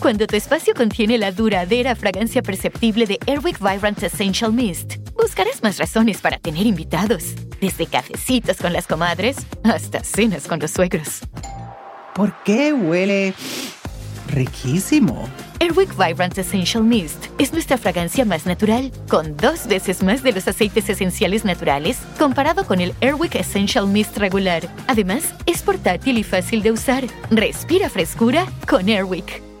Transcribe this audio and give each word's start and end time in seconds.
Cuando 0.00 0.26
tu 0.26 0.36
espacio 0.36 0.74
contiene 0.74 1.18
la 1.18 1.32
duradera 1.32 1.94
fragancia 1.94 2.42
perceptible 2.42 3.06
de 3.06 3.18
Airwick 3.26 3.58
Vibrant 3.58 4.02
Essential 4.02 4.52
Mist, 4.52 4.96
buscarás 5.14 5.62
más 5.62 5.78
razones 5.78 6.20
para 6.20 6.38
tener 6.38 6.66
invitados, 6.66 7.34
desde 7.60 7.86
cafecitos 7.86 8.56
con 8.56 8.72
las 8.72 8.86
comadres 8.86 9.36
hasta 9.62 10.02
cenas 10.02 10.48
con 10.48 10.58
los 10.58 10.72
suegros. 10.72 11.20
¿Por 12.14 12.34
qué 12.42 12.72
huele 12.72 13.32
riquísimo? 14.28 15.28
Airwick 15.60 15.96
Vibrant 15.96 16.36
Essential 16.36 16.82
Mist 16.82 17.26
es 17.38 17.52
nuestra 17.52 17.78
fragancia 17.78 18.24
más 18.24 18.44
natural, 18.44 18.90
con 19.08 19.36
dos 19.36 19.68
veces 19.68 20.02
más 20.02 20.24
de 20.24 20.32
los 20.32 20.48
aceites 20.48 20.88
esenciales 20.88 21.44
naturales 21.44 21.98
comparado 22.18 22.66
con 22.66 22.80
el 22.80 22.92
Airwick 23.00 23.36
Essential 23.36 23.86
Mist 23.86 24.16
regular. 24.18 24.68
Además, 24.88 25.32
es 25.46 25.62
portátil 25.62 26.18
y 26.18 26.24
fácil 26.24 26.62
de 26.62 26.72
usar. 26.72 27.04
Respira 27.30 27.88
frescura 27.88 28.44
con 28.68 28.88
Airwick. 28.88 29.51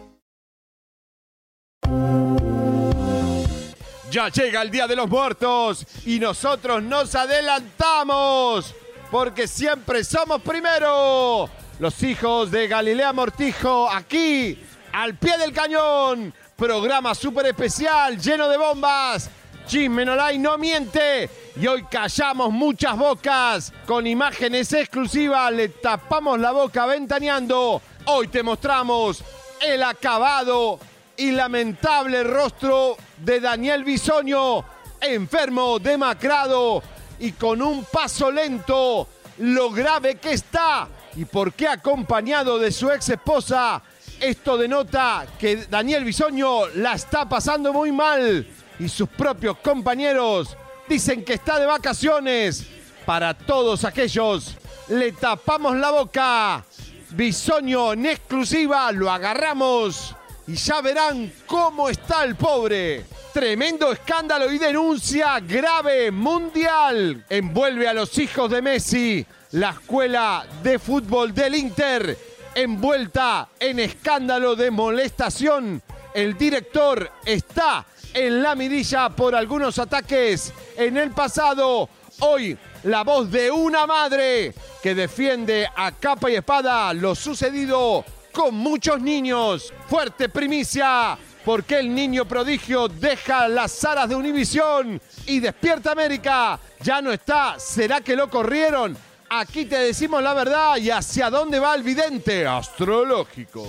Ya 4.12 4.28
llega 4.28 4.60
el 4.60 4.70
Día 4.70 4.86
de 4.86 4.94
los 4.94 5.08
Muertos 5.08 5.86
y 6.04 6.18
nosotros 6.18 6.82
nos 6.82 7.14
adelantamos 7.14 8.74
porque 9.10 9.48
siempre 9.48 10.04
somos 10.04 10.42
primero. 10.42 11.48
Los 11.78 12.02
hijos 12.02 12.50
de 12.50 12.68
Galilea 12.68 13.14
Mortijo 13.14 13.88
aquí, 13.90 14.62
al 14.92 15.14
pie 15.14 15.38
del 15.38 15.54
cañón. 15.54 16.34
Programa 16.56 17.14
súper 17.14 17.46
especial, 17.46 18.20
lleno 18.20 18.48
de 18.48 18.58
bombas. 18.58 19.30
Chisme 19.66 20.04
no 20.04 20.58
miente 20.58 21.30
y 21.56 21.66
hoy 21.66 21.84
callamos 21.84 22.50
muchas 22.52 22.96
bocas. 22.98 23.72
Con 23.86 24.06
imágenes 24.06 24.72
exclusivas 24.74 25.50
le 25.52 25.70
tapamos 25.70 26.38
la 26.38 26.52
boca 26.52 26.84
ventaneando. 26.84 27.80
Hoy 28.04 28.28
te 28.28 28.42
mostramos 28.42 29.24
el 29.60 29.82
acabado 29.82 30.78
y 31.22 31.30
lamentable 31.30 32.24
rostro 32.24 32.96
de 33.18 33.38
Daniel 33.38 33.84
Bisoño, 33.84 34.64
enfermo, 35.00 35.78
demacrado 35.78 36.82
y 37.20 37.30
con 37.30 37.62
un 37.62 37.84
paso 37.84 38.28
lento, 38.28 39.06
lo 39.38 39.70
grave 39.70 40.16
que 40.16 40.32
está 40.32 40.88
y 41.14 41.24
por 41.24 41.52
qué 41.52 41.68
acompañado 41.68 42.58
de 42.58 42.72
su 42.72 42.90
ex 42.90 43.10
esposa. 43.10 43.80
Esto 44.18 44.58
denota 44.58 45.24
que 45.38 45.66
Daniel 45.66 46.02
Bisoño 46.02 46.66
la 46.74 46.94
está 46.94 47.28
pasando 47.28 47.72
muy 47.72 47.92
mal 47.92 48.44
y 48.80 48.88
sus 48.88 49.08
propios 49.08 49.58
compañeros 49.58 50.56
dicen 50.88 51.24
que 51.24 51.34
está 51.34 51.60
de 51.60 51.66
vacaciones. 51.66 52.66
Para 53.06 53.32
todos 53.34 53.84
aquellos, 53.84 54.56
le 54.88 55.12
tapamos 55.12 55.76
la 55.76 55.92
boca. 55.92 56.64
Bisoño 57.10 57.92
en 57.92 58.06
exclusiva, 58.06 58.90
lo 58.90 59.08
agarramos 59.08 60.16
y 60.46 60.54
ya 60.54 60.80
verán 60.80 61.32
cómo 61.46 61.88
está 61.88 62.24
el 62.24 62.36
pobre. 62.36 63.04
Tremendo 63.32 63.92
escándalo 63.92 64.52
y 64.52 64.58
denuncia 64.58 65.40
grave 65.40 66.10
mundial. 66.10 67.24
Envuelve 67.28 67.88
a 67.88 67.94
los 67.94 68.16
hijos 68.18 68.50
de 68.50 68.62
Messi. 68.62 69.24
La 69.52 69.70
escuela 69.70 70.46
de 70.62 70.78
fútbol 70.78 71.34
del 71.34 71.54
Inter 71.54 72.18
envuelta 72.54 73.48
en 73.58 73.78
escándalo 73.78 74.56
de 74.56 74.70
molestación. 74.70 75.82
El 76.14 76.36
director 76.36 77.10
está 77.24 77.86
en 78.12 78.42
la 78.42 78.54
mirilla 78.54 79.10
por 79.10 79.34
algunos 79.34 79.78
ataques 79.78 80.52
en 80.76 80.96
el 80.96 81.10
pasado. 81.10 81.88
Hoy 82.20 82.56
la 82.84 83.04
voz 83.04 83.30
de 83.30 83.50
una 83.50 83.86
madre 83.86 84.54
que 84.82 84.94
defiende 84.94 85.68
a 85.74 85.92
capa 85.92 86.30
y 86.30 86.34
espada 86.34 86.92
lo 86.92 87.14
sucedido 87.14 88.04
con 88.32 88.54
muchos 88.54 89.00
niños. 89.00 89.72
Fuerte 89.88 90.28
primicia, 90.28 91.16
porque 91.44 91.78
el 91.78 91.94
niño 91.94 92.26
prodigio 92.26 92.88
deja 92.88 93.46
las 93.48 93.84
aras 93.84 94.08
de 94.08 94.16
Univisión 94.16 95.00
y 95.26 95.40
despierta 95.40 95.92
América. 95.92 96.58
Ya 96.80 97.00
no 97.00 97.12
está, 97.12 97.58
¿será 97.58 98.00
que 98.00 98.16
lo 98.16 98.28
corrieron? 98.28 98.96
Aquí 99.30 99.64
te 99.64 99.78
decimos 99.78 100.22
la 100.22 100.34
verdad 100.34 100.76
y 100.76 100.90
hacia 100.90 101.30
dónde 101.30 101.58
va 101.58 101.74
el 101.74 101.82
vidente 101.82 102.46
astrológico. 102.46 103.64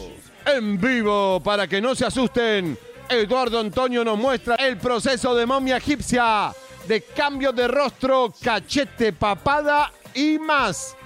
En 0.45 0.79
vivo, 0.79 1.39
para 1.41 1.67
que 1.67 1.79
no 1.79 1.95
se 1.95 2.05
asusten, 2.05 2.77
Eduardo 3.07 3.59
Antonio 3.59 4.03
nos 4.03 4.17
muestra 4.17 4.55
el 4.55 4.77
proceso 4.77 5.33
de 5.35 5.45
momia 5.45 5.77
egipcia, 5.77 6.53
de 6.87 7.01
cambio 7.03 7.53
de 7.53 7.67
rostro, 7.67 8.33
cachete, 8.41 9.13
papada 9.13 9.91
y 10.13 10.37
más. 10.37 10.97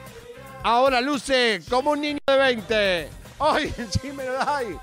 Ahora 0.64 1.02
luce 1.02 1.62
como 1.70 1.92
un 1.92 2.02
niño 2.02 2.20
de 2.26 2.38
20. 2.38 3.10
¡Ay, 3.40 3.72
Dai! 4.46 4.80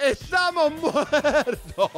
¡Estamos 0.00 0.72
muertos! 0.72 1.90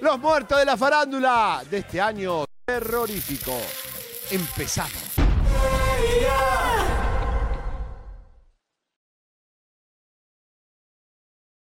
Los 0.00 0.18
muertos 0.18 0.58
de 0.58 0.64
la 0.64 0.76
farándula 0.76 1.62
de 1.70 1.78
este 1.78 2.00
año 2.00 2.46
terrorífico. 2.64 3.52
Empezamos. 4.30 5.02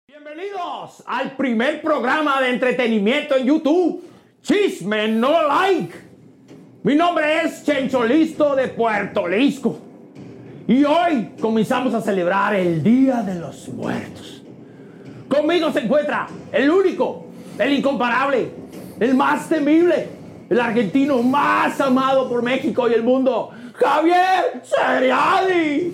Bienvenidos 0.08 1.04
al 1.08 1.36
primer 1.36 1.82
programa 1.82 2.40
de 2.40 2.52
entretenimiento 2.52 3.36
en 3.36 3.48
YouTube. 3.48 4.04
Chisme 4.44 5.08
no 5.08 5.48
like. 5.48 5.96
Mi 6.84 6.96
nombre 6.96 7.46
es 7.46 7.64
Chencho 7.64 8.04
Listo 8.04 8.56
de 8.56 8.68
Puerto 8.68 9.28
Lisco. 9.28 9.91
Y 10.68 10.84
hoy 10.84 11.32
comenzamos 11.42 11.94
a 11.94 12.02
celebrar 12.02 12.56
el 12.56 12.84
Día 12.84 13.22
de 13.24 13.36
los 13.36 13.68
Muertos. 13.70 14.44
Conmigo 15.28 15.72
se 15.72 15.80
encuentra 15.80 16.28
el 16.52 16.70
único, 16.70 17.26
el 17.58 17.74
incomparable, 17.74 18.52
el 19.00 19.16
más 19.16 19.50
temible, 19.50 20.10
el 20.50 20.60
argentino 20.60 21.22
más 21.24 21.80
amado 21.82 22.30
por 22.30 22.44
México 22.44 22.88
y 22.90 22.94
el 22.94 23.04
mundo, 23.04 23.50
Javier 23.74 24.62
Seriadi. 24.64 25.94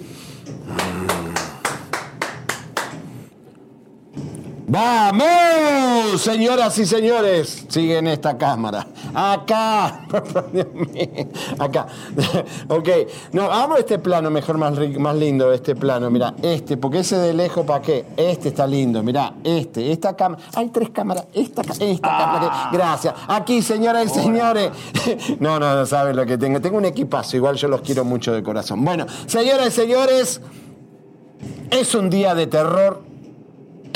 Vamos, 4.69 6.21
señoras 6.21 6.77
y 6.77 6.85
señores, 6.85 7.67
siguen 7.69 8.05
esta 8.07 8.37
cámara. 8.37 8.85
Acá, 9.13 10.01
acá. 11.57 11.87
ok, 12.67 12.89
no, 13.31 13.47
vamos 13.47 13.77
a 13.77 13.79
este 13.79 13.97
plano 13.97 14.29
mejor, 14.29 14.57
más, 14.57 14.73
más 14.99 15.15
lindo, 15.15 15.53
este 15.53 15.73
plano. 15.73 16.09
Mira, 16.09 16.33
este, 16.41 16.75
porque 16.75 16.99
ese 16.99 17.17
de 17.17 17.33
lejos, 17.33 17.65
¿para 17.65 17.81
qué? 17.81 18.07
Este 18.17 18.49
está 18.49 18.67
lindo, 18.67 19.01
mira, 19.01 19.35
este, 19.41 19.89
esta 19.89 20.17
cámara. 20.17 20.43
Hay 20.55 20.67
tres 20.67 20.89
cámaras, 20.89 21.27
esta, 21.33 21.61
esta 21.61 22.09
cámara. 22.09 22.49
Ah. 22.51 22.69
Gracias. 22.73 23.13
Aquí, 23.29 23.61
señoras 23.61 24.07
y 24.07 24.19
señores. 24.19 24.71
no, 25.39 25.61
no, 25.61 25.75
no 25.75 25.85
saben 25.85 26.13
lo 26.13 26.25
que 26.25 26.37
tengo. 26.37 26.59
Tengo 26.59 26.77
un 26.77 26.85
equipazo, 26.85 27.37
igual 27.37 27.55
yo 27.55 27.69
los 27.69 27.79
quiero 27.79 28.03
mucho 28.03 28.33
de 28.33 28.43
corazón. 28.43 28.83
Bueno, 28.83 29.05
señoras 29.27 29.67
y 29.67 29.71
señores, 29.71 30.41
es 31.71 31.95
un 31.95 32.09
día 32.09 32.35
de 32.35 32.47
terror 32.47 33.07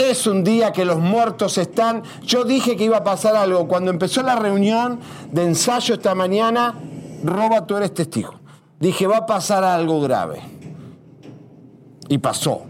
es 0.10 0.28
un 0.28 0.44
día 0.44 0.72
que 0.72 0.86
los 0.86 1.00
muertos 1.00 1.58
están. 1.58 2.04
Yo 2.24 2.44
dije 2.44 2.76
que 2.76 2.86
iba 2.86 2.98
a 2.98 3.04
pasar 3.04 3.36
algo. 3.36 3.68
Cuando 3.68 3.92
empezó 3.92 4.24
la 4.24 4.36
reunión 4.36 5.00
de 5.32 5.44
ensayo 5.44 5.96
esta 5.96 6.16
mañana, 6.16 6.76
Roba, 7.24 7.66
tú 7.68 7.78
eres 7.78 7.94
testigo. 7.94 8.34
Dije, 8.80 9.06
va 9.06 9.18
a 9.18 9.26
pasar 9.26 9.64
algo 9.64 10.02
grave. 10.02 10.42
Y 12.10 12.18
pasó. 12.18 12.64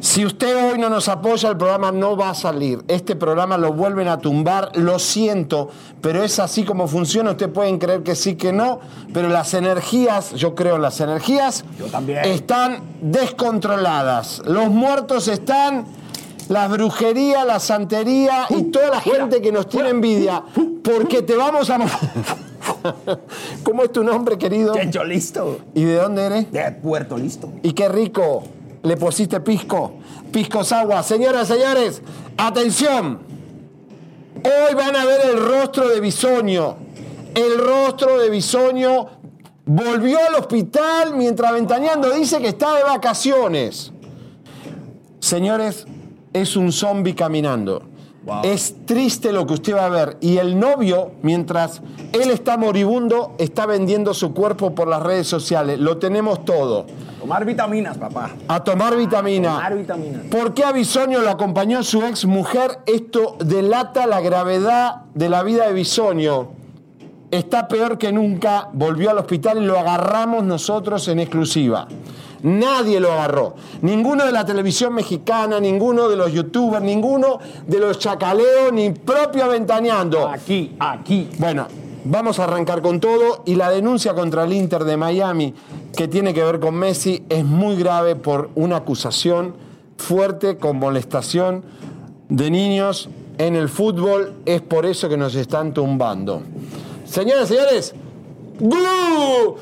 Si 0.00 0.24
usted 0.26 0.54
hoy 0.72 0.78
no 0.78 0.90
nos 0.90 1.08
apoya, 1.08 1.48
el 1.48 1.56
programa 1.56 1.90
no 1.90 2.14
va 2.14 2.30
a 2.30 2.34
salir. 2.34 2.84
Este 2.88 3.16
programa 3.16 3.56
lo 3.56 3.72
vuelven 3.72 4.08
a 4.08 4.18
tumbar. 4.18 4.70
Lo 4.74 4.98
siento, 4.98 5.70
pero 6.02 6.22
es 6.22 6.38
así 6.38 6.62
como 6.64 6.88
funciona. 6.88 7.30
Ustedes 7.30 7.52
pueden 7.52 7.78
creer 7.78 8.02
que 8.02 8.14
sí, 8.14 8.36
que 8.36 8.52
no. 8.52 8.80
Pero 9.14 9.28
las 9.28 9.54
energías, 9.54 10.32
yo 10.34 10.54
creo 10.54 10.76
en 10.76 10.82
las 10.82 11.00
energías, 11.00 11.64
están 12.24 12.82
descontroladas. 13.00 14.42
Los 14.44 14.68
muertos 14.68 15.28
están 15.28 15.86
la 16.48 16.68
brujería, 16.68 17.44
la 17.44 17.58
santería 17.58 18.46
y 18.50 18.64
toda 18.64 18.90
la 18.90 19.00
gente 19.00 19.40
que 19.40 19.52
nos 19.52 19.68
tiene 19.68 19.90
envidia, 19.90 20.42
porque 20.82 21.22
te 21.22 21.36
vamos 21.36 21.70
a... 21.70 21.78
¿Cómo 23.62 23.82
es 23.82 23.92
tu 23.92 24.04
nombre, 24.04 24.38
querido? 24.38 24.74
Chencho 24.74 25.04
Listo. 25.04 25.58
¿Y 25.74 25.84
de 25.84 25.96
dónde 25.96 26.22
eres? 26.22 26.52
De 26.52 26.72
Puerto 26.72 27.16
Listo. 27.16 27.52
Y 27.62 27.72
qué 27.72 27.88
rico. 27.88 28.44
le 28.82 28.96
pusiste 28.96 29.40
pisco. 29.40 29.94
Piscos 30.32 30.72
agua. 30.72 31.02
Señoras, 31.02 31.48
señores, 31.48 32.02
atención. 32.36 33.20
Hoy 34.36 34.74
van 34.74 34.96
a 34.96 35.04
ver 35.04 35.20
el 35.30 35.38
rostro 35.38 35.88
de 35.88 36.00
Bisoño. 36.00 36.76
El 37.34 37.58
rostro 37.58 38.18
de 38.18 38.30
Bisoño 38.30 39.06
volvió 39.64 40.18
al 40.28 40.34
hospital 40.34 41.16
mientras 41.16 41.52
Ventaneando 41.52 42.10
dice 42.10 42.38
que 42.40 42.48
está 42.48 42.76
de 42.76 42.82
vacaciones. 42.84 43.92
Señores, 45.20 45.86
es 46.34 46.56
un 46.56 46.72
zombi 46.72 47.14
caminando. 47.14 47.82
Es 48.42 48.74
triste 48.86 49.32
lo 49.32 49.46
que 49.46 49.54
usted 49.54 49.74
va 49.74 49.86
a 49.86 49.88
ver. 49.88 50.16
Y 50.20 50.38
el 50.38 50.58
novio, 50.58 51.12
mientras 51.22 51.82
él 52.12 52.30
está 52.30 52.56
moribundo, 52.56 53.34
está 53.38 53.66
vendiendo 53.66 54.14
su 54.14 54.32
cuerpo 54.32 54.74
por 54.74 54.88
las 54.88 55.02
redes 55.02 55.26
sociales. 55.26 55.78
Lo 55.78 55.98
tenemos 55.98 56.44
todo. 56.44 56.86
Tomar 57.20 57.44
vitaminas, 57.44 57.98
papá. 57.98 58.30
A 58.48 58.64
tomar 58.64 58.96
vitamina. 58.96 59.54
Tomar 59.54 59.76
vitaminas. 59.76 60.22
¿Por 60.30 60.54
qué 60.54 60.64
a 60.64 60.72
Bisonio 60.72 61.20
lo 61.20 61.30
acompañó 61.30 61.82
su 61.82 62.02
ex 62.02 62.24
mujer? 62.24 62.80
Esto 62.86 63.36
delata 63.44 64.06
la 64.06 64.20
gravedad 64.20 65.02
de 65.14 65.28
la 65.28 65.42
vida 65.42 65.66
de 65.66 65.74
Bisonio. 65.74 66.52
Está 67.30 67.68
peor 67.68 67.98
que 67.98 68.12
nunca, 68.12 68.68
volvió 68.72 69.10
al 69.10 69.18
hospital 69.18 69.58
y 69.62 69.66
lo 69.66 69.78
agarramos 69.78 70.44
nosotros 70.44 71.08
en 71.08 71.20
exclusiva. 71.20 71.88
Nadie 72.44 73.00
lo 73.00 73.10
agarró. 73.10 73.54
Ninguno 73.80 74.26
de 74.26 74.32
la 74.32 74.44
televisión 74.44 74.94
mexicana, 74.94 75.58
ninguno 75.58 76.10
de 76.10 76.16
los 76.16 76.30
youtubers, 76.30 76.84
ninguno 76.84 77.38
de 77.66 77.78
los 77.78 77.98
chacaleos, 77.98 78.70
ni 78.70 78.90
propio 78.90 79.48
Ventaneando. 79.48 80.28
Aquí, 80.28 80.76
aquí. 80.78 81.30
Bueno, 81.38 81.66
vamos 82.04 82.38
a 82.38 82.44
arrancar 82.44 82.82
con 82.82 83.00
todo 83.00 83.42
y 83.46 83.54
la 83.54 83.70
denuncia 83.70 84.14
contra 84.14 84.44
el 84.44 84.52
Inter 84.52 84.84
de 84.84 84.96
Miami 84.98 85.54
que 85.96 86.06
tiene 86.06 86.34
que 86.34 86.44
ver 86.44 86.60
con 86.60 86.74
Messi 86.74 87.24
es 87.30 87.46
muy 87.46 87.76
grave 87.76 88.14
por 88.14 88.50
una 88.56 88.76
acusación 88.76 89.54
fuerte 89.96 90.58
con 90.58 90.78
molestación 90.78 91.64
de 92.28 92.50
niños 92.50 93.08
en 93.38 93.56
el 93.56 93.70
fútbol. 93.70 94.34
Es 94.44 94.60
por 94.60 94.84
eso 94.84 95.08
que 95.08 95.16
nos 95.16 95.34
están 95.34 95.72
tumbando. 95.72 96.42
Señoras 97.06 97.50
y 97.50 97.54
señores, 97.54 97.94
¡Glue! 98.58 99.56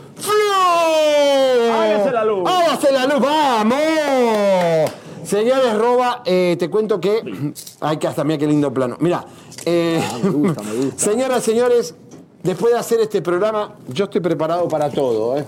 Hágase 1.73 2.13
la 2.13 2.25
luz. 2.25 2.49
¡Hágase 2.51 2.93
la 2.93 3.07
luz! 3.07 3.21
¡Vamos! 3.21 4.91
Señores, 5.25 5.79
Roba, 5.79 6.23
eh, 6.25 6.57
te 6.59 6.69
cuento 6.69 7.01
que. 7.01 7.53
Ay, 7.81 7.97
que 7.97 8.07
hasta 8.07 8.25
mira 8.25 8.39
qué 8.39 8.47
lindo 8.47 8.73
plano. 8.73 8.97
Mira, 9.01 9.25
eh, 9.65 10.03
Ah, 10.03 10.19
me 10.23 10.31
gusta, 10.31 10.63
me 10.63 10.75
gusta. 10.75 10.99
señoras, 11.11 11.43
señores, 11.43 11.95
después 12.43 12.73
de 12.73 12.79
hacer 12.79 13.01
este 13.01 13.23
programa, 13.23 13.75
yo 13.89 14.05
estoy 14.05 14.21
preparado 14.21 14.69
para 14.69 14.91
todo. 14.91 15.37
¿eh? 15.39 15.45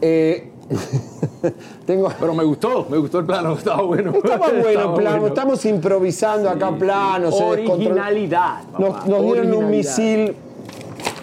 Eh, 0.00 0.52
tengo. 1.86 2.08
Pero 2.20 2.34
me 2.34 2.44
gustó, 2.44 2.86
me 2.90 2.98
gustó 2.98 3.18
el 3.20 3.26
plano, 3.26 3.54
estaba 3.58 3.82
bueno. 3.82 4.12
Estaba 4.12 4.48
bueno, 4.48 4.68
Estaba 4.68 4.94
plano. 4.94 5.10
bueno. 5.20 5.26
Estamos 5.28 5.64
improvisando 5.64 6.50
acá, 6.50 6.70
plano. 6.72 7.28
Originalidad. 7.30 8.62
Nos, 8.78 8.90
papá, 8.90 9.06
nos 9.08 9.22
dieron 9.22 9.54
un 9.54 9.70
misil. 9.70 10.36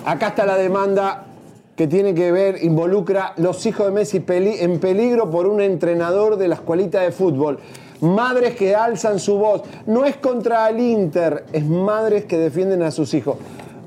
Acá 0.06 0.30
está 0.30 0.46
la 0.46 0.58
demanda 0.58 1.23
que 1.76 1.88
tiene 1.88 2.14
que 2.14 2.32
ver, 2.32 2.64
involucra 2.64 3.34
los 3.38 3.66
hijos 3.66 3.88
de 3.88 3.92
Messi 3.92 4.20
peli- 4.20 4.58
en 4.60 4.80
peligro 4.80 5.30
por 5.32 5.48
un 5.48 5.60
entrenador 5.62 6.38
de 6.38 6.48
la 6.48 6.56
escuelita 6.56 7.02
de 7.02 7.12
fútbol. 7.12 7.60
Madres 8.02 8.56
que 8.56 8.76
alzan 8.76 9.18
su 9.20 9.38
voz. 9.38 9.62
No 9.88 10.06
es 10.06 10.18
contra 10.18 10.70
el 10.70 10.80
Inter, 10.80 11.46
es 11.54 11.66
madres 11.66 12.26
que 12.26 12.38
defienden 12.38 12.84
a 12.84 12.92
sus 12.92 13.14
hijos. 13.14 13.38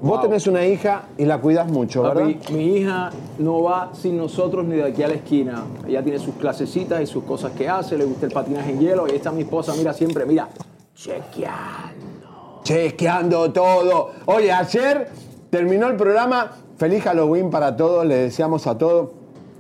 Vos 0.01 0.19
Wow. 0.19 0.23
tenés 0.29 0.47
una 0.47 0.65
hija 0.67 1.05
y 1.17 1.25
la 1.25 1.39
cuidas 1.41 1.71
mucho, 1.71 2.03
¿verdad? 2.03 2.23
Papi, 2.23 2.53
mi 2.53 2.77
hija 2.77 3.11
no 3.39 3.63
va 3.63 3.91
sin 3.95 4.17
nosotros 4.17 4.65
ni 4.67 4.77
de 4.77 4.85
aquí 4.85 5.03
a 5.03 5.09
la 5.09 5.15
esquina. 5.15 5.65
Ella 5.87 6.03
tiene 6.03 6.19
sus 6.19 6.35
clasecitas 6.35 7.01
y 7.01 7.07
sus 7.07 7.25
cosas 7.25 7.53
que 7.53 7.69
hace, 7.69 7.97
le 7.97 8.05
gusta 8.05 8.27
el 8.27 8.33
patinaje 8.33 8.73
en 8.73 8.81
hielo. 8.81 9.07
Y 9.07 9.13
ahí 9.13 9.17
está 9.17 9.33
mi 9.33 9.43
esposa, 9.43 9.73
mira 9.77 9.93
siempre, 9.95 10.27
mira, 10.27 10.49
chequeando. 10.95 12.61
Chequeando 12.63 13.53
todo. 13.53 14.11
Oye, 14.27 14.53
ayer 14.53 15.09
terminó 15.51 15.89
el 15.89 15.97
programa. 15.97 16.51
Feliz 16.77 17.03
Halloween 17.05 17.51
para 17.51 17.77
todos, 17.77 18.05
le 18.05 18.17
deseamos 18.17 18.67
a 18.67 18.77
todos. 18.77 19.11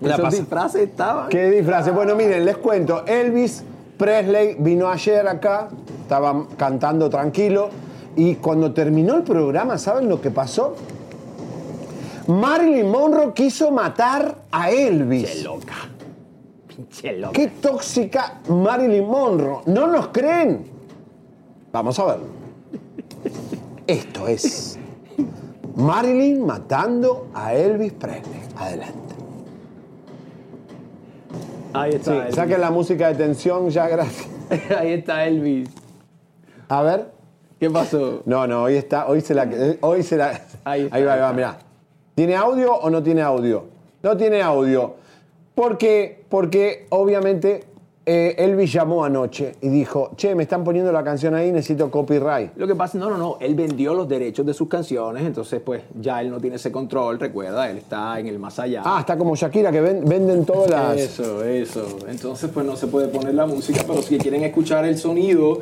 La 0.00 0.16
disfraces 0.28 0.82
estaban. 0.82 1.28
¿Qué 1.30 1.50
disfraces? 1.50 1.94
Bueno, 1.94 2.14
miren, 2.14 2.44
les 2.44 2.58
cuento. 2.58 3.04
Elvis 3.06 3.64
Presley 3.96 4.56
vino 4.58 4.88
ayer 4.88 5.26
acá, 5.26 5.68
estaba 6.02 6.46
cantando 6.58 7.08
tranquilo. 7.08 7.70
Y 8.14 8.34
cuando 8.36 8.72
terminó 8.72 9.14
el 9.14 9.22
programa, 9.22 9.78
¿saben 9.78 10.08
lo 10.08 10.20
que 10.20 10.30
pasó? 10.30 10.74
Marilyn 12.26 12.90
Monroe 12.90 13.32
quiso 13.32 13.70
matar 13.70 14.36
a 14.50 14.70
Elvis. 14.70 15.30
Pinche 15.30 15.42
loca. 15.42 15.74
Pinche 16.66 17.12
loca. 17.18 17.32
Qué 17.32 17.46
tóxica 17.48 18.40
Marilyn 18.48 19.06
Monroe. 19.06 19.62
¿No 19.66 19.86
nos 19.86 20.08
creen? 20.08 20.66
Vamos 21.72 21.98
a 21.98 22.04
verlo. 22.04 22.26
Esto 23.86 24.26
es 24.26 24.78
Marilyn 25.76 26.44
matando 26.46 27.28
a 27.34 27.54
Elvis 27.54 27.92
Presley. 27.92 28.40
Adelante. 28.56 29.14
Ahí 31.74 31.92
Sí, 31.92 31.96
está. 31.98 32.16
Elvis. 32.16 32.34
saquen 32.34 32.60
la 32.60 32.70
música 32.70 33.08
de 33.08 33.14
tensión 33.14 33.68
ya, 33.70 33.86
gracias. 33.88 34.28
Ahí 34.78 34.92
está 34.92 35.26
Elvis. 35.26 35.68
A 36.68 36.82
ver. 36.82 37.12
¿Qué 37.60 37.70
pasó? 37.70 38.22
No, 38.26 38.46
no, 38.46 38.64
hoy 38.64 38.76
está, 38.76 39.06
hoy 39.06 39.20
se 39.22 39.34
la, 39.34 39.48
hoy 39.80 40.02
se 40.02 40.16
la, 40.18 40.40
Ahí 40.64 40.82
está, 40.82 40.96
ahí 40.96 41.04
va, 41.04 41.14
ahí 41.14 41.20
va, 41.20 41.32
mirá. 41.32 41.58
¿Tiene 42.14 42.36
audio 42.36 42.74
o 42.74 42.90
no 42.90 43.02
tiene 43.02 43.22
audio? 43.22 43.64
No 44.02 44.14
tiene 44.16 44.42
audio. 44.42 44.94
Porque, 45.54 46.24
porque 46.28 46.86
obviamente 46.90 47.64
eh, 48.06 48.36
Elvis 48.38 48.72
llamó 48.72 49.04
anoche 49.04 49.56
y 49.60 49.68
dijo, 49.68 50.12
che, 50.16 50.34
me 50.36 50.44
están 50.44 50.62
poniendo 50.62 50.92
la 50.92 51.02
canción 51.02 51.34
ahí, 51.34 51.50
necesito 51.50 51.90
copyright. 51.90 52.52
Lo 52.56 52.66
que 52.66 52.74
pasa, 52.76 52.96
no, 52.98 53.10
no, 53.10 53.18
no, 53.18 53.36
él 53.40 53.54
vendió 53.56 53.92
los 53.94 54.08
derechos 54.08 54.46
de 54.46 54.54
sus 54.54 54.68
canciones, 54.68 55.24
entonces 55.24 55.60
pues 55.64 55.82
ya 56.00 56.20
él 56.22 56.30
no 56.30 56.40
tiene 56.40 56.56
ese 56.56 56.70
control, 56.70 57.18
recuerda, 57.18 57.68
él 57.68 57.78
está 57.78 58.18
en 58.20 58.28
el 58.28 58.38
más 58.38 58.58
allá. 58.60 58.82
Ah, 58.84 58.98
está 59.00 59.18
como 59.18 59.34
Shakira, 59.34 59.72
que 59.72 59.80
ven- 59.80 60.04
venden 60.04 60.44
todas 60.46 60.70
las... 60.70 60.96
Eso, 60.96 61.42
eso. 61.44 61.98
Entonces, 62.08 62.48
pues 62.54 62.64
no 62.64 62.76
se 62.76 62.86
puede 62.86 63.08
poner 63.08 63.34
la 63.34 63.46
música, 63.46 63.82
pero 63.86 64.00
si 64.02 64.18
quieren 64.18 64.44
escuchar 64.44 64.84
el 64.84 64.96
sonido, 64.96 65.60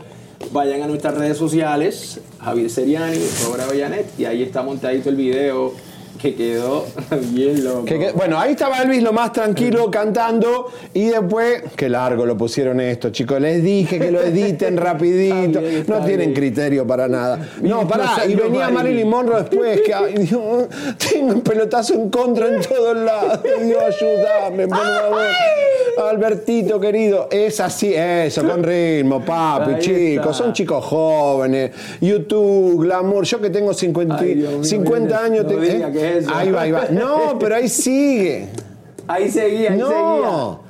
vayan 0.52 0.82
a 0.82 0.87
nuestras 0.87 1.17
redes 1.17 1.38
sociales, 1.38 2.20
Javier 2.41 2.69
Seriani, 2.69 3.19
Robert 3.46 3.64
Avellanet, 3.64 4.06
y 4.19 4.26
ahí 4.26 4.43
está 4.43 4.62
montadito 4.62 5.08
el 5.08 5.17
video 5.17 5.73
que 6.25 6.35
quedó 6.35 6.87
bien 7.32 7.62
loco. 7.62 7.85
Que- 7.85 7.99
que- 7.99 8.12
bueno, 8.12 8.38
ahí 8.41 8.53
estaba 8.53 8.79
Elvis 8.82 9.03
lo 9.03 9.12
más 9.12 9.31
tranquilo 9.32 9.91
cantando 9.91 10.69
y 10.94 11.09
después, 11.09 11.62
qué 11.76 11.91
largo 11.91 12.25
lo 12.25 12.35
pusieron 12.35 12.81
esto, 12.81 13.11
chicos, 13.11 13.38
les 13.43 13.62
dije 13.62 13.99
que 13.99 14.11
lo 14.11 14.23
editen 14.23 14.76
rapidito, 14.88 15.61
bien, 15.61 15.85
no 15.87 16.03
tienen 16.03 16.32
criterio 16.32 16.87
para 16.87 17.08
nada. 17.08 17.46
No, 17.60 17.87
pará, 17.87 18.17
no 18.25 18.31
y 18.31 18.34
venía 18.34 18.70
Marilyn. 18.70 19.06
Monroe 19.06 19.43
después, 19.43 19.82
que 19.82 19.93
ay, 19.93 20.15
Dios, 20.15 20.67
tengo 21.10 21.34
un 21.34 21.43
pelotazo 21.43 21.93
en 21.93 22.08
contra 22.08 22.46
en 22.49 22.63
todos 22.63 22.96
lados, 22.96 23.41
Dios, 23.63 23.82
ayúdame, 23.84 24.67
por 24.67 24.79
favor. 24.79 25.20
Albertito 26.10 26.81
querido, 26.81 27.29
es 27.31 27.60
así, 27.60 27.94
eso, 27.94 28.43
con 28.49 28.63
ritmo, 28.65 29.20
papi, 29.25 29.79
chicos, 29.79 30.37
son 30.37 30.53
chicos 30.53 30.84
jóvenes, 30.84 31.70
YouTube, 32.01 32.82
glamour, 32.82 33.25
yo 33.25 33.41
que 33.41 33.51
tengo 33.51 33.72
50, 33.72 34.17
Ay, 34.19 34.34
Dios 34.34 34.53
mío, 34.55 34.65
50 34.65 35.15
no 35.15 35.20
años, 35.25 35.46
te- 35.46 35.60
diga 35.60 35.89
¿eh? 35.89 35.93
que 35.93 36.14
eso. 36.19 36.35
ahí 36.35 36.51
va, 36.51 36.63
ahí 36.63 36.71
va. 36.73 36.87
No, 36.91 37.39
pero 37.39 37.56
ahí 37.56 37.69
sigue. 37.69 38.49
Ahí 39.06 39.31
seguía, 39.31 39.73
ahí 39.73 39.79
seguía. 39.79 39.89
No. 39.89 40.65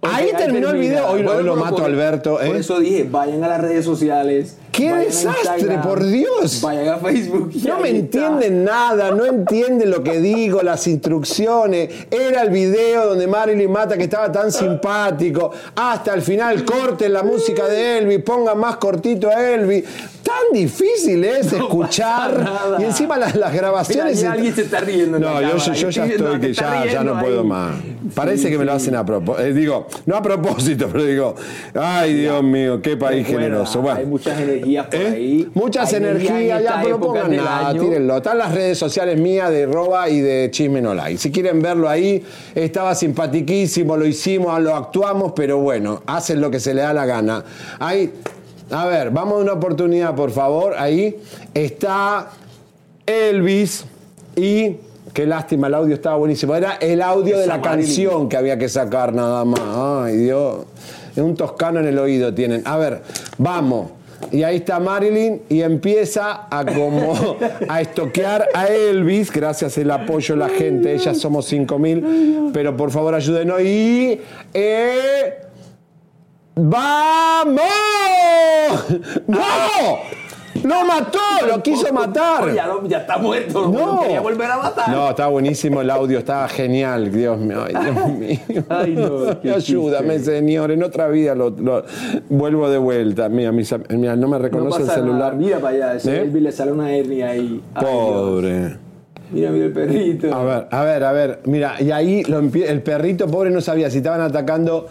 Porque 0.00 0.16
Ahí 0.16 0.30
terminó 0.36 0.68
el 0.68 0.76
video. 0.78 1.08
Hoy 1.08 1.22
lo, 1.22 1.32
Bueno, 1.32 1.42
lo 1.44 1.52
pero 1.54 1.64
mato 1.64 1.76
por- 1.76 1.84
Alberto. 1.86 2.42
¿eh? 2.42 2.46
Por 2.48 2.56
eso 2.56 2.78
dije, 2.78 3.06
vayan 3.10 3.42
a 3.42 3.48
las 3.48 3.60
redes 3.62 3.86
sociales. 3.86 4.58
¡Qué 4.70 4.92
desastre, 4.92 5.78
por 5.78 6.04
Dios! 6.04 6.60
Vayan 6.60 6.88
a 6.88 6.98
Facebook. 6.98 7.52
No 7.66 7.78
me 7.78 7.88
está. 7.88 7.98
entienden 8.18 8.64
nada, 8.64 9.12
no 9.12 9.24
entienden 9.24 9.90
lo 9.90 10.02
que 10.02 10.20
digo, 10.20 10.60
las 10.62 10.86
instrucciones. 10.88 11.88
Era 12.10 12.42
el 12.42 12.50
video 12.50 13.06
donde 13.06 13.26
Marilyn 13.26 13.70
mata 13.70 13.96
que 13.96 14.02
estaba 14.04 14.30
tan 14.30 14.52
simpático. 14.52 15.52
Hasta 15.74 16.12
el 16.12 16.20
final, 16.20 16.64
corten 16.66 17.10
la 17.12 17.22
música 17.22 17.66
de 17.66 17.98
Elvis, 17.98 18.18
pongan 18.18 18.58
más 18.58 18.76
cortito 18.76 19.30
a 19.30 19.52
Elvis. 19.54 19.84
Tan 20.24 20.52
difícil 20.54 21.22
es 21.24 21.52
No 21.52 21.58
escuchar. 21.58 22.76
Y 22.80 22.84
encima 22.84 23.16
las, 23.18 23.34
grabaciones. 23.52 24.24
alguien 24.24 24.54
se 24.54 24.62
está 24.62 24.80
riendo. 24.80 25.18
en 25.18 25.22
No, 25.22 25.40
yo, 25.40 25.56
ya 25.90 26.04
Estoy 26.06 26.40
que 26.40 26.52
ya, 26.52 26.86
ya 26.86 27.04
no 27.04 27.20
puedo 27.20 27.40
ahí. 27.42 27.46
más. 27.46 27.74
Parece 28.14 28.44
Sí, 28.44 28.50
que 28.50 28.58
me 28.58 28.64
lo 28.64 28.72
hacen 28.72 28.94
a 28.96 29.04
propósito. 29.04 29.52
digo, 29.54 29.86
no 30.06 30.16
a 30.16 30.22
propósito, 30.22 30.88
pero 30.92 31.04
digo, 31.04 31.34
ay 31.74 32.14
Dios 32.14 32.42
mío, 32.42 32.80
qué 32.82 32.96
país 32.96 33.26
Recuerda, 33.26 33.44
generoso. 33.48 33.80
Bueno. 33.80 33.98
Hay 34.00 34.06
muchas 34.06 34.38
energías 34.40 34.86
por 34.86 35.00
¿Eh? 35.00 35.08
ahí. 35.08 35.50
Muchas 35.54 35.90
Hay 35.92 35.96
energía 35.98 36.30
en 36.30 36.36
energías, 36.36 36.62
ya, 36.62 36.80
pero 36.82 37.00
pongan 37.00 37.36
nada, 37.36 37.72
tírenlo. 37.72 38.16
Están 38.16 38.38
las 38.38 38.54
redes 38.54 38.78
sociales 38.78 39.18
mías 39.18 39.50
de 39.50 39.66
Roba 39.66 40.08
y 40.08 40.20
de 40.20 40.50
Chisme 40.50 40.80
No 40.82 40.94
Like. 40.94 41.18
Si 41.18 41.30
quieren 41.30 41.60
verlo 41.62 41.88
ahí, 41.88 42.22
estaba 42.54 42.94
simpatiquísimo, 42.94 43.96
lo 43.96 44.06
hicimos, 44.06 44.60
lo 44.60 44.74
actuamos, 44.74 45.32
pero 45.34 45.58
bueno, 45.58 46.02
hacen 46.06 46.40
lo 46.40 46.50
que 46.50 46.60
se 46.60 46.74
le 46.74 46.82
da 46.82 46.92
la 46.92 47.06
gana. 47.06 47.44
Ahí, 47.78 48.12
a 48.74 48.86
ver, 48.86 49.10
vamos 49.10 49.34
a 49.34 49.42
una 49.42 49.52
oportunidad, 49.52 50.16
por 50.16 50.32
favor. 50.32 50.74
Ahí 50.76 51.16
está 51.54 52.30
Elvis 53.06 53.84
y. 54.34 54.76
Qué 55.12 55.26
lástima, 55.26 55.68
el 55.68 55.74
audio 55.74 55.94
estaba 55.94 56.16
buenísimo. 56.16 56.56
Era 56.56 56.72
el 56.80 57.00
audio 57.00 57.38
de 57.38 57.46
la 57.46 57.62
canción 57.62 58.28
que 58.28 58.36
había 58.36 58.58
que 58.58 58.68
sacar 58.68 59.14
nada 59.14 59.44
más. 59.44 59.60
Ay, 59.60 60.16
Dios. 60.16 60.64
un 61.14 61.36
toscano 61.36 61.78
en 61.78 61.86
el 61.86 61.96
oído 62.00 62.34
tienen. 62.34 62.62
A 62.64 62.76
ver, 62.78 63.00
vamos. 63.38 63.90
Y 64.32 64.42
ahí 64.42 64.56
está 64.56 64.80
Marilyn 64.80 65.42
y 65.48 65.60
empieza 65.60 66.48
a 66.50 66.64
como 66.64 67.36
a 67.68 67.80
estoquear 67.80 68.48
a 68.54 68.66
Elvis, 68.66 69.30
gracias 69.30 69.78
al 69.78 69.90
apoyo 69.92 70.34
de 70.34 70.40
la 70.40 70.48
gente, 70.48 70.94
ellas 70.94 71.18
somos 71.18 71.46
5000, 71.46 72.50
pero 72.52 72.76
por 72.76 72.90
favor 72.90 73.14
ayúdenos 73.14 73.60
y 73.60 74.20
eh, 74.52 75.43
¡Vamos! 76.56 77.62
¡No! 79.26 79.38
¡Lo 80.62 80.84
mató! 80.86 81.18
¡Lo 81.46 81.62
quiso 81.62 81.92
matar! 81.92 82.54
Ya, 82.54 82.66
no- 82.66 82.86
ya 82.86 82.98
está 82.98 83.18
muerto. 83.18 83.68
No. 83.68 83.86
No. 83.96 84.00
quería 84.02 84.20
volver 84.20 84.50
a 84.50 84.56
matar. 84.58 84.88
No, 84.88 85.10
estaba 85.10 85.28
buenísimo 85.30 85.80
el 85.82 85.90
audio, 85.90 86.18
estaba 86.20 86.48
genial, 86.48 87.10
Dios 87.12 87.36
mío, 87.38 87.64
ay, 87.66 87.74
Dios 87.84 88.08
mío. 88.18 88.64
Ay, 88.70 88.94
no, 88.94 89.52
Ayúdame, 89.54 90.18
señor, 90.20 90.70
en 90.70 90.82
otra 90.84 91.08
vida 91.08 91.34
lo, 91.34 91.50
lo- 91.50 91.84
vuelvo 92.30 92.70
de 92.70 92.78
vuelta. 92.78 93.28
Mira, 93.28 93.52
mis 93.52 93.74
mira, 93.90 94.16
no 94.16 94.28
me 94.28 94.36
No 94.38 94.42
reconoce 94.42 94.82
el 94.82 94.88
celular. 94.88 95.18
nada. 95.18 95.32
Mira 95.32 95.58
para 95.58 95.92
allá. 95.92 95.96
¿Eh? 96.04 96.30
Le 96.32 96.52
sale 96.52 96.72
una 96.72 96.94
hernia 96.94 97.30
ahí. 97.30 97.60
Ay, 97.74 97.84
Dios. 97.84 97.92
Pobre. 97.92 98.76
Mira, 99.32 99.50
mira 99.50 99.66
el 99.66 99.72
perrito. 99.72 100.32
A 100.34 100.44
ver, 100.44 100.66
a 100.70 100.82
ver, 100.84 101.04
a 101.04 101.12
ver. 101.12 101.40
Mira, 101.46 101.74
y 101.82 101.90
ahí 101.90 102.22
lo 102.24 102.38
el 102.38 102.82
perrito 102.82 103.26
pobre 103.26 103.50
no 103.50 103.60
sabía 103.60 103.90
si 103.90 103.98
estaban 103.98 104.20
atacando. 104.20 104.86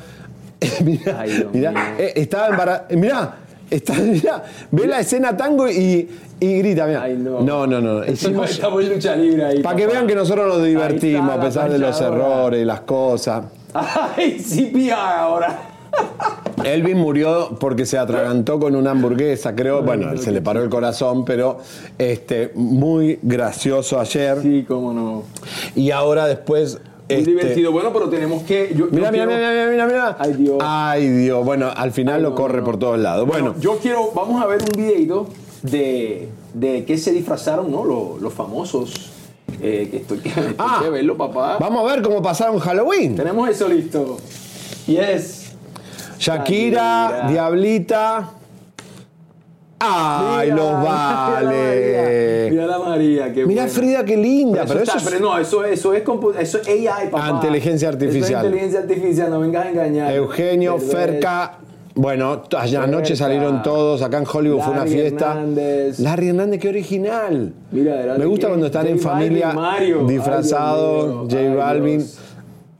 mira, 0.83 1.19
Ay, 1.19 1.47
mío. 1.51 1.71
eh, 1.97 2.13
estaba 2.15 2.47
embarazada. 2.47 2.87
Mira, 2.91 3.35
está, 3.69 3.93
mira, 4.01 4.43
ve 4.71 4.87
la 4.87 4.99
escena 4.99 5.35
tango 5.35 5.69
y, 5.69 6.09
y 6.39 6.57
grita. 6.59 6.85
Ay, 7.01 7.15
no. 7.17 7.41
no, 7.41 7.67
no, 7.67 7.81
no. 7.81 8.03
Estamos 8.03 8.59
en 8.61 8.89
lucha 8.93 9.15
libre 9.15 9.45
ahí. 9.45 9.61
para 9.61 9.75
que 9.75 9.87
vean 9.87 10.07
que 10.07 10.15
nosotros 10.15 10.47
nos 10.47 10.63
divertimos 10.65 11.31
a 11.37 11.39
pesar 11.41 11.71
de 11.71 11.79
los 11.79 11.99
errores 12.01 12.61
y 12.61 12.65
las 12.65 12.81
cosas. 12.81 13.45
Ay, 13.73 14.37
CPR 14.39 14.91
ahora. 14.93 15.69
Elvis 16.63 16.95
murió 16.95 17.57
porque 17.59 17.85
se 17.85 17.97
atragantó 17.97 18.59
con 18.59 18.75
una 18.75 18.91
hamburguesa, 18.91 19.55
creo. 19.55 19.83
Bueno, 19.83 20.17
se 20.17 20.31
le 20.31 20.41
paró 20.41 20.63
el 20.63 20.69
corazón, 20.69 21.25
pero 21.25 21.59
este, 21.97 22.51
muy 22.55 23.19
gracioso 23.21 23.99
ayer. 23.99 24.39
Sí, 24.41 24.65
cómo 24.67 24.93
no. 24.93 25.23
Y 25.75 25.91
ahora 25.91 26.25
después. 26.25 26.79
Muy 27.09 27.17
este, 27.19 27.29
divertido. 27.31 27.71
Bueno, 27.71 27.91
pero 27.93 28.09
tenemos 28.09 28.43
que. 28.43 28.69
Yo, 28.75 28.85
yo 28.85 28.91
Mira, 28.91 29.11
mira, 29.11 29.25
quiero- 29.25 29.39
mira, 29.39 29.51
mira, 29.51 29.69
mira, 29.71 29.85
mira. 29.87 30.17
Ay, 30.19 30.33
Dios. 30.33 30.57
Ay, 30.61 31.07
Dios. 31.09 31.43
Bueno, 31.45 31.69
al 31.75 31.91
final 31.91 32.15
Ay, 32.17 32.21
lo 32.21 32.33
corre 32.35 32.59
no. 32.59 32.63
por 32.63 32.77
todos 32.79 32.97
lados. 32.99 33.27
Bueno, 33.27 33.55
yo 33.59 33.77
quiero. 33.79 34.11
Vamos 34.15 34.41
a 34.41 34.47
ver 34.47 34.61
un 34.61 34.69
videito 34.81 35.27
de, 35.61 36.29
de 36.53 36.85
qué 36.85 36.97
se 36.97 37.11
disfrazaron, 37.11 37.69
¿no? 37.71 37.83
Los, 37.83 38.21
los 38.21 38.33
famosos. 38.33 39.09
Eh, 39.61 39.87
que 39.91 39.97
estoy, 39.97 40.17
estoy 40.25 40.55
Ah. 40.57 40.79
que 40.81 40.89
verlo, 40.89 41.15
papá. 41.17 41.57
vamos 41.59 41.87
a 41.89 41.93
ver 41.95 42.01
cómo 42.03 42.21
pasaron 42.21 42.57
Halloween. 42.59 43.15
Tenemos 43.15 43.47
eso 43.49 43.67
listo. 43.67 44.17
Yes. 44.87 45.51
Shakira, 46.17 47.09
Shakira. 47.09 47.27
Diablita. 47.29 48.31
Ay, 49.85 50.51
Mira, 50.51 50.55
los 50.63 50.71
vale. 50.83 52.47
Mira 52.51 52.67
la 52.67 52.79
María, 52.79 53.33
qué 53.33 53.45
Mira 53.45 53.63
buena. 53.63 53.67
Frida, 53.77 54.05
qué 54.05 54.15
linda. 54.17 54.63
Pero, 54.67 54.79
eso 54.81 54.97
es 54.97 55.03
pero 55.03 55.19
no, 55.19 55.37
eso, 55.37 55.63
eso 55.65 55.93
es 55.93 56.03
compu- 56.05 56.33
eso 56.37 56.59
es 56.59 56.67
AI, 56.67 57.09
papá. 57.11 57.29
Inteligencia 57.31 57.89
artificial. 57.89 58.23
Eso 58.23 58.37
es 58.37 58.43
inteligencia 58.45 58.79
artificial, 58.79 59.29
no 59.29 59.39
vengas 59.41 59.65
a 59.65 59.69
engañar. 59.69 60.13
Eugenio, 60.13 60.75
Perdón. 60.77 60.89
Ferca. 60.89 61.57
Bueno, 61.95 62.43
anoche 62.81 63.15
salieron 63.15 63.61
todos. 63.61 64.01
Acá 64.01 64.17
en 64.17 64.25
Hollywood 64.31 64.61
fue 64.61 64.73
una 64.73 64.85
fiesta. 64.85 65.33
Hernández. 65.33 65.99
Larry 65.99 66.29
Hernández, 66.29 66.59
qué 66.61 66.69
original. 66.69 67.53
Mira, 67.71 68.01
era 68.01 68.17
Me 68.17 68.25
gusta 68.25 68.47
cuando 68.47 68.65
están 68.67 68.87
en 68.87 68.97
J 68.97 69.09
familia 69.09 69.53
Mario. 69.53 69.99
Ay, 70.01 70.07
disfrazados. 70.15 71.27
Dios 71.27 71.41
J. 71.43 71.49
Ay, 71.51 71.55
Balvin. 71.55 72.05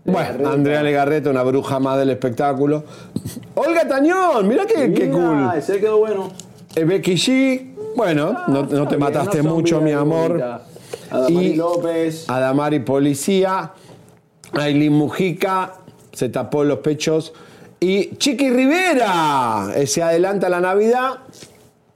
Bueno. 0.05 0.49
Andrea 0.49 0.81
Legarreta, 0.83 1.29
una 1.29 1.43
bruja 1.43 1.79
más 1.79 1.97
del 1.99 2.09
espectáculo. 2.09 2.83
Olga 3.55 3.87
Tañón, 3.87 4.47
mira 4.47 4.65
qué, 4.65 4.91
qué 4.93 5.05
Mira, 5.07 5.11
cool. 5.11 5.49
Ese 5.57 5.79
quedó 5.79 5.99
bueno. 5.99 6.29
Eh, 6.75 6.83
Becky 6.85 7.13
G, 7.15 7.75
bueno, 7.95 8.35
no, 8.47 8.63
no 8.63 8.87
te 8.87 8.97
mataste 8.97 9.41
mucho, 9.43 9.79
mi 9.81 9.91
amor. 9.91 10.41
Adamari 11.11 11.45
Y- 11.47 11.55
López. 11.55 12.29
Adamari 12.29 12.79
Policía, 12.79 13.71
Aileen 14.53 14.93
Mujica, 14.93 15.73
se 16.11 16.29
tapó 16.29 16.63
los 16.63 16.79
pechos. 16.79 17.33
Y 17.79 18.15
Chiqui 18.17 18.49
Rivera, 18.49 19.67
eh, 19.75 19.85
se 19.87 20.01
adelanta 20.01 20.49
la 20.49 20.61
Navidad. 20.61 21.19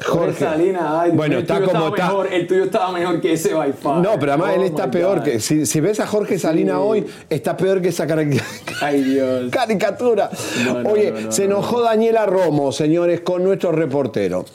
Jorge 0.05 0.45
Salinas. 0.45 0.83
Ay, 0.85 1.11
bueno, 1.11 1.39
está 1.39 1.59
como 1.61 1.87
está. 1.87 2.05
Mejor, 2.09 2.31
el 2.31 2.45
tuyo 2.45 2.65
estaba 2.65 2.91
mejor 2.91 3.19
que 3.19 3.33
ese 3.33 3.55
by 3.55 3.73
far. 3.73 3.97
No, 3.97 4.19
pero 4.19 4.33
además 4.33 4.51
Oh 4.53 4.59
él 4.61 4.67
está 4.67 4.91
peor 4.91 5.17
God. 5.19 5.23
que. 5.23 5.39
Si, 5.39 5.65
si 5.65 5.79
ves 5.79 5.99
a 5.99 6.05
Jorge 6.05 6.37
Salina 6.37 6.79
hoy, 6.81 7.03
está 7.31 7.57
peor 7.57 7.81
que 7.81 7.87
esa 7.87 8.05
cari- 8.05 8.39
Ay, 8.81 9.01
Dios. 9.03 9.49
caricatura. 9.51 10.29
No, 10.65 10.83
no, 10.83 10.89
Oye, 10.91 11.11
no, 11.11 11.31
se 11.31 11.47
no. 11.47 11.55
enojó 11.55 11.81
Daniela 11.81 12.27
Romo, 12.27 12.71
señores, 12.71 13.21
con 13.21 13.43
nuestro 13.43 13.71
reportero. 13.71 14.45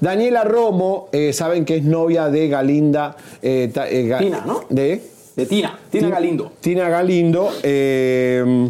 Daniela 0.00 0.44
Romo, 0.44 1.08
eh, 1.12 1.32
saben 1.32 1.64
que 1.64 1.76
es 1.76 1.84
novia 1.84 2.28
de 2.28 2.48
Galinda. 2.48 3.16
eh, 3.42 3.70
ta- 3.72 3.88
eh, 3.88 4.06
Ga- 4.08 4.18
Tina, 4.18 4.42
¿no? 4.46 4.64
De. 4.68 5.00
De 5.36 5.46
Tina. 5.46 5.78
Tina 5.90 6.06
Ti- 6.08 6.12
Galindo. 6.12 6.52
Tina 6.60 6.88
Galindo. 6.88 7.50
eh, 7.62 8.68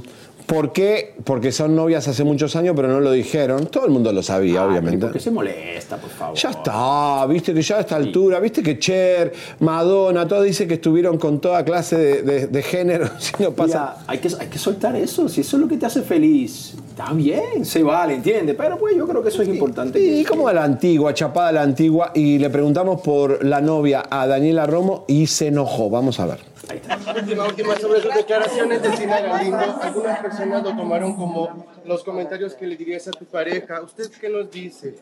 ¿Por 0.49 0.73
qué? 0.73 1.15
Porque 1.25 1.53
son 1.53 1.77
novias 1.77 2.09
hace 2.09 2.25
muchos 2.25 2.57
años, 2.57 2.73
pero 2.75 2.89
no 2.89 3.01
lo 3.01 3.13
dijeron. 3.13 3.67
Todo 3.67 3.85
el 3.85 3.91
mundo 3.91 4.11
lo 4.15 4.23
sabía, 4.23 4.63
Ay, 4.63 4.69
obviamente. 4.71 5.05
¿Por 5.05 5.13
qué 5.13 5.21
se 5.21 5.31
molesta, 5.31 5.99
por 5.99 6.09
favor? 6.09 6.39
Ya 6.39 6.49
está, 6.49 7.27
viste 7.27 7.53
que 7.53 7.61
ya 7.61 7.77
a 7.77 7.81
esta 7.81 7.97
altura, 7.97 8.41
viste 8.41 8.63
que 8.63 8.79
Cher, 8.79 9.31
Madonna, 9.61 10.27
todo 10.27 10.41
dice 10.43 10.67
que 10.67 10.75
estuvieron 10.75 11.19
con 11.19 11.39
toda 11.39 11.63
clase 11.67 11.99
de, 11.99 12.23
de- 12.23 12.47
de 12.47 12.63
género. 12.63 13.11
Si 13.19 13.33
no 13.43 13.51
pasa. 13.53 13.97
Mira, 13.99 14.05
hay 14.07 14.19
que, 14.21 14.29
hay 14.41 14.47
que 14.47 14.59
soltar 14.59 14.97
eso. 14.97 15.29
Si 15.29 15.43
eso 15.43 15.57
es 15.59 15.61
lo 15.61 15.69
que 15.69 15.77
te 15.77 15.85
hace 15.85 16.01
feliz, 16.01 16.75
está 16.89 17.13
bien, 17.13 17.67
se 17.67 17.83
vale, 17.83 18.15
¿entiendes? 18.15 18.57
Pero 18.57 18.79
pues 18.79 18.97
yo 18.97 19.07
creo 19.07 19.23
que 19.23 19.29
eso 19.29 19.43
es 19.43 19.49
importante. 19.49 20.01
Y 20.01 20.25
como 20.25 20.49
a 20.49 20.55
la 20.55 20.65
antigua, 20.65 21.13
chapada 21.13 21.49
a 21.49 21.53
la 21.53 21.63
antigua, 21.63 22.11
y 22.15 22.39
le 22.39 22.49
preguntamos 22.49 23.03
por 23.03 23.45
la 23.45 23.61
novia 23.61 24.03
a 24.09 24.27
Daniela 24.27 24.67
Romo 24.67 25.05
y 25.09 25.27
se 25.27 25.49
enojó. 25.49 25.91
Vamos 25.91 26.19
a 26.21 26.25
ver. 26.27 26.48
Ahí 26.69 26.77
está. 26.77 26.99
Última, 27.15 27.47
última 27.47 27.79
sobre 27.79 28.03
sus 28.03 28.15
declaraciones 28.15 28.83
de 28.83 28.91
Tina 28.91 29.21
Galindo. 29.21 29.59
Algunas 29.59 30.19
personas 30.21 30.63
lo 30.63 30.77
tomaron 30.77 31.17
como 31.17 31.67
los 31.85 32.05
comentarios 32.05 32.55
que 32.55 32.67
le 32.67 32.77
dirías 32.77 33.09
a 33.09 33.11
tu 33.13 33.25
pareja. 33.25 33.81
¿Usted 33.81 34.11
qué 34.21 34.29
nos 34.29 34.51
dice? 34.51 34.97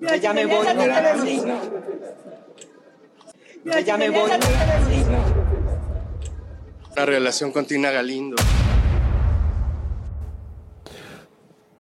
Que 0.00 0.20
ya 0.20 0.32
me 0.32 0.46
voy. 0.46 0.66
Que 3.64 3.84
ya 3.84 3.96
me 3.96 4.10
voy. 4.10 4.30
Una 6.92 7.06
relación 7.06 7.52
con 7.52 7.66
Tina 7.66 7.90
Galindo. 7.90 8.36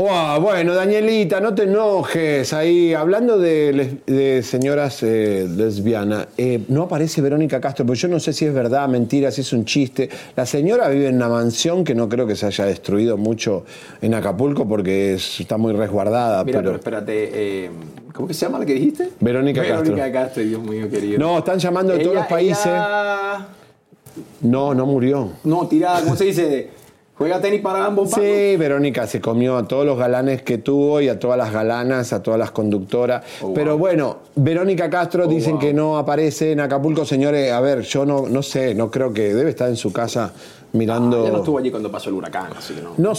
Oh, 0.00 0.38
bueno, 0.40 0.76
Danielita, 0.76 1.40
no 1.40 1.52
te 1.56 1.64
enojes. 1.64 2.52
Ahí, 2.52 2.94
hablando 2.94 3.36
de, 3.36 4.40
señoras 4.44 5.02
eh, 5.02 5.48
lesbianas, 5.56 6.28
eh, 6.38 6.62
no 6.68 6.84
aparece 6.84 7.20
Verónica 7.20 7.60
Castro, 7.60 7.84
pero 7.84 7.94
yo 7.96 8.06
no 8.06 8.20
sé 8.20 8.32
si 8.32 8.44
es 8.44 8.54
verdad, 8.54 8.86
mentira, 8.88 9.32
si 9.32 9.40
es 9.40 9.52
un 9.52 9.64
chiste. 9.64 10.08
La 10.36 10.46
señora 10.46 10.88
vive 10.88 11.08
en 11.08 11.16
una 11.16 11.28
mansión 11.28 11.82
que 11.82 11.96
no 11.96 12.08
creo 12.08 12.28
que 12.28 12.36
se 12.36 12.46
haya 12.46 12.64
destruido 12.66 13.16
mucho 13.16 13.64
en 14.00 14.14
Acapulco 14.14 14.68
porque 14.68 15.14
es- 15.14 15.40
está 15.40 15.56
muy 15.56 15.72
resguardada. 15.72 16.44
Mira, 16.44 16.58
pero 16.60 16.68
pero, 16.70 16.76
espérate, 16.78 17.30
eh, 17.64 17.70
¿cómo 18.14 18.28
que 18.28 18.34
se 18.34 18.46
llama 18.46 18.60
la 18.60 18.66
que 18.66 18.74
dijiste? 18.74 19.10
Verónica 19.18 19.62
Castro. 19.62 19.82
Verónica 19.82 20.12
Castro, 20.12 20.42
Dios 20.44 20.62
mío, 20.62 20.88
querido. 20.88 21.18
No, 21.18 21.38
están 21.38 21.58
llamando 21.58 21.94
de 21.94 22.04
todos 22.04 22.14
los 22.14 22.26
países. 22.26 22.66
ella- 22.66 23.48
No, 24.42 24.74
no 24.74 24.86
murió. 24.86 25.30
No, 25.42 25.66
tira, 25.66 26.00
¿cómo 26.04 26.14
se 26.14 26.26
dice? 26.26 26.77
Juega 27.18 27.40
tenis 27.40 27.60
para 27.60 27.84
ambos. 27.84 28.10
Sí, 28.12 28.56
Verónica 28.56 29.08
se 29.08 29.20
comió 29.20 29.56
a 29.56 29.66
todos 29.66 29.84
los 29.84 29.98
galanes 29.98 30.42
que 30.42 30.58
tuvo 30.58 31.00
y 31.00 31.08
a 31.08 31.18
todas 31.18 31.36
las 31.36 31.52
galanas, 31.52 32.12
a 32.12 32.22
todas 32.22 32.38
las 32.38 32.52
conductoras. 32.52 33.24
Oh, 33.40 33.46
wow. 33.46 33.54
Pero 33.54 33.76
bueno, 33.76 34.18
Verónica 34.36 34.88
Castro 34.88 35.26
dicen 35.26 35.54
wow. 35.54 35.60
que 35.60 35.74
no 35.74 35.98
aparece 35.98 36.52
en 36.52 36.60
Acapulco, 36.60 37.04
señores. 37.04 37.50
A 37.50 37.60
ver, 37.60 37.82
yo 37.82 38.06
no, 38.06 38.28
no 38.28 38.40
sé, 38.40 38.72
no 38.72 38.88
creo 38.88 39.12
que 39.12 39.34
debe 39.34 39.50
estar 39.50 39.68
en 39.68 39.76
su 39.76 39.92
casa 39.92 40.32
mirando. 40.72 41.24
Ya 41.24 41.32
no 41.32 41.38
estuvo 41.38 41.58
allí 41.58 41.72
cuando 41.72 41.90
pasó 41.90 42.08
el 42.08 42.14
huracán, 42.14 42.52
así 42.56 42.74
que 42.74 42.82
no. 42.82 42.94
No, 42.96 43.12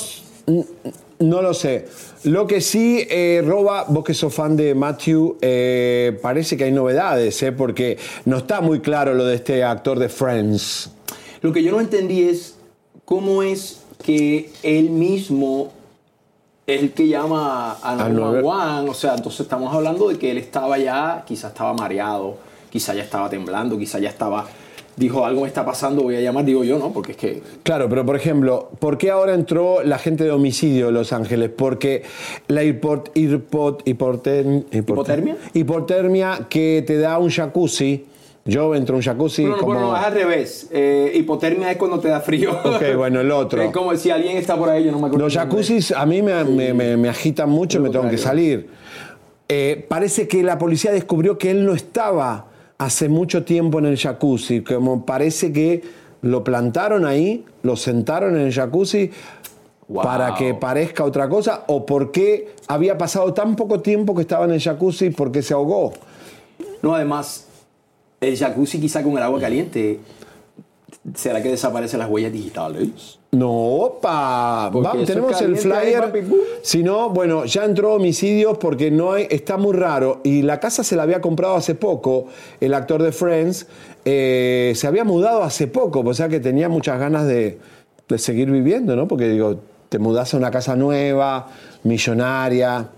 no 1.20 1.42
lo 1.42 1.54
sé. 1.54 1.88
Lo 2.24 2.48
que 2.48 2.62
sí, 2.62 3.06
eh, 3.10 3.44
Roba, 3.46 3.86
vos 3.90 4.06
que 4.06 4.14
sos 4.14 4.34
fan 4.34 4.56
de 4.56 4.76
Matthew, 4.76 5.38
eh, 5.42 6.18
parece 6.22 6.56
que 6.56 6.64
hay 6.64 6.72
novedades, 6.72 7.44
¿eh? 7.44 7.52
porque 7.52 7.98
no 8.24 8.38
está 8.38 8.62
muy 8.62 8.80
claro 8.80 9.14
lo 9.14 9.26
de 9.26 9.36
este 9.36 9.62
actor 9.62 10.00
de 10.00 10.08
Friends. 10.08 10.90
Lo 11.42 11.52
que 11.52 11.64
yo 11.64 11.72
no 11.72 11.82
entendí 11.82 12.24
es 12.24 12.56
cómo 13.04 13.44
es 13.44 13.82
que 14.04 14.50
él 14.64 14.90
mismo 14.90 15.72
es 16.66 16.82
el 16.82 16.92
que 16.92 17.08
llama 17.08 17.78
a 17.82 17.96
911. 17.96 18.90
O 18.90 18.94
sea, 18.94 19.16
entonces 19.16 19.42
estamos 19.42 19.74
hablando 19.74 20.08
de 20.10 20.18
que 20.18 20.32
él 20.32 20.38
estaba 20.38 20.78
ya, 20.78 21.24
quizás 21.28 21.52
estaba 21.52 21.74
mareado, 21.74 22.38
quizás 22.70 22.96
ya 22.96 23.04
estaba 23.04 23.30
temblando, 23.30 23.78
quizás 23.78 24.02
ya 24.02 24.10
estaba. 24.10 24.46
Dijo, 24.96 25.26
algo 25.26 25.42
me 25.44 25.48
está 25.48 25.66
pasando, 25.66 26.04
voy 26.04 26.18
a 26.18 26.22
llamar. 26.22 26.44
Digo 26.44 26.64
yo, 26.66 26.78
no, 26.78 26.92
porque 26.92 27.12
es 27.14 27.18
que. 27.18 27.42
Claro, 27.64 27.88
pero 27.88 28.06
por 28.06 28.18
ejemplo, 28.18 28.70
¿por 28.80 28.98
qué 28.98 29.12
ahora 29.12 29.34
entró 29.34 29.82
la 29.82 29.98
gente 29.98 30.26
de 30.26 30.32
homicidio 30.32 30.88
de 30.88 30.92
Los 30.92 31.14
Ángeles? 31.14 31.50
Porque 31.56 32.04
la 32.50 32.64
hipot, 32.64 33.14
hipot- 33.14 33.82
¿Hipotermia? 33.86 35.38
hipotermia 35.54 36.48
que 36.50 36.84
te 36.86 36.98
da 36.98 37.18
un 37.18 37.30
jacuzzi. 37.30 38.06
Yo 38.46 38.74
entro 38.74 38.96
a 38.96 38.98
un 38.98 39.04
jacuzzi 39.04 39.44
No, 39.44 39.50
no, 39.52 39.58
como... 39.58 39.74
bueno, 39.74 39.88
no, 39.92 39.98
es 39.98 40.04
al 40.04 40.14
revés. 40.14 40.68
Eh, 40.72 41.12
hipotermia 41.16 41.72
es 41.72 41.78
cuando 41.78 42.00
te 42.00 42.08
da 42.08 42.20
frío. 42.22 42.52
Ok, 42.64 42.96
bueno, 42.98 43.20
el 43.22 43.32
otro. 43.32 43.62
Es 43.70 43.72
como 43.72 43.96
si 43.96 44.10
alguien 44.10 44.38
está 44.38 44.56
por 44.58 44.70
ahí, 44.70 44.84
yo 44.86 44.92
no 44.92 45.00
me 45.00 45.08
acuerdo. 45.08 45.26
Los 45.26 45.36
jacuzzis 45.36 45.92
a 45.92 46.06
mí 46.06 46.22
me, 46.22 46.44
me- 46.46 46.74
me- 46.74 46.98
me 46.98 47.10
agitan 47.10 47.50
mucho 47.50 47.78
y 47.78 47.82
me 47.82 47.90
tengo 47.90 48.10
que 48.10 48.18
salir. 48.18 48.70
Eh, 49.48 49.86
parece 49.88 50.28
que 50.28 50.42
la 50.44 50.58
policía 50.58 50.92
descubrió 50.92 51.38
que 51.38 51.52
él 51.52 51.66
no 51.66 51.74
estaba 51.74 52.46
hace 52.78 53.10
mucho 53.10 53.44
tiempo 53.44 53.80
en 53.80 53.86
el 53.86 53.98
jacuzzi, 53.98 54.62
como 54.62 55.06
parece 55.06 55.52
que 55.52 55.82
lo 56.22 56.44
plantaron 56.44 57.06
ahí, 57.06 57.46
lo 57.64 57.76
sentaron 57.76 58.36
en 58.36 58.48
el 58.48 58.54
jacuzzi 58.54 59.12
Wow. 59.90 60.04
para 60.04 60.36
que 60.36 60.54
parezca 60.54 61.04
otra 61.04 61.28
cosa, 61.28 61.64
o 61.66 61.84
por 61.84 62.12
qué 62.12 62.50
había 62.68 62.96
pasado 63.00 63.34
tan 63.34 63.56
poco 63.56 63.80
tiempo 63.80 64.14
que 64.14 64.22
estaba 64.22 64.46
en 64.46 64.52
el 64.52 64.62
jacuzzi 64.62 65.10
porque 65.10 65.42
se 65.42 65.56
ahogó. 65.56 65.94
No, 66.84 66.94
además, 66.94 67.48
el 68.22 68.38
jacuzzi 68.38 68.80
quizá 68.80 69.02
con 69.04 69.14
el 69.14 69.24
agua 69.24 69.40
caliente, 69.40 70.00
¿será 71.16 71.42
que 71.42 71.50
desaparecen 71.50 72.00
las 72.00 72.10
huellas 72.10 72.32
digitales? 72.34 73.18
No, 73.32 74.00
Va- 74.04 74.72
eso 74.72 75.06
tenemos 75.06 75.40
el 75.42 75.54
caliente 75.60 76.08
flyer. 76.10 76.26
boom. 76.26 76.40
Si 76.64 76.82
no, 76.84 77.10
bueno, 77.12 77.46
ya 77.46 77.64
entró 77.64 77.94
homicidios 77.94 78.58
porque 78.58 78.90
no 78.90 79.14
hay, 79.14 79.28
está 79.30 79.56
muy 79.58 79.74
raro. 79.74 80.20
Y 80.24 80.42
la 80.42 80.60
casa 80.60 80.84
se 80.84 80.96
la 80.96 81.04
había 81.04 81.22
comprado 81.22 81.56
hace 81.56 81.76
poco. 81.76 82.26
El 82.60 82.74
actor 82.74 83.04
de 83.04 83.12
Friends 83.12 83.68
eh, 84.04 84.74
se 84.76 84.88
había 84.88 85.04
mudado 85.04 85.44
hace 85.44 85.68
poco, 85.68 86.00
o 86.00 86.14
sea 86.14 86.28
que 86.28 86.40
tenía 86.40 86.70
muchas 86.70 87.00
ganas 87.00 87.28
de, 87.28 87.60
de 88.08 88.18
seguir 88.18 88.50
viviendo, 88.50 88.96
¿no? 88.96 89.08
Porque 89.08 89.30
digo, 89.30 89.60
te 89.90 90.00
mudás 90.00 90.34
a 90.34 90.38
una 90.38 90.50
casa 90.50 90.76
nueva, 90.76 91.48
millonaria, 91.84 92.90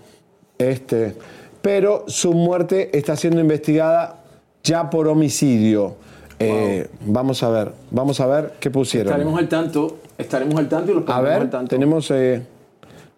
este. 0.56 1.14
Pero 1.60 2.04
su 2.08 2.32
muerte 2.32 2.96
está 2.96 3.16
siendo 3.16 3.38
investigada 3.40 4.21
ya 4.62 4.88
por 4.90 5.08
homicidio. 5.08 5.96
Eh, 6.38 6.88
vamos 7.06 7.42
a 7.42 7.50
ver, 7.50 7.72
vamos 7.90 8.18
a 8.20 8.26
ver 8.26 8.52
qué 8.58 8.70
pusieron. 8.70 9.08
Estaremos 9.12 9.38
al 9.38 9.48
tanto, 9.48 9.98
estaremos 10.18 10.56
al 10.56 10.68
tanto 10.68 10.90
y 10.90 10.94
los 10.96 11.08
A 11.08 11.20
ver, 11.20 11.42
al 11.42 11.50
tanto. 11.50 11.68
tenemos. 11.68 12.10
eh, 12.10 12.42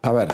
a 0.02 0.12
ver. 0.12 0.28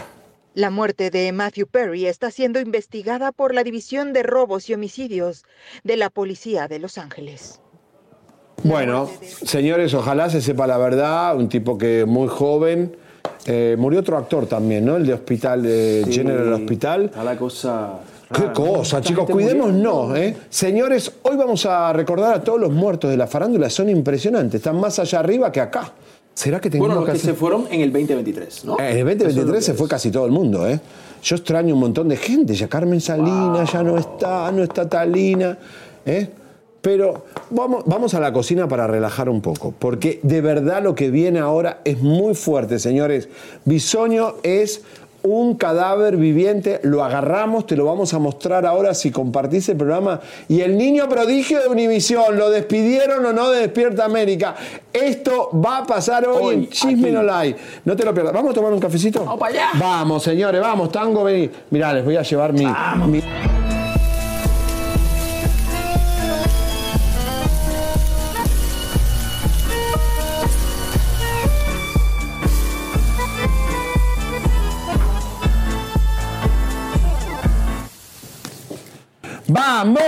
La 0.55 0.71
muerte 0.71 1.11
de 1.11 1.31
Matthew 1.31 1.69
Perry 1.69 2.07
está 2.07 2.33
siendo 2.33 2.59
investigada 2.61 3.30
por 3.30 3.54
la 3.54 3.63
División 3.63 4.13
de 4.13 4.25
Robos 4.25 4.69
y 4.69 4.75
Homicidios 4.75 5.45
de 5.85 5.97
la 5.97 6.11
Policía 6.11 6.67
de 6.67 6.80
Los 6.80 6.99
Ángeles. 6.99 7.61
Bueno, 8.65 9.08
señores, 9.45 9.95
ojalá 9.95 10.28
se 10.28 10.41
sepa 10.43 10.67
la 10.67 10.76
verdad. 10.76 11.37
Un 11.37 11.49
tipo 11.49 11.78
que 11.78 12.04
muy 12.04 12.26
joven. 12.28 12.97
Eh, 13.47 13.76
murió 13.78 14.00
otro 14.00 14.19
actor 14.19 14.47
también, 14.47 14.85
¿no? 14.85 14.97
El 14.97 15.06
de 15.06 15.15
Hospital, 15.15 15.63
de 15.63 16.02
Sí, 16.06 16.13
General 16.15 16.52
Hospital. 16.52 17.04
Está 17.06 17.25
la 17.25 17.37
cosa. 17.37 18.00
Qué 18.32 18.52
cosa, 18.52 19.00
chicos, 19.00 19.28
cuidémonos, 19.28 20.16
¿eh? 20.16 20.36
Señores, 20.49 21.10
hoy 21.23 21.36
vamos 21.36 21.66
a 21.66 21.93
recordar 21.93 22.34
a 22.34 22.40
todos 22.45 22.60
los 22.60 22.71
muertos 22.71 23.10
de 23.10 23.16
la 23.16 23.26
farándula, 23.26 23.69
son 23.69 23.88
impresionantes, 23.88 24.60
están 24.60 24.78
más 24.78 25.00
allá 25.00 25.19
arriba 25.19 25.50
que 25.50 25.60
acá. 25.60 25.93
¿Será 26.32 26.60
que 26.60 26.71
tenemos 26.71 26.88
Bueno, 26.95 27.04
los 27.04 27.12
que 27.12 27.19
se 27.19 27.34
fueron 27.34 27.66
en 27.73 27.80
el 27.80 27.93
2023, 27.93 28.64
¿no? 28.66 28.78
Eh, 28.78 29.00
En 29.00 29.08
el 29.08 29.21
es 29.23 29.34
lo 29.34 29.43
2023 29.43 29.54
que 29.56 29.62
se 29.62 29.73
es. 29.73 29.76
fue 29.78 29.88
casi 29.88 30.12
todo 30.12 30.26
el 30.26 30.30
mundo, 30.32 30.64
¿eh? 30.69 30.80
Yo 31.25 31.36
extraño 31.36 31.75
un 31.75 31.80
montón 31.80 32.08
de 32.08 32.16
gente, 32.16 32.54
ya 32.54 32.69
Carmen 32.69 33.00
Salinas 33.00 33.73
ya 33.73 33.82
no 33.82 33.99
está, 33.99 34.52
no 34.52 34.62
está 34.62 34.88
Talina, 34.88 35.58
¿eh? 36.06 36.28
Pero 36.80 37.26
vamos, 37.50 37.82
vamos 37.84 38.14
a 38.14 38.21
la 38.21 38.32
cocina 38.32 38.69
para 38.69 38.86
relajar 38.86 39.28
un 39.28 39.40
poco, 39.43 39.75
porque 39.76 40.21
de 40.23 40.40
verdad 40.40 40.82
lo 40.82 40.95
que 40.95 41.10
viene 41.10 41.40
ahora 41.40 41.80
es 41.84 42.00
muy 42.00 42.34
fuerte, 42.34 42.78
señores. 42.78 43.28
Bisoño 43.64 44.36
es 44.45 44.82
un 45.23 45.54
cadáver 45.54 46.17
viviente, 46.17 46.80
lo 46.83 47.04
agarramos, 47.04 47.67
te 47.67 47.76
lo 47.76 47.85
vamos 47.85 48.15
a 48.15 48.19
mostrar 48.19 48.65
ahora 48.67 48.95
si 48.95 49.11
compartís 49.11 49.69
el 49.69 49.76
programa. 49.76 50.21
Y 50.49 50.61
el 50.63 50.76
niño 50.78 51.09
prodigio 51.09 51.61
de 51.61 51.69
Univisión, 51.69 52.37
¿lo 52.39 52.50
despidieron 52.50 53.25
o 53.26 53.33
no 53.33 53.50
de 53.50 53.61
Despierta 53.61 54.04
América? 54.04 54.54
Esto 54.93 55.50
va 55.65 55.78
a 55.78 55.87
pasar 55.87 56.26
hoy, 56.26 56.43
Hoy, 56.43 56.54
en 56.54 56.69
Chisme. 56.71 57.11
No 57.11 57.23
Live. 57.23 57.56
No 57.85 57.95
te 57.97 58.04
lo 58.04 58.15
pierdas. 58.15 58.33
¿Vamos 58.33 58.52
a 58.52 58.54
tomar 58.54 58.73
un 58.73 58.80
cafecito? 58.80 59.21
Vamos 59.25 59.39
para 59.41 59.52
allá. 59.52 59.69
Vamos, 59.78 60.23
señores, 60.23 60.61
vamos, 60.61 60.91
tango, 60.91 61.25
vení. 61.25 61.50
Mirá, 61.71 61.93
les 61.93 62.04
voy 62.04 62.17
a 62.17 62.23
llevar 62.23 62.52
mi. 62.52 62.67
mi- 63.06 63.23
¡Vamos! 79.80 80.02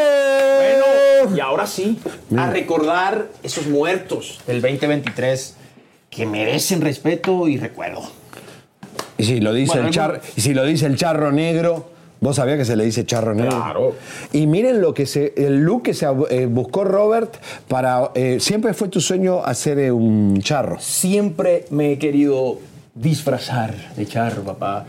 Y 1.35 1.41
ahora 1.41 1.67
sí, 1.67 1.99
a 2.37 2.51
recordar 2.51 3.29
esos 3.43 3.67
muertos 3.69 4.39
del 4.47 4.61
2023 4.61 5.57
que 6.11 6.27
merecen 6.27 6.83
respeto 6.83 7.49
y 7.49 7.57
recuerdo. 7.57 8.03
Y 9.17 9.25
si 9.25 9.41
lo 9.41 9.55
dice 9.55 9.73
Bueno, 9.73 9.87
el 9.89 9.95
char, 9.95 10.21
y 10.37 10.43
si 10.43 10.53
lo 10.53 10.67
dice 10.67 10.85
el 10.85 10.97
charro 10.97 11.33
negro, 11.33 11.89
vos 12.21 12.37
sabías 12.37 12.59
que 12.59 12.67
se 12.67 12.77
le 12.77 12.85
dice 12.85 13.07
charro 13.07 13.33
negro. 13.33 13.57
Claro. 13.57 13.95
Y 14.33 14.47
miren 14.47 14.83
lo 14.83 14.93
que 14.93 15.07
se, 15.07 15.33
el 15.39 15.63
look 15.63 15.85
que 15.85 15.95
se 15.95 16.07
eh, 16.29 16.45
buscó 16.45 16.85
Robert 16.85 17.35
para. 17.67 18.11
eh, 18.15 18.41
siempre 18.41 18.75
fue 18.75 18.89
tu 18.89 19.01
sueño 19.01 19.43
hacer 19.43 19.79
eh, 19.79 19.91
un 19.91 20.39
charro. 20.43 20.79
Siempre 20.81 21.65
me 21.71 21.93
he 21.93 21.99
querido 21.99 22.59
disfrazar 22.95 23.95
de 23.97 24.07
charro, 24.07 24.43
papá. 24.43 24.85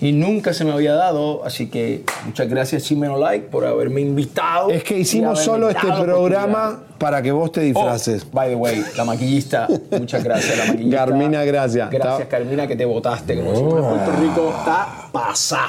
Y 0.00 0.12
nunca 0.12 0.52
se 0.52 0.64
me 0.64 0.72
había 0.72 0.94
dado, 0.94 1.44
así 1.44 1.68
que 1.68 2.04
muchas 2.26 2.48
gracias, 2.48 2.84
Chimeno 2.84 3.18
Like, 3.18 3.48
por 3.48 3.64
haberme 3.64 4.02
invitado. 4.02 4.70
Es 4.70 4.84
que 4.84 4.98
hicimos 4.98 5.40
solo 5.40 5.70
este 5.70 5.86
programa. 5.86 6.80
Para 6.98 7.22
que 7.22 7.32
vos 7.32 7.52
te 7.52 7.60
disfraces. 7.60 8.24
Oh, 8.24 8.28
by 8.32 8.48
the 8.50 8.54
way, 8.56 8.82
la 8.96 9.04
maquillista, 9.04 9.66
muchas 9.98 10.22
gracias, 10.24 10.56
la 10.58 10.64
maquillista. 10.66 10.96
Carmina, 10.96 11.44
gracias. 11.44 11.90
Gracias, 11.90 12.20
Está- 12.20 12.28
Carmina, 12.38 12.66
que 12.66 12.76
te 12.76 12.84
votaste. 12.84 13.36
Como 13.36 13.54
siempre, 13.54 13.80
Puerto 13.82 14.12
Rico 14.20 14.54
está 14.58 14.88
pasá. 15.12 15.60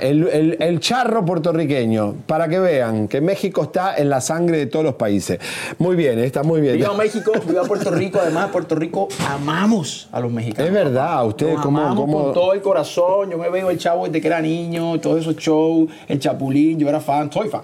El, 0.00 0.26
el- 0.28 0.56
el 0.60 0.80
charro 0.80 1.24
puertorriqueño, 1.24 2.14
para 2.26 2.48
que 2.48 2.58
vean 2.58 3.06
que 3.08 3.20
México 3.20 3.62
está 3.64 3.96
en 3.96 4.08
la 4.08 4.20
sangre 4.20 4.58
de 4.58 4.66
todos 4.66 4.84
los 4.84 4.94
países. 4.94 5.38
Muy 5.78 5.94
bien, 5.96 6.18
está 6.18 6.42
muy 6.42 6.60
bien. 6.60 6.76
Viva 6.76 6.94
México, 6.94 7.32
viva 7.46 7.62
Puerto 7.64 7.90
Rico. 7.90 8.18
Además, 8.20 8.46
de 8.46 8.52
Puerto 8.52 8.74
Rico 8.74 9.08
amamos 9.28 10.08
a 10.12 10.20
los 10.20 10.32
mexicanos. 10.32 10.68
Es 10.68 10.74
verdad, 10.74 11.26
ustedes 11.26 11.54
Nos 11.54 11.62
como, 11.64 11.78
amamos 11.80 12.00
como 12.04 12.24
con 12.24 12.32
todo 12.34 12.52
el 12.54 12.62
corazón. 12.62 13.30
Yo 13.30 13.38
me 13.38 13.48
veo 13.50 13.70
el 13.70 13.78
chavo 13.78 14.06
desde 14.06 14.20
que 14.20 14.26
era 14.26 14.40
niño, 14.40 14.98
todos 15.00 15.20
esos 15.20 15.36
shows, 15.36 15.88
el 16.08 16.18
Chapulín, 16.18 16.78
yo 16.78 16.88
era 16.88 17.00
fan, 17.00 17.30
soy 17.32 17.48
fan. 17.48 17.62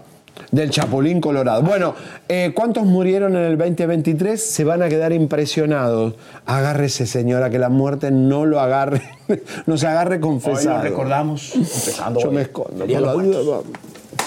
Del 0.50 0.70
Chapulín 0.70 1.20
Colorado. 1.20 1.62
Bueno, 1.62 1.94
eh, 2.28 2.52
¿cuántos 2.54 2.84
murieron 2.86 3.36
en 3.36 3.42
el 3.42 3.58
2023? 3.58 4.42
Se 4.42 4.64
van 4.64 4.82
a 4.82 4.88
quedar 4.88 5.12
impresionados. 5.12 6.14
Agárrese, 6.46 7.06
señora, 7.06 7.50
que 7.50 7.58
la 7.58 7.68
muerte 7.68 8.10
no 8.10 8.46
lo 8.46 8.60
agarre, 8.60 9.02
no 9.66 9.76
se 9.76 9.86
agarre 9.86 10.16
Hoy 10.16 10.20
confesado. 10.20 10.78
lo 10.78 10.82
recordamos, 10.82 11.54
empezando 11.54 12.20
Yo 12.20 12.28
hoy. 12.28 12.34
me 12.34 12.42
escondo. 12.42 12.86
por 12.86 12.88
la 13.00 13.14
vamos. 13.14 13.64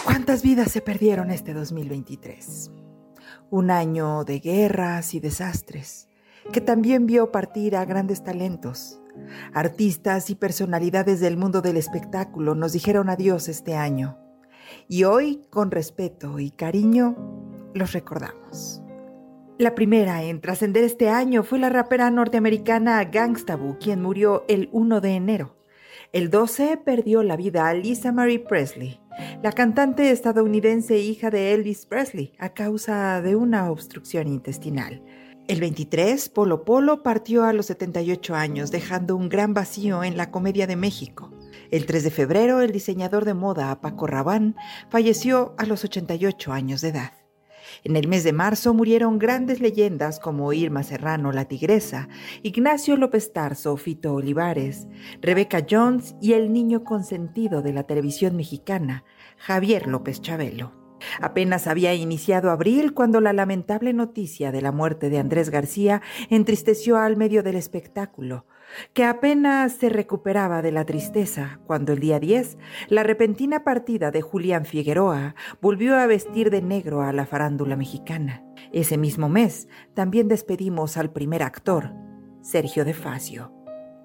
¿Cuántas 0.05 0.41
vidas 0.41 0.71
se 0.71 0.81
perdieron 0.81 1.31
este 1.31 1.53
2023? 1.53 2.71
Un 3.49 3.71
año 3.71 4.23
de 4.23 4.39
guerras 4.39 5.13
y 5.13 5.19
desastres, 5.19 6.07
que 6.51 6.61
también 6.61 7.05
vio 7.05 7.31
partir 7.31 7.75
a 7.75 7.85
grandes 7.85 8.23
talentos. 8.23 8.99
Artistas 9.53 10.29
y 10.29 10.35
personalidades 10.35 11.19
del 11.19 11.37
mundo 11.37 11.61
del 11.61 11.77
espectáculo 11.77 12.55
nos 12.55 12.73
dijeron 12.73 13.09
adiós 13.09 13.47
este 13.47 13.75
año. 13.75 14.17
Y 14.89 15.03
hoy, 15.03 15.41
con 15.49 15.69
respeto 15.69 16.39
y 16.39 16.49
cariño, 16.49 17.17
los 17.73 17.91
recordamos. 17.91 18.81
La 19.57 19.75
primera 19.75 20.23
en 20.23 20.39
trascender 20.39 20.85
este 20.85 21.09
año 21.09 21.43
fue 21.43 21.59
la 21.59 21.69
rapera 21.69 22.09
norteamericana 22.09 23.03
Gangsta 23.03 23.57
Boo, 23.57 23.77
quien 23.79 24.01
murió 24.01 24.45
el 24.47 24.69
1 24.71 25.01
de 25.01 25.15
enero. 25.15 25.57
El 26.13 26.29
12 26.29 26.77
perdió 26.77 27.21
la 27.21 27.35
vida 27.35 27.73
Lisa 27.73 28.13
Marie 28.13 28.39
Presley, 28.39 29.01
la 29.43 29.51
cantante 29.51 30.09
estadounidense 30.11 30.99
hija 30.99 31.31
de 31.31 31.53
Elvis 31.53 31.85
Presley, 31.85 32.33
a 32.39 32.53
causa 32.53 33.21
de 33.21 33.35
una 33.35 33.69
obstrucción 33.69 34.27
intestinal. 34.27 35.03
El 35.47 35.61
23, 35.61 36.27
Polo 36.27 36.65
Polo 36.65 37.03
partió 37.03 37.45
a 37.45 37.53
los 37.53 37.67
78 37.67 38.35
años, 38.35 38.69
dejando 38.69 39.15
un 39.15 39.29
gran 39.29 39.53
vacío 39.53 40.03
en 40.03 40.17
la 40.17 40.29
comedia 40.29 40.67
de 40.67 40.75
México. 40.75 41.31
El 41.71 41.85
3 41.85 42.03
de 42.03 42.11
febrero, 42.11 42.59
el 42.59 42.73
diseñador 42.73 43.23
de 43.23 43.33
moda 43.33 43.79
Paco 43.79 44.07
Rabanne 44.07 44.55
falleció 44.89 45.55
a 45.57 45.65
los 45.65 45.85
88 45.85 46.51
años 46.51 46.81
de 46.81 46.89
edad. 46.89 47.13
En 47.85 47.95
el 47.95 48.09
mes 48.09 48.25
de 48.25 48.33
marzo 48.33 48.73
murieron 48.73 49.19
grandes 49.19 49.61
leyendas 49.61 50.19
como 50.19 50.51
Irma 50.51 50.83
Serrano, 50.83 51.31
la 51.31 51.45
tigresa, 51.45 52.09
Ignacio 52.43 52.97
López 52.97 53.31
Tarso, 53.31 53.77
Fito 53.77 54.15
Olivares, 54.15 54.87
Rebecca 55.21 55.65
Jones 55.69 56.15
y 56.21 56.33
el 56.33 56.51
niño 56.51 56.83
consentido 56.83 57.61
de 57.61 57.71
la 57.71 57.83
televisión 57.83 58.35
mexicana, 58.35 59.05
Javier 59.37 59.87
López 59.87 60.21
Chabelo. 60.21 60.86
Apenas 61.21 61.67
había 61.67 61.93
iniciado 61.93 62.51
abril 62.51 62.93
cuando 62.93 63.21
la 63.21 63.33
lamentable 63.33 63.93
noticia 63.93 64.51
de 64.51 64.61
la 64.61 64.71
muerte 64.71 65.09
de 65.09 65.19
Andrés 65.19 65.49
García 65.49 66.01
entristeció 66.29 66.97
al 66.97 67.17
medio 67.17 67.43
del 67.43 67.55
espectáculo, 67.55 68.45
que 68.93 69.03
apenas 69.03 69.73
se 69.73 69.89
recuperaba 69.89 70.61
de 70.61 70.71
la 70.71 70.85
tristeza 70.85 71.59
cuando 71.65 71.93
el 71.93 71.99
día 71.99 72.19
10 72.19 72.57
la 72.89 73.03
repentina 73.03 73.63
partida 73.63 74.11
de 74.11 74.21
Julián 74.21 74.65
Figueroa 74.65 75.35
volvió 75.61 75.95
a 75.95 76.07
vestir 76.07 76.49
de 76.49 76.61
negro 76.61 77.01
a 77.01 77.13
la 77.13 77.25
farándula 77.25 77.75
mexicana. 77.75 78.43
Ese 78.71 78.97
mismo 78.97 79.29
mes 79.29 79.67
también 79.93 80.27
despedimos 80.27 80.97
al 80.97 81.11
primer 81.11 81.43
actor, 81.43 81.93
Sergio 82.41 82.85
de 82.85 82.93
Facio. 82.93 83.56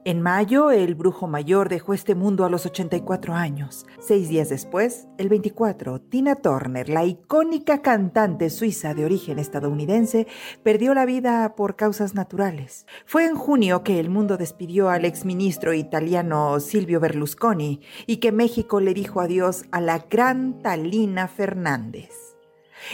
En 0.04 0.20
mayo, 0.20 0.72
el 0.72 0.96
brujo 0.96 1.28
mayor 1.28 1.68
dejó 1.68 1.94
este 1.94 2.16
mundo 2.16 2.44
a 2.44 2.50
los 2.50 2.66
84 2.66 3.34
años. 3.34 3.86
Seis 4.00 4.28
días 4.28 4.48
después, 4.48 5.06
el 5.16 5.28
24, 5.28 6.00
Tina 6.00 6.34
Turner, 6.34 6.88
la 6.88 7.04
icónica 7.04 7.82
cantante 7.82 8.50
suiza 8.50 8.94
de 8.94 9.04
origen 9.04 9.38
estadounidense, 9.38 10.26
perdió 10.64 10.92
la 10.92 11.06
vida 11.06 11.54
por 11.54 11.76
causas 11.76 12.14
naturales. 12.14 12.84
Fue 13.06 13.26
en 13.26 13.36
junio 13.36 13.84
que 13.84 14.00
el 14.00 14.10
mundo 14.10 14.38
despidió 14.38 14.90
al 14.90 15.04
exministro 15.04 15.72
italiano 15.72 16.58
Silvio 16.58 16.98
Berlusconi 16.98 17.80
y 18.08 18.16
que 18.16 18.32
México 18.32 18.80
le 18.80 18.94
dijo 18.94 19.20
adiós 19.20 19.66
a 19.70 19.80
la 19.80 20.00
gran 20.10 20.62
Talina 20.62 21.28
Fernández. 21.28 22.10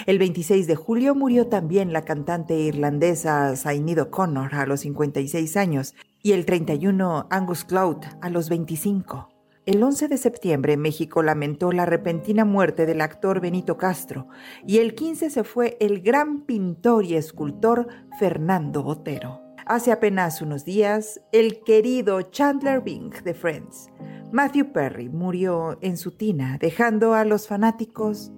El 0.04 0.18
26 0.18 0.66
de 0.66 0.76
julio 0.76 1.14
murió 1.14 1.46
también 1.46 1.94
la 1.94 2.04
cantante 2.04 2.58
irlandesa 2.58 3.56
Sinead 3.56 4.00
O'Connor 4.00 4.54
a 4.54 4.66
los 4.66 4.80
56 4.80 5.56
años 5.56 5.94
y 6.28 6.32
el 6.32 6.44
31 6.44 7.26
Angus 7.30 7.64
Cloud 7.64 8.04
a 8.20 8.28
los 8.28 8.50
25. 8.50 9.30
El 9.64 9.82
11 9.82 10.08
de 10.08 10.18
septiembre 10.18 10.76
México 10.76 11.22
lamentó 11.22 11.72
la 11.72 11.86
repentina 11.86 12.44
muerte 12.44 12.84
del 12.84 13.00
actor 13.00 13.40
Benito 13.40 13.78
Castro 13.78 14.28
y 14.66 14.76
el 14.76 14.94
15 14.94 15.30
se 15.30 15.42
fue 15.42 15.78
el 15.80 16.02
gran 16.02 16.42
pintor 16.42 17.06
y 17.06 17.14
escultor 17.14 17.88
Fernando 18.18 18.82
Botero. 18.82 19.40
Hace 19.64 19.90
apenas 19.90 20.42
unos 20.42 20.66
días, 20.66 21.18
el 21.32 21.64
querido 21.64 22.20
Chandler 22.20 22.82
Bing 22.82 23.14
de 23.24 23.32
Friends, 23.32 23.88
Matthew 24.30 24.70
Perry, 24.72 25.08
murió 25.08 25.78
en 25.80 25.96
su 25.96 26.10
tina, 26.10 26.58
dejando 26.60 27.14
a 27.14 27.24
los 27.24 27.48
fanáticos 27.48 28.32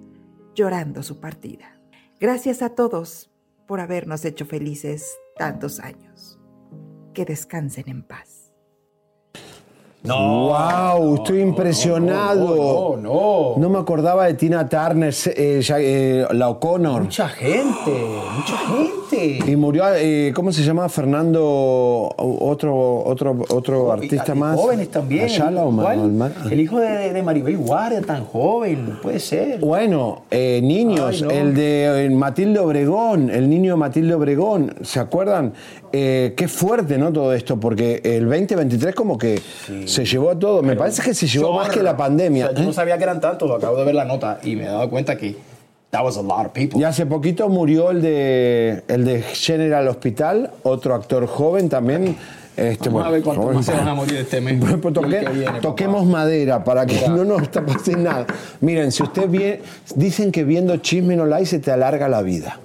llorando 0.55 1.03
su 1.03 1.19
partida. 1.19 1.81
Gracias 2.21 2.61
a 2.61 2.69
todos 2.69 3.29
por 3.67 3.81
habernos 3.81 4.23
hecho 4.23 4.45
felices 4.45 5.13
tantos 5.35 5.81
años. 5.81 6.40
Que 7.13 7.25
descansen 7.25 7.89
en 7.89 8.03
paz. 8.03 8.41
No, 10.03 10.47
wow, 10.47 11.15
estoy 11.15 11.41
impresionado. 11.41 12.97
No, 12.99 13.53
no, 13.55 13.55
no, 13.57 13.69
me 13.69 13.77
acordaba 13.77 14.25
de 14.25 14.33
Tina 14.33 14.67
Turner, 14.67 15.13
eh, 15.35 15.61
ya, 15.61 15.79
eh, 15.79 16.25
la 16.31 16.49
O'Connor. 16.49 17.03
Mucha 17.03 17.29
gente, 17.29 17.91
mucha 18.35 18.57
gente. 18.57 19.51
Y 19.51 19.55
murió, 19.55 19.83
eh, 19.93 20.31
¿cómo 20.33 20.51
se 20.51 20.63
llama? 20.63 20.89
Fernando, 20.89 22.15
otro, 22.17 23.03
otro, 23.05 23.37
otro 23.49 23.91
artista 23.91 24.33
y, 24.33 24.39
más. 24.39 24.59
Jóvenes 24.59 24.89
también. 24.89 25.25
Ayala 25.25 25.65
o 25.65 25.71
Mal, 25.71 26.33
el 26.49 26.59
hijo 26.59 26.79
de, 26.79 27.13
de, 27.13 27.21
Maribel 27.21 27.57
Guardia, 27.57 28.01
tan 28.01 28.25
joven, 28.25 28.97
puede 29.03 29.19
ser. 29.19 29.59
Bueno, 29.59 30.23
niños, 30.31 31.21
Ay, 31.21 31.21
no. 31.21 31.29
el 31.29 31.53
de 31.53 32.09
Matilde 32.11 32.59
Obregón, 32.59 33.29
el 33.29 33.47
niño 33.47 33.73
de 33.73 33.77
Matilde 33.77 34.15
Obregón, 34.15 34.73
¿se 34.81 34.99
acuerdan? 34.99 35.53
Qué 35.91 36.47
fuerte, 36.47 36.97
¿no? 36.97 37.11
Todo 37.11 37.33
esto, 37.33 37.59
porque 37.59 38.01
el 38.03 38.29
2023 38.29 38.95
como 38.95 39.17
que 39.17 39.41
sí. 39.65 39.87
se 39.87 40.05
llevó 40.05 40.31
a 40.31 40.39
todo. 40.39 40.61
Me 40.61 40.75
parece 40.75 41.01
que 41.01 41.13
se 41.13 41.27
llevó 41.27 41.53
más 41.53 41.69
que 41.69 41.83
la 41.83 41.95
pandemia. 41.97 42.45
O 42.45 42.49
sea, 42.49 42.59
yo 42.59 42.65
no 42.65 42.73
sabía 42.73 42.97
que 42.97 43.03
eran 43.03 43.21
tantos, 43.21 43.49
acabo 43.51 43.77
de 43.77 43.85
ver 43.85 43.95
la 43.95 44.05
nota 44.05 44.39
y 44.43 44.55
me 44.55 44.63
he 44.63 44.67
dado 44.67 44.89
cuenta 44.89 45.17
que 45.17 45.35
that 45.91 46.03
was 46.03 46.17
a 46.17 46.21
lot 46.21 46.45
of 46.45 46.51
people. 46.53 46.79
Y 46.79 46.83
hace 46.83 47.05
poquito 47.05 47.49
murió 47.49 47.91
el 47.91 48.01
de, 48.01 48.83
el 48.87 49.05
de 49.05 49.21
General 49.21 49.87
Hospital, 49.87 50.51
otro 50.63 50.95
actor 50.95 51.27
joven 51.27 51.69
también. 51.69 52.15
Este, 52.57 52.89
Vamos 52.89 53.07
a 53.07 53.11
ver 53.11 53.21
cuántos 53.21 53.55
más 53.55 53.65
se 53.65 53.71
van 53.71 53.87
a 53.87 53.93
morir 53.93 54.17
este 54.17 54.41
mes. 54.41 54.59
Pues 54.59 54.93
toque, 54.93 55.17
el 55.19 55.25
que 55.25 55.31
viene, 55.31 55.59
toquemos 55.61 56.05
madera 56.05 56.63
para 56.63 56.85
que 56.85 57.07
no 57.07 57.23
nos 57.23 57.47
pase 57.47 57.95
nada. 57.95 58.25
Miren, 58.59 58.91
si 58.91 59.03
usted 59.03 59.29
viene, 59.29 59.61
dicen 59.95 60.31
que 60.31 60.43
viendo 60.43 60.75
Chisme 60.77 61.15
no 61.15 61.25
like 61.25 61.45
se 61.45 61.59
te 61.59 61.71
alarga 61.71 62.09
la 62.09 62.21
vida. 62.21 62.59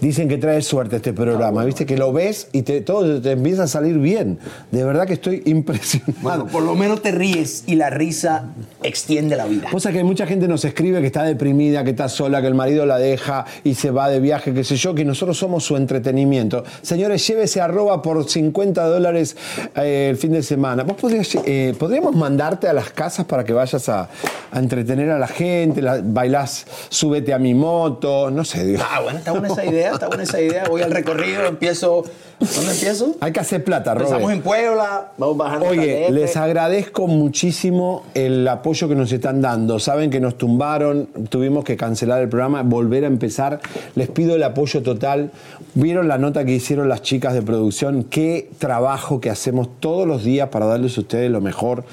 Dicen 0.00 0.28
que 0.28 0.38
trae 0.38 0.62
suerte 0.62 0.96
este 0.96 1.12
programa, 1.12 1.64
viste 1.64 1.84
que 1.84 1.96
lo 1.96 2.12
ves 2.12 2.48
y 2.52 2.62
te, 2.62 2.80
todo 2.80 3.20
te 3.20 3.32
empieza 3.32 3.64
a 3.64 3.66
salir 3.66 3.98
bien. 3.98 4.38
De 4.70 4.84
verdad 4.84 5.06
que 5.06 5.14
estoy 5.14 5.42
impresionado. 5.46 6.14
Bueno, 6.22 6.46
por 6.46 6.62
lo 6.62 6.74
menos 6.74 7.02
te 7.02 7.10
ríes 7.10 7.64
y 7.66 7.74
la 7.74 7.90
risa 7.90 8.46
extiende 8.82 9.36
la 9.36 9.46
vida. 9.46 9.68
Cosa 9.70 9.92
que 9.92 10.02
mucha 10.02 10.26
gente 10.26 10.48
nos 10.48 10.64
escribe 10.64 11.00
que 11.00 11.06
está 11.06 11.24
deprimida, 11.24 11.84
que 11.84 11.90
está 11.90 12.08
sola, 12.08 12.40
que 12.40 12.46
el 12.46 12.54
marido 12.54 12.86
la 12.86 12.98
deja 12.98 13.44
y 13.64 13.74
se 13.74 13.90
va 13.90 14.08
de 14.08 14.20
viaje, 14.20 14.54
qué 14.54 14.64
sé 14.64 14.76
yo, 14.76 14.94
que 14.94 15.04
nosotros 15.04 15.36
somos 15.36 15.64
su 15.64 15.76
entretenimiento. 15.76 16.64
Señores, 16.82 17.26
llévese 17.26 17.60
arroba 17.60 18.00
por 18.00 18.28
50 18.28 18.84
dólares 18.86 19.36
eh, 19.76 20.08
el 20.10 20.16
fin 20.16 20.32
de 20.32 20.42
semana. 20.42 20.82
¿Vos 20.82 20.96
podrías, 20.96 21.34
eh, 21.44 21.74
podríamos 21.78 22.16
mandarte 22.16 22.68
a 22.68 22.72
las 22.72 22.90
casas 22.90 23.26
para 23.26 23.44
que 23.44 23.52
vayas 23.52 23.88
a, 23.88 24.08
a 24.50 24.58
entretener 24.58 25.10
a 25.10 25.18
la 25.18 25.28
gente, 25.28 25.82
la, 25.82 26.00
bailás, 26.02 26.66
súbete 26.88 27.32
a 27.32 27.38
mi 27.38 27.54
moto, 27.54 28.30
no 28.30 28.44
sé. 28.44 28.64
Digo. 28.64 28.82
Ah, 28.88 29.00
bueno, 29.00 29.18
está 29.18 29.32
buena 29.32 29.48
esa 29.48 29.64
idea, 29.64 29.89
está 29.94 30.08
buena 30.08 30.22
esa 30.22 30.40
idea. 30.40 30.64
Voy 30.68 30.82
al 30.82 30.90
recorrido, 30.90 31.46
empiezo. 31.46 32.04
¿Dónde 32.38 32.72
empiezo? 32.72 33.16
Hay 33.20 33.32
que 33.32 33.40
hacer 33.40 33.62
plata, 33.62 33.92
Robert. 33.92 34.08
Empezamos 34.08 34.32
en 34.32 34.42
Puebla, 34.42 35.12
vamos 35.18 35.36
bajando. 35.36 35.66
Oye, 35.66 36.10
les 36.10 36.36
agradezco 36.36 37.06
muchísimo 37.06 38.04
el 38.14 38.48
apoyo 38.48 38.88
que 38.88 38.94
nos 38.94 39.12
están 39.12 39.42
dando. 39.42 39.78
Saben 39.78 40.10
que 40.10 40.20
nos 40.20 40.38
tumbaron, 40.38 41.06
tuvimos 41.28 41.64
que 41.64 41.76
cancelar 41.76 42.22
el 42.22 42.28
programa, 42.28 42.62
volver 42.62 43.04
a 43.04 43.08
empezar. 43.08 43.60
Les 43.94 44.08
pido 44.08 44.36
el 44.36 44.42
apoyo 44.42 44.82
total. 44.82 45.32
Vieron 45.74 46.08
la 46.08 46.18
nota 46.18 46.44
que 46.44 46.52
hicieron 46.52 46.88
las 46.88 47.02
chicas 47.02 47.34
de 47.34 47.42
producción. 47.42 48.04
Qué 48.04 48.50
trabajo 48.58 49.20
que 49.20 49.28
hacemos 49.28 49.68
todos 49.78 50.08
los 50.08 50.24
días 50.24 50.48
para 50.48 50.66
darles 50.66 50.96
a 50.96 51.02
ustedes 51.02 51.30
lo 51.30 51.40
mejor. 51.40 51.84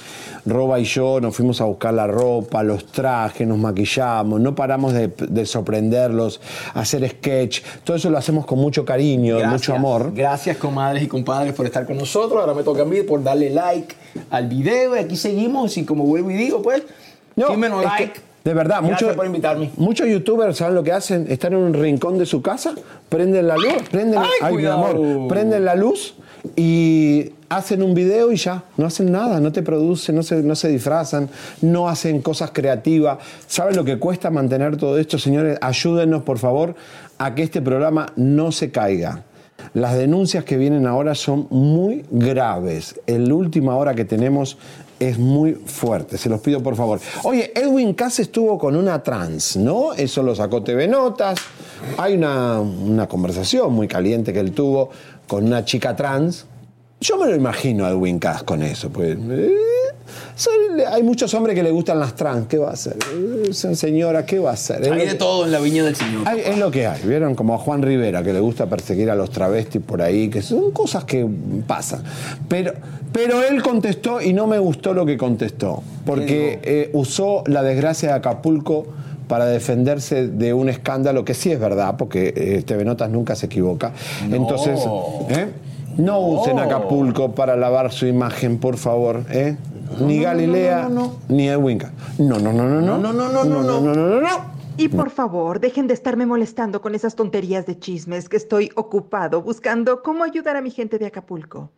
Roba 0.47 0.79
y 0.79 0.83
yo 0.85 1.19
nos 1.19 1.35
fuimos 1.35 1.61
a 1.61 1.65
buscar 1.65 1.93
la 1.93 2.07
ropa, 2.07 2.63
los 2.63 2.85
trajes, 2.85 3.47
nos 3.47 3.57
maquillamos, 3.57 4.39
no 4.39 4.55
paramos 4.55 4.93
de, 4.93 5.07
de 5.07 5.45
sorprenderlos, 5.45 6.39
hacer 6.73 7.07
sketch. 7.09 7.61
Todo 7.83 7.97
eso 7.97 8.09
lo 8.09 8.17
hacemos 8.17 8.45
con 8.45 8.59
mucho 8.59 8.85
cariño, 8.85 9.37
Gracias. 9.37 9.51
mucho 9.53 9.75
amor. 9.75 10.11
Gracias, 10.13 10.57
comadres 10.57 11.03
y 11.03 11.07
compadres, 11.07 11.53
por 11.53 11.65
estar 11.65 11.85
con 11.85 11.97
nosotros. 11.97 12.39
Ahora 12.39 12.53
me 12.53 12.63
toca 12.63 12.83
a 12.83 12.85
mí 12.85 13.01
por 13.01 13.21
darle 13.23 13.49
like 13.49 13.95
al 14.29 14.47
video 14.47 14.95
y 14.95 14.99
aquí 14.99 15.15
seguimos. 15.15 15.77
Y 15.77 15.85
como 15.85 16.03
vuelvo 16.05 16.31
y 16.31 16.35
digo, 16.35 16.61
pues, 16.61 16.83
No, 17.35 17.47
que, 17.47 17.57
like. 17.57 18.21
De 18.47 18.53
verdad, 18.53 18.77
Gracias 18.79 19.01
muchos, 19.01 19.15
por 19.17 19.25
invitarme. 19.25 19.71
muchos 19.75 20.07
youtubers, 20.07 20.55
¿saben 20.55 20.73
lo 20.73 20.81
que 20.81 20.93
hacen? 20.93 21.25
Están 21.29 21.51
en 21.51 21.59
un 21.59 21.73
rincón 21.73 22.17
de 22.17 22.25
su 22.25 22.41
casa, 22.41 22.73
prenden 23.09 23.45
la 23.45 23.57
luz, 23.57 23.89
prenden, 23.91 24.19
Ay, 24.19 24.27
mi 24.41 24.49
cuidado. 24.51 24.85
amor, 24.85 25.27
prenden 25.27 25.65
la 25.65 25.75
luz 25.75 26.15
y 26.55 27.33
hacen 27.49 27.83
un 27.83 27.93
video 27.93 28.31
y 28.31 28.37
ya, 28.37 28.63
no 28.77 28.85
hacen 28.85 29.11
nada, 29.11 29.41
no 29.41 29.51
te 29.51 29.63
producen, 29.63 30.15
no 30.15 30.23
se, 30.23 30.41
no 30.43 30.55
se 30.55 30.69
disfrazan, 30.69 31.27
no 31.61 31.89
hacen 31.89 32.21
cosas 32.21 32.51
creativas. 32.53 33.17
¿Saben 33.47 33.75
lo 33.75 33.83
que 33.83 33.99
cuesta 33.99 34.29
mantener 34.29 34.77
todo 34.77 34.97
esto, 34.97 35.19
señores? 35.19 35.57
Ayúdenos, 35.59 36.23
por 36.23 36.37
favor, 36.37 36.73
a 37.17 37.35
que 37.35 37.43
este 37.43 37.61
programa 37.61 38.13
no 38.15 38.53
se 38.53 38.71
caiga. 38.71 39.23
Las 39.73 39.97
denuncias 39.97 40.45
que 40.45 40.55
vienen 40.55 40.87
ahora 40.87 41.15
son 41.15 41.47
muy 41.49 42.05
graves. 42.11 42.97
El 43.07 43.29
última 43.33 43.75
hora 43.75 43.93
que 43.93 44.05
tenemos 44.05 44.57
es 44.99 45.17
muy 45.17 45.53
fuerte. 45.53 46.17
Se 46.17 46.29
los 46.29 46.41
pido 46.41 46.61
por 46.61 46.75
favor. 46.75 46.99
Oye, 47.23 47.51
Edwin 47.55 47.93
Cass 47.93 48.19
estuvo 48.19 48.57
con 48.57 48.75
una 48.75 49.01
trans, 49.03 49.57
¿no? 49.57 49.93
Eso 49.93 50.23
lo 50.23 50.35
sacó 50.35 50.63
TV 50.63 50.87
Notas. 50.87 51.39
Hay 51.97 52.15
una, 52.15 52.59
una 52.59 53.07
conversación 53.07 53.73
muy 53.73 53.87
caliente 53.87 54.33
que 54.33 54.39
él 54.39 54.51
tuvo 54.51 54.89
con 55.27 55.45
una 55.45 55.65
chica 55.65 55.95
trans. 55.95 56.45
Yo 56.99 57.17
me 57.17 57.27
lo 57.27 57.35
imagino 57.35 57.85
a 57.85 57.89
Edwin 57.91 58.17
Cass 58.19 58.43
con 58.43 58.63
eso. 58.63 58.89
Pues, 58.89 59.17
eh, 59.19 59.53
hay 60.89 61.03
muchos 61.03 61.33
hombres 61.33 61.55
que 61.55 61.63
le 61.63 61.71
gustan 61.71 61.99
las 61.99 62.15
trans. 62.15 62.47
¿Qué 62.47 62.57
va 62.57 62.69
a 62.69 62.73
hacer? 62.73 62.95
Señora, 63.51 64.25
¿qué 64.25 64.39
va 64.39 64.51
a 64.51 64.53
hacer? 64.53 64.83
Hay 64.91 64.99
de 64.99 65.05
que- 65.07 65.13
todo 65.15 65.45
en 65.45 65.51
la 65.51 65.59
viña 65.59 65.83
del 65.83 65.95
Señor. 65.95 66.27
hay- 66.27 66.41
es 66.45 66.57
lo 66.57 66.71
que 66.71 66.87
hay, 66.87 67.01
¿vieron? 67.03 67.35
Como 67.35 67.53
a 67.53 67.57
Juan 67.57 67.81
Rivera, 67.81 68.23
que 68.23 68.33
le 68.33 68.39
gusta 68.39 68.65
perseguir 68.67 69.09
a 69.09 69.15
los 69.15 69.29
travestis 69.31 69.81
por 69.81 70.01
ahí, 70.01 70.29
que 70.29 70.41
son 70.41 70.71
cosas 70.71 71.03
que 71.05 71.25
pasan. 71.65 72.03
Pero, 72.47 72.73
pero 73.11 73.41
él 73.43 73.61
contestó 73.63 74.21
y 74.21 74.33
no 74.33 74.47
me 74.47 74.59
gustó 74.59 74.93
lo 74.93 75.05
que 75.05 75.17
contestó, 75.17 75.83
porque 76.05 76.59
eh, 76.63 76.89
usó 76.93 77.43
la 77.47 77.63
desgracia 77.63 78.09
de 78.09 78.15
Acapulco 78.15 78.85
para 79.27 79.45
defenderse 79.45 80.27
de 80.27 80.53
un 80.53 80.69
escándalo 80.69 81.25
que 81.25 81.33
sí 81.33 81.51
es 81.51 81.59
verdad, 81.59 81.95
porque 81.97 82.33
eh, 82.35 82.63
TV 82.65 82.85
Notas 82.85 83.09
nunca 83.09 83.35
se 83.35 83.47
equivoca. 83.47 83.91
Entonces, 84.31 84.79
¿eh? 85.29 85.47
no 85.97 86.19
usen 86.19 86.59
Acapulco 86.59 87.31
para 87.35 87.55
lavar 87.57 87.91
su 87.91 88.05
imagen, 88.05 88.57
por 88.57 88.77
favor. 88.77 89.23
¿eh? 89.29 89.57
Ni 89.99 90.19
Galilea, 90.21 90.89
ni 91.29 91.47
Edwin. 91.49 91.77
Ca- 91.77 91.91
No, 92.19 92.37
no, 92.39 92.51
no, 92.53 92.63
no, 92.69 92.81
no. 92.81 92.97
No, 92.97 93.13
no, 93.13 93.29
no, 93.29 93.43
no, 93.43 93.61
no, 93.61 93.81
no, 93.81 93.93
no, 93.95 94.21
no. 94.21 94.57
Y 94.79 94.89
por 94.89 95.09
favor, 95.09 95.59
dejen 95.59 95.87
de 95.87 95.93
estarme 95.95 96.25
molestando 96.27 96.81
con 96.81 96.93
esas 96.93 97.15
tonterías 97.15 97.65
de 97.65 97.79
chismes 97.79 98.29
que 98.29 98.37
estoy 98.37 98.69
ocupado 98.75 99.41
buscando 99.41 100.03
cómo 100.03 100.23
ayudar 100.23 100.55
a 100.55 100.61
mi 100.61 100.69
gente 100.69 100.99
de 100.99 101.07
Acapulco. 101.07 101.69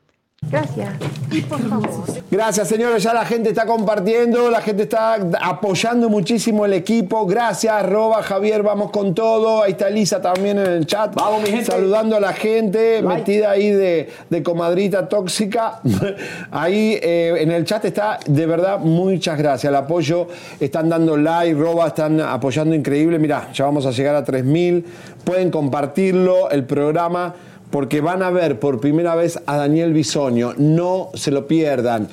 Gracias. 0.41 0.89
Y 1.31 1.41
por 1.41 1.59
favor. 1.59 1.89
Gracias, 2.31 2.67
señores. 2.69 3.03
Ya 3.03 3.13
la 3.13 3.25
gente 3.25 3.49
está 3.49 3.65
compartiendo, 3.65 4.49
la 4.49 4.61
gente 4.61 4.83
está 4.83 5.15
apoyando 5.41 6.09
muchísimo 6.09 6.65
el 6.65 6.73
equipo. 6.73 7.25
Gracias, 7.25 7.85
Roba, 7.87 8.23
Javier, 8.23 8.63
vamos 8.63 8.89
con 8.91 9.13
todo. 9.13 9.61
Ahí 9.63 9.73
está 9.73 9.89
Elisa 9.89 10.21
también 10.21 10.57
en 10.57 10.67
el 10.67 10.85
chat. 10.85 11.13
Vamos, 11.13 11.41
mi 11.41 11.49
gente. 11.49 11.65
Saludando 11.65 12.15
a 12.15 12.21
la 12.21 12.31
gente, 12.31 13.01
metida 13.01 13.51
ahí 13.51 13.69
de, 13.69 14.09
de 14.29 14.43
comadrita 14.43 15.09
tóxica. 15.09 15.81
ahí 16.51 16.97
eh, 17.01 17.35
en 17.39 17.51
el 17.51 17.65
chat 17.65 17.83
está, 17.83 18.19
de 18.25 18.45
verdad, 18.45 18.79
muchas 18.79 19.37
gracias. 19.37 19.69
El 19.69 19.75
apoyo, 19.75 20.29
están 20.59 20.87
dando 20.87 21.17
like, 21.17 21.53
Roba, 21.53 21.87
están 21.87 22.21
apoyando 22.21 22.73
increíble. 22.73 23.19
Mirá, 23.19 23.51
ya 23.51 23.65
vamos 23.65 23.85
a 23.85 23.91
llegar 23.91 24.15
a 24.15 24.23
3.000. 24.23 24.85
Pueden 25.25 25.51
compartirlo, 25.51 26.49
el 26.49 26.63
programa 26.63 27.35
porque 27.69 28.01
van 28.01 28.23
a 28.23 28.29
ver 28.29 28.59
por 28.59 28.79
primera 28.79 29.15
vez 29.15 29.39
a 29.45 29.57
Daniel 29.57 29.93
Bisoño. 29.93 30.53
No 30.57 31.09
se 31.13 31.31
lo 31.31 31.47
pierdan. 31.47 32.07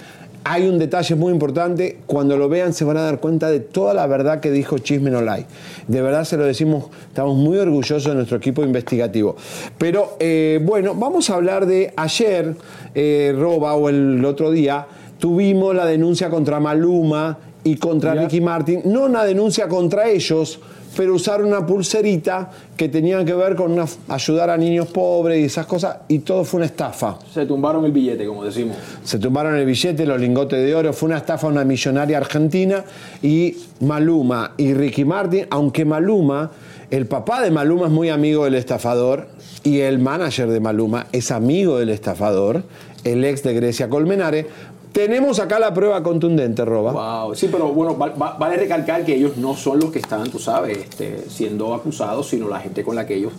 Hay 0.48 0.68
un 0.68 0.78
detalle 0.78 1.16
muy 1.16 1.32
importante, 1.32 1.98
cuando 2.06 2.36
lo 2.36 2.48
vean 2.48 2.72
se 2.72 2.84
van 2.84 2.96
a 2.98 3.02
dar 3.02 3.18
cuenta 3.18 3.50
de 3.50 3.58
toda 3.58 3.94
la 3.94 4.06
verdad 4.06 4.38
que 4.38 4.52
dijo 4.52 4.78
Chisme 4.78 5.10
No. 5.10 5.20
De 5.20 6.02
verdad 6.02 6.22
se 6.22 6.36
lo 6.36 6.44
decimos, 6.44 6.84
estamos 7.08 7.36
muy 7.36 7.58
orgullosos 7.58 8.04
de 8.04 8.14
nuestro 8.14 8.36
equipo 8.36 8.62
investigativo. 8.62 9.34
Pero 9.76 10.16
eh, 10.20 10.60
bueno, 10.62 10.94
vamos 10.94 11.30
a 11.30 11.34
hablar 11.34 11.66
de 11.66 11.92
ayer, 11.96 12.54
eh, 12.94 13.34
Roba, 13.36 13.74
o 13.74 13.88
el 13.88 14.24
otro 14.24 14.52
día, 14.52 14.86
tuvimos 15.18 15.74
la 15.74 15.84
denuncia 15.84 16.30
contra 16.30 16.60
Maluma 16.60 17.38
y 17.64 17.74
contra 17.74 18.14
Ricky 18.14 18.40
Martin, 18.40 18.82
no 18.84 19.06
una 19.06 19.24
denuncia 19.24 19.66
contra 19.66 20.08
ellos, 20.08 20.60
pero 20.96 21.14
usaron 21.14 21.48
una 21.48 21.64
pulserita 21.66 22.50
que 22.76 22.88
tenían 22.88 23.24
que 23.26 23.34
ver 23.34 23.54
con 23.54 23.72
una- 23.72 23.86
ayudar 24.08 24.50
a 24.50 24.56
niños 24.56 24.88
pobres 24.88 25.38
y 25.40 25.44
esas 25.44 25.66
cosas, 25.66 25.98
y 26.08 26.20
todo 26.20 26.44
fue 26.44 26.58
una 26.58 26.66
estafa. 26.66 27.18
Se 27.32 27.44
tumbaron 27.46 27.84
el 27.84 27.92
billete, 27.92 28.26
como 28.26 28.44
decimos. 28.44 28.76
Se 29.04 29.18
tumbaron 29.18 29.54
el 29.56 29.66
billete, 29.66 30.06
los 30.06 30.20
lingotes 30.20 30.64
de 30.64 30.74
oro, 30.74 30.92
fue 30.92 31.08
una 31.08 31.18
estafa 31.18 31.46
a 31.46 31.50
una 31.50 31.64
millonaria 31.64 32.16
argentina 32.18 32.84
y 33.22 33.56
Maluma 33.80 34.52
y 34.56 34.72
Ricky 34.74 35.04
Martin, 35.04 35.46
aunque 35.50 35.84
Maluma, 35.84 36.50
el 36.90 37.06
papá 37.06 37.42
de 37.42 37.50
Maluma 37.50 37.86
es 37.86 37.92
muy 37.92 38.08
amigo 38.08 38.44
del 38.44 38.54
estafador 38.54 39.26
y 39.64 39.80
el 39.80 39.98
manager 39.98 40.48
de 40.48 40.60
Maluma 40.60 41.08
es 41.12 41.30
amigo 41.30 41.78
del 41.78 41.90
estafador, 41.90 42.62
el 43.04 43.24
ex 43.24 43.42
de 43.42 43.54
Grecia 43.54 43.88
Colmenare. 43.88 44.46
Tenemos 44.96 45.38
acá 45.40 45.58
la 45.58 45.74
prueba 45.74 46.02
contundente, 46.02 46.64
Roba. 46.64 46.92
Wow, 47.26 47.34
sí, 47.34 47.50
pero 47.52 47.68
bueno, 47.68 47.98
va- 47.98 48.14
va- 48.14 48.36
vale 48.38 48.56
recalcar 48.56 49.04
que 49.04 49.14
ellos 49.14 49.36
no 49.36 49.54
son 49.54 49.78
los 49.78 49.90
que 49.92 49.98
están, 49.98 50.30
tú 50.30 50.38
sabes, 50.38 50.78
este, 50.78 51.24
siendo 51.28 51.74
acusados, 51.74 52.26
sino 52.30 52.48
la 52.48 52.60
gente 52.60 52.82
con 52.82 52.96
la 52.96 53.06
que 53.06 53.16
ellos 53.16 53.34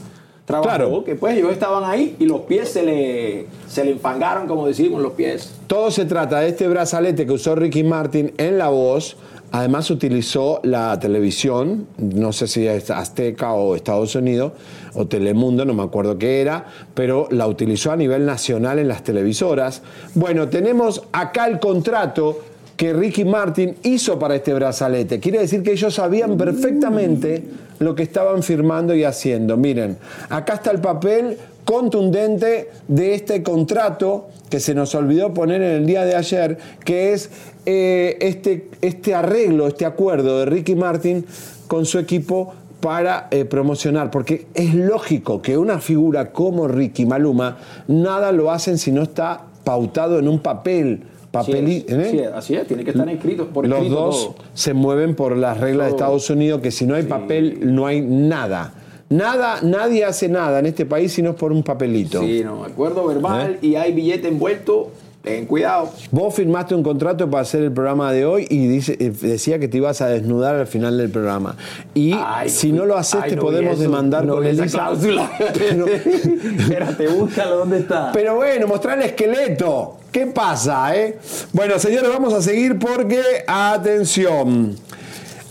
trabajaron. 0.45 0.87
Claro. 0.89 1.03
Que 1.03 1.15
pues 1.15 1.35
ellos 1.35 1.51
estaban 1.51 1.83
ahí 1.83 2.15
y 2.19 2.25
los 2.25 2.41
pies 2.41 2.69
se 2.69 2.83
le, 2.83 3.47
se 3.67 3.83
le 3.83 3.89
enfangaron, 3.93 4.45
como 4.47 4.67
decimos, 4.67 5.01
los 5.01 5.13
pies. 5.13 5.51
Todo 5.65 5.89
se 5.89 6.05
trata 6.05 6.41
de 6.41 6.49
este 6.49 6.67
brazalete 6.67 7.25
que 7.25 7.31
usó 7.33 7.55
Ricky 7.55 7.83
Martin 7.83 8.33
en 8.37 8.59
la 8.59 8.69
voz. 8.69 9.17
Además 9.51 9.89
utilizó 9.89 10.59
la 10.63 10.99
televisión, 10.99 11.87
no 11.97 12.33
sé 12.33 12.47
si 12.47 12.67
es 12.67 12.89
Azteca 12.91 13.53
o 13.53 13.75
Estados 13.75 14.13
Unidos 14.15 14.51
o 14.93 15.07
Telemundo, 15.07 15.63
no 15.63 15.73
me 15.73 15.83
acuerdo 15.83 16.17
qué 16.17 16.41
era, 16.41 16.65
pero 16.93 17.27
la 17.31 17.47
utilizó 17.47 17.91
a 17.91 17.95
nivel 17.95 18.25
nacional 18.25 18.79
en 18.79 18.89
las 18.89 19.03
televisoras. 19.03 19.81
Bueno, 20.15 20.49
tenemos 20.49 21.03
acá 21.13 21.47
el 21.47 21.59
contrato 21.59 22.41
que 22.75 22.93
Ricky 22.93 23.25
Martin 23.25 23.75
hizo 23.83 24.19
para 24.19 24.35
este 24.35 24.53
brazalete. 24.53 25.19
Quiere 25.19 25.39
decir 25.39 25.63
que 25.63 25.71
ellos 25.71 25.95
sabían 25.95 26.37
perfectamente 26.37 27.43
lo 27.79 27.95
que 27.95 28.03
estaban 28.03 28.43
firmando 28.43 28.93
y 28.95 29.03
haciendo. 29.03 29.57
Miren, 29.57 29.97
acá 30.29 30.55
está 30.55 30.71
el 30.71 30.79
papel 30.79 31.37
contundente 31.65 32.69
de 32.87 33.13
este 33.15 33.43
contrato 33.43 34.29
que 34.49 34.59
se 34.59 34.73
nos 34.73 34.95
olvidó 34.95 35.33
poner 35.33 35.61
en 35.61 35.71
el 35.71 35.85
día 35.85 36.05
de 36.05 36.15
ayer, 36.15 36.57
que 36.85 37.13
es 37.13 37.29
eh, 37.69 38.17
este, 38.21 38.69
este 38.81 39.13
arreglo, 39.13 39.67
este 39.67 39.85
acuerdo 39.85 40.39
de 40.39 40.45
Ricky 40.45 40.73
Martin 40.73 41.25
con 41.67 41.85
su 41.85 41.99
equipo 41.99 42.53
para 42.79 43.27
eh, 43.29 43.43
promocionar, 43.43 44.09
porque 44.09 44.47
es 44.53 44.73
lógico 44.73 45.41
que 45.41 45.57
una 45.57 45.79
figura 45.79 46.31
como 46.31 46.69
Ricky 46.69 47.05
Maluma, 47.05 47.57
nada 47.89 48.31
lo 48.31 48.51
hacen 48.51 48.77
si 48.77 48.93
no 48.93 49.01
está 49.01 49.47
pautado 49.65 50.17
en 50.17 50.29
un 50.29 50.39
papel. 50.39 51.03
Papelí, 51.29 51.81
Sí, 51.81 51.85
¿eh? 51.89 52.07
sí, 52.09 52.19
así 52.21 52.55
es, 52.55 52.65
tiene 52.67 52.85
que 52.85 52.91
estar 52.91 53.09
escrito 53.09 53.47
por 53.49 53.67
Los 53.67 53.79
escrito 53.79 53.95
dos 54.01 54.25
todo. 54.27 54.45
se 54.53 54.73
mueven 54.73 55.13
por 55.13 55.35
las 55.35 55.59
reglas 55.59 55.87
de. 55.87 55.91
Estados 55.91 56.29
Unidos, 56.29 56.61
que 56.61 56.71
si 56.71 56.85
no 56.85 56.95
hay 56.95 57.03
papel, 57.03 57.59
no 57.75 57.85
hay 57.85 57.99
nada. 57.99 58.73
Nada, 59.09 59.59
nadie 59.61 60.05
hace 60.05 60.29
nada 60.29 60.59
en 60.59 60.67
este 60.67 60.85
país 60.85 61.11
si 61.11 61.21
no 61.21 61.31
es 61.31 61.35
por 61.35 61.51
un 61.51 61.63
papelito. 61.63 62.21
Sí, 62.21 62.43
no, 62.45 62.63
acuerdo 62.63 63.05
verbal 63.05 63.55
¿Eh? 63.61 63.67
y 63.67 63.75
hay 63.75 63.91
billete 63.91 64.29
envuelto. 64.29 64.91
Ten 65.27 65.45
cuidado. 65.45 65.91
Vos 66.11 66.33
firmaste 66.33 66.73
un 66.75 66.83
contrato 66.83 67.29
para 67.29 67.41
hacer 67.43 67.63
el 67.63 67.71
programa 67.71 68.11
de 68.11 68.25
hoy 68.25 68.47
y 68.49 68.67
dice, 68.67 68.95
eh, 68.99 69.11
decía 69.21 69.59
que 69.59 69.67
te 69.67 69.77
ibas 69.77 70.01
a 70.01 70.07
desnudar 70.07 70.55
al 70.55 70.67
final 70.67 70.97
del 70.97 71.09
programa. 71.09 71.55
Y 71.93 72.13
Ay, 72.13 72.49
si 72.49 72.71
no 72.71 72.85
lo 72.85 72.97
haces, 72.97 73.19
ay, 73.23 73.29
te 73.31 73.35
no 73.35 73.41
podemos 73.41 73.77
demandar 73.79 74.25
no 74.25 74.35
con 74.35 74.45
esa 74.45 74.61
Elisa. 74.63 74.77
cláusula. 74.77 75.31
Pero- 75.57 75.85
Espérate, 76.59 77.07
búscalo, 77.07 77.57
¿dónde 77.57 77.79
está? 77.79 78.11
Pero 78.13 78.35
bueno, 78.35 78.67
mostrar 78.67 78.97
el 78.99 79.05
esqueleto. 79.05 79.97
¿Qué 80.11 80.25
pasa, 80.27 80.95
eh? 80.95 81.17
Bueno, 81.53 81.77
señores, 81.77 82.09
vamos 82.09 82.33
a 82.33 82.41
seguir 82.41 82.79
porque, 82.79 83.21
atención. 83.45 84.75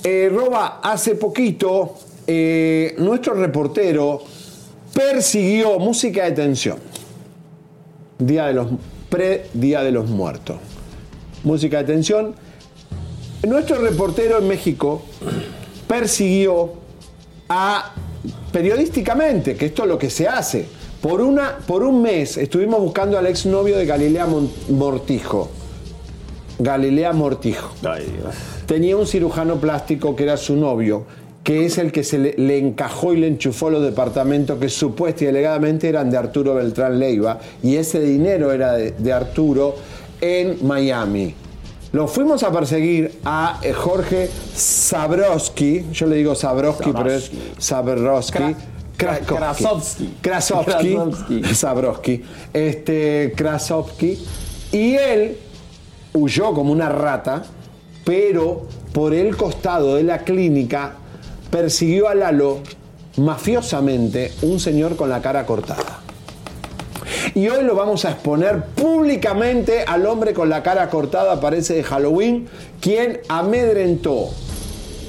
Eh, 0.03 0.31
Roba, 0.33 0.81
hace 0.83 1.15
poquito, 1.17 1.95
eh, 2.27 2.95
nuestro 2.99 3.35
reportero 3.35 4.23
persiguió 4.95 5.79
música 5.79 6.25
de 6.25 6.33
tensión. 6.33 6.79
Día 8.19 8.47
de 8.47 8.55
los 8.55 8.69
pre-Día 9.09 9.83
de 9.83 9.93
los 9.93 10.09
Muertos. 10.09 10.57
Música 11.45 11.79
de 11.79 11.85
tensión. 11.85 12.35
Nuestro 13.47 13.79
reportero 13.79 14.39
en 14.39 14.49
México 14.49 15.03
persiguió 15.87 16.73
a 17.49 17.93
periodísticamente, 18.53 19.57
que 19.57 19.67
esto 19.67 19.83
es 19.83 19.89
lo 19.89 19.99
que 19.99 20.11
se 20.11 20.27
hace. 20.29 20.67
Por, 21.01 21.21
una, 21.21 21.59
por 21.59 21.83
un 21.83 22.03
mes 22.03 22.37
estuvimos 22.37 22.81
buscando 22.81 23.19
al 23.19 23.27
exnovio 23.27 23.77
de 23.77 23.87
Galilea 23.87 24.27
Mortijo. 24.71 25.51
Galilea 26.59 27.13
Mortijo. 27.13 27.71
Tenía 28.67 28.97
un 28.97 29.07
cirujano 29.07 29.57
plástico 29.57 30.17
que 30.17 30.25
era 30.25 30.37
su 30.37 30.57
novio, 30.57 31.05
que 31.47 31.65
es 31.65 31.79
el 31.79 31.93
que 31.93 32.03
se 32.03 32.19
le, 32.19 32.35
le 32.37 32.59
encajó 32.59 33.13
y 33.13 33.19
le 33.19 33.29
enchufó 33.29 33.71
los 33.71 33.81
departamentos 33.81 34.59
que 34.59 34.69
supuesta 34.69 35.23
y 35.23 35.29
alegadamente 35.29 35.89
eran 35.89 36.11
de 36.11 36.17
Arturo 36.17 36.57
Beltrán 36.57 36.99
Leiva, 36.99 37.39
y 37.63 37.77
ese 37.77 38.01
dinero 38.01 38.51
era 38.51 38.73
de, 38.73 38.91
de 38.91 39.13
Arturo 39.13 39.77
en 40.21 40.67
Miami. 40.67 41.37
Lo 41.93 42.09
fuimos 42.09 42.43
a 42.43 42.51
perseguir 42.51 43.21
a 43.25 43.61
eh, 43.63 43.73
Jorge 43.73 44.29
Sabrowski, 44.57 45.85
yo 45.93 46.09
le 46.09 46.17
digo 46.17 46.35
Sabrowski, 46.35 46.91
pero 46.93 47.13
es 47.13 47.31
Sabrowski. 47.59 48.57
Krasovsky. 48.97 50.15
Krasovsky. 50.21 51.45
Sabrowski. 51.55 52.23
Este, 52.53 53.35
Krasovsky. 53.37 54.19
Y 54.73 54.97
él 54.97 55.39
huyó 56.13 56.53
como 56.53 56.73
una 56.73 56.89
rata, 56.89 57.45
pero 58.05 58.67
por 58.93 59.15
el 59.15 59.37
costado 59.37 59.95
de 59.95 60.03
la 60.03 60.25
clínica 60.25 60.97
persiguió 61.51 62.09
a 62.09 62.15
Lalo 62.15 62.59
mafiosamente 63.17 64.33
un 64.43 64.61
señor 64.61 64.97
con 64.97 65.09
la 65.09 65.21
cara 65.23 65.47
cortada. 65.47 66.01
Y 67.35 67.49
hoy 67.49 67.65
lo 67.65 67.75
vamos 67.75 68.05
a 68.05 68.11
exponer 68.13 68.65
públicamente 68.75 69.83
al 69.87 70.07
hombre 70.07 70.33
con 70.33 70.49
la 70.49 70.63
cara 70.63 70.89
cortada, 70.89 71.41
parece 71.41 71.75
de 71.75 71.83
Halloween, 71.85 72.47
quien 72.81 73.21
amedrentó. 73.29 74.29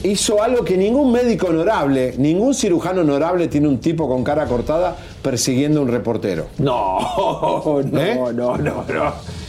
Hizo 0.04 0.44
algo 0.44 0.64
que 0.64 0.78
ningún 0.78 1.12
médico 1.12 1.48
honorable, 1.48 2.14
ningún 2.18 2.54
cirujano 2.54 3.02
honorable 3.02 3.48
tiene 3.48 3.68
un 3.68 3.80
tipo 3.80 4.08
con 4.08 4.24
cara 4.24 4.46
cortada 4.46 4.96
persiguiendo 5.24 5.80
a 5.80 5.84
un 5.84 5.90
reportero. 5.90 6.48
No, 6.60 7.00
no, 7.92 8.00
¿Eh? 8.00 8.16
no, 8.16 8.32
no, 8.32 8.58
no. 8.58 8.84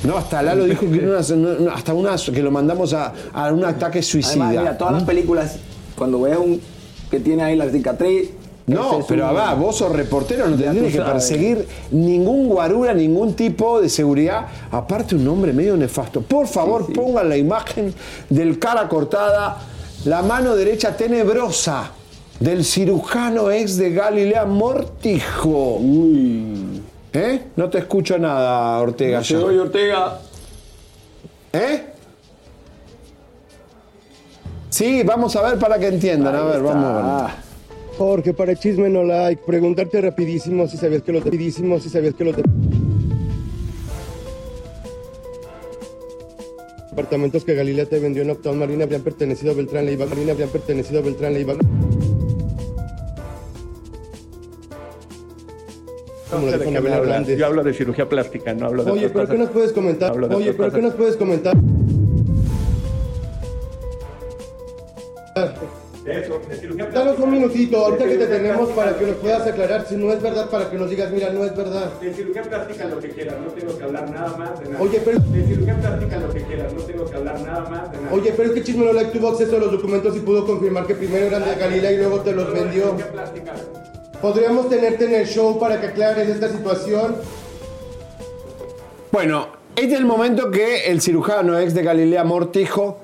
No, 0.04 0.16
hasta 0.16 0.42
Lalo 0.42 0.64
dijo 0.64 0.80
que, 0.82 1.00
una- 1.00 1.20
no, 1.36 1.70
hasta 1.70 1.92
una, 1.92 2.16
que 2.16 2.42
lo 2.42 2.50
mandamos 2.50 2.92
a, 2.94 3.12
a 3.34 3.52
un 3.52 3.64
ataque 3.64 4.02
suicida. 4.02 4.46
Además, 4.46 4.62
mira, 4.64 4.78
todas 4.78 4.94
las 4.94 5.02
películas, 5.02 5.56
cuando 5.96 6.20
ves 6.22 6.38
un 6.38 6.60
que 7.10 7.20
tiene 7.20 7.42
ahí 7.42 7.56
la 7.56 7.68
cicatriz. 7.70 8.30
No, 8.66 9.02
pero 9.08 9.32
va, 9.32 9.54
vos 9.54 9.76
sos 9.76 9.90
reportero, 9.90 10.46
no 10.46 10.56
te 10.56 10.64
tienes 10.64 10.92
que 10.92 11.00
perseguir 11.00 11.66
ningún 11.90 12.48
guarura, 12.48 12.92
ningún 12.92 13.34
tipo 13.34 13.80
de 13.80 13.88
seguridad. 13.88 14.46
Aparte, 14.70 15.14
un 15.14 15.26
hombre 15.26 15.54
medio 15.54 15.74
nefasto. 15.74 16.20
Por 16.20 16.46
favor, 16.46 16.92
pongan 16.92 17.30
la 17.30 17.36
imagen 17.38 17.94
del 18.28 18.58
cara 18.58 18.86
cortada, 18.86 19.56
la 20.04 20.20
mano 20.20 20.54
derecha 20.54 20.94
tenebrosa 20.94 21.92
del 22.40 22.62
cirujano 22.64 23.50
ex 23.50 23.78
de 23.78 23.90
Galilea 23.90 24.44
Mortijo. 24.44 25.80
¿Eh? 27.12 27.44
No 27.56 27.70
te 27.70 27.78
escucho 27.78 28.18
nada, 28.18 28.78
Ortega. 28.80 29.22
No 29.30 29.44
oye, 29.46 29.60
Ortega. 29.60 30.20
¿Eh? 31.54 31.86
Sí, 34.70 35.02
vamos 35.02 35.34
a 35.36 35.42
ver 35.42 35.58
para 35.58 35.78
que 35.78 35.88
entiendan. 35.88 36.34
a 36.34 36.44
ver, 36.44 36.62
vamos 36.62 36.84
a 36.84 37.22
ver. 37.22 37.48
Jorge, 37.96 38.32
para 38.32 38.52
el 38.52 38.58
chisme 38.58 38.88
no 38.88 39.02
like, 39.02 39.42
preguntarte 39.44 40.00
rapidísimo 40.00 40.68
si 40.68 40.76
sabías 40.76 41.02
que 41.02 41.12
los 41.12 41.24
rapidísimo 41.24 41.80
si 41.80 41.90
sabías 41.90 42.14
que 42.14 42.24
los 42.24 42.36
departamentos 46.90 47.44
que 47.44 47.54
Galilea 47.54 47.86
te 47.86 47.98
vendió 47.98 48.22
en 48.22 48.30
Uptown 48.30 48.58
Marina 48.58 48.84
habrían 48.84 49.02
pertenecido 49.02 49.50
a 49.50 49.54
Beltrán 49.56 49.86
Leiva, 49.86 50.06
Marina 50.06 50.32
habrían 50.32 50.48
pertenecido 50.48 51.00
a 51.00 51.02
Beltrán 51.02 51.34
Leiva. 51.34 51.54
Como. 56.30 56.48
Yo 57.24 57.46
hablo 57.46 57.64
de 57.64 57.72
cirugía 57.72 58.08
plástica, 58.08 58.54
no 58.54 58.66
hablo 58.66 58.84
de 58.84 58.90
Oye, 58.92 59.08
pero 59.08 59.28
¿qué 59.28 59.38
nos 59.38 59.48
puedes 59.50 59.72
comentar? 59.72 60.12
Oye, 60.12 60.52
pero 60.52 60.70
¿qué 60.70 60.82
nos 60.82 60.94
puedes 60.94 61.16
comentar? 61.16 61.56
Eso, 66.10 66.40
de 66.48 66.56
cirugía 66.56 66.86
Danos 66.86 67.18
un 67.18 67.30
minutito, 67.30 67.76
ahorita 67.84 68.04
que 68.06 68.16
te 68.16 68.26
tenemos 68.26 68.68
para 68.70 68.96
que 68.98 69.06
nos 69.06 69.16
puedas 69.16 69.46
aclarar 69.46 69.86
si 69.86 69.96
no 69.96 70.12
es 70.12 70.22
verdad, 70.22 70.48
para 70.48 70.70
que 70.70 70.76
nos 70.78 70.88
digas, 70.90 71.10
mira, 71.10 71.30
no 71.30 71.44
es 71.44 71.54
verdad. 71.56 71.92
De 72.00 72.12
cirugía 72.14 72.42
plástica 72.42 72.84
lo 72.86 72.98
que 72.98 73.08
quieras, 73.10 73.34
no 73.44 73.52
tengo 73.52 73.76
que 73.78 73.84
hablar 73.84 74.10
nada 74.10 74.36
más 74.36 74.60
de 74.60 74.70
nada. 74.70 74.82
Oye, 74.82 75.00
pero- 75.04 75.18
De 75.20 75.44
cirugía 75.46 75.76
plástica 75.80 76.16
lo 76.18 76.30
que 76.32 76.42
quieras, 76.42 76.72
no 76.72 76.80
tengo 76.82 77.04
que 77.04 77.16
hablar 77.16 77.40
nada 77.40 77.68
más 77.70 77.92
de 77.92 77.98
nada. 78.00 78.14
Oye, 78.14 78.32
pero 78.36 78.48
es 78.48 78.54
que 78.54 78.62
Chisme 78.64 78.84
no 78.86 78.92
like 78.92 79.10
tuvo 79.18 79.28
acceso 79.28 79.56
a 79.56 79.58
los 79.58 79.72
documentos 79.72 80.16
y 80.16 80.20
pudo 80.20 80.46
confirmar 80.46 80.86
que 80.86 80.94
primero 80.94 81.26
eran 81.26 81.44
de 81.44 81.54
Galilea 81.54 81.92
y 81.92 81.96
luego 81.98 82.20
te 82.20 82.32
los 82.32 82.52
vendió. 82.52 82.84
Cirugía 82.84 83.12
plástica. 83.12 83.52
¿Podríamos 84.22 84.68
tenerte 84.68 85.04
en 85.04 85.14
el 85.14 85.26
show 85.26 85.58
para 85.60 85.80
que 85.80 85.88
aclares 85.88 86.28
esta 86.28 86.48
situación? 86.48 87.16
Bueno, 89.12 89.48
este 89.76 89.92
es 89.94 89.98
el 90.00 90.06
momento 90.06 90.50
que 90.50 90.86
el 90.90 91.00
cirujano 91.00 91.58
ex 91.58 91.74
de 91.74 91.82
Galilea 91.82 92.24
Mortijo 92.24 92.98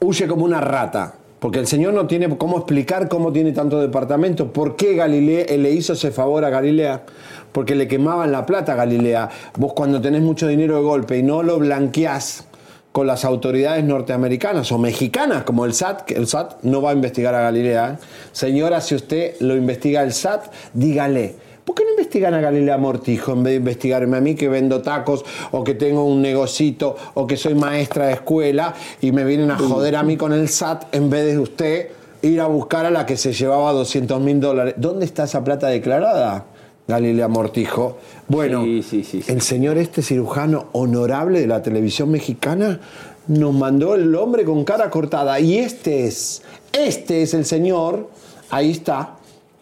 huye 0.00 0.26
como 0.26 0.44
una 0.44 0.60
rata. 0.60 1.14
Porque 1.38 1.60
el 1.60 1.66
señor 1.66 1.94
no 1.94 2.06
tiene 2.06 2.36
cómo 2.36 2.58
explicar 2.58 3.08
cómo 3.08 3.32
tiene 3.32 3.52
tanto 3.52 3.80
departamento. 3.80 4.52
¿Por 4.52 4.76
qué 4.76 4.94
Galilea 4.94 5.44
eh, 5.48 5.58
le 5.58 5.70
hizo 5.70 5.92
ese 5.92 6.10
favor 6.10 6.44
a 6.44 6.50
Galilea? 6.50 7.04
Porque 7.52 7.74
le 7.74 7.86
quemaban 7.86 8.32
la 8.32 8.44
plata 8.44 8.72
a 8.72 8.76
Galilea. 8.76 9.30
Vos 9.56 9.72
cuando 9.72 10.00
tenés 10.00 10.22
mucho 10.22 10.48
dinero 10.48 10.76
de 10.76 10.82
golpe 10.82 11.18
y 11.18 11.22
no 11.22 11.42
lo 11.42 11.58
blanqueás 11.58 12.48
con 12.90 13.06
las 13.06 13.24
autoridades 13.24 13.84
norteamericanas 13.84 14.72
o 14.72 14.78
mexicanas, 14.78 15.44
como 15.44 15.64
el 15.64 15.74
SAT, 15.74 16.10
el 16.10 16.26
SAT 16.26 16.62
no 16.62 16.82
va 16.82 16.90
a 16.90 16.94
investigar 16.94 17.34
a 17.34 17.42
Galilea. 17.42 17.92
¿eh? 17.92 18.04
Señora, 18.32 18.80
si 18.80 18.96
usted 18.96 19.36
lo 19.40 19.54
investiga 19.54 20.02
el 20.02 20.12
SAT, 20.12 20.46
dígale. 20.72 21.36
¿Por 21.68 21.74
qué 21.74 21.84
no 21.84 21.90
investigan 21.90 22.32
a 22.32 22.40
Galilea 22.40 22.78
Mortijo 22.78 23.32
en 23.34 23.42
vez 23.42 23.52
de 23.52 23.56
investigarme 23.58 24.16
a 24.16 24.22
mí 24.22 24.34
que 24.34 24.48
vendo 24.48 24.80
tacos 24.80 25.22
o 25.50 25.62
que 25.62 25.74
tengo 25.74 26.02
un 26.02 26.22
negocito 26.22 26.96
o 27.12 27.26
que 27.26 27.36
soy 27.36 27.54
maestra 27.54 28.06
de 28.06 28.14
escuela 28.14 28.74
y 29.02 29.12
me 29.12 29.22
vienen 29.22 29.50
a 29.50 29.58
joder 29.58 29.96
a 29.96 30.02
mí 30.02 30.16
con 30.16 30.32
el 30.32 30.48
SAT 30.48 30.94
en 30.94 31.10
vez 31.10 31.26
de 31.26 31.38
usted 31.38 31.88
ir 32.22 32.40
a 32.40 32.46
buscar 32.46 32.86
a 32.86 32.90
la 32.90 33.04
que 33.04 33.18
se 33.18 33.34
llevaba 33.34 33.70
200 33.72 34.18
mil 34.18 34.40
dólares? 34.40 34.76
¿Dónde 34.78 35.04
está 35.04 35.24
esa 35.24 35.44
plata 35.44 35.66
declarada? 35.66 36.46
Galilea 36.86 37.28
Mortijo. 37.28 37.98
Bueno, 38.28 38.64
el 38.64 39.42
señor 39.42 39.76
este 39.76 40.00
cirujano 40.00 40.68
honorable 40.72 41.38
de 41.38 41.48
la 41.48 41.60
televisión 41.60 42.10
mexicana 42.10 42.80
nos 43.26 43.52
mandó 43.52 43.94
el 43.94 44.14
hombre 44.14 44.46
con 44.46 44.64
cara 44.64 44.88
cortada. 44.88 45.38
Y 45.38 45.58
este 45.58 46.06
es, 46.06 46.40
este 46.72 47.20
es 47.20 47.34
el 47.34 47.44
señor, 47.44 48.08
ahí 48.48 48.70
está, 48.70 49.17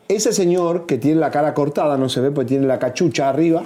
ese 0.08 0.32
señor 0.32 0.86
que 0.86 0.98
tiene 0.98 1.20
la 1.20 1.30
cara 1.30 1.54
cortada, 1.54 1.96
no 1.96 2.08
se 2.08 2.20
ve 2.20 2.30
porque 2.30 2.50
tiene 2.50 2.66
la 2.66 2.78
cachucha 2.78 3.28
arriba, 3.28 3.62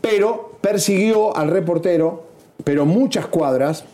pero 0.00 0.52
persiguió 0.60 1.36
al 1.36 1.48
reportero, 1.48 2.24
pero 2.64 2.84
muchas 2.84 3.26
cuadras, 3.26 3.84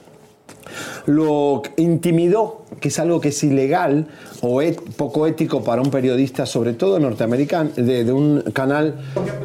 lo 1.06 1.62
intimidó, 1.76 2.62
que 2.80 2.88
es 2.88 2.98
algo 2.98 3.20
que 3.20 3.28
es 3.28 3.44
ilegal 3.44 4.06
o 4.40 4.60
poco 4.96 5.26
ético 5.26 5.62
para 5.62 5.82
un 5.82 5.90
periodista, 5.90 6.46
sobre 6.46 6.72
todo 6.72 6.98
norteamericano, 6.98 7.70
de, 7.76 8.04
de 8.04 8.12
un 8.12 8.40
canal 8.52 8.94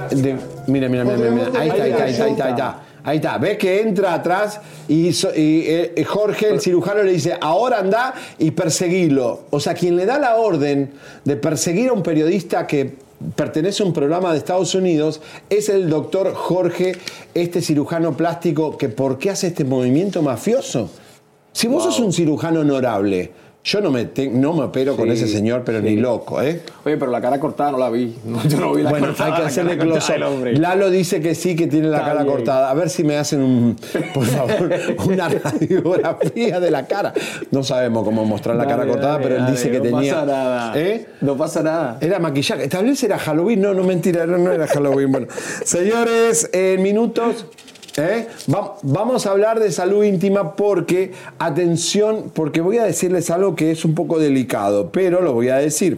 de... 0.09 0.37
Mira, 0.67 0.89
mira, 0.89 1.03
mira, 1.03 1.17
mira, 1.17 1.31
mira. 1.31 1.59
Ahí 1.59 1.69
está, 1.69 1.83
ahí 1.83 1.91
está, 1.91 2.03
ahí 2.03 2.11
está, 2.11 2.45
ahí 2.45 2.51
está, 2.51 2.83
ahí 3.03 3.17
está. 3.17 3.37
Ves 3.37 3.57
que 3.57 3.81
entra 3.81 4.13
atrás 4.13 4.59
y, 4.87 5.13
so- 5.13 5.33
y, 5.35 5.63
eh, 5.67 6.03
Jorge, 6.07 6.49
el 6.49 6.59
cirujano, 6.61 7.03
le 7.03 7.11
dice, 7.13 7.35
ahora 7.39 7.79
anda 7.79 8.13
y 8.37 8.51
perseguilo. 8.51 9.41
O 9.49 9.59
sea, 9.59 9.73
quien 9.73 9.95
le 9.95 10.05
da 10.05 10.17
la 10.19 10.35
orden 10.37 10.91
de 11.25 11.35
perseguir 11.35 11.89
a 11.89 11.93
un 11.93 12.03
periodista 12.03 12.65
que 12.67 12.95
pertenece 13.35 13.83
a 13.83 13.85
un 13.85 13.93
programa 13.93 14.31
de 14.31 14.37
Estados 14.37 14.73
Unidos 14.75 15.19
es 15.49 15.67
el 15.69 15.89
doctor 15.89 16.33
Jorge, 16.33 16.93
este 17.33 17.61
cirujano 17.61 18.15
plástico, 18.15 18.77
que 18.77 18.87
¿por 18.89 19.17
qué 19.17 19.29
hace 19.31 19.47
este 19.47 19.65
movimiento 19.65 20.21
mafioso? 20.21 20.89
Si 21.51 21.67
vos 21.67 21.83
sos 21.83 21.99
un 21.99 22.13
cirujano 22.13 22.61
honorable, 22.61 23.31
yo 23.61 23.81
no 23.81 23.91
me, 23.91 24.05
te- 24.05 24.29
no 24.29 24.53
me 24.53 24.63
opero 24.63 24.95
con 24.95 25.11
ese 25.11 25.27
señor, 25.27 25.63
pero 25.65 25.81
ni 25.81 25.95
loco, 25.97 26.41
¿eh? 26.41 26.61
Oye, 26.85 26.97
pero 26.97 27.11
la 27.11 27.19
cara 27.21 27.39
cortada 27.39 27.71
no 27.71 27.77
la 27.77 27.89
vi. 27.89 28.15
No, 28.25 28.41
yo 28.47 28.57
no 28.59 28.73
vi 28.73 28.83
la 28.83 28.89
Bueno, 28.89 29.07
cortada, 29.07 29.35
hay 29.35 29.41
que 29.41 29.47
hacerle 29.47 29.77
close. 29.77 30.17
Lalo 30.53 30.89
dice 30.89 31.19
que 31.21 31.35
sí, 31.35 31.55
que 31.55 31.67
tiene 31.67 31.89
la 31.89 31.97
Está 31.97 32.09
cara 32.09 32.23
bien. 32.23 32.35
cortada. 32.35 32.69
A 32.69 32.73
ver 32.73 32.89
si 32.89 33.03
me 33.03 33.17
hacen 33.17 33.41
un, 33.41 33.75
por 34.13 34.25
favor, 34.27 34.71
una 35.07 35.27
radiografía 35.29 36.59
de 36.59 36.71
la 36.71 36.87
cara. 36.87 37.13
No 37.51 37.63
sabemos 37.63 38.03
cómo 38.05 38.25
mostrar 38.25 38.55
la 38.55 38.63
Dale, 38.63 38.75
cara 38.75 38.87
cortada, 38.87 39.11
dale, 39.13 39.23
pero 39.23 39.35
él 39.35 39.41
dale, 39.41 39.51
dice 39.55 39.71
que 39.71 39.77
no 39.77 39.83
tenía. 39.83 40.13
pasa 40.13 40.25
nada. 40.25 40.79
¿Eh? 40.79 41.07
No 41.21 41.37
pasa 41.37 41.63
nada. 41.63 41.97
Era 42.01 42.19
maquillaje. 42.19 42.67
Tal 42.67 42.85
vez 42.85 43.03
era 43.03 43.17
Halloween. 43.19 43.61
No, 43.61 43.73
no, 43.73 43.83
mentira, 43.83 44.25
no, 44.25 44.37
no 44.37 44.51
era 44.51 44.67
Halloween. 44.67 45.11
Bueno, 45.11 45.27
señores, 45.65 46.49
en 46.53 46.81
minutos. 46.81 47.45
¿Eh? 47.97 48.27
Va- 48.53 48.75
vamos 48.83 49.25
a 49.25 49.31
hablar 49.31 49.59
de 49.59 49.71
salud 49.71 50.03
íntima 50.03 50.55
porque, 50.55 51.11
atención, 51.39 52.31
porque 52.33 52.61
voy 52.61 52.77
a 52.77 52.83
decirles 52.83 53.29
algo 53.29 53.55
que 53.55 53.71
es 53.71 53.83
un 53.85 53.95
poco 53.95 54.19
delicado, 54.19 54.89
pero 54.91 55.21
lo 55.21 55.33
voy 55.33 55.49
a 55.49 55.55
decir. 55.57 55.97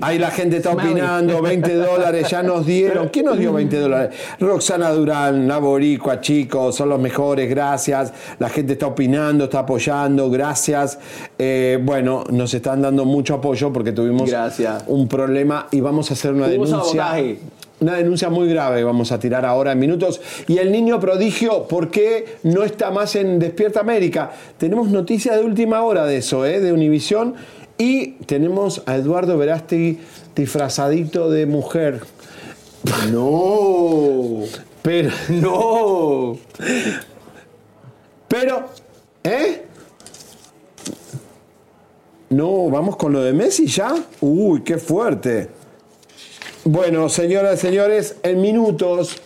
Ahí 0.00 0.18
la 0.18 0.30
gente 0.30 0.58
está 0.58 0.72
opinando, 0.72 1.40
20 1.42 1.74
dólares 1.74 2.28
ya 2.30 2.42
nos 2.42 2.66
dieron. 2.66 3.08
¿Quién 3.08 3.26
nos 3.26 3.38
dio 3.38 3.52
20 3.52 3.78
dólares? 3.78 4.14
Roxana 4.40 4.90
Durán, 4.90 5.46
la 5.48 5.58
boricua, 5.58 6.20
chicos, 6.20 6.74
son 6.76 6.88
los 6.88 7.00
mejores, 7.00 7.48
gracias. 7.48 8.12
La 8.38 8.48
gente 8.48 8.74
está 8.74 8.86
opinando, 8.88 9.44
está 9.44 9.60
apoyando, 9.60 10.30
gracias. 10.30 10.98
Eh, 11.38 11.78
bueno, 11.82 12.24
nos 12.30 12.52
están 12.54 12.82
dando 12.82 13.04
mucho 13.04 13.34
apoyo 13.34 13.72
porque 13.72 13.92
tuvimos 13.92 14.28
Gracias. 14.30 14.84
un 14.86 15.08
problema 15.08 15.66
y 15.70 15.80
vamos 15.80 16.10
a 16.10 16.14
hacer 16.14 16.32
una 16.32 16.48
denuncia. 16.48 16.78
sabotaje. 16.78 17.38
Una 17.80 17.94
denuncia 17.94 18.28
muy 18.28 18.46
grave 18.48 18.84
vamos 18.84 19.10
a 19.10 19.18
tirar 19.18 19.46
ahora 19.46 19.72
en 19.72 19.78
minutos. 19.78 20.20
Y 20.46 20.58
el 20.58 20.70
niño 20.70 21.00
prodigio, 21.00 21.66
¿por 21.66 21.90
qué 21.90 22.36
no 22.42 22.62
está 22.62 22.90
más 22.90 23.16
en 23.16 23.38
Despierta 23.38 23.80
América? 23.80 24.32
Tenemos 24.58 24.88
noticias 24.88 25.36
de 25.36 25.44
última 25.44 25.82
hora 25.82 26.04
de 26.04 26.18
eso, 26.18 26.44
¿eh? 26.44 26.60
de 26.60 26.72
Univisión. 26.74 27.34
Y 27.78 28.12
tenemos 28.26 28.82
a 28.84 28.96
Eduardo 28.96 29.38
Verástegui 29.38 29.98
disfrazadito 30.36 31.30
de 31.30 31.46
mujer. 31.46 32.02
No. 33.10 34.44
Pero. 34.82 35.10
No. 35.28 36.38
Pero. 38.28 38.68
¿Eh? 39.24 39.64
No, 42.28 42.70
vamos 42.70 42.96
con 42.96 43.12
lo 43.12 43.22
de 43.22 43.32
Messi 43.32 43.66
ya. 43.66 43.94
Uy, 44.20 44.62
qué 44.62 44.78
fuerte. 44.78 45.59
Bueno, 46.64 47.08
señoras 47.08 47.54
y 47.54 47.68
señores, 47.68 48.16
en 48.22 48.42
minutos 48.42 49.16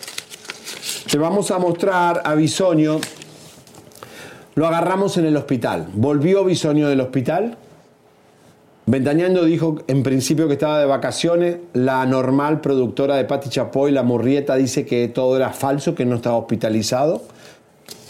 te 1.11 1.18
vamos 1.18 1.51
a 1.51 1.59
mostrar 1.59 2.22
a 2.24 2.37
Bisonio. 2.37 3.01
Lo 4.55 4.68
agarramos 4.68 5.16
en 5.16 5.26
el 5.26 5.37
hospital. 5.37 5.89
Volvió 5.95 6.45
Bisonio 6.45 6.89
del 6.89 7.01
hospital. 7.01 7.57
Ventañando 8.87 9.45
dijo 9.45 9.82
en 9.89 10.05
principio 10.05 10.47
que 10.47 10.53
estaba 10.53 10.78
de 10.78 10.87
vacaciones. 10.87 11.57
La 11.72 12.07
normal 12.07 12.61
productora 12.61 13.16
de 13.16 13.24
Pati 13.24 13.49
Chapoy, 13.49 13.91
la 13.91 14.05
Murrieta, 14.05 14.55
dice 14.55 14.87
que 14.87 15.09
todo 15.09 15.37
era 15.37 15.51
falso, 15.51 15.97
que 15.97 16.05
no 16.05 16.14
estaba 16.14 16.37
hospitalizado. 16.37 17.22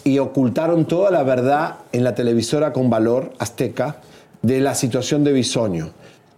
Y 0.04 0.18
ocultaron 0.18 0.84
toda 0.84 1.10
la 1.10 1.22
verdad 1.22 1.76
en 1.92 2.04
la 2.04 2.14
televisora 2.14 2.74
con 2.74 2.90
valor 2.90 3.32
azteca 3.38 4.02
de 4.42 4.60
la 4.60 4.74
situación 4.74 5.24
de 5.24 5.32
Bisonio. 5.32 5.92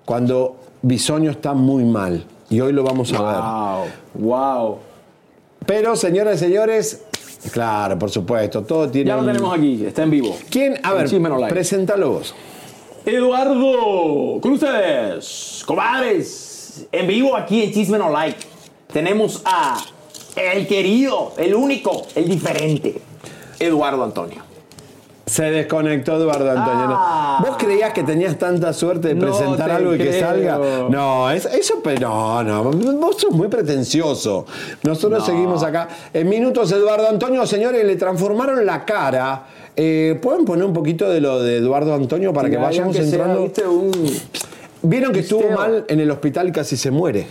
Cuando 0.04 0.60
Bisonio 0.82 1.32
está 1.32 1.52
muy 1.52 1.82
mal. 1.82 2.26
Y 2.50 2.60
hoy 2.60 2.72
lo 2.72 2.82
vamos 2.82 3.12
a 3.12 3.22
ver. 3.22 4.24
Wow. 4.24 4.36
Wow. 4.64 4.78
Pero, 5.66 5.96
señoras 5.96 6.36
y 6.36 6.44
señores, 6.44 7.02
Claro, 7.52 7.96
por 7.98 8.10
supuesto. 8.10 8.62
Todo 8.64 8.88
tiene. 8.88 9.08
Ya 9.08 9.14
lo 9.14 9.20
un- 9.20 9.26
tenemos 9.28 9.54
aquí, 9.56 9.84
está 9.84 10.02
en 10.02 10.10
vivo. 10.10 10.36
¿Quién? 10.50 10.80
A 10.82 10.94
ver, 10.94 11.08
preséntalo 11.48 12.10
vos. 12.12 12.34
Eduardo, 13.04 14.40
con 14.40 14.52
ustedes, 14.52 15.62
comadres, 15.66 16.86
en 16.90 17.06
vivo 17.06 17.36
aquí 17.36 17.62
en 17.62 17.72
Chisme 17.72 17.98
No 17.98 18.10
Like. 18.10 18.38
Tenemos 18.92 19.42
a 19.44 19.76
el 20.34 20.66
querido, 20.66 21.32
el 21.36 21.54
único, 21.54 22.06
el 22.14 22.28
diferente, 22.28 23.00
Eduardo 23.60 24.02
Antonio. 24.02 24.42
Se 25.26 25.42
desconectó 25.50 26.14
Eduardo 26.16 26.48
Antonio. 26.48 26.96
Ah. 26.96 27.42
¿Vos 27.44 27.56
creías 27.58 27.92
que 27.92 28.04
tenías 28.04 28.38
tanta 28.38 28.72
suerte 28.72 29.08
de 29.08 29.14
No 29.16 29.26
presentar 29.26 29.72
algo 29.72 29.92
y 29.94 29.98
que 29.98 30.20
salga? 30.20 30.56
No, 30.88 31.28
es- 31.32 31.46
eso, 31.46 31.80
pero 31.82 32.44
no, 32.44 32.62
no. 32.62 32.70
Vos 32.98 33.16
sos 33.18 33.32
muy 33.32 33.48
pretencioso. 33.48 34.46
Nosotros 34.84 35.20
No. 35.20 35.26
seguimos 35.26 35.64
acá. 35.64 35.88
En 36.14 36.28
minutos, 36.28 36.70
Eduardo 36.70 37.08
Antonio, 37.08 37.44
señores, 37.44 37.84
le 37.84 37.96
transformaron 37.96 38.64
la 38.64 38.84
cara. 38.84 39.46
Eh, 39.74 40.16
¿Pueden 40.22 40.44
poner 40.44 40.64
un 40.64 40.72
poquito 40.72 41.10
de 41.10 41.20
lo 41.20 41.42
de 41.42 41.56
Eduardo 41.56 41.92
Antonio 41.92 42.32
para 42.32 42.48
que 42.48 42.56
vayamos 42.56 42.94
sea, 42.94 43.04
entrando? 43.04 43.50
Vieron 44.82 45.12
que 45.12 45.20
estuvo 45.20 45.50
mal 45.50 45.84
en 45.88 45.98
el 46.00 46.10
hospital 46.12 46.48
y 46.48 46.52
casi 46.52 46.76
se 46.76 46.92
muere. 46.92 47.26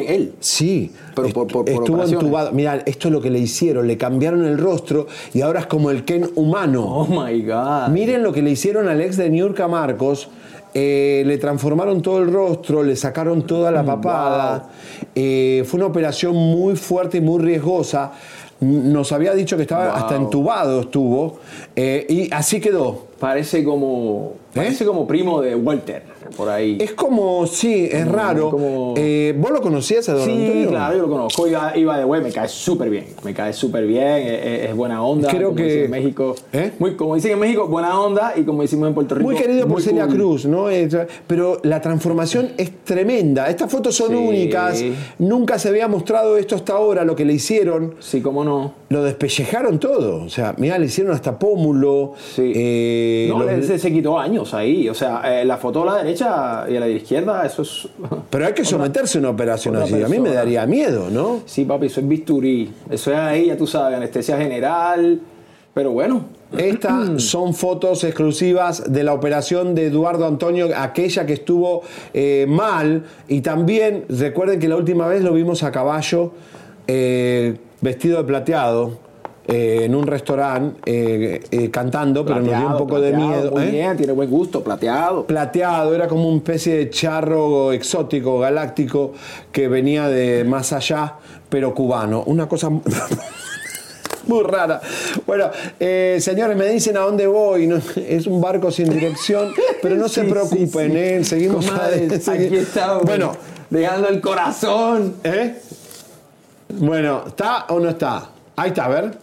¿Quién? 0.00 0.12
¿Él? 0.12 0.32
Sí, 0.40 0.90
Pero 1.14 1.28
por- 1.28 1.46
por- 1.46 1.64
por 1.64 1.68
estuvo 1.68 1.82
operaciones. 1.94 2.12
entubado. 2.24 2.52
Mira, 2.52 2.82
esto 2.84 3.08
es 3.08 3.12
lo 3.12 3.20
que 3.20 3.30
le 3.30 3.38
hicieron, 3.38 3.86
le 3.86 3.96
cambiaron 3.96 4.44
el 4.44 4.58
rostro 4.58 5.06
y 5.32 5.40
ahora 5.40 5.60
es 5.60 5.66
como 5.66 5.90
el 5.90 6.04
Ken 6.04 6.28
humano. 6.34 6.84
Oh 6.84 7.06
my 7.06 7.42
God. 7.42 7.88
Miren 7.90 8.22
lo 8.22 8.32
que 8.32 8.42
le 8.42 8.50
hicieron 8.50 8.88
al 8.88 9.00
ex 9.00 9.16
de 9.16 9.30
Niurka 9.30 9.68
Marcos. 9.68 10.28
eh, 10.76 11.22
le 11.24 11.38
transformaron 11.38 12.02
todo 12.02 12.18
el 12.20 12.32
rostro, 12.32 12.82
le 12.82 12.96
sacaron 12.96 13.46
toda 13.46 13.70
la 13.70 13.84
papada. 13.84 14.70
Eh, 15.14 15.62
fue 15.66 15.78
una 15.78 15.86
operación 15.86 16.34
muy 16.34 16.74
fuerte 16.74 17.18
y 17.18 17.20
muy 17.20 17.40
riesgosa. 17.40 18.10
Nos 18.58 19.12
había 19.12 19.34
dicho 19.34 19.54
que 19.56 19.62
estaba 19.62 19.86
Wow. 19.86 19.94
hasta 19.96 20.16
entubado 20.16 20.80
estuvo. 20.80 21.38
eh, 21.76 22.04
y 22.08 22.32
así 22.34 22.60
quedó. 22.60 23.06
Parece 23.20 23.62
como, 23.62 24.32
parece 24.52 24.84
como 24.84 25.06
primo 25.06 25.40
de 25.40 25.54
Walter, 25.54 26.02
por 26.34 26.48
ahí. 26.48 26.76
Es 26.80 26.92
como, 26.92 27.46
sí, 27.46 27.88
es 27.90 28.04
Como- 28.04 28.16
raro. 28.16 28.50
como- 28.50 28.94
Eh, 28.96 29.34
¿Vos 29.38 29.50
lo 29.50 29.60
conocías, 29.60 30.06
Eduardo 30.08 30.24
Sí, 30.26 30.44
Antonio? 30.46 30.68
claro, 30.70 30.96
yo 30.96 31.02
lo 31.02 31.08
conozco. 31.08 31.46
Iba, 31.46 31.76
iba 31.76 31.98
de 31.98 32.04
güey, 32.04 32.22
me 32.22 32.32
cae 32.32 32.48
súper 32.48 32.90
bien. 32.90 33.06
Me 33.24 33.32
cae 33.34 33.52
súper 33.52 33.86
bien, 33.86 34.06
es, 34.06 34.46
es- 34.46 34.70
es 34.70 34.76
buena 34.76 35.02
onda. 35.04 35.28
Creo 35.28 35.48
como 35.48 35.56
que- 35.56 35.64
dicen 35.64 35.84
en 35.84 35.90
México. 35.90 36.34
¿Eh? 36.52 36.72
Muy, 36.78 36.94
como 36.96 37.14
dicen 37.14 37.32
en 37.32 37.38
México, 37.40 37.66
buena 37.68 38.00
onda. 38.00 38.32
Y 38.36 38.42
como 38.42 38.62
decimos 38.62 38.88
en 38.88 38.94
Puerto 38.94 39.14
Rico. 39.14 39.30
Muy 39.30 39.36
querido 39.40 39.62
por 39.62 39.72
muy 39.74 39.82
Celia 39.82 40.06
cool. 40.06 40.14
Cruz, 40.14 40.44
¿no? 40.46 40.70
Eh, 40.70 40.88
Pero 41.26 41.58
la 41.62 41.80
transformación 41.80 42.50
es 42.56 42.70
tremenda. 42.84 43.48
Estas 43.48 43.70
fotos 43.70 43.94
son 43.94 44.08
Sí. 44.10 44.14
únicas. 44.14 44.82
Nunca 45.18 45.58
se 45.58 45.68
había 45.68 45.88
mostrado 45.88 46.36
esto 46.36 46.54
hasta 46.54 46.74
ahora, 46.74 47.04
lo 47.04 47.16
que 47.16 47.24
le 47.24 47.32
hicieron. 47.34 47.94
Sí, 48.00 48.20
cómo 48.20 48.44
no. 48.44 48.74
Lo 48.90 49.02
despellejaron 49.02 49.78
todo. 49.78 50.22
O 50.24 50.28
sea, 50.28 50.54
mirá, 50.58 50.78
le 50.78 50.86
hicieron 50.86 51.12
hasta 51.14 51.38
pómulo. 51.38 52.12
Sí. 52.34 52.52
eh, 52.54 53.26
No, 53.30 53.42
los- 53.42 53.66
se, 53.66 53.78
se 53.78 53.92
quitó 53.92 54.18
años 54.18 54.54
ahí. 54.54 54.88
O 54.88 54.94
sea, 54.94 55.22
eh, 55.40 55.44
la 55.44 55.56
foto 55.56 55.82
a 55.82 55.86
la 55.86 56.02
derecha 56.02 56.23
y 56.68 56.76
a 56.76 56.80
la 56.80 56.88
izquierda, 56.88 57.44
eso 57.44 57.62
es. 57.62 57.88
Pero 58.30 58.46
hay 58.46 58.52
que 58.52 58.64
someterse 58.64 59.18
a 59.18 59.20
una 59.20 59.30
operación 59.30 59.76
así. 59.76 60.02
A 60.02 60.08
mí 60.08 60.18
me 60.18 60.30
daría 60.30 60.66
miedo, 60.66 61.08
¿no? 61.10 61.42
Sí, 61.46 61.64
papi, 61.64 61.86
eso 61.86 62.00
es 62.00 62.08
bisturí. 62.08 62.72
Eso 62.90 63.12
es 63.12 63.18
ahí, 63.18 63.46
ya 63.46 63.56
tú 63.56 63.66
sabes, 63.66 63.96
anestesia 63.96 64.36
general. 64.38 65.20
Pero 65.74 65.90
bueno. 65.90 66.24
Estas 66.56 67.22
son 67.22 67.54
fotos 67.54 68.04
exclusivas 68.04 68.92
de 68.92 69.02
la 69.02 69.12
operación 69.12 69.74
de 69.74 69.86
Eduardo 69.86 70.26
Antonio, 70.26 70.68
aquella 70.76 71.26
que 71.26 71.34
estuvo 71.34 71.82
eh, 72.12 72.46
mal. 72.48 73.04
Y 73.28 73.40
también 73.40 74.04
recuerden 74.08 74.60
que 74.60 74.68
la 74.68 74.76
última 74.76 75.08
vez 75.08 75.22
lo 75.22 75.32
vimos 75.32 75.62
a 75.62 75.72
caballo, 75.72 76.32
eh, 76.86 77.56
vestido 77.80 78.18
de 78.18 78.24
plateado, 78.24 78.98
eh, 79.46 79.82
en 79.84 79.94
un 79.94 80.06
restaurante, 80.06 80.80
eh, 80.86 81.40
eh, 81.50 81.70
cantando, 81.70 82.24
pero 82.24 82.40
nos 82.40 82.48
dio 82.48 82.54
un 82.54 82.60
Plateado, 82.62 82.78
poco 82.78 83.00
de 83.00 83.12
miedo. 83.12 83.50
Muy 83.50 83.66
bien, 83.66 83.96
tiene 83.96 84.12
buen 84.12 84.30
gusto, 84.30 84.62
plateado. 84.62 85.26
Plateado, 85.26 85.94
era 85.94 86.08
como 86.08 86.28
una 86.28 86.38
especie 86.38 86.76
de 86.76 86.90
charro 86.90 87.72
exótico, 87.72 88.38
galáctico, 88.38 89.12
que 89.52 89.68
venía 89.68 90.08
de 90.08 90.44
más 90.44 90.72
allá, 90.72 91.14
pero 91.48 91.74
cubano. 91.74 92.22
Una 92.26 92.48
cosa 92.48 92.70
muy 94.26 94.42
rara. 94.42 94.80
Bueno, 95.26 95.50
eh, 95.78 96.18
señores, 96.20 96.56
me 96.56 96.66
dicen 96.66 96.96
a 96.96 97.00
dónde 97.00 97.26
voy. 97.26 97.66
¿no? 97.66 97.76
Es 97.96 98.26
un 98.26 98.40
barco 98.40 98.70
sin 98.70 98.88
dirección, 98.88 99.52
pero 99.82 99.96
no 99.96 100.08
se 100.08 100.24
preocupen, 100.24 100.92
sí, 100.92 100.92
sí. 100.92 100.98
¿eh? 100.98 101.24
seguimos 101.24 101.68
adelante. 101.70 102.30
aquí 102.30 102.56
estamos. 102.56 103.04
Bueno, 103.04 103.32
Dejando 103.70 104.08
el 104.08 104.20
corazón. 104.20 105.16
¿eh? 105.24 105.60
Bueno, 106.68 107.24
¿está 107.26 107.66
o 107.70 107.80
no 107.80 107.90
está? 107.90 108.30
Ahí 108.56 108.68
está, 108.68 108.84
a 108.84 108.88
ver. 108.88 109.18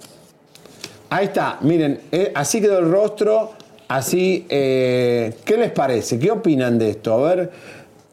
Ahí 1.14 1.26
está, 1.26 1.58
miren, 1.60 2.00
eh, 2.10 2.32
así 2.34 2.62
quedó 2.62 2.80
el 2.80 2.90
rostro, 2.90 3.52
así, 3.90 4.46
eh, 4.48 5.34
¿qué 5.44 5.58
les 5.58 5.70
parece? 5.72 6.18
¿Qué 6.18 6.32
opinan 6.32 6.80
de 6.80 6.92
esto? 6.92 7.14
A 7.14 7.36
ver, 7.36 7.52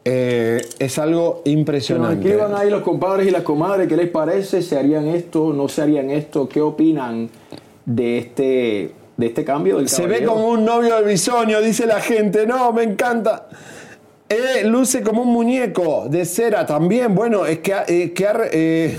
eh, 0.03 0.61
es 0.79 0.99
algo 0.99 1.41
Que 1.45 1.51
impresionante. 1.51 2.27
escriban 2.27 2.53
ahí 2.55 2.69
los 2.69 2.81
compadres 2.81 3.25
y 3.25 3.31
las 3.31 3.43
comadres, 3.43 3.87
¿qué 3.87 3.95
les 3.95 4.09
parece? 4.09 4.61
¿Se 4.61 4.77
harían 4.77 5.07
esto? 5.07 5.53
¿No 5.53 5.69
se 5.69 5.81
harían 5.81 6.09
esto? 6.09 6.49
¿Qué 6.49 6.59
opinan 6.59 7.29
de 7.85 8.17
este, 8.17 8.91
de 9.15 9.25
este 9.25 9.45
cambio 9.45 9.77
del 9.77 9.87
Se 9.87 10.05
ve 10.05 10.25
como 10.25 10.49
un 10.49 10.65
novio 10.65 10.97
de 10.97 11.03
bisonio, 11.03 11.61
dice 11.61 11.85
la 11.85 12.01
gente. 12.01 12.45
No, 12.45 12.73
me 12.73 12.83
encanta. 12.83 13.47
Eh, 14.27 14.65
luce 14.65 15.03
como 15.03 15.21
un 15.21 15.29
muñeco 15.29 16.07
de 16.09 16.25
cera 16.25 16.65
también. 16.65 17.15
Bueno, 17.15 17.45
es 17.45 17.59
que, 17.59 18.11
que 18.13 18.97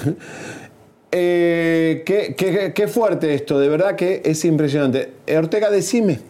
eh, 1.13 2.03
qué, 2.07 2.35
qué- 2.37 2.73
qué 2.75 2.89
fuerte 2.89 3.35
esto, 3.35 3.59
de 3.59 3.69
verdad 3.69 3.97
que 3.97 4.23
es 4.25 4.45
impresionante. 4.45 5.11
Ortega, 5.37 5.71
decime. 5.71 6.21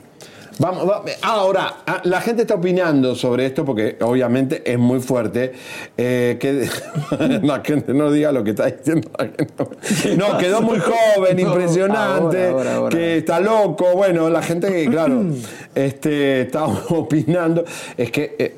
Vamos, 0.59 0.87
va- 0.87 1.03
ahora, 1.23 1.77
ah, 1.87 2.03
la 2.05 2.21
gente 2.21 2.43
está 2.43 2.55
opinando 2.57 3.15
sobre 3.15 3.47
esto 3.47 3.65
porque 3.65 3.97
obviamente 4.03 4.63
es 4.71 4.79
muy 4.79 5.01
fuerte. 5.01 5.53
eh, 5.97 6.37
que 6.39 6.69
la 7.43 7.63
gente 7.65 7.95
no 7.95 8.11
diga 8.13 8.31
lo 8.31 8.45
que 8.45 8.51
está 8.51 8.67
diciendo 8.67 9.11
la 9.19 9.25
gente. 9.27 10.17
No, 10.19 10.37
quedó 10.37 10.61
muy 10.61 10.79
joven, 10.79 11.37
No, 11.41 11.43
impresionante, 11.49 12.47
ahora, 12.49 12.51
ahora, 12.51 12.75
ahora. 12.77 12.99
que 12.99 13.17
está 13.19 13.41
loco. 13.41 13.95
Bueno, 13.95 14.29
la 14.29 14.43
gente 14.43 14.69
que, 14.71 14.85
claro, 14.91 15.25
este, 15.75 16.43
está 16.43 16.65
opinando. 16.91 17.65
Es 17.97 18.11
que. 18.11 18.35
eh, 18.39 18.55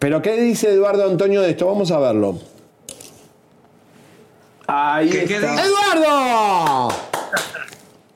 Pero, 0.00 0.20
¿qué 0.20 0.36
dice 0.40 0.70
Eduardo 0.70 1.08
Antonio 1.08 1.40
de 1.40 1.50
esto? 1.50 1.66
Vamos 1.66 1.90
a 1.92 1.98
verlo. 2.00 2.38
Ahí 4.66 5.10
¿Qué- 5.10 5.24
qué 5.26 5.34
está. 5.36 5.50
dice? 5.52 5.62
¡Eduardo! 5.64 6.88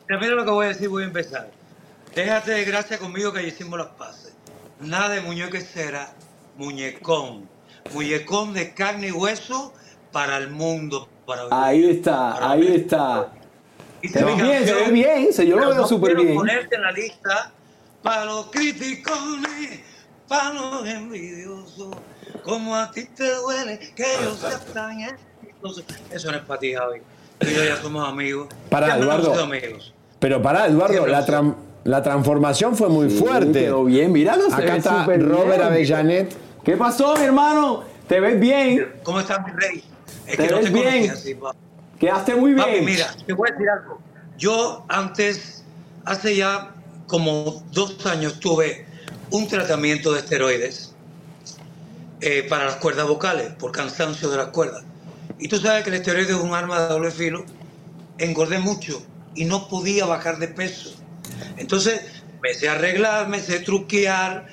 Mira, 0.09 0.21
mira 0.21 0.35
lo 0.35 0.45
que 0.45 0.51
voy 0.51 0.65
a 0.67 0.69
decir, 0.69 0.89
voy 0.89 1.03
a 1.03 1.07
empezar. 1.07 1.51
Déjate 2.15 2.53
de 2.53 2.65
gracia 2.65 2.99
conmigo 2.99 3.33
que 3.33 3.43
ya 3.43 3.49
hicimos 3.49 3.79
las 3.79 3.89
paces. 3.89 4.33
Nada 4.81 5.11
de 5.11 5.21
muñeco 5.21 5.57
y 5.57 5.61
cera, 5.61 6.11
muñecón. 6.57 7.49
Muñecón 7.93 8.55
de 8.55 8.75
carne 8.75 9.09
y 9.09 9.13
hueso 9.13 9.73
para 10.13 10.37
el 10.39 10.51
mundo. 10.51 11.09
Para 11.27 11.43
Ahí 11.51 11.91
está, 11.91 12.51
ahí 12.51 12.77
está. 12.77 13.33
Hice 14.01 14.21
Se 14.21 14.25
ve 14.25 14.35
bien, 14.35 14.65
se 14.67 14.75
ve 14.75 14.91
bien, 14.91 15.33
se- 15.33 15.47
yo 15.47 15.57
lo 15.59 15.67
veo 15.69 15.75
no 15.75 15.87
súper 15.87 16.11
quiero 16.15 16.23
bien. 16.23 16.37
ponerte 16.37 16.77
en 16.77 16.83
la 16.83 16.93
lista 16.93 17.53
para 18.03 18.25
los 18.25 18.47
criticones, 18.47 19.81
para 20.27 20.55
los 20.55 20.87
envidiosos. 20.87 21.95
Como 22.45 22.75
a 22.77 22.91
ti 22.91 23.05
te 23.07 23.35
duele 23.35 23.79
que 23.95 24.07
yo 24.23 24.35
sea 24.37 24.59
tan 24.73 25.01
exitoso. 25.63 25.83
Eso 26.11 26.31
no 26.31 26.39
es 26.39 26.45
para 26.45 26.61
ti, 26.61 26.75
Javi. 26.75 27.01
Tú 27.39 27.47
y 27.49 27.55
yo 27.55 27.65
ya 27.65 27.77
somos 27.81 28.09
amigos. 28.09 28.49
No 28.71 28.79
hemos 28.79 28.97
Eduardo. 28.97 29.43
amigos. 29.45 29.95
Pero 30.19 30.43
pará, 30.43 30.67
Eduardo, 30.67 31.07
la, 31.07 31.55
la 31.85 32.03
transformación 32.03 32.77
fue 32.77 32.89
muy 32.89 33.11
Sí, 33.11 33.19
fuerte. 33.19 33.61
quedó 33.61 33.85
bien, 33.85 34.13
míralo, 34.13 34.49
se 34.51 34.55
Acá 34.57 34.73
ve 34.73 34.79
está 34.79 35.05
Robert 35.07 35.47
bien. 35.59 35.63
Avellanet. 35.63 36.37
¿Qué 36.65 36.77
pasó, 36.77 37.17
mi 37.17 37.25
hermano? 37.25 37.85
¿Te 38.09 38.21
ves 38.21 38.41
bien? 38.41 38.95
¿Cómo 39.03 39.21
estás, 39.21 39.39
mi 39.47 39.53
rey? 39.53 39.85
Es 40.27 40.37
¿Te 40.37 40.47
que 40.47 40.51
no 40.51 40.57
ves 40.57 40.65
te 40.67 40.71
bien? 40.73 41.11
así, 41.11 41.35
pa. 41.35 41.55
Quedaste 42.01 42.35
muy 42.35 42.53
bien. 42.55 42.67
Papi, 42.67 42.81
mira, 42.81 43.15
te 43.27 43.33
voy 43.33 43.49
a 43.49 43.53
decir 43.53 43.69
algo. 43.71 44.01
Yo 44.37 44.85
antes, 44.89 45.65
hace 46.05 46.37
ya 46.37 46.75
como 47.07 47.63
dos 47.73 48.05
años, 48.07 48.39
tuve 48.41 48.87
un 49.31 49.47
tratamiento 49.49 50.13
de 50.13 50.21
esteroides 50.21 50.95
eh, 52.21 52.47
para 52.49 52.65
las 52.67 52.77
cuerdas 52.77 53.07
vocales, 53.07 53.51
por 53.59 53.73
cansancio 53.73 54.29
de 54.31 54.37
las 54.37 54.49
cuerdas. 54.49 54.83
Y 55.39 55.49
tú 55.49 55.59
sabes 55.59 55.85
que 55.85 55.91
el 55.91 55.97
esteroide 55.97 56.33
es 56.33 56.39
un 56.39 56.55
arma 56.55 56.81
de 56.81 56.89
doble 56.89 57.11
filo. 57.11 57.45
Engordé 58.19 58.59
mucho 58.59 59.03
y 59.35 59.45
no 59.45 59.69
podía 59.69 60.05
bajar 60.07 60.39
de 60.39 60.49
peso. 60.49 60.91
Entonces 61.57 62.01
me 62.43 62.55
sé 62.55 62.69
arreglar, 62.69 63.29
me 63.29 63.41
sé 63.41 63.61
truquear, 63.61 64.47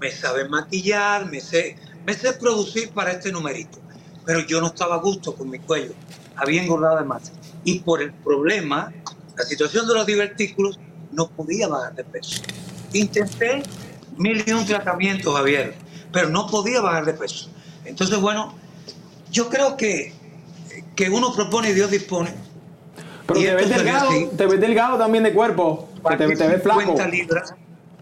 me 0.00 0.10
sabe 0.10 0.48
maquillar, 0.48 1.30
me 1.30 1.40
sé, 1.40 1.76
me 2.04 2.14
sé 2.14 2.32
producir 2.32 2.90
para 2.90 3.12
este 3.12 3.30
numerito. 3.30 3.78
Pero 4.24 4.40
yo 4.40 4.60
no 4.60 4.68
estaba 4.68 4.96
a 4.96 4.98
gusto 4.98 5.34
con 5.34 5.50
mi 5.50 5.58
cuello. 5.58 5.92
Había 6.36 6.62
engordado 6.62 6.98
de 6.98 7.04
más. 7.04 7.32
Y 7.64 7.80
por 7.80 8.02
el 8.02 8.12
problema, 8.12 8.92
la 9.36 9.44
situación 9.44 9.86
de 9.86 9.94
los 9.94 10.06
divertículos, 10.06 10.78
no 11.12 11.28
podía 11.28 11.68
bajar 11.68 11.94
de 11.94 12.04
peso. 12.04 12.42
Intenté 12.92 13.62
mil 14.16 14.42
y 14.46 14.50
un 14.52 14.64
tratamientos, 14.64 15.34
Javier, 15.34 15.74
pero 16.12 16.28
no 16.28 16.46
podía 16.46 16.80
bajar 16.80 17.04
de 17.04 17.14
peso. 17.14 17.50
Entonces, 17.84 18.18
bueno, 18.20 18.54
yo 19.30 19.48
creo 19.48 19.76
que, 19.76 20.12
que 20.94 21.10
uno 21.10 21.32
propone 21.34 21.70
y 21.70 21.72
Dios 21.74 21.90
dispone. 21.90 22.32
Pero 23.26 23.40
Y 23.40 23.44
te 23.44 23.54
ves 23.54 23.68
delgado, 23.68 24.10
te 24.36 24.46
ves 24.46 24.60
delgado 24.60 24.98
también 24.98 25.24
de 25.24 25.32
cuerpo. 25.32 25.88
que 26.08 26.16
te, 26.16 26.36
te 26.36 26.48
ves 26.48 26.62
flaco. 26.62 26.80
50 26.80 27.08
libras 27.08 27.54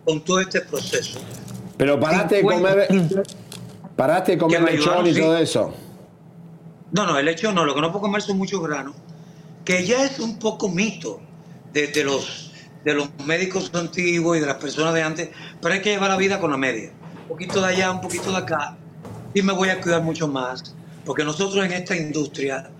con 0.04 0.20
todo 0.22 0.40
este 0.40 0.60
proceso. 0.62 1.20
Pero 1.76 1.98
paraste 1.98 2.36
de 2.36 2.40
50 2.42 2.70
comer, 2.88 3.22
paraste 3.96 4.32
de 4.32 4.38
comer 4.38 4.62
lechón 4.62 5.06
y 5.06 5.14
sí. 5.14 5.20
todo 5.20 5.38
eso. 5.38 5.74
No, 6.92 7.06
no, 7.06 7.18
el 7.18 7.28
hecho 7.28 7.52
no, 7.52 7.64
lo 7.64 7.74
que 7.74 7.80
no 7.80 7.92
puedo 7.92 8.02
comer 8.02 8.22
son 8.22 8.36
muchos 8.36 8.60
granos, 8.62 8.94
que 9.64 9.86
ya 9.86 10.04
es 10.04 10.18
un 10.18 10.38
poco 10.38 10.68
mito 10.68 11.20
de, 11.72 11.86
de 11.86 12.04
los, 12.04 12.52
de 12.84 12.94
los 12.94 13.08
médicos 13.24 13.70
antiguos 13.74 14.36
y 14.36 14.40
de 14.40 14.46
las 14.46 14.56
personas 14.56 14.92
de 14.94 15.02
antes, 15.02 15.30
pero 15.62 15.74
hay 15.74 15.80
que 15.80 15.90
llevar 15.90 16.10
la 16.10 16.16
vida 16.16 16.40
con 16.40 16.50
la 16.50 16.56
media. 16.56 16.90
Un 17.22 17.28
poquito 17.28 17.60
de 17.60 17.68
allá, 17.68 17.92
un 17.92 18.00
poquito 18.00 18.32
de 18.32 18.38
acá, 18.38 18.76
y 19.32 19.42
me 19.42 19.52
voy 19.52 19.68
a 19.68 19.80
cuidar 19.80 20.02
mucho 20.02 20.26
más, 20.26 20.74
porque 21.04 21.22
nosotros 21.22 21.64
en 21.64 21.72
esta 21.72 21.96
industria 21.96 22.70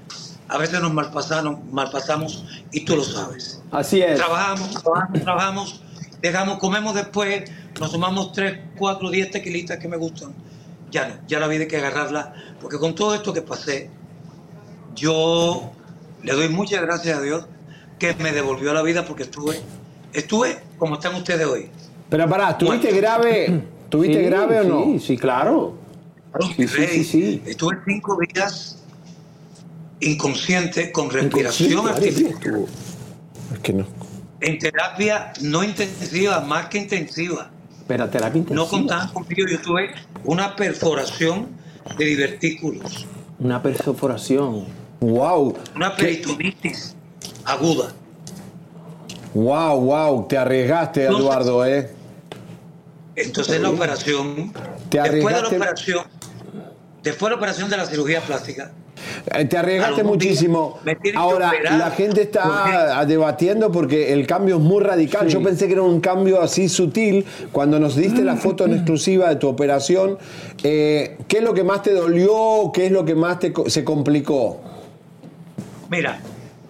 a 0.50 0.58
veces 0.58 0.80
nos 0.80 0.92
malpasamos, 0.92 1.60
malpasamos 1.70 2.44
y 2.72 2.84
tú 2.84 2.96
lo 2.96 3.04
sabes. 3.04 3.62
Así 3.70 4.02
es. 4.02 4.16
Trabajamos, 4.18 4.70
trabajamos, 4.82 5.20
trabajamos, 5.22 5.82
dejamos, 6.20 6.58
comemos 6.58 6.94
después, 6.94 7.48
nos 7.78 7.92
tomamos 7.92 8.32
3, 8.32 8.58
4, 8.76 9.10
10 9.10 9.30
tequilitas 9.30 9.78
que 9.78 9.86
me 9.88 9.96
gustan. 9.96 10.32
Ya 10.90 11.06
no, 11.08 11.14
ya 11.28 11.38
la 11.38 11.46
vida 11.46 11.62
hay 11.62 11.68
que 11.68 11.76
agarrarla, 11.76 12.34
porque 12.60 12.78
con 12.78 12.94
todo 12.96 13.14
esto 13.14 13.32
que 13.32 13.42
pasé, 13.42 13.90
yo 14.94 15.70
le 16.22 16.32
doy 16.32 16.48
muchas 16.48 16.82
gracias 16.82 17.18
a 17.18 17.22
Dios 17.22 17.46
que 17.98 18.14
me 18.14 18.32
devolvió 18.32 18.72
la 18.74 18.82
vida 18.82 19.04
porque 19.04 19.22
estuve, 19.24 19.60
estuve 20.12 20.58
como 20.78 20.94
están 20.94 21.14
ustedes 21.14 21.46
hoy. 21.46 21.70
Pero 22.08 22.28
pará, 22.28 22.58
¿tuviste 22.58 22.88
Bueno. 22.88 23.00
grave? 23.00 23.62
¿Tuviste 23.88 24.18
Sí, 24.18 24.24
grave 24.24 24.60
o 24.60 24.64
no? 24.64 24.84
Sí, 24.84 24.98
sí, 24.98 25.16
claro. 25.16 25.74
Sí, 26.56 26.66
sí, 26.66 26.86
sí, 26.86 27.04
sí. 27.04 27.42
Estuve 27.46 27.76
cinco 27.86 28.18
días 28.20 28.79
inconsciente 30.00 30.92
con 30.92 31.10
respiración 31.10 31.88
artificial. 31.88 32.66
Es 33.52 33.58
que 33.60 33.72
no. 33.72 33.86
En 34.40 34.58
terapia 34.58 35.32
no 35.42 35.62
intensiva, 35.62 36.40
más 36.40 36.66
que 36.66 36.78
intensiva. 36.78 37.50
Pero 37.86 38.08
terapia 38.08 38.38
intensiva. 38.38 38.64
No 38.64 38.68
contaban 38.70 39.08
conmigo, 39.08 39.46
yo 39.48 39.60
tuve 39.60 39.90
una 40.24 40.56
perforación 40.56 41.48
de 41.98 42.04
divertículos, 42.04 43.06
Una 43.38 43.62
perforación. 43.62 44.66
Wow. 45.00 45.56
una 45.74 45.96
peritonitis 45.96 46.94
aguda. 47.44 47.92
Wow, 49.32 49.80
wow. 49.80 50.28
Te 50.28 50.36
arriesgaste. 50.36 51.04
Eduardo, 51.04 51.64
¿eh? 51.64 51.90
Entonces 53.16 53.60
la 53.60 53.70
operación, 53.70 54.52
Te 54.88 55.00
después 55.00 55.34
de 55.34 55.42
la 55.42 55.48
operación, 55.48 56.04
después 57.02 57.28
de 57.28 57.30
la 57.30 57.36
operación 57.36 57.70
de 57.70 57.76
la 57.76 57.86
cirugía 57.86 58.20
plástica, 58.20 58.72
Te 59.48 59.56
arriesgaste 59.56 60.02
muchísimo. 60.04 60.78
Ahora, 61.14 61.48
operar. 61.48 61.78
la 61.78 61.90
gente 61.90 62.26
¿Por 62.26 62.42
está 62.42 63.04
debatiendo 63.06 63.70
porque 63.72 64.12
el 64.12 64.26
cambio 64.26 64.56
es 64.56 64.62
muy 64.62 64.82
radical. 64.82 65.26
Sí. 65.26 65.34
Yo 65.34 65.42
pensé 65.42 65.66
que 65.66 65.74
era 65.74 65.82
un 65.82 66.00
cambio 66.00 66.40
así 66.40 66.68
sutil. 66.68 67.24
Cuando 67.52 67.78
nos 67.78 67.96
diste 67.96 68.22
la 68.22 68.36
foto 68.36 68.64
en 68.66 68.74
exclusiva 68.74 69.28
de 69.28 69.36
tu 69.36 69.48
operación, 69.48 70.18
eh, 70.62 71.16
¿qué 71.28 71.38
es 71.38 71.44
lo 71.44 71.54
que 71.54 71.64
más 71.64 71.82
te 71.82 71.92
dolió? 71.92 72.70
¿Qué 72.72 72.86
es 72.86 72.92
lo 72.92 73.04
que 73.04 73.14
más 73.14 73.38
te, 73.38 73.52
se 73.66 73.84
complicó? 73.84 74.60
Mira, 75.88 76.20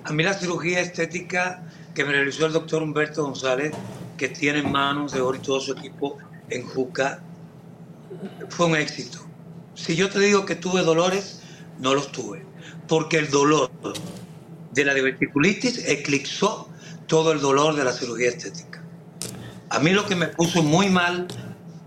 a 0.04 0.12
mí 0.12 0.22
la 0.22 0.34
cirugía 0.34 0.80
estética 0.80 1.62
que 1.94 2.04
me 2.04 2.12
realizó 2.12 2.46
el 2.46 2.52
doctor 2.52 2.82
Humberto 2.82 3.24
González, 3.24 3.72
que 4.16 4.28
tiene 4.28 4.60
en 4.60 4.70
manos 4.70 5.12
de 5.12 5.20
oro 5.20 5.36
y 5.36 5.40
todo 5.40 5.60
su 5.60 5.72
equipo 5.72 6.16
en 6.48 6.66
Juca, 6.66 7.20
fue 8.48 8.66
un 8.66 8.76
éxito. 8.76 9.18
Si 9.74 9.96
yo 9.96 10.08
te 10.10 10.18
digo 10.18 10.44
que 10.44 10.56
tuve 10.56 10.82
dolores, 10.82 11.39
no 11.80 11.94
los 11.94 12.12
tuve, 12.12 12.42
porque 12.86 13.18
el 13.18 13.30
dolor 13.30 13.70
de 14.72 14.84
la 14.84 14.94
diverticulitis 14.94 15.88
eclipsó 15.88 16.68
todo 17.06 17.32
el 17.32 17.40
dolor 17.40 17.74
de 17.74 17.84
la 17.84 17.92
cirugía 17.92 18.28
estética. 18.28 18.82
A 19.70 19.78
mí 19.78 19.90
lo 19.90 20.06
que 20.06 20.14
me 20.14 20.28
puso 20.28 20.62
muy 20.62 20.88
mal, 20.88 21.26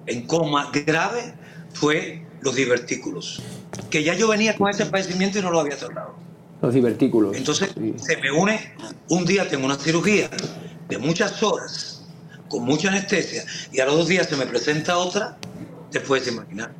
en 0.05 0.27
coma 0.27 0.69
grave, 0.71 1.33
fue 1.73 2.25
los 2.41 2.55
divertículos, 2.55 3.41
que 3.89 4.03
ya 4.03 4.13
yo 4.15 4.27
venía 4.27 4.55
con 4.55 4.69
ese 4.69 4.85
padecimiento 4.85 5.39
y 5.39 5.41
no 5.41 5.51
lo 5.51 5.59
había 5.59 5.77
tratado. 5.77 6.15
Los 6.61 6.73
divertículos. 6.73 7.35
Entonces 7.35 7.71
se 7.97 8.17
me 8.17 8.31
une, 8.31 8.73
un 9.09 9.25
día 9.25 9.47
tengo 9.47 9.65
una 9.65 9.75
cirugía 9.75 10.29
de 10.89 10.97
muchas 10.97 11.41
horas, 11.43 12.05
con 12.49 12.63
mucha 12.63 12.89
anestesia, 12.89 13.43
y 13.71 13.79
a 13.79 13.85
los 13.85 13.95
dos 13.95 14.07
días 14.07 14.27
se 14.27 14.35
me 14.35 14.45
presenta 14.45 14.97
otra, 14.97 15.37
te 15.91 15.99
puedes 15.99 16.27
imaginar. 16.27 16.71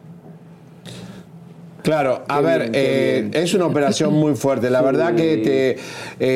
Claro, 1.83 2.23
a 2.29 2.39
Qué 2.39 2.45
ver, 2.45 2.59
bien, 2.61 2.71
eh, 2.73 3.29
es 3.33 3.53
una 3.53 3.65
operación 3.65 4.13
muy 4.13 4.35
fuerte. 4.35 4.69
La 4.69 4.79
Sí. 4.79 4.85
verdad 4.85 5.15
que 5.15 5.37
te, 5.37 5.77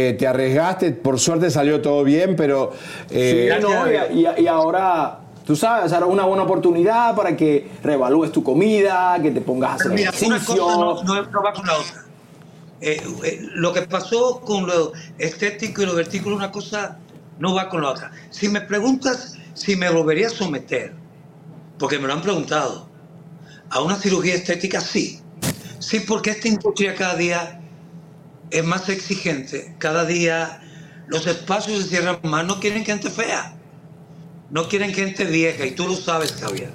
eh, 0.10 0.14
te 0.14 0.28
arriesgaste, 0.28 0.92
por 0.92 1.20
suerte 1.20 1.50
salió 1.50 1.82
todo 1.82 2.04
bien, 2.04 2.36
pero... 2.36 2.74
eh, 3.10 3.50
Sí, 3.56 3.62
no, 3.62 3.90
y, 3.90 4.26
y- 4.26 4.44
y 4.44 4.48
ahora, 4.48 5.20
tú 5.46 5.56
sabes, 5.56 5.94
ahora 5.94 6.06
una 6.08 6.26
buena 6.26 6.44
oportunidad 6.44 7.16
para 7.16 7.38
que 7.38 7.66
reevalúes 7.82 8.32
tu 8.34 8.44
comida, 8.44 9.18
que 9.24 9.32
te 9.32 9.40
pongas 9.40 9.72
a 9.72 9.74
hacer 9.76 9.92
Mira, 9.94 10.12
una 10.26 10.36
ejercicio. 10.36 10.64
cosa 10.66 10.78
no, 10.78 11.04
no- 11.04 11.22
no 11.32 11.42
va 11.44 11.54
con 11.54 11.66
la 11.66 11.74
otra. 11.78 12.04
Eh, 12.82 13.02
eh, 13.24 13.40
lo 13.56 13.72
que 13.74 13.84
pasó 13.84 14.42
con 14.42 14.68
lo 14.68 14.92
estético 15.18 15.82
y 15.82 15.86
lo 15.86 15.96
vertículo, 15.96 16.36
una 16.36 16.52
cosa 16.52 17.00
no 17.40 17.56
va 17.56 17.70
con 17.70 17.82
la 17.82 17.92
otra. 17.92 18.12
Si 18.30 18.50
me 18.50 18.60
preguntas 18.62 19.34
si 19.54 19.76
me 19.78 19.90
volvería 19.90 20.28
a 20.28 20.30
someter, 20.30 20.94
porque 21.80 21.98
me 22.00 22.06
lo 22.08 22.14
han 22.14 22.22
preguntado, 22.22 22.88
a 23.70 23.82
una 23.82 23.96
cirugía 23.96 24.36
estética, 24.36 24.82
sí. 24.82 25.22
Sí, 25.88 26.02
porque 26.02 26.32
esta 26.32 26.48
industria 26.48 26.96
cada 26.96 27.16
día 27.16 27.62
es 28.50 28.64
más 28.64 28.90
exigente, 28.90 29.76
cada 29.78 30.04
día 30.06 30.62
los 31.08 31.26
espacios 31.28 31.84
se 31.84 31.90
cierran 31.90 32.20
más, 32.24 32.46
no 32.46 32.60
quieren 32.60 32.84
gente 32.84 33.10
fea, 33.10 33.56
no 34.50 34.68
quieren 34.68 34.94
gente 34.94 35.24
vieja, 35.24 35.66
y 35.66 35.72
tú 35.72 35.88
lo 35.88 35.96
sabes, 35.96 36.34
Javier 36.34 36.72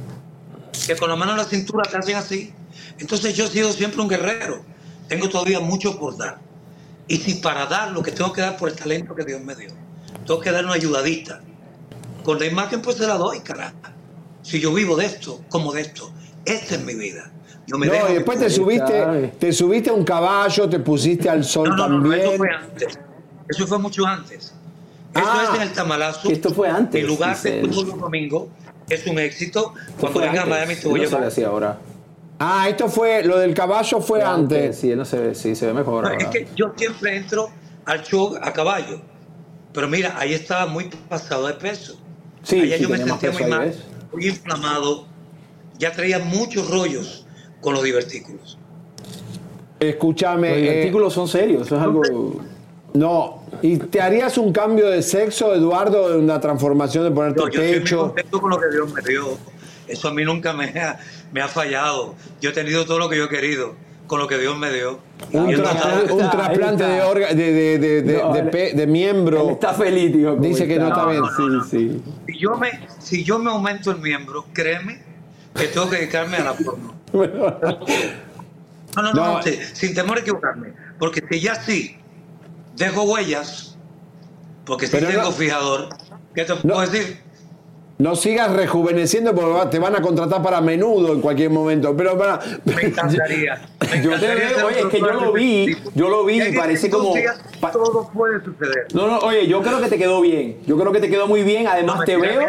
que 0.86 0.96
con 0.96 1.08
la 1.08 1.16
mano 1.16 1.32
en 1.32 1.38
la 1.38 1.44
cintura 1.44 1.88
te 1.88 1.96
hacen 1.96 2.16
así. 2.16 2.52
Entonces 2.98 3.34
yo 3.34 3.44
he 3.44 3.48
sido 3.48 3.72
siempre 3.72 4.00
un 4.00 4.08
guerrero. 4.08 4.64
Tengo 5.08 5.28
todavía 5.28 5.60
mucho 5.60 5.98
por 5.98 6.16
dar. 6.16 6.38
Y 7.08 7.18
si 7.18 7.34
para 7.34 7.66
dar 7.66 7.92
lo 7.92 8.02
que 8.02 8.12
tengo 8.12 8.32
que 8.32 8.40
dar 8.40 8.56
por 8.56 8.68
el 8.68 8.76
talento 8.76 9.14
que 9.14 9.24
Dios 9.24 9.40
me 9.40 9.54
dio, 9.54 9.70
tengo 10.26 10.40
que 10.40 10.50
dar 10.50 10.64
una 10.64 10.74
ayudadita. 10.74 11.40
Con 12.24 12.38
la 12.38 12.46
imagen 12.46 12.80
pues 12.80 12.96
se 12.96 13.06
la 13.06 13.14
doy, 13.14 13.40
carajo. 13.40 13.76
Si 14.42 14.60
yo 14.60 14.72
vivo 14.72 14.96
de 14.96 15.06
esto, 15.06 15.44
como 15.48 15.72
de 15.72 15.82
esto, 15.82 16.12
esta 16.44 16.76
es 16.76 16.84
mi 16.84 16.94
vida. 16.94 17.30
Me 17.68 17.86
no, 17.86 17.92
dejo 17.92 18.10
y 18.10 18.14
después 18.14 18.38
te 18.38 18.50
subiste, 18.50 19.32
te 19.38 19.52
subiste 19.52 19.90
a 19.90 19.92
un 19.92 20.04
caballo, 20.04 20.68
te 20.68 20.80
pusiste 20.80 21.30
al 21.30 21.44
sol 21.44 21.68
No, 21.70 21.76
no, 21.76 21.88
no, 21.88 21.98
no, 21.98 22.10
también. 22.10 22.20
eso 22.22 22.36
fue 22.36 22.50
antes. 22.50 22.98
Eso 23.48 23.66
fue 23.66 23.78
mucho 23.78 24.06
antes. 24.06 24.38
Eso 24.44 24.54
Ah, 25.14 25.44
es 25.50 25.56
en 25.56 25.62
el 25.62 25.72
Tamalazo. 25.72 26.30
esto 26.30 26.50
fue 26.54 26.68
antes, 26.68 27.00
El 27.00 27.06
lugar 27.06 27.38
de 27.40 27.62
los 27.62 27.98
domingos 27.98 28.48
es 28.88 29.06
un 29.06 29.18
éxito. 29.18 29.74
Cuando 30.00 30.20
venga 30.20 30.42
a. 30.42 30.46
Miami 30.46 30.74
te 30.76 30.88
voy 30.88 31.00
a 31.00 31.04
llevar. 31.06 31.30
ahora. 31.46 31.78
Ah, 32.38 32.66
esto 32.68 32.88
fue, 32.88 33.22
lo 33.22 33.38
del 33.38 33.54
caballo 33.54 34.00
fue 34.00 34.22
antes. 34.22 34.78
Sí, 34.78 34.94
no 34.96 35.04
se 35.04 35.18
ve, 35.20 35.34
sí, 35.34 35.54
se 35.54 35.66
ve 35.66 35.74
mejor 35.74 36.02
No, 36.04 36.08
ahora. 36.10 36.18
es 36.24 36.28
que 36.30 36.48
yo 36.56 36.72
siempre 36.76 37.16
entro 37.16 37.48
al 37.84 38.02
show 38.02 38.36
a 38.42 38.52
caballo. 38.52 39.00
Pero 39.72 39.86
mira, 39.88 40.14
ahí 40.18 40.34
estaba 40.34 40.66
muy 40.66 40.90
pasado 41.08 41.46
de 41.46 41.54
peso. 41.54 41.96
Sí, 42.42 42.60
Allá 42.60 42.76
sí, 42.76 42.82
yo 42.82 42.88
me 42.88 42.98
sentía 42.98 43.30
muy 43.30 43.44
mal, 43.44 43.60
¿ves? 43.60 43.78
muy 44.12 44.26
inflamado. 44.26 45.06
Ya 45.78 45.92
traía 45.92 46.18
muchos 46.18 46.68
rollos 46.70 47.21
con 47.62 47.72
los 47.72 47.82
divertículos. 47.82 48.58
Escúchame. 49.80 50.48
Los 50.50 50.58
eh, 50.58 50.60
divertículos 50.62 51.12
son 51.14 51.28
serios, 51.28 51.66
eso 51.66 51.76
es 51.76 51.82
algo... 51.82 52.02
no, 52.94 53.42
¿y 53.62 53.78
te 53.78 54.00
harías 54.00 54.36
un 54.38 54.52
cambio 54.52 54.88
de 54.90 55.02
sexo, 55.02 55.54
Eduardo, 55.54 56.10
de 56.10 56.18
una 56.18 56.40
transformación 56.40 57.04
de 57.04 57.10
ponerte 57.10 57.40
No, 57.40 57.48
yo 57.48 57.60
estoy 57.60 57.70
muy 57.72 57.80
pecho? 57.80 57.98
contento 58.00 58.40
con 58.40 58.50
lo 58.50 58.60
que 58.60 58.68
Dios 58.70 58.92
me 58.92 59.00
dio. 59.02 59.38
Eso 59.88 60.08
a 60.08 60.12
mí 60.14 60.24
nunca 60.24 60.52
me 60.52 60.66
ha, 60.78 60.98
me 61.32 61.40
ha 61.40 61.48
fallado. 61.48 62.14
Yo 62.40 62.50
he 62.50 62.52
tenido 62.52 62.84
todo 62.84 62.98
lo 62.98 63.08
que 63.08 63.16
yo 63.16 63.24
he 63.24 63.28
querido 63.28 63.74
con 64.06 64.18
lo 64.20 64.28
que 64.28 64.36
Dios 64.38 64.56
me 64.58 64.70
dio. 64.72 64.98
Un, 65.32 65.46
trasplante- 65.48 65.62
tratado- 66.06 66.14
un 66.14 66.30
trasplante 66.30 66.84
de, 66.84 67.00
orga- 67.02 67.32
de, 67.34 67.52
de, 67.52 67.78
de, 67.78 68.02
de- 68.02 68.22
No, 68.22 68.32
de 68.34 68.40
él- 68.40 68.50
pe- 68.50 68.72
de 68.74 68.86
miembro. 68.86 69.42
Él 69.44 69.50
está 69.50 69.72
feliz, 69.74 70.12
tío. 70.12 70.36
Dice 70.36 70.68
que 70.68 70.78
no 70.78 70.88
está 70.88 71.06
bien. 71.06 71.22
Sí, 71.36 71.42
sí. 71.70 72.02
Si 72.26 72.38
yo, 72.38 72.56
me, 72.56 72.70
si 72.98 73.24
yo 73.24 73.38
me 73.38 73.50
aumento 73.50 73.90
el 73.90 73.98
miembro, 74.00 74.44
créeme 74.52 75.02
que 75.54 75.66
tengo 75.68 75.88
que 75.88 75.96
dedicarme 75.96 76.36
a 76.36 76.44
la 76.44 76.52
porno. 76.52 76.94
No, 77.12 77.26
no, 78.96 79.02
no, 79.02 79.12
No. 79.14 79.34
no, 79.36 79.42
sí, 79.42 79.58
sin 79.72 79.94
temor 79.94 80.18
a 80.18 80.20
equivocarme. 80.20 80.72
Porque 80.98 81.22
si 81.30 81.40
ya 81.40 81.54
sí 81.54 81.96
dejo 82.76 83.02
huellas, 83.04 83.76
porque 84.64 84.86
si 84.86 84.92
Pero 84.92 85.08
tengo 85.08 85.22
no- 85.22 85.32
fijador, 85.32 85.88
¿qué 86.34 86.44
te 86.44 86.54
puedo 86.56 86.80
decir? 86.82 87.21
No 88.02 88.16
sigas 88.16 88.52
rejuveneciendo 88.52 89.32
porque 89.32 89.70
te 89.70 89.78
van 89.78 89.94
a 89.94 90.02
contratar 90.02 90.42
para 90.42 90.60
menudo 90.60 91.12
en 91.12 91.20
cualquier 91.20 91.50
momento. 91.50 91.96
Pero 91.96 92.18
para. 92.18 92.40
Me 92.64 92.82
encantaría. 92.82 93.62
me 93.80 94.02
Yo 94.02 94.18
te 94.18 94.26
veo, 94.34 94.66
oye, 94.66 94.80
es 94.80 94.86
que 94.86 94.98
yo 94.98 95.12
lo 95.12 95.32
vi, 95.32 95.76
yo 95.94 96.08
lo 96.08 96.24
vi 96.24 96.42
Y 96.42 96.52
parece 96.52 96.90
como... 96.90 97.14
Todo 97.72 98.10
puede 98.12 98.44
suceder. 98.44 98.88
No, 98.92 99.06
no, 99.06 99.18
oye, 99.18 99.46
yo 99.46 99.62
creo 99.62 99.80
que 99.80 99.86
te 99.86 99.98
quedó 99.98 100.20
bien. 100.20 100.58
Yo 100.66 100.76
creo 100.76 100.90
que 100.90 100.98
te 100.98 101.08
quedó 101.08 101.28
muy 101.28 101.44
bien. 101.44 101.68
Además, 101.68 101.98
No, 101.98 102.04
te 102.04 102.16
veo, 102.16 102.40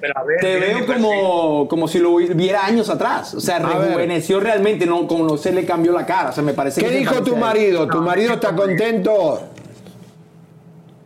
pero 0.00 0.12
a 0.16 0.22
ver, 0.22 0.36
te 0.40 0.60
veo 0.60 0.86
como, 0.86 1.66
como 1.66 1.88
si 1.88 1.98
lo 1.98 2.14
viera 2.14 2.64
años 2.64 2.88
atrás. 2.88 3.34
O 3.34 3.40
sea, 3.40 3.56
A 3.56 3.78
ver. 3.78 3.88
rejuveneció 3.88 4.38
realmente, 4.38 4.86
no, 4.86 5.08
como 5.08 5.24
no 5.24 5.36
se 5.36 5.50
le 5.50 5.66
cambió 5.66 5.90
la 5.90 6.06
cara. 6.06 6.30
O 6.30 6.32
sea, 6.32 6.44
me 6.44 6.54
parece 6.54 6.82
¿Qué 6.82 6.88
que 6.88 6.98
dijo 6.98 7.14
parece 7.14 7.30
tu 7.32 7.36
marido? 7.36 7.88
¿Tu 7.88 7.96
No, 7.96 8.02
marido 8.04 8.34
está 8.34 8.54
contento? 8.54 9.40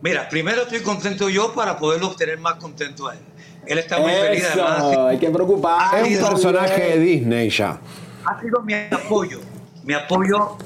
Mira, 0.01 0.29
primero 0.29 0.61
estoy 0.61 0.81
contento 0.81 1.27
yo 1.27 1.53
para 1.53 1.79
poderlo 1.79 2.09
obtener 2.09 2.37
más 2.37 2.57
contento 2.57 3.07
a 3.07 3.15
él. 3.15 3.19
Él 3.67 3.77
está 3.79 3.99
muy 3.99 4.11
feliz 4.11 4.43
Eso, 4.43 4.65
además. 4.65 4.97
hay 5.09 5.17
que 5.17 5.29
preocuparse. 5.29 6.13
Es 6.13 6.21
un 6.21 6.29
personaje 6.29 6.81
de 6.81 6.99
Disney 6.99 7.49
ya. 7.49 7.79
Ha 8.25 8.41
sido 8.41 8.61
mi 8.61 8.73
apoyo. 8.73 9.39
Mi 9.83 9.93
apoyo 9.93 10.57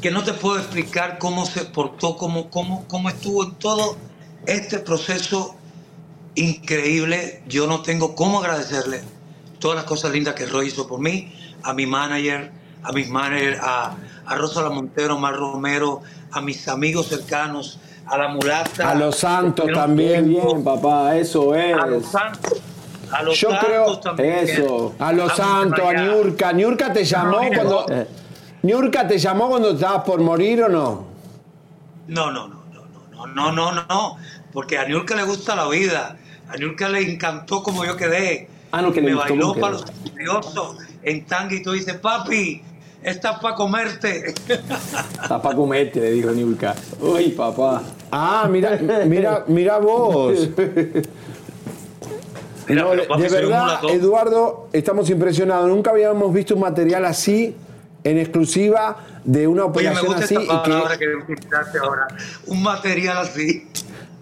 que 0.00 0.10
no 0.10 0.22
te 0.24 0.32
puedo 0.32 0.58
explicar 0.58 1.18
cómo 1.18 1.46
se 1.46 1.64
portó, 1.64 2.16
cómo, 2.16 2.50
cómo, 2.50 2.86
cómo 2.88 3.08
estuvo 3.08 3.44
en 3.44 3.52
todo 3.52 3.96
este 4.46 4.78
proceso 4.80 5.54
increíble. 6.34 7.42
Yo 7.46 7.66
no 7.66 7.82
tengo 7.82 8.14
cómo 8.14 8.40
agradecerle 8.40 9.02
todas 9.58 9.76
las 9.76 9.84
cosas 9.84 10.12
lindas 10.12 10.34
que 10.34 10.46
Roy 10.46 10.66
hizo 10.68 10.88
por 10.88 11.00
mí, 11.00 11.32
a 11.62 11.72
mi 11.72 11.86
manager, 11.86 12.50
a 12.82 12.92
mis 12.92 13.08
managers, 13.08 13.60
a, 13.62 13.96
a 14.26 14.34
Rosa 14.36 14.68
Montero, 14.68 15.18
Mar 15.18 15.36
Romero, 15.36 16.02
a 16.32 16.40
mis 16.40 16.66
amigos 16.68 17.06
cercanos, 17.06 17.78
a 18.12 18.18
la 18.18 18.28
mulata. 18.28 18.90
A 18.90 18.94
los 18.94 19.16
santos 19.16 19.66
también. 19.72 20.28
Bien, 20.28 20.62
papá, 20.62 21.16
eso 21.16 21.54
es. 21.54 21.74
A 21.74 21.86
los 21.86 22.04
santos. 22.04 22.60
A 23.10 23.22
los 23.22 23.40
Yo 23.40 23.48
creo 23.58 24.00
eso. 24.18 24.94
A 24.98 25.12
los 25.12 25.34
santos, 25.34 25.80
a 25.80 25.92
Niurka. 25.94 26.52
Niurka 26.52 26.92
te 26.92 27.04
llamó 27.04 27.38
cuando. 27.54 27.86
Niurka 28.62 29.08
te 29.08 29.18
llamó 29.18 29.48
cuando 29.48 29.70
estabas 29.70 30.04
por 30.04 30.20
morir 30.20 30.62
o 30.62 30.68
no? 30.68 31.06
No, 32.06 32.30
no, 32.30 32.48
no, 32.48 32.62
no, 32.70 33.26
no, 33.26 33.52
no, 33.52 33.72
no, 33.72 33.84
no. 33.88 34.16
Porque 34.52 34.78
a 34.78 34.84
Niurka 34.84 35.16
le 35.16 35.22
gusta 35.22 35.56
la 35.56 35.66
vida. 35.68 36.16
A 36.48 36.56
Niurka 36.56 36.90
le 36.90 37.12
encantó 37.12 37.62
como 37.62 37.84
yo 37.86 37.96
quedé. 37.96 38.50
Ah, 38.72 38.82
no, 38.82 38.92
que 38.92 39.00
me 39.00 39.14
bailó 39.14 39.54
para 39.54 39.72
los 39.72 39.84
curiosos 39.90 40.76
en 41.02 41.24
tango 41.24 41.54
y 41.54 41.62
todo. 41.62 41.74
Dice, 41.74 41.94
papi, 41.94 42.62
estás 43.02 43.38
para 43.40 43.54
comerte. 43.54 44.34
Está 44.48 45.40
para 45.42 45.54
comerte, 45.56 46.00
le 46.00 46.10
dijo 46.12 46.30
Niurka. 46.32 46.74
Uy, 47.00 47.30
papá. 47.30 47.82
Ah, 48.10 48.46
mira, 48.50 48.78
mira, 49.06 49.44
mira 49.46 49.78
vos. 49.78 50.48
Mira, 52.68 52.82
No, 52.82 52.90
pero 52.90 53.02
de, 53.02 53.08
papi, 53.08 53.22
verdad. 53.22 53.80
Eduardo, 53.90 54.68
estamos 54.72 55.10
impresionados. 55.10 55.68
Nunca 55.68 55.90
habíamos 55.90 56.32
visto 56.32 56.54
un 56.54 56.60
material 56.60 57.04
así, 57.04 57.56
en 58.04 58.18
exclusiva, 58.18 58.98
de 59.24 59.46
una 59.48 59.64
Oye, 59.64 59.90
me 59.90 59.90
operación 59.90 60.06
gusta 60.06 60.24
así. 60.24 60.34
esta 60.36 60.62
palabra 60.62 60.96
que, 60.98 61.06
que 61.06 61.78
ahora. 61.78 62.06
Un 62.46 62.62
material 62.62 63.18
así. 63.18 63.68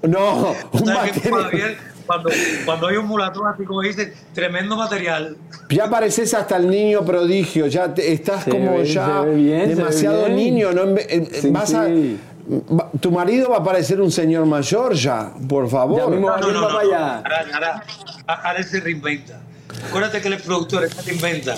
no, 0.02 0.54
un 0.72 0.86
¿Sabes 0.86 1.20
qué, 1.20 1.30
material. 1.30 1.76
Cuando, 2.10 2.28
cuando 2.64 2.88
hay 2.88 2.96
un 2.96 3.06
mulatón 3.06 3.46
así 3.46 3.62
como 3.64 3.82
dicen, 3.82 4.12
tremendo 4.34 4.74
material. 4.76 5.36
Ya 5.68 5.88
pareces 5.88 6.34
hasta 6.34 6.56
el 6.56 6.68
niño 6.68 7.04
prodigio, 7.04 7.68
ya 7.68 7.94
te- 7.94 8.12
estás 8.12 8.42
Se 8.42 8.50
como 8.50 8.78
ve- 8.78 8.84
ya 8.84 9.20
bien, 9.22 9.68
demasiado 9.76 10.28
niño. 10.28 10.72
¿no? 10.72 10.96
Sí, 10.96 11.50
vas 11.50 11.72
a- 11.72 11.86
sí. 11.86 12.18
va- 12.76 12.90
tu 13.00 13.12
marido 13.12 13.50
va 13.50 13.58
a 13.58 13.62
parecer 13.62 14.00
un 14.00 14.10
señor 14.10 14.44
mayor 14.44 14.92
ya, 14.94 15.32
por 15.48 15.70
favor. 15.70 16.00
Ya 16.00 16.06
mismo 16.08 16.26
No, 16.30 16.34
va 16.34 16.40
no, 16.40 16.50
no, 16.52 16.68
no. 16.68 16.78
allá. 16.80 17.16
Ahora, 17.18 17.44
ahora, 17.54 17.84
ahora 18.26 18.58
él 18.58 18.64
se 18.64 18.80
reinventa. 18.80 19.40
Acuérdate 19.88 20.20
que 20.20 20.26
él 20.26 20.34
es 20.34 20.42
productor, 20.42 20.82
él 20.82 20.90
se 20.92 21.02
reinventa. 21.02 21.54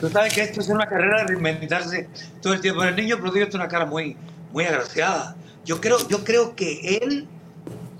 Tú 0.00 0.10
sabes 0.10 0.34
que 0.34 0.42
esto 0.42 0.60
es 0.60 0.68
una 0.68 0.86
carrera 0.86 1.20
de 1.22 1.28
reinventarse 1.28 2.10
todo 2.42 2.52
el 2.52 2.60
tiempo. 2.60 2.84
El 2.84 2.94
niño 2.94 3.16
prodigio 3.16 3.48
es 3.48 3.54
una 3.54 3.68
cara 3.68 3.86
muy, 3.86 4.18
muy 4.52 4.64
agraciada. 4.66 5.34
Yo 5.64 5.80
creo, 5.80 5.96
yo 6.08 6.22
creo 6.24 6.54
que 6.54 6.98
él 7.02 7.26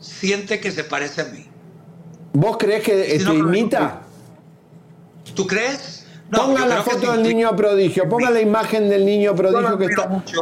siente 0.00 0.61
que 0.61 0.70
se 0.70 0.84
parece 0.84 1.22
a 1.22 1.24
mí. 1.26 1.46
¿Vos 2.35 2.57
crees 2.59 2.82
que 2.82 3.16
pero- 3.18 3.32
imita? 3.35 4.03
¿Tú 5.35 5.47
crees? 5.47 6.07
No, 6.30 6.47
Ponga 6.47 6.61
yo 6.61 6.66
la 6.66 6.76
que 6.85 6.91
foto 6.91 7.12
del 7.12 7.22
niño 7.22 7.55
prodigio, 7.57 8.09
ponga 8.09 8.30
la 8.30 8.41
imagen 8.41 8.89
del 8.89 9.05
niño 9.07 9.35
Yo 9.37 9.43
lo 9.43 9.51
prodigio 9.51 9.78
que 9.78 9.85
admiro 9.85 10.03
está. 10.03 10.09
mucho. 10.09 10.41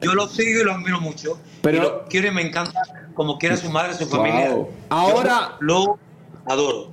Yo 0.00 0.14
lo 0.14 0.28
sigo 0.28 0.60
y 0.60 0.64
lo 0.64 0.72
admiro 0.72 1.00
mucho. 1.00 1.38
Pero- 1.62 1.76
Y 1.76 1.80
lo 1.80 2.04
quiero 2.06 2.28
y 2.28 2.30
me 2.30 2.42
encanta 2.42 2.80
como 3.14 3.38
quiera 3.38 3.56
su 3.56 3.68
madre, 3.70 3.94
su 3.94 4.06
familia. 4.06 4.50
Wow. 4.50 4.68
Ahora- 4.88 5.56
Yo 5.60 5.66
lo 5.66 5.98
adoro. 6.46 6.88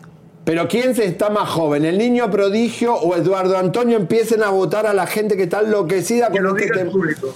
Pero 0.46 0.68
¿quién 0.68 0.94
se 0.94 1.06
está 1.06 1.30
más 1.30 1.48
joven, 1.50 1.86
el 1.86 1.98
niño 1.98 2.30
prodigio 2.30 2.96
o 2.96 3.16
Eduardo 3.16 3.58
Antonio? 3.58 3.96
Empiecen 3.98 4.44
a 4.44 4.50
votar 4.50 4.86
a 4.86 4.94
la 4.94 5.08
gente 5.08 5.38
que 5.38 5.44
está 5.44 5.62
enloquecida 5.62 6.28
Que 6.28 6.34
con 6.40 6.44
lo 6.44 6.50
este 6.58 6.64
diga 6.66 6.82
el 6.82 6.90
público. 6.90 7.34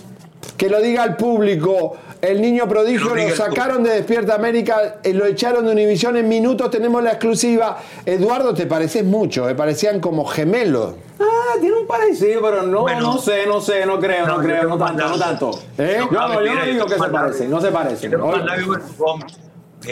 Que 0.57 0.69
lo 0.69 0.81
diga 0.81 1.03
el 1.05 1.15
público. 1.15 1.95
El 2.21 2.41
niño 2.41 2.67
prodigio 2.67 3.15
lo 3.15 3.29
sacaron 3.35 3.83
de 3.83 3.91
Despierta 3.91 4.35
América, 4.35 4.97
eh, 5.03 5.13
lo 5.13 5.25
echaron 5.25 5.65
de 5.65 5.71
Univisión 5.71 6.17
en 6.17 6.27
minutos, 6.27 6.71
tenemos 6.71 7.03
la 7.03 7.11
exclusiva. 7.11 7.77
Eduardo, 8.05 8.53
te 8.53 8.65
pareces 8.65 9.03
mucho, 9.03 9.45
me 9.45 9.53
parecían 9.53 9.99
como 9.99 10.25
gemelos. 10.25 10.95
Ah, 11.19 11.55
tiene 11.61 11.77
un 11.77 11.87
parecido, 11.87 12.41
pero 12.41 12.63
no, 12.63 12.81
Bueno. 12.81 13.01
no 13.01 13.17
sé, 13.19 13.45
no 13.45 13.61
sé, 13.61 13.85
no 13.85 13.99
creo, 13.99 14.25
no, 14.25 14.37
creo, 14.37 14.63
no 14.63 14.77
tanto, 14.77 15.07
no 15.07 15.17
tanto. 15.19 15.51
¿Eh? 15.77 15.97
Yo 15.99 16.09
no, 16.11 16.43
yo 16.43 16.55
no 16.55 16.65
digo 16.65 16.85
que 16.87 16.95
se 16.95 17.09
parecen, 17.09 17.49
no 17.51 17.61
se 17.61 17.71
parecen. 17.71 18.15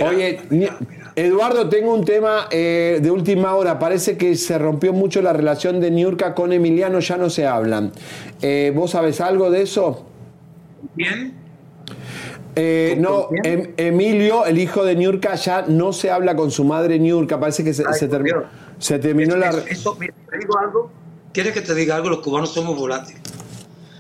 Oye. 0.02 0.42
Mira, 0.50 0.78
mira. 0.80 1.12
Eduardo, 1.16 1.70
tengo 1.70 1.94
un 1.94 2.04
tema 2.04 2.48
eh, 2.52 3.00
de 3.02 3.10
última 3.10 3.56
hora. 3.56 3.80
Parece 3.80 4.18
que 4.18 4.36
se 4.36 4.58
rompió 4.58 4.92
mucho 4.92 5.22
la 5.22 5.32
relación 5.32 5.80
de 5.80 5.90
Niurka 5.90 6.34
con 6.36 6.52
Emiliano, 6.52 7.00
ya 7.00 7.18
no 7.18 7.30
se 7.30 7.48
hablan. 7.48 7.92
Eh, 8.42 8.74
¿Vos 8.76 8.92
sabés 8.92 9.22
algo 9.22 9.50
de 9.50 9.62
eso? 9.62 10.06
¿Quién? 10.96 11.45
Eh, 12.56 12.92
¿Con- 12.96 13.02
no? 13.04 13.28
Em- 13.44 13.74
Emilio, 13.78 14.46
el 14.46 14.58
hijo 14.58 14.84
de 14.86 14.96
Niurka, 14.96 15.36
ya 15.36 15.64
no 15.68 15.92
se 15.94 16.10
habla 16.12 16.36
con 16.36 16.52
su 16.52 16.64
madre 16.64 16.98
Niurka. 17.00 17.40
Parece 17.40 17.64
que 17.64 17.74
se, 17.74 17.84
Ay, 17.86 17.94
se 18.00 18.08
terminó, 18.08 18.40
Dios. 18.40 18.50
se 18.80 19.00
terminó 19.00 19.32
Eso- 19.36 19.38
la. 19.38 19.50
eso- 19.50 19.66
eso, 19.68 19.98
mira, 20.00 20.14
te 20.30 20.38
digo 20.38 20.58
algo. 20.58 20.92
¿Quieres 21.34 21.54
que 21.54 21.62
te 21.62 21.76
diga 21.76 21.96
algo? 21.98 22.10
Los 22.10 22.20
cubanos 22.20 22.54
somos 22.54 22.78
volátiles. 22.78 23.22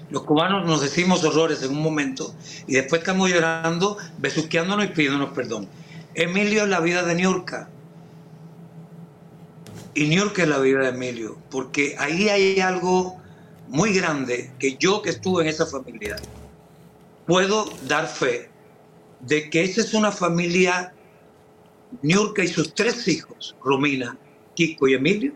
Los 0.09 0.23
cubanos 0.23 0.65
nos 0.65 0.81
decimos 0.81 1.23
horrores 1.25 1.61
en 1.63 1.71
un 1.71 1.81
momento 1.81 2.33
y 2.67 2.75
después 2.75 3.01
estamos 3.01 3.29
llorando, 3.29 3.97
besuqueándonos 4.19 4.85
y 4.85 4.87
pidiéndonos 4.89 5.31
perdón. 5.33 5.67
Emilio 6.13 6.63
es 6.63 6.69
la 6.69 6.79
vida 6.79 7.03
de 7.03 7.15
Niurka. 7.15 7.67
Y 9.93 10.07
Niurka 10.07 10.43
es 10.43 10.47
la 10.49 10.59
vida 10.59 10.79
de 10.79 10.89
Emilio. 10.89 11.37
Porque 11.49 11.95
ahí 11.97 12.29
hay 12.29 12.59
algo 12.61 13.17
muy 13.67 13.93
grande 13.93 14.51
que 14.59 14.77
yo 14.77 15.01
que 15.01 15.09
estuve 15.09 15.43
en 15.43 15.49
esa 15.49 15.65
familia 15.65 16.15
puedo 17.25 17.65
dar 17.87 18.07
fe 18.07 18.49
de 19.21 19.49
que 19.49 19.63
esa 19.63 19.81
es 19.81 19.93
una 19.93 20.11
familia, 20.11 20.93
Niurka 22.01 22.43
y 22.43 22.47
sus 22.47 22.73
tres 22.73 23.07
hijos, 23.07 23.55
Romina, 23.63 24.17
Kiko 24.55 24.87
y 24.87 24.93
Emilio, 24.93 25.33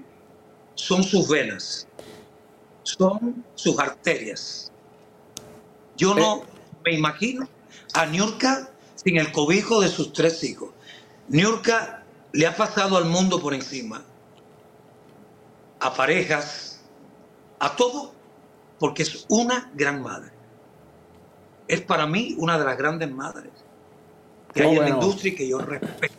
son 0.76 1.04
sus 1.04 1.28
venas, 1.28 1.88
son 2.84 3.44
sus 3.56 3.78
arterias. 3.80 4.72
Yo 5.98 6.14
no 6.16 6.44
me 6.86 6.94
imagino 6.94 7.48
a 7.94 8.06
Niurka 8.06 8.70
sin 8.96 9.18
el 9.18 9.32
cobijo 9.32 9.82
de 9.82 9.90
sus 9.90 10.14
tres 10.14 10.44
hijos. 10.44 10.70
Niurka 11.28 12.04
le 12.32 12.48
ha 12.48 12.56
pasado 12.56 12.98
al 12.98 13.06
mundo 13.06 13.42
por 13.42 13.54
encima, 13.54 14.04
a 15.80 15.94
parejas, 15.94 16.82
a 17.60 17.76
todo, 17.76 18.14
porque 18.80 19.04
es 19.04 19.26
una 19.30 19.72
gran 19.74 20.02
madre. 20.02 20.39
Es 21.70 21.82
para 21.82 22.06
mí 22.08 22.36
una 22.38 22.58
de 22.58 22.66
las 22.66 22.78
grandes 22.78 23.10
madres 23.12 23.52
que 24.54 24.64
hay 24.64 24.76
en 24.76 24.82
la 24.82 24.90
industria 24.90 25.32
y 25.32 25.36
que 25.36 25.48
yo 25.48 25.60
respeto. 25.60 26.19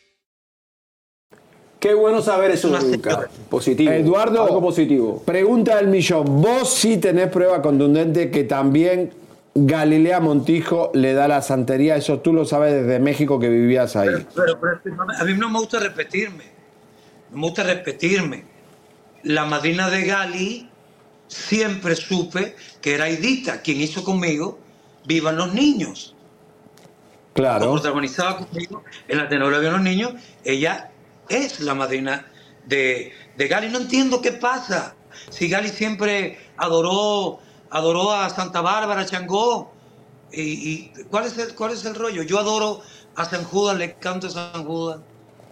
Qué 1.81 1.95
bueno 1.95 2.21
saber 2.21 2.51
eso, 2.51 2.69
Niurka. 2.69 3.27
Positivo. 3.49 3.91
Eduardo, 3.91 4.43
Algo 4.43 4.61
positivo. 4.61 5.23
pregunta 5.25 5.77
del 5.77 5.87
millón. 5.87 6.39
Vos 6.39 6.71
sí 6.75 6.97
tenés 6.97 7.29
prueba 7.29 7.59
contundente 7.63 8.29
que 8.29 8.43
también 8.43 9.11
Galilea 9.55 10.19
Montijo 10.19 10.91
le 10.93 11.13
da 11.13 11.27
la 11.27 11.41
santería, 11.41 11.95
eso 11.95 12.19
tú 12.19 12.33
lo 12.33 12.45
sabes 12.45 12.71
desde 12.85 12.99
México 12.99 13.39
que 13.39 13.49
vivías 13.49 13.95
ahí. 13.95 14.09
Pero, 14.35 14.59
no 14.95 15.03
a 15.11 15.23
mí 15.23 15.33
no 15.33 15.49
me 15.49 15.57
gusta 15.57 15.79
repetirme. 15.79 16.43
Me 17.31 17.41
gusta 17.41 17.63
repetirme. 17.63 18.45
La 19.23 19.45
madrina 19.45 19.89
de 19.89 20.05
Gali 20.05 20.69
siempre 21.27 21.95
supe 21.95 22.55
que 22.79 22.93
era 22.93 23.09
Idita, 23.09 23.63
quien 23.63 23.81
hizo 23.81 24.03
conmigo 24.03 24.59
Vivan 25.07 25.35
los 25.35 25.51
Niños. 25.51 26.15
Claro. 27.33 27.71
protagonizaba 27.71 28.37
conmigo 28.37 28.83
en 29.07 29.17
la 29.17 29.27
telenovela 29.27 29.57
Vivan 29.57 29.73
los 29.73 29.83
Niños. 29.83 30.13
Ella 30.43 30.91
es 31.31 31.59
la 31.59 31.73
madrina 31.73 32.25
de, 32.65 33.11
de 33.37 33.47
Gali. 33.47 33.69
No 33.69 33.79
entiendo 33.79 34.21
qué 34.21 34.31
pasa. 34.33 34.95
Si 35.29 35.47
Gali 35.49 35.69
siempre 35.69 36.37
adoró, 36.57 37.39
adoró 37.69 38.11
a 38.11 38.29
Santa 38.29 38.61
Bárbara, 38.61 39.05
Changó. 39.05 39.71
Y, 40.31 40.41
y 40.41 40.91
¿cuál, 41.09 41.25
es 41.25 41.37
el, 41.37 41.55
¿Cuál 41.55 41.71
es 41.73 41.83
el 41.85 41.95
rollo? 41.95 42.23
Yo 42.23 42.39
adoro 42.39 42.81
a 43.15 43.25
San 43.25 43.43
Judas, 43.43 43.77
le 43.77 43.93
canto 43.95 44.27
a 44.27 44.29
San 44.29 44.63
Judas, 44.65 45.01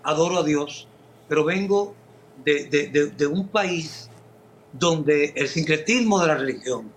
adoro 0.04 0.38
a 0.40 0.44
Dios, 0.44 0.88
pero 1.28 1.44
vengo 1.44 1.96
de, 2.46 2.66
de- 2.66 2.88
de- 2.88 3.08
de 3.08 3.28
un 3.28 3.50
país 3.50 4.10
donde 4.72 5.34
el 5.36 5.50
sincretismo 5.50 6.20
de 6.22 6.28
la 6.28 6.36
religión 6.36 6.92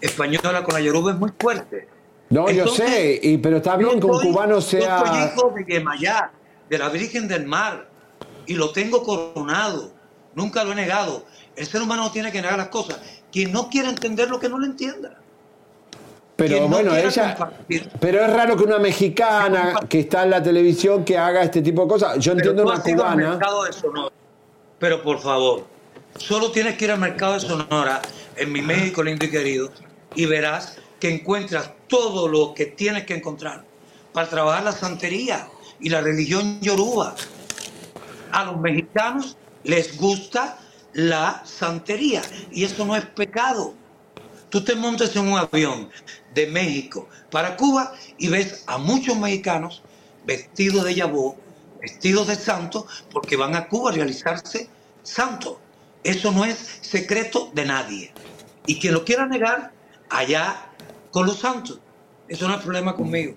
española 0.00 0.64
con 0.64 0.74
la 0.74 0.80
yoruba 0.80 1.12
es 1.12 1.18
muy 1.18 1.30
fuerte. 1.38 1.86
No, 2.30 2.50
yo 2.50 2.66
sé, 2.68 3.20
y, 3.22 3.38
pero 3.38 3.58
está 3.58 3.76
bien 3.76 4.00
que 4.00 4.06
un 4.06 4.20
cubano 4.20 4.54
Yo 4.56 4.60
soy 4.60 4.80
sea... 4.80 5.32
hijo 5.34 5.52
de 5.54 5.64
Yemayá, 5.72 6.32
de 6.68 6.78
la 6.78 6.88
Virgen 6.88 7.28
del 7.28 7.46
Mar, 7.46 7.89
y 8.50 8.54
lo 8.54 8.70
tengo 8.72 9.04
coronado. 9.04 9.92
Nunca 10.34 10.64
lo 10.64 10.72
he 10.72 10.74
negado. 10.74 11.24
El 11.54 11.68
ser 11.68 11.82
humano 11.82 12.02
no 12.02 12.10
tiene 12.10 12.32
que 12.32 12.42
negar 12.42 12.58
las 12.58 12.66
cosas. 12.66 12.98
Quien 13.30 13.52
no 13.52 13.68
quiera 13.70 13.88
entender 13.88 14.28
lo 14.28 14.40
que 14.40 14.48
no 14.48 14.58
le 14.58 14.66
entienda. 14.66 15.16
Pero 16.34 16.62
no 16.62 16.66
bueno, 16.66 16.96
ella... 16.96 17.36
compartir. 17.36 17.88
Pero 18.00 18.24
es 18.24 18.32
raro 18.32 18.56
que 18.56 18.64
una 18.64 18.80
mexicana 18.80 19.78
que 19.88 20.00
está 20.00 20.24
en 20.24 20.30
la 20.30 20.42
televisión 20.42 21.04
que 21.04 21.16
haga 21.16 21.44
este 21.44 21.62
tipo 21.62 21.82
de 21.82 21.88
cosas. 21.88 22.18
Yo 22.18 22.34
Pero 22.34 22.50
entiendo 22.50 22.72
una 22.72 22.82
cubana... 22.82 23.30
mercado 23.30 23.62
de 23.62 23.72
Sonora. 23.72 24.12
Pero 24.80 25.00
por 25.00 25.20
favor, 25.20 25.64
solo 26.16 26.50
tienes 26.50 26.76
que 26.76 26.86
ir 26.86 26.90
al 26.90 26.98
mercado 26.98 27.34
de 27.34 27.40
Sonora, 27.40 28.02
en 28.34 28.50
mi 28.50 28.62
México 28.62 29.00
lindo 29.04 29.26
y 29.26 29.30
querido, 29.30 29.70
y 30.16 30.26
verás 30.26 30.76
que 30.98 31.08
encuentras 31.08 31.70
todo 31.86 32.26
lo 32.26 32.52
que 32.54 32.66
tienes 32.66 33.04
que 33.04 33.14
encontrar 33.14 33.62
para 34.12 34.28
trabajar 34.28 34.64
la 34.64 34.72
santería 34.72 35.46
y 35.78 35.88
la 35.88 36.00
religión 36.00 36.60
yoruba. 36.60 37.14
A 38.32 38.44
los 38.44 38.60
mexicanos 38.60 39.36
les 39.64 39.96
gusta 39.96 40.58
la 40.92 41.42
santería 41.44 42.22
y 42.50 42.64
eso 42.64 42.84
no 42.84 42.96
es 42.96 43.04
pecado. 43.04 43.74
Tú 44.48 44.64
te 44.64 44.74
montas 44.74 45.14
en 45.14 45.28
un 45.28 45.38
avión 45.38 45.88
de 46.34 46.46
México 46.48 47.08
para 47.30 47.56
Cuba 47.56 47.92
y 48.18 48.28
ves 48.28 48.64
a 48.66 48.78
muchos 48.78 49.16
mexicanos 49.16 49.82
vestidos 50.26 50.84
de 50.84 50.94
yabó, 50.94 51.36
vestidos 51.80 52.26
de 52.26 52.34
santo, 52.34 52.86
porque 53.12 53.36
van 53.36 53.54
a 53.54 53.68
Cuba 53.68 53.90
a 53.90 53.94
realizarse 53.94 54.68
santos. 55.02 55.56
Eso 56.02 56.32
no 56.32 56.44
es 56.44 56.56
secreto 56.80 57.50
de 57.54 57.64
nadie. 57.64 58.12
Y 58.66 58.78
quien 58.80 58.94
lo 58.94 59.04
quiera 59.04 59.26
negar, 59.26 59.72
allá 60.08 60.66
con 61.10 61.26
los 61.26 61.38
santos. 61.38 61.78
Eso 62.28 62.48
no 62.48 62.54
es 62.54 62.62
problema 62.62 62.94
conmigo. 62.94 63.34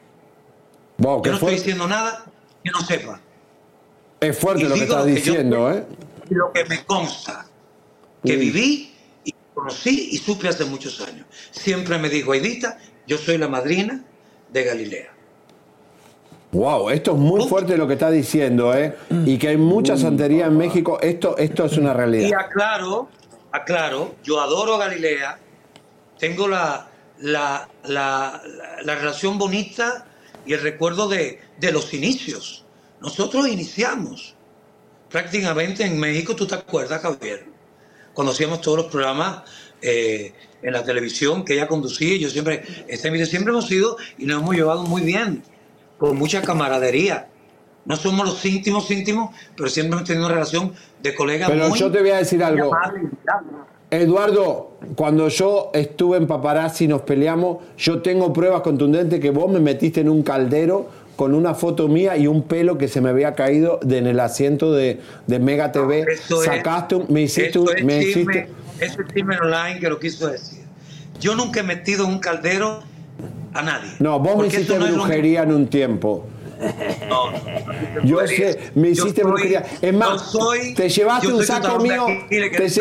Wow, 0.98 1.24
Yo 1.24 1.32
no 1.32 1.38
estoy 1.38 1.56
diciendo 1.56 1.88
nada 1.88 2.26
que 2.64 2.72
no 2.72 2.82
sepa. 2.82 3.20
Es 4.28 4.38
fuerte 4.38 4.64
y 4.64 4.68
lo 4.68 4.76
que 4.76 4.82
estás 4.84 5.00
lo 5.00 5.06
que 5.06 5.12
yo 5.12 5.16
diciendo. 5.16 5.72
¿eh? 5.72 5.84
Y 6.30 6.34
lo 6.36 6.52
que 6.52 6.66
me 6.66 6.84
consta, 6.86 7.46
que 8.24 8.36
Mm. 8.38 8.40
viví 8.40 8.94
y 9.26 9.34
conocí 9.54 10.10
y 10.12 10.18
supe 10.18 10.48
hace 10.48 10.66
muchos 10.66 11.00
años. 11.02 11.26
Siempre 11.52 11.98
me 11.98 12.10
dijo, 12.10 12.32
Aidita, 12.32 12.78
yo 13.08 13.18
soy 13.18 13.38
la 13.38 13.48
madrina 13.48 14.04
de 14.52 14.64
Galilea. 14.64 15.10
Wow, 16.52 16.92
esto 16.92 17.12
es 17.14 17.18
muy 17.18 17.48
fuerte 17.48 17.76
lo 17.78 17.88
que 17.88 17.94
estás 17.94 18.12
diciendo, 18.14 18.76
¿eh? 18.78 18.96
Y 19.26 19.38
que 19.40 19.48
hay 19.50 19.58
mucha 19.58 19.98
santería 19.98 20.46
en 20.46 20.56
México. 20.58 21.00
Esto, 21.02 21.36
esto 21.38 21.66
es 21.66 21.78
una 21.78 21.92
Y 21.92 21.96
realidad. 21.96 22.40
aclaro, 22.40 23.10
aclaro, 23.52 24.16
yo 24.24 24.40
adoro 24.40 24.76
a 24.76 24.78
Galilea, 24.88 25.40
tengo 26.20 26.48
la, 26.48 26.88
la, 27.20 27.68
la, 27.86 28.42
la- 28.46 28.82
la 28.84 28.96
relación 28.96 29.40
bonita 29.40 30.06
y 30.46 30.54
el 30.54 30.62
recuerdo 30.62 31.08
de, 31.08 31.42
de 31.60 31.72
los 31.72 31.92
inicios. 31.94 32.63
Nosotros 33.04 33.50
iniciamos 33.50 34.34
prácticamente 35.10 35.84
en 35.84 36.00
México, 36.00 36.36
¿tú 36.38 36.48
te 36.48 36.56
acuerdas, 36.56 37.02
Javier? 37.02 37.46
Cuando 38.14 38.32
hacíamos 38.32 38.62
todos 38.62 38.78
los 38.78 38.86
programas 38.88 39.44
eh, 39.82 40.34
en 40.62 40.72
la 40.72 40.86
televisión 40.86 41.44
que 41.44 41.56
ella 41.56 41.68
conducía, 41.68 42.18
yo 42.18 42.30
siempre, 42.30 42.64
este 42.88 43.10
video 43.10 43.26
siempre 43.26 43.52
hemos 43.52 43.68
sido 43.68 43.98
y 44.18 44.26
nos 44.26 44.42
hemos 44.42 44.56
llevado 44.56 44.84
muy 44.84 45.02
bien, 45.02 45.44
con 45.98 46.18
mucha 46.18 46.42
camaradería. 46.42 47.28
No 47.84 47.98
somos 47.98 48.26
los 48.26 48.46
íntimos 48.46 48.90
íntimos, 48.90 49.36
pero 49.58 49.68
siempre 49.68 49.98
hemos 49.98 50.08
tenido 50.08 50.26
una 50.26 50.36
relación 50.36 50.74
de 51.02 51.14
colegas 51.14 51.50
Pero 51.50 51.68
muy 51.68 51.78
yo 51.78 51.92
te 51.92 52.00
voy 52.00 52.12
a 52.12 52.18
decir 52.18 52.42
algo. 52.42 52.72
Eduardo, 53.92 54.78
cuando 54.96 55.28
yo 55.28 55.70
estuve 55.74 56.18
en 56.18 56.26
Paparazzi 56.26 56.86
y 56.86 56.88
nos 56.88 57.02
peleamos, 57.02 57.58
yo 57.78 58.02
tengo 58.02 58.32
pruebas 58.32 58.62
contundentes 58.62 59.20
que 59.20 59.30
vos 59.30 59.52
me 59.52 59.60
metiste 59.60 60.02
en 60.02 60.10
un 60.10 60.24
caldero 60.24 61.03
con 61.16 61.34
una 61.36 61.54
foto 61.54 61.88
mía 61.88 62.18
y 62.18 62.28
un 62.28 62.44
pelo 62.44 62.78
que 62.78 62.88
se 62.88 63.00
me 63.02 63.10
había 63.10 63.34
caído 63.36 63.80
de 63.84 64.00
en 64.00 64.08
el 64.08 64.20
asiento 64.20 64.74
de, 64.74 65.00
de 65.28 65.40
Mega 65.40 65.72
TV. 65.72 66.06
Es- 66.12 66.22
Sacaste, 66.44 66.96
un- 66.96 67.06
me 67.10 67.22
hiciste, 67.22 67.60
un- 67.60 67.70
es 67.78 67.84
me 67.84 68.02
hiciste, 68.04 68.50
eso 68.80 68.98
es 69.02 69.40
online 69.42 69.80
que 69.80 69.90
lo 69.90 70.00
quiso 70.00 70.28
decir. 70.28 70.60
Yo 71.20 71.36
nunca 71.36 71.60
he 71.60 71.64
metido 71.64 72.06
en 72.06 72.12
un 72.12 72.20
caldero 72.20 72.82
a 73.54 73.62
nadie. 73.62 73.92
no, 74.00 74.20
vos 74.20 74.38
me 74.38 74.48
hiciste 74.48 74.78
no 74.80 74.86
es 74.88 74.94
brujería 74.94 75.44
en 75.44 75.54
un 75.54 75.68
tiempo. 75.68 76.28
No, 77.10 77.32
no, 77.32 78.04
Yo 78.06 78.26
sé, 78.26 78.72
me 78.76 78.94
Yo 78.94 79.04
hiciste 79.04 79.22
soy- 79.22 79.32
brujería. 79.32 79.64
Es 79.82 79.94
más, 79.94 80.32
soy- 80.32 80.74
te 80.74 80.88
llevaste 80.90 81.28
un 81.28 81.44
saco 81.44 81.80
mío, 81.80 82.06
te, 82.30 82.72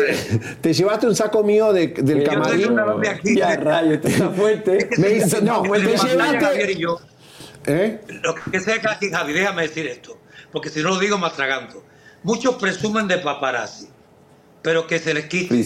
te 0.61 0.73
llevaste 0.73 1.07
un 1.07 1.15
saco 1.15 1.43
mío 1.43 1.73
de- 1.73 1.87
del 1.87 2.23
Yo 2.23 2.31
camarín. 2.31 2.75
de. 2.75 3.35
Ya, 3.35 3.55
rayo, 3.57 3.93
esto 3.93 4.07
está 4.07 4.29
fuerte. 4.29 4.89
Me 4.97 5.09
no, 5.41 5.63
Lo 5.65 5.73
que 5.73 5.79
te 5.79 5.97
Javier 5.97 6.11
llevaste. 6.17 6.75
¿Eh? 7.65 8.01
Lo 8.21 8.35
que 8.35 8.59
sea 8.59 8.79
que 8.81 9.09
Javi, 9.09 9.33
déjame 9.33 9.63
decir 9.63 9.87
esto, 9.87 10.19
porque 10.51 10.69
si 10.69 10.81
no 10.81 10.89
lo 10.89 10.99
digo 10.99 11.17
me 11.17 11.27
atraganto. 11.27 11.83
Muchos 12.23 12.55
presumen 12.55 13.07
de 13.07 13.17
paparazzi, 13.17 13.89
pero 14.61 14.87
que 14.87 14.99
se 14.99 15.13
les 15.13 15.25
quite. 15.25 15.65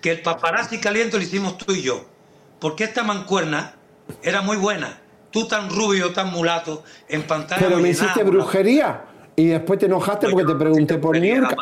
Que 0.00 0.12
el 0.12 0.22
paparazzi 0.22 0.78
caliente 0.78 1.16
lo 1.16 1.22
hicimos 1.22 1.58
tú 1.58 1.72
y 1.72 1.82
yo. 1.82 2.06
Porque 2.60 2.84
esta 2.84 3.02
mancuerna 3.02 3.74
era 4.22 4.40
muy 4.40 4.56
buena. 4.56 5.00
Tú 5.30 5.46
tan 5.48 5.68
rubio, 5.68 6.12
tan 6.12 6.30
mulato, 6.30 6.84
en 7.08 7.24
pantalla. 7.24 7.66
Pero 7.66 7.80
me 7.80 7.90
hiciste 7.90 8.22
brujería 8.22 9.04
y 9.34 9.46
después 9.46 9.78
te 9.78 9.86
enojaste 9.86 10.28
porque 10.28 10.46
te 10.46 10.54
pregunté 10.54 10.98
por 10.98 11.18
Niurka. 11.18 11.56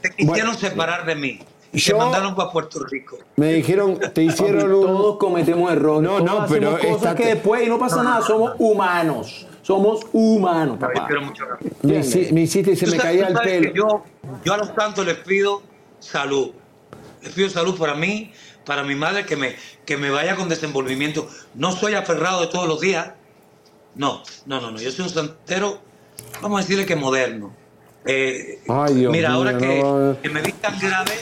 Te 0.00 0.10
quisieron 0.10 0.56
separar 0.56 1.06
de 1.06 1.14
mí. 1.14 1.40
Y 1.74 1.78
Yo- 1.78 1.94
te 1.98 1.98
mandaron 2.04 2.34
para 2.34 2.50
Puerto 2.50 2.78
Rico. 2.84 3.18
Me 3.36 3.52
dijeron, 3.54 3.98
te 4.14 4.22
hicieron 4.22 4.72
un. 4.72 4.86
Todos 4.86 5.16
cometemos 5.18 5.70
errores. 5.72 6.02
No, 6.08 6.24
Todos 6.24 6.40
no, 6.42 6.46
pero 6.48 6.70
cosas 6.78 6.90
esta- 6.96 7.14
que 7.16 7.26
después 7.26 7.66
y 7.66 7.68
no 7.68 7.78
pasa 7.78 8.02
nada. 8.02 8.22
Somos 8.22 8.52
humanos. 8.58 9.46
Somos 9.62 10.02
humanos, 10.12 10.78
papá. 10.78 11.08
mucho. 11.22 11.44
Me, 11.82 11.94
me 12.32 12.40
hiciste 12.42 12.72
y 12.72 12.76
se 12.76 12.86
me 12.86 12.96
caía 12.98 13.26
el 13.28 13.34
pelo. 13.34 13.72
Yo, 13.74 14.02
yo 14.44 14.52
a 14.54 14.56
los 14.58 14.74
tantos 14.74 15.04
les 15.06 15.16
pido 15.16 15.62
salud. 16.00 16.50
Les 17.22 17.32
pido 17.32 17.48
salud 17.48 17.76
para 17.78 17.94
mí, 17.94 18.30
para 18.66 18.82
mi 18.82 18.94
madre, 18.94 19.24
que 19.24 19.36
me, 19.36 19.56
que 19.86 19.96
me 19.96 20.10
vaya 20.10 20.36
con 20.36 20.48
desenvolvimiento. 20.50 21.26
No 21.54 21.72
soy 21.72 21.94
aferrado 21.94 22.42
de 22.42 22.48
todos 22.48 22.68
los 22.68 22.80
días. 22.80 23.12
No, 23.94 24.22
no, 24.46 24.60
no, 24.60 24.70
no. 24.70 24.78
Yo 24.78 24.90
soy 24.92 25.06
un 25.06 25.10
santero, 25.10 25.78
vamos 26.42 26.58
a 26.58 26.62
decirle 26.62 26.84
que 26.84 26.94
moderno. 26.96 27.54
Eh, 28.04 28.60
Ay, 28.68 28.94
Dios 28.96 29.12
mira, 29.12 29.32
ahora 29.32 29.56
que, 29.56 29.80
no. 29.82 30.14
que 30.22 30.28
me 30.28 30.42
vi 30.42 30.52
tan 30.52 30.78
grave, 30.78 31.12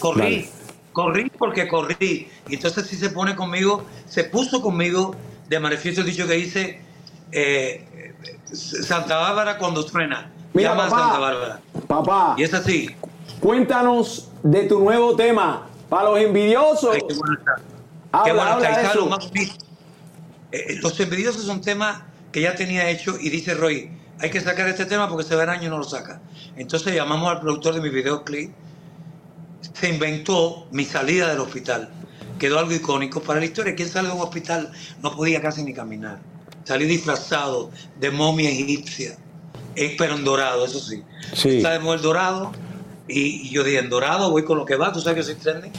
corrí. 0.00 0.48
Corrí 0.92 1.30
porque 1.30 1.68
corrí. 1.68 2.28
Y 2.48 2.54
entonces 2.54 2.86
si 2.86 2.96
se 2.96 3.10
pone 3.10 3.34
conmigo, 3.36 3.84
se 4.06 4.24
puso 4.24 4.60
conmigo 4.62 5.14
de 5.48 5.60
manifiesto 5.60 6.00
el 6.00 6.06
dicho 6.06 6.26
que 6.26 6.34
dice 6.34 6.80
eh, 7.32 8.14
Santa 8.52 9.16
Bárbara 9.18 9.58
cuando 9.58 9.84
truena. 9.84 10.30
Mira, 10.54 10.70
Llama 10.70 10.84
papá. 10.84 10.96
a 10.96 11.00
Santa 11.02 11.18
Bárbara. 11.18 11.60
Papá, 11.86 12.34
Y 12.38 12.42
es 12.44 12.54
así. 12.54 12.90
cuéntanos 13.40 14.30
de 14.42 14.64
tu 14.64 14.80
nuevo 14.80 15.14
tema. 15.16 15.66
Para 15.88 16.04
los 16.10 16.18
envidiosos. 16.18 16.94
Ay, 16.94 17.02
qué 17.06 17.14
bueno 17.14 17.38
está. 17.38 18.24
Qué 18.24 18.32
bueno 18.32 18.50
habla 18.50 18.82
eso. 18.82 19.06
más. 19.06 19.30
Eh, 20.52 20.78
los 20.80 20.98
envidiosos 20.98 21.42
son 21.44 21.60
temas 21.60 22.00
que 22.32 22.40
ya 22.40 22.54
tenía 22.54 22.88
hecho 22.88 23.16
y 23.20 23.28
dice 23.30 23.54
Roy, 23.54 23.90
hay 24.18 24.30
que 24.30 24.40
sacar 24.40 24.66
este 24.68 24.86
tema 24.86 25.08
porque 25.08 25.24
se 25.24 25.34
va 25.36 25.42
el 25.44 25.50
año 25.50 25.64
y 25.66 25.68
no 25.68 25.78
lo 25.78 25.84
saca. 25.84 26.20
Entonces 26.56 26.94
llamamos 26.94 27.30
al 27.30 27.40
productor 27.40 27.74
de 27.74 27.80
mi 27.82 27.90
videoclip, 27.90 28.52
se 29.60 29.88
inventó 29.88 30.66
mi 30.70 30.84
salida 30.84 31.28
del 31.28 31.40
hospital. 31.40 31.90
Quedó 32.38 32.58
algo 32.58 32.72
icónico 32.72 33.20
para 33.20 33.40
la 33.40 33.46
historia. 33.46 33.74
¿Quién 33.74 33.88
sale 33.88 34.08
de 34.08 34.14
un 34.14 34.20
hospital? 34.20 34.70
No 35.02 35.14
podía 35.14 35.40
casi 35.40 35.62
ni 35.62 35.72
caminar. 35.72 36.20
Salí 36.64 36.84
disfrazado 36.86 37.70
de 37.98 38.10
momia 38.10 38.50
egipcia, 38.50 39.16
eh, 39.76 39.94
pero 39.96 40.16
en 40.16 40.24
dorado, 40.24 40.66
eso 40.66 40.80
sí. 40.80 41.02
Sí. 41.34 41.58
Está 41.58 41.76
el 41.76 42.02
dorado 42.02 42.52
y, 43.08 43.46
y 43.46 43.50
yo 43.50 43.62
dije, 43.62 43.78
en 43.78 43.88
dorado 43.88 44.30
voy 44.30 44.44
con 44.44 44.58
lo 44.58 44.64
que 44.64 44.76
va, 44.76 44.92
tú 44.92 45.00
sabes 45.00 45.18
que 45.18 45.32
soy 45.32 45.40
trending. 45.40 45.72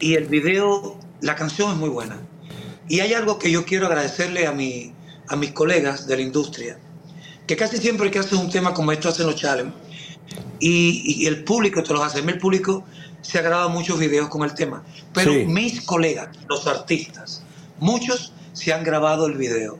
Y 0.00 0.14
el 0.14 0.26
video, 0.26 0.98
la 1.20 1.36
canción 1.36 1.70
es 1.72 1.76
muy 1.76 1.90
buena. 1.90 2.18
Y 2.88 3.00
hay 3.00 3.12
algo 3.14 3.38
que 3.38 3.50
yo 3.50 3.64
quiero 3.64 3.86
agradecerle 3.86 4.46
a, 4.46 4.52
mi, 4.52 4.92
a 5.28 5.36
mis 5.36 5.52
colegas 5.52 6.06
de 6.06 6.16
la 6.16 6.22
industria, 6.22 6.78
que 7.46 7.56
casi 7.56 7.76
siempre 7.76 8.10
que 8.10 8.18
hacen 8.18 8.38
un 8.38 8.50
tema 8.50 8.74
como 8.74 8.92
esto 8.92 9.08
hacen 9.08 9.26
los 9.26 9.36
challenge, 9.36 9.72
y, 10.62 11.22
y 11.24 11.26
el 11.26 11.44
público 11.44 11.82
te 11.82 11.92
los 11.92 12.02
hace. 12.02 12.20
El 12.20 12.38
público 12.38 12.84
se 13.20 13.38
ha 13.38 13.42
grabado 13.42 13.68
muchos 13.68 13.98
videos 13.98 14.28
con 14.28 14.42
el 14.42 14.54
tema, 14.54 14.82
pero 15.12 15.32
Sí. 15.32 15.44
mis 15.46 15.80
colegas, 15.82 16.28
los 16.48 16.66
artistas, 16.66 17.42
muchos 17.78 18.32
se 18.52 18.72
han 18.72 18.84
grabado 18.84 19.26
el 19.26 19.34
video 19.36 19.78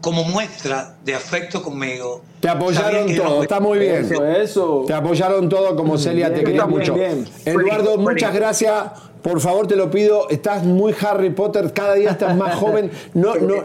como 0.00 0.24
muestra 0.24 0.96
de 1.04 1.14
afecto 1.14 1.62
conmigo. 1.62 2.22
Te 2.40 2.48
apoyaron 2.48 3.14
no 3.14 3.22
todo, 3.22 3.42
está 3.42 3.60
muy 3.60 3.78
bien. 3.78 4.04
Eso, 4.04 4.26
eso. 4.26 4.84
Te 4.86 4.94
apoyaron 4.94 5.48
todo 5.48 5.76
como 5.76 5.96
Celia, 5.96 6.26
te 6.28 6.34
bien, 6.40 6.44
quería 6.46 6.64
bien, 6.66 6.78
mucho. 6.78 6.94
bien. 6.94 7.28
Eduardo, 7.44 7.98
muchas 7.98 8.34
gracias. 8.34 8.74
Por 9.22 9.40
favor, 9.40 9.68
te 9.68 9.76
lo 9.76 9.88
pido. 9.92 10.28
Estás 10.28 10.64
muy 10.64 10.92
Harry 11.00 11.30
Potter, 11.30 11.72
cada 11.72 11.94
día 11.94 12.10
estás 12.10 12.36
más 12.36 12.56
joven. 12.56 12.90
No, 13.14 13.36
no, 13.36 13.62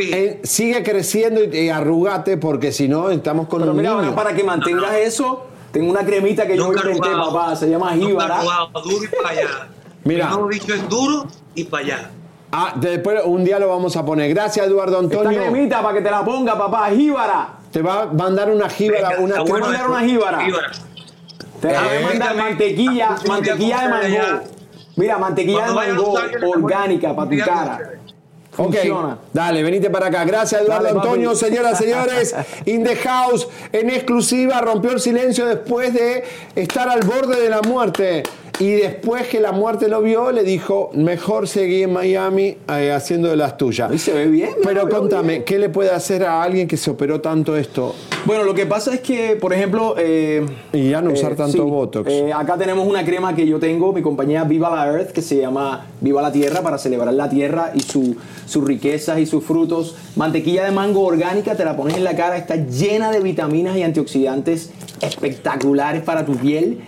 eh, 0.00 0.40
sigue 0.42 0.82
creciendo 0.82 1.44
y, 1.44 1.56
y 1.56 1.68
arrugate 1.68 2.36
porque 2.36 2.72
si 2.72 2.88
no 2.88 3.10
estamos 3.10 3.46
con 3.46 3.60
Pero 3.60 3.70
un 3.70 3.76
mira, 3.78 3.94
niño. 4.02 4.14
para 4.16 4.34
que 4.34 4.42
mantengas 4.42 4.92
eso, 4.96 5.46
tengo 5.72 5.90
una 5.90 6.04
cremita 6.04 6.46
que 6.46 6.56
yo 6.56 6.66
Nunca 6.66 6.80
inventé, 6.80 7.08
arrugado. 7.08 7.32
papá. 7.32 7.56
Se 7.56 7.68
llama 7.68 7.92
Jíbara. 7.94 8.40
duro 8.84 9.04
y 9.04 9.08
para 9.16 9.28
allá. 9.30 9.68
Mira. 10.04 10.26
Mi 10.26 10.32
nuevo 10.34 10.48
dicho 10.48 10.74
es 10.74 10.88
duro 10.88 11.26
y 11.54 11.64
para 11.64 11.84
allá. 11.84 12.10
Ah, 12.52 12.72
después 12.76 13.20
un 13.24 13.44
día 13.44 13.58
lo 13.58 13.68
vamos 13.68 13.96
a 13.96 14.04
poner. 14.04 14.30
Gracias, 14.32 14.66
Eduardo 14.66 15.00
Esta 15.02 15.16
Antonio. 15.18 15.40
cremita 15.42 15.82
para 15.82 15.94
que 15.94 16.00
te 16.02 16.10
la 16.10 16.24
ponga, 16.24 16.56
papá. 16.56 16.88
Jíbara. 16.90 17.48
Te 17.72 17.82
va 17.82 18.02
a 18.02 18.06
mandar 18.06 18.50
una 18.50 18.68
jíbara, 18.70 19.08
Venga, 19.10 19.22
una 19.22 19.34
Te 19.34 19.40
voy 19.40 19.48
a 19.48 19.50
bueno 19.52 19.66
mandar 19.66 19.90
una 19.90 20.00
jíbara. 20.00 20.40
Jíbara. 20.44 20.70
Te 21.60 21.66
voy 21.68 21.76
a 21.76 22.06
mandar 22.08 22.36
mantequilla, 22.36 23.16
mantequilla 23.28 23.88
de 23.88 24.06
allá. 24.06 24.42
Mira, 24.96 25.18
mantequilla 25.18 25.66
de 25.66 25.72
Cuando 25.74 26.14
a- 26.18 26.48
orgánica 26.48 27.14
para 27.14 27.30
tu 27.30 27.38
cara. 27.38 27.80
Ustedes. 28.58 28.84
Ok, 28.84 28.88
Funciona. 28.88 29.18
dale, 29.32 29.62
venite 29.62 29.90
para 29.90 30.06
acá. 30.06 30.24
Gracias, 30.24 30.60
Eduardo 30.62 30.84
Dale, 30.84 30.94
papi. 30.96 31.06
Antonio. 31.08 31.34
Señoras, 31.34 31.78
señores, 31.78 32.34
In 32.64 32.84
the 32.84 32.96
House, 32.96 33.48
en 33.72 33.90
exclusiva, 33.90 34.60
rompió 34.60 34.92
el 34.92 35.00
silencio 35.00 35.46
después 35.46 35.92
de 35.92 36.24
estar 36.54 36.88
al 36.88 37.00
borde 37.02 37.40
de 37.40 37.48
la 37.50 37.62
muerte. 37.62 38.22
Y 38.58 38.70
después 38.72 39.26
que 39.28 39.38
la 39.38 39.52
muerte 39.52 39.86
lo 39.88 40.00
vio, 40.00 40.32
le 40.32 40.42
dijo, 40.42 40.90
mejor 40.94 41.46
seguí 41.46 41.82
en 41.82 41.92
Miami 41.92 42.56
eh, 42.70 42.90
haciendo 42.90 43.28
de 43.28 43.36
las 43.36 43.58
tuyas. 43.58 43.90
Ahí 43.90 43.98
se 43.98 44.14
ve 44.14 44.28
bien. 44.28 44.50
Pero 44.64 44.88
contame, 44.88 45.28
bien. 45.34 45.44
¿qué 45.44 45.58
le 45.58 45.68
puede 45.68 45.90
hacer 45.90 46.24
a 46.24 46.42
alguien 46.42 46.66
que 46.66 46.78
se 46.78 46.90
operó 46.90 47.20
tanto 47.20 47.54
esto? 47.54 47.94
Bueno, 48.24 48.44
lo 48.44 48.54
que 48.54 48.64
pasa 48.64 48.94
es 48.94 49.00
que, 49.00 49.36
por 49.38 49.52
ejemplo... 49.52 49.94
eh, 49.98 50.46
Y 50.72 50.88
ya 50.88 51.02
no 51.02 51.12
usar 51.12 51.32
eh, 51.32 51.36
tanto 51.36 51.52
sí, 51.52 51.58
Botox. 51.70 52.10
eh, 52.10 52.32
acá 52.32 52.56
tenemos 52.56 52.88
una 52.88 53.04
crema 53.04 53.36
que 53.36 53.46
yo 53.46 53.58
tengo, 53.60 53.92
mi 53.92 54.00
compañía 54.00 54.44
Viva 54.44 54.70
la 54.74 54.90
Earth, 54.90 55.10
que 55.12 55.20
se 55.20 55.36
llama 55.36 55.88
Viva 56.00 56.22
la 56.22 56.32
Tierra, 56.32 56.62
para 56.62 56.78
celebrar 56.78 57.12
la 57.12 57.28
tierra 57.28 57.72
y 57.74 57.80
su- 57.80 58.16
sus 58.46 58.64
riquezas 58.64 59.18
y 59.18 59.26
sus 59.26 59.44
frutos. 59.44 59.96
Mantequilla 60.16 60.64
de 60.64 60.70
mango 60.70 61.04
orgánica, 61.04 61.56
te 61.56 61.64
la 61.66 61.76
pones 61.76 61.98
en 61.98 62.04
la 62.04 62.16
cara, 62.16 62.38
está 62.38 62.56
llena 62.56 63.10
de 63.12 63.20
vitaminas 63.20 63.76
y 63.76 63.82
antioxidantes 63.82 64.70
espectaculares 65.02 66.02
para 66.02 66.24
tu 66.24 66.36
piel. 66.36 66.78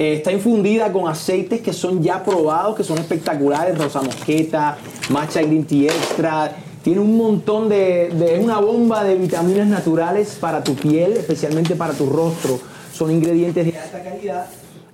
Eh, 0.00 0.14
está 0.14 0.30
infundida 0.30 0.92
con 0.92 1.08
aceites 1.08 1.60
que 1.60 1.72
son 1.72 2.00
ya 2.00 2.22
probados, 2.22 2.76
que 2.76 2.84
son 2.84 2.98
espectaculares, 2.98 3.76
rosa 3.76 4.00
mosqueta, 4.00 4.78
matcha 5.10 5.42
green 5.42 5.64
tea 5.64 5.92
extra. 5.92 6.52
Tiene 6.84 7.00
un 7.00 7.16
montón 7.16 7.68
de, 7.68 8.06
Es 8.06 8.42
una 8.42 8.60
bomba 8.60 9.02
de 9.02 9.16
vitaminas 9.16 9.66
naturales 9.66 10.38
para 10.40 10.62
tu 10.62 10.76
piel, 10.76 11.14
especialmente 11.14 11.74
para 11.74 11.94
tu 11.94 12.06
rostro. 12.08 12.60
Son 12.92 13.10
ingredientes 13.10 13.66
de 13.66 13.76
alta 13.76 14.00
calidad. 14.04 14.46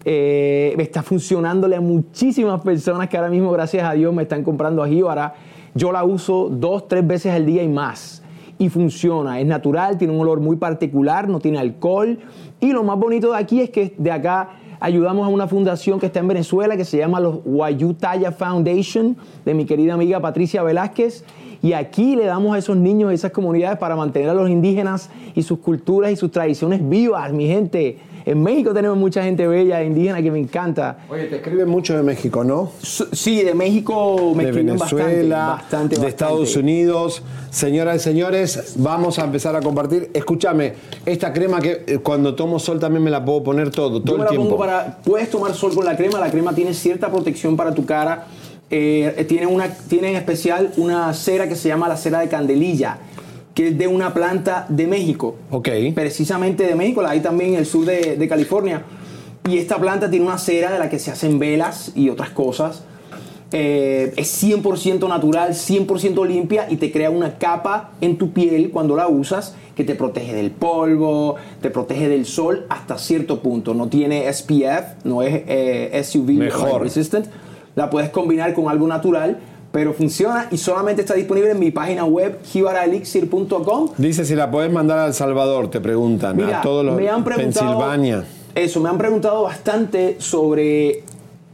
Eh, 0.07 0.75
está 0.79 1.03
funcionándole 1.03 1.77
a 1.77 1.83
muchísimas 1.83 2.63
personas 2.63 3.11
que 3.11 3.19
ahora 3.19 3.29
mismo, 3.29 3.53
gracias 3.53 3.87
a 3.87 3.93
Dios, 3.93 4.15
me 4.15 4.23
están 4.23 4.43
comprando 4.43 4.83
a 4.83 4.89
Jíbara. 4.89 5.35
Yo 5.75 5.93
la 5.93 6.03
uso 6.03 6.49
dos, 6.51 6.89
tres 6.89 7.07
veces 7.07 7.35
al 7.35 7.45
día 7.45 7.63
y 7.63 7.69
más. 7.69 8.23
Y 8.57 8.71
funciona, 8.71 9.39
es 9.39 9.47
natural, 9.47 9.99
tiene 9.99 10.15
un 10.15 10.21
olor 10.21 10.41
muy 10.41 10.57
particular, 10.57 11.29
no 11.29 11.41
tiene 11.41 11.59
alcohol. 11.59 12.19
Y 12.59 12.73
lo 12.73 12.85
más 12.85 12.99
bonito 12.99 13.33
de 13.33 13.39
aquí 13.39 13.61
es 13.61 13.69
que 13.69 13.95
de 13.99 14.11
acá 14.11 14.61
ayudamos 14.81 15.27
a 15.27 15.29
una 15.29 15.47
fundación 15.47 15.99
que 16.01 16.07
está 16.07 16.21
en 16.21 16.29
Venezuela 16.29 16.77
que 16.77 16.85
se 16.85 16.99
llama 16.99 17.21
los 17.21 17.43
Guayutaya 17.45 18.33
Foundation, 18.33 19.17
de 19.45 19.55
mi 19.55 19.65
querida 19.65 19.95
amiga 19.95 20.21
Patricia 20.21 20.63
Velázquez. 20.63 21.25
Y 21.63 21.73
aquí 21.73 22.15
le 22.15 22.27
damos 22.27 22.55
a 22.55 22.59
esos 22.59 22.77
niños 22.77 23.11
y 23.11 23.15
esas 23.15 23.33
comunidades 23.33 23.79
para 23.79 23.97
mantener 23.97 24.29
a 24.29 24.35
los 24.35 24.51
indígenas 24.51 25.09
y 25.35 25.43
sus 25.43 25.61
culturas 25.61 26.13
y 26.13 26.17
sus 26.17 26.31
tradiciones 26.31 26.87
vivas, 26.87 27.33
mi 27.33 27.47
gente. 27.47 27.99
En 28.27 28.43
México 28.43 28.73
tenemos 28.73 28.97
mucha 28.97 29.23
gente 29.23 29.47
bella 29.47 29.83
indígena 29.83 30.23
que 30.23 30.31
me 30.31 30.39
encanta. 30.39 30.99
Oye, 31.11 31.25
te 31.25 31.37
escriben 31.37 31.69
mucho 31.69 31.95
de 31.95 32.03
México, 32.03 32.43
¿no? 32.43 32.73
Sí, 32.81 33.43
de 33.43 33.53
México 33.55 34.33
me 34.35 34.45
de 34.45 34.51
escriben 34.51 34.77
Venezuela, 34.79 35.07
bastante, 35.07 35.29
bastante, 35.29 35.95
de 35.97 36.01
bastante. 36.03 36.09
Estados 36.09 36.57
Unidos. 36.57 37.23
Señoras 37.51 37.97
y 37.97 37.99
señores, 38.01 38.75
vamos 38.79 39.19
a 39.19 39.25
empezar 39.25 39.55
a 39.57 39.61
compartir. 39.61 40.11
Escúchame, 40.15 40.73
esta 41.05 41.33
crema 41.33 41.61
que 41.61 41.85
eh, 41.87 41.99
cuando 41.99 42.35
tomo 42.35 42.59
sol 42.59 42.81
también 42.81 43.03
me 43.05 43.11
la 43.11 43.25
puedo 43.25 43.43
poner 43.45 43.71
todo, 43.71 44.01
todo 44.03 44.17
Yo 44.17 44.23
el 44.23 44.25
la 44.25 44.29
tiempo. 44.31 44.45
pongo 44.49 44.59
para. 44.59 44.99
Puedes 45.05 45.31
tomar 45.31 45.55
sol 45.55 45.75
con 45.75 45.85
la 45.85 45.97
crema. 45.97 46.19
La 46.19 46.31
crema 46.31 46.55
tiene 46.55 46.73
cierta 46.73 47.11
protección 47.11 47.57
para 47.57 47.75
tu 47.75 47.85
cara. 47.85 48.27
Eh, 48.71 49.27
tiene, 49.29 49.47
una, 49.47 49.69
tiene 49.69 50.11
en 50.11 50.17
especial 50.17 50.73
una 50.79 51.13
cera 51.13 51.47
que 51.47 51.55
se 51.55 51.69
llama 51.69 51.87
la 51.87 51.97
cera 51.99 52.19
de 52.21 52.29
candelilla, 52.29 52.99
que 53.55 53.69
es 53.69 53.79
de 53.79 53.87
una 53.87 54.13
planta 54.13 54.67
de 54.69 54.87
México. 54.87 55.37
Ok. 55.51 55.69
Precisamente 55.95 56.67
de 56.67 56.75
México, 56.75 57.03
la 57.03 57.11
hay 57.11 57.21
también 57.21 57.51
en 57.55 57.61
el 57.61 57.67
sur 57.67 57.85
de, 57.85 58.17
de 58.17 58.29
California. 58.29 58.83
Y 59.49 59.59
esta 59.59 59.77
planta 59.77 60.11
tiene 60.11 60.27
una 60.27 60.39
cera 60.39 60.73
de 60.73 60.79
la 60.79 60.89
que 60.89 60.99
se 60.99 61.11
hacen 61.11 61.39
velas 61.39 61.93
y 61.95 62.09
otras 62.09 62.31
cosas. 62.31 62.83
Eh, 63.53 64.13
es 64.17 64.43
100% 64.43 65.07
natural, 65.09 65.51
100% 65.51 66.27
limpia 66.27 66.67
y 66.69 66.77
te 66.77 66.91
crea 66.91 67.11
una 67.11 67.39
capa 67.39 67.93
en 68.01 68.19
tu 68.19 68.33
piel 68.33 68.71
cuando 68.73 68.97
la 68.97 69.07
usas 69.07 69.55
que 69.77 69.85
te 69.85 69.95
protege 69.95 70.35
del 70.35 70.51
polvo, 70.51 71.37
te 71.61 71.71
protege 71.71 72.09
del 72.09 72.27
sol 72.27 72.67
hasta 72.69 72.99
cierto 72.99 73.43
punto. 73.43 73.73
No 73.75 73.87
tiene 73.87 74.33
SPF, 74.33 75.05
no 75.05 75.23
es 75.23 75.43
eh, 75.47 76.03
SUV 76.03 76.33
Mejor. 76.33 76.83
resistant. 76.83 77.27
La 77.77 77.91
puedes 77.91 78.11
combinar 78.11 78.55
con 78.55 78.69
algo 78.69 78.89
natural, 78.89 79.39
pero 79.75 79.93
funciona 79.93 80.47
y 80.53 80.57
solamente 80.57 81.03
está 81.03 81.15
disponible 81.15 81.51
en 81.51 81.59
mi 81.59 81.73
página 81.73 82.05
web 82.05 82.39
jibaraelixir.com. 82.45 83.89
Dice 83.99 84.25
si 84.25 84.37
la 84.37 84.49
podés 84.49 84.71
mandar 84.71 85.01
a 85.01 85.07
El 85.07 85.15
Salvador, 85.15 85.69
te 85.69 85.81
preguntan. 85.81 86.37
Mira, 86.37 86.61
a 86.61 86.63
todos 86.63 86.85
los 86.85 86.95
me 86.95 87.09
han 87.09 87.25
preguntado, 87.25 87.67
Pensilvania. 87.67 88.25
Eso, 88.55 88.79
me 88.79 88.89
han 88.89 88.99
preguntado 88.99 89.43
bastante 89.43 90.15
sobre 90.21 91.03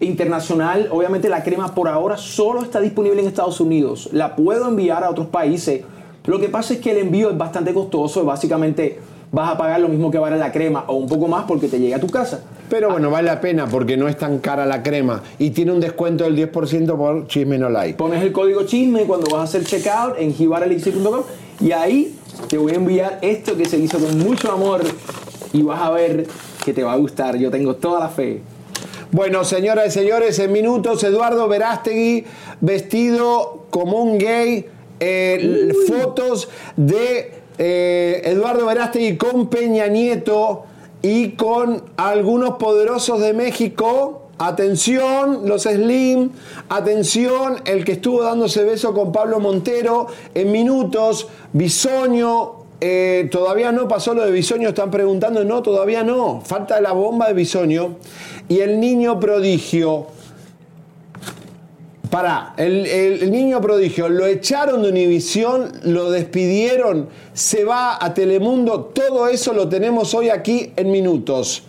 internacional. 0.01 0.89
Obviamente 0.91 1.31
la 1.31 1.43
crema 1.43 1.75
por 1.75 1.89
ahora 1.89 2.19
solo 2.19 2.61
está 2.61 2.79
disponible 2.79 3.23
en 3.23 3.27
Estados 3.29 3.59
Unidos. 3.59 4.11
La 4.13 4.37
puedo 4.37 4.69
enviar 4.69 5.03
a 5.03 5.09
otros 5.09 5.29
países. 5.29 5.81
Lo 6.27 6.39
que 6.39 6.51
pasa 6.51 6.75
es 6.75 6.81
que 6.81 6.91
el 6.91 6.99
envío 6.99 7.31
es 7.31 7.39
bastante 7.39 7.73
costoso. 7.73 8.23
Básicamente 8.27 8.99
vas 9.33 9.51
a 9.51 9.57
pagar 9.57 9.81
lo 9.81 9.89
mismo 9.89 10.11
que 10.11 10.19
vale 10.19 10.37
la 10.37 10.53
crema 10.53 10.85
o 10.89 10.97
un 10.97 11.09
poco 11.09 11.27
más 11.27 11.45
porque 11.45 11.69
te 11.69 11.81
llega 11.81 11.97
a 11.97 12.01
tu 12.01 12.09
casa. 12.09 12.43
Pero 12.71 12.91
bueno, 12.91 13.11
vale 13.11 13.27
la 13.27 13.41
pena 13.41 13.67
porque 13.67 13.97
no 13.97 14.09
es 14.09 14.17
tan 14.17 14.39
cara 14.39 14.65
la 14.65 14.83
crema 14.83 15.23
y 15.39 15.51
tiene 15.51 15.73
un 15.73 15.81
descuento 15.81 16.25
del 16.25 16.37
10% 16.37 16.97
por 16.97 17.27
chisme 17.27 17.59
no 17.59 17.69
like. 17.69 17.99
Pones 17.99 18.23
el 18.23 18.33
código 18.33 18.63
chisme 18.65 19.03
cuando 19.03 19.29
vas 19.31 19.41
a 19.41 19.45
hacer 19.45 19.65
checkout 19.65 20.15
en 20.19 20.33
jibarelixir.com 20.33 21.23
y 21.61 21.73
ahí 21.73 22.15
te 22.49 22.57
voy 22.57 22.73
a 22.73 22.77
enviar 22.77 23.19
esto 23.21 23.57
que 23.57 23.67
se 23.67 23.77
hizo 23.77 23.99
con 23.99 24.17
mucho 24.19 24.53
amor 24.53 24.83
y 25.53 25.63
vas 25.63 25.83
a 25.83 25.91
ver 25.91 26.27
que 26.65 26.73
te 26.73 26.85
va 26.85 26.93
a 26.93 26.97
gustar. 26.97 27.37
Yo 27.37 27.51
tengo 27.51 27.75
toda 27.75 28.01
la 28.01 28.09
fe. 28.09 28.41
Bueno, 29.11 29.43
señoras 29.43 29.89
y 29.89 29.91
señores, 29.91 30.39
en 30.39 30.53
minutos, 30.53 31.03
Eduardo 31.03 31.49
Verástegui 31.49 32.25
vestido 32.61 33.67
como 33.71 34.03
un 34.03 34.19
gay. 34.19 34.67
eh, 35.01 35.73
fotos 35.89 36.49
de 36.77 37.33
eh, 37.59 38.23
Eduardo 38.27 38.67
Verástegui 38.67 39.17
con 39.17 39.49
Peña 39.49 39.87
Nieto 39.89 40.65
y 41.03 41.31
con 41.31 41.83
algunos 41.97 42.57
poderosos 42.57 43.21
de 43.21 43.33
México. 43.33 44.23
Atención, 44.39 45.47
los 45.47 45.63
Slim. 45.65 46.31
Atención, 46.69 47.57
el 47.67 47.85
que 47.85 47.93
estuvo 47.93 48.23
dándose 48.23 48.65
beso 48.65 48.95
con 48.95 49.13
Pablo 49.13 49.39
Montero. 49.41 50.07
En 50.35 50.51
minutos, 50.51 51.29
Bisoño. 51.53 52.61
eh, 52.81 53.29
todavía 53.31 53.73
no 53.73 53.87
pasó 53.87 54.15
lo 54.15 54.25
de 54.25 54.31
Bisoño, 54.31 54.71
están 54.71 54.91
preguntando. 54.91 55.45
No, 55.45 55.63
todavía 55.63 56.03
no. 56.03 56.41
Falta 56.43 56.81
la 56.81 56.93
bomba 56.93 57.29
de 57.29 57.35
Bisoño. 57.35 57.97
Y 58.49 58.61
el 58.61 58.81
niño 58.81 59.21
prodigio. 59.21 60.07
Pará, 62.11 62.55
el, 62.57 62.87
el- 62.87 63.23
el 63.23 63.31
niño 63.31 63.61
prodigio 63.61 64.09
lo 64.09 64.27
echaron 64.27 64.83
de 64.83 64.89
Univisión, 64.89 65.71
lo 65.85 66.11
despidieron, 66.11 67.09
se 67.33 67.65
va 67.65 68.05
a 68.05 68.13
Telemundo, 68.15 68.91
todo 68.93 69.29
eso 69.29 69.53
lo 69.53 69.69
tenemos 69.69 70.13
hoy 70.15 70.29
aquí 70.29 70.73
en 70.77 70.91
minutos. 70.91 71.63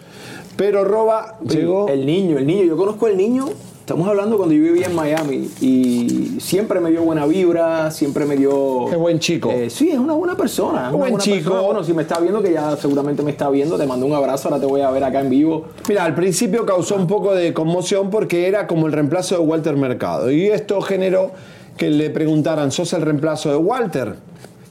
Pero 0.57 0.83
Roba 0.83 1.37
llegó. 1.47 1.87
El 1.87 2.05
niño, 2.05 2.37
el 2.37 2.45
niño. 2.47 2.63
Yo 2.65 2.75
conozco 2.77 3.05
al 3.05 3.17
niño. 3.17 3.45
Estamos 3.91 4.07
hablando 4.07 4.37
cuando 4.37 4.55
yo 4.55 4.63
vivía 4.63 4.85
en 4.85 4.95
Miami 4.95 5.49
y 5.59 6.37
siempre 6.39 6.79
me 6.79 6.91
dio 6.91 7.03
buena 7.03 7.25
vibra, 7.25 7.91
siempre 7.91 8.25
me 8.25 8.37
dio. 8.37 8.85
Qué 8.89 8.95
buen 8.95 9.19
chico. 9.19 9.51
Eh, 9.51 9.69
sí, 9.69 9.89
es 9.89 9.97
una 9.97 10.13
buena 10.13 10.37
persona. 10.37 10.83
es 10.83 10.87
una 10.87 10.91
Buen 10.91 11.11
buena 11.11 11.17
chico. 11.25 11.35
persona. 11.49 11.61
Bueno, 11.61 11.83
si 11.83 11.93
me 11.93 12.03
está 12.03 12.17
viendo, 12.21 12.41
que 12.41 12.53
ya 12.53 12.77
seguramente 12.77 13.21
me 13.21 13.31
está 13.31 13.49
viendo, 13.49 13.77
te 13.77 13.85
mando 13.85 14.05
un 14.05 14.13
abrazo. 14.13 14.47
Ahora 14.47 14.61
te 14.61 14.65
voy 14.65 14.79
a 14.79 14.89
ver 14.91 15.03
acá 15.03 15.19
en 15.19 15.29
vivo. 15.29 15.65
Mira, 15.89 16.05
al 16.05 16.15
principio 16.15 16.65
causó 16.65 16.95
un 16.95 17.05
poco 17.05 17.35
de 17.35 17.53
conmoción 17.53 18.09
porque 18.09 18.47
era 18.47 18.65
como 18.65 18.87
el 18.87 18.93
reemplazo 18.93 19.35
de 19.35 19.41
Walter 19.41 19.75
Mercado. 19.75 20.31
Y 20.31 20.45
esto 20.45 20.79
generó 20.79 21.31
que 21.75 21.89
le 21.89 22.09
preguntaran, 22.11 22.71
¿sos 22.71 22.93
el 22.93 23.01
reemplazo 23.01 23.49
de 23.49 23.57
Walter? 23.57 24.15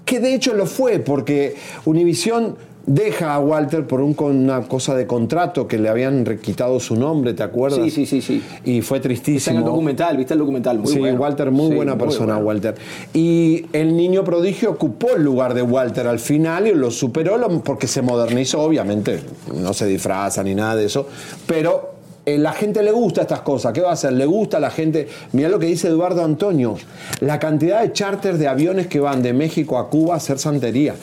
Que 0.07 0.19
de 0.21 0.35
hecho 0.35 0.55
lo 0.55 0.65
fue, 0.65 0.99
porque 0.99 1.57
Univisión 1.85 2.57
deja 2.87 3.35
a 3.35 3.41
Walter 3.41 3.87
por 3.87 4.01
un, 4.01 4.17
una 4.21 4.63
cosa 4.63 4.95
de 4.95 5.07
contrato 5.07 5.67
que 5.67 5.79
le 5.79 5.89
habían 5.89 6.25
quitado 6.43 6.79
su 6.81 6.97
nombre, 6.97 7.35
¿te 7.35 7.43
acuerdas? 7.43 7.81
Sí, 7.85 7.91
sí, 7.91 8.07
sí, 8.07 8.23
sí. 8.23 8.43
Y 8.65 8.81
fue 8.83 8.99
Está 8.99 9.09
tristísimo. 9.09 9.57
en 9.57 9.63
el 9.63 9.65
documental, 9.65 10.17
¿viste 10.17 10.35
el 10.35 10.41
documental? 10.41 10.79
Muy 10.79 10.93
sí, 10.93 10.99
bueno. 10.99 11.19
Walter, 11.19 11.51
muy 11.51 11.71
Sí, 11.71 11.75
buena 11.75 11.95
muy 11.95 12.05
persona, 12.05 12.35
bueno. 12.35 12.47
Walter. 12.49 12.75
Y 13.15 13.67
el 13.73 13.97
niño 13.97 14.25
prodigio 14.25 14.71
ocupó 14.71 15.17
el 15.17 15.23
lugar 15.23 15.55
de 15.55 15.63
Walter 15.63 16.07
al 16.07 16.19
final 16.19 16.67
y 16.67 16.75
lo 16.75 16.91
superó 16.91 17.31
porque 17.65 17.87
se 17.87 18.03
modernizó, 18.03 18.61
obviamente. 18.63 19.21
No 19.55 19.73
se 19.73 19.87
disfraza 19.87 20.43
ni 20.43 20.55
nada 20.55 20.77
de 20.77 20.87
eso. 20.87 21.07
Pero 21.47 21.95
eh, 22.27 22.39
la 22.39 22.53
gente 22.53 22.83
le 22.83 22.93
gusta 22.93 23.23
estas 23.23 23.41
cosas. 23.41 23.73
¿Qué 23.73 23.81
va 23.81 23.91
a 23.91 23.93
hacer? 23.95 24.13
Le 24.13 24.27
gusta 24.27 24.59
a 24.59 24.61
la 24.61 24.71
gente. 24.71 25.09
Mirá 25.33 25.49
lo 25.49 25.59
que 25.59 25.67
dice 25.67 25.89
Eduardo 25.89 26.25
Antonio. 26.25 26.77
La 27.21 27.39
cantidad 27.39 27.83
de 27.83 27.93
charters 27.93 28.39
de 28.39 28.49
aviones 28.49 28.89
que 28.89 29.01
van 29.01 29.23
de 29.23 29.33
México 29.33 29.79
a 29.79 29.89
Cuba 29.89 30.15
a 30.15 30.17
hacer 30.19 30.39
santería. 30.39 30.95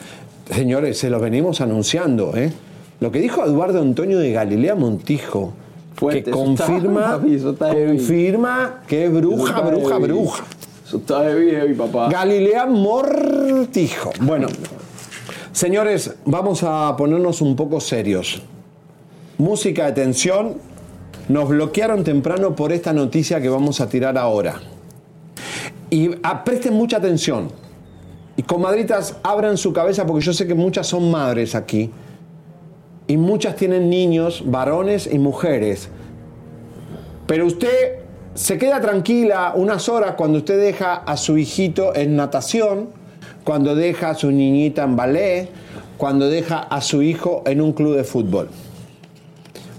Señores, 0.51 0.97
se 0.97 1.09
los 1.09 1.21
venimos 1.21 1.61
anunciando, 1.61 2.35
¿eh? 2.35 2.51
Lo 2.99 3.11
que 3.11 3.19
dijo 3.19 3.45
Eduardo 3.45 3.81
Antonio 3.81 4.17
de 4.17 4.31
Galilea 4.31 4.75
Montijo, 4.75 5.53
Fuerte, 5.95 6.23
que 6.23 6.31
confirma, 6.31 7.19
está 7.29 7.69
confirma 7.73 8.83
que 8.87 9.05
es 9.05 9.13
bruja, 9.13 9.61
bruja, 9.61 9.97
bruja. 9.97 10.43
Eso 10.85 10.97
está 10.97 11.23
heavy, 11.23 11.51
heavy, 11.51 11.73
papá. 11.73 12.09
Galilea 12.09 12.65
Mortijo. 12.65 14.11
Bueno, 14.21 14.47
señores, 15.51 16.15
vamos 16.25 16.63
a 16.63 16.95
ponernos 16.97 17.41
un 17.41 17.55
poco 17.55 17.81
serios. 17.81 18.41
Música 19.37 19.87
de 19.87 19.91
tensión. 19.91 20.55
Nos 21.27 21.49
bloquearon 21.49 22.05
temprano 22.05 22.55
por 22.55 22.71
esta 22.71 22.93
noticia 22.93 23.41
que 23.41 23.49
vamos 23.49 23.81
a 23.81 23.89
tirar 23.89 24.17
ahora. 24.17 24.61
Y 25.89 26.11
ah, 26.23 26.43
presten 26.45 26.73
mucha 26.73 26.97
atención. 26.97 27.49
Y 28.37 28.43
comadritas, 28.43 29.17
abran 29.23 29.57
su 29.57 29.73
cabeza 29.73 30.05
porque 30.05 30.23
yo 30.23 30.31
sé 30.31 30.47
que 30.47 30.53
muchas 30.53 30.87
son 30.87 31.11
madres 31.11 31.55
aquí. 31.55 31.91
Y 33.07 33.17
muchas 33.17 33.55
tienen 33.55 33.89
niños, 33.89 34.43
varones 34.45 35.09
y 35.11 35.17
mujeres. 35.17 35.89
Pero 37.25 37.47
usted 37.47 37.99
se 38.35 38.59
queda 38.59 38.79
tranquila 38.79 39.53
unas 39.55 39.89
horas 39.89 40.13
cuando 40.15 40.37
usted 40.37 40.61
deja 40.61 40.93
a 40.93 41.17
su 41.17 41.37
hijito 41.39 41.95
en 41.95 42.15
natación, 42.15 42.89
cuando 43.43 43.75
deja 43.75 44.11
a 44.11 44.15
su 44.15 44.29
niñita 44.29 44.83
en 44.83 44.95
ballet, 44.95 45.49
cuando 45.97 46.29
deja 46.29 46.59
a 46.59 46.79
su 46.81 47.01
hijo 47.01 47.41
en 47.47 47.59
un 47.59 47.73
club 47.73 47.95
de 47.95 48.03
fútbol. 48.03 48.49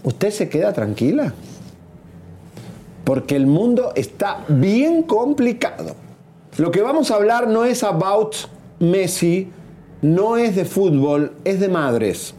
¿Usted 0.03 0.31
se 0.31 0.49
queda 0.49 0.73
tranquila? 0.73 1.33
Porque 3.05 3.37
el 3.37 3.47
mundo 3.47 3.93
está 3.95 4.45
bien 4.49 5.05
complicado. 5.05 6.08
Lo 6.59 6.73
que 6.73 6.83
vamos 6.83 7.13
a 7.13 7.15
hablar 7.15 7.47
no 7.47 7.65
es 7.65 7.85
about 7.85 8.35
Messi, 8.81 9.49
no 10.03 10.37
es 10.37 10.57
de 10.57 10.65
fútbol, 10.65 11.35
es 11.45 11.61
de 11.61 11.69
madres. 11.69 12.35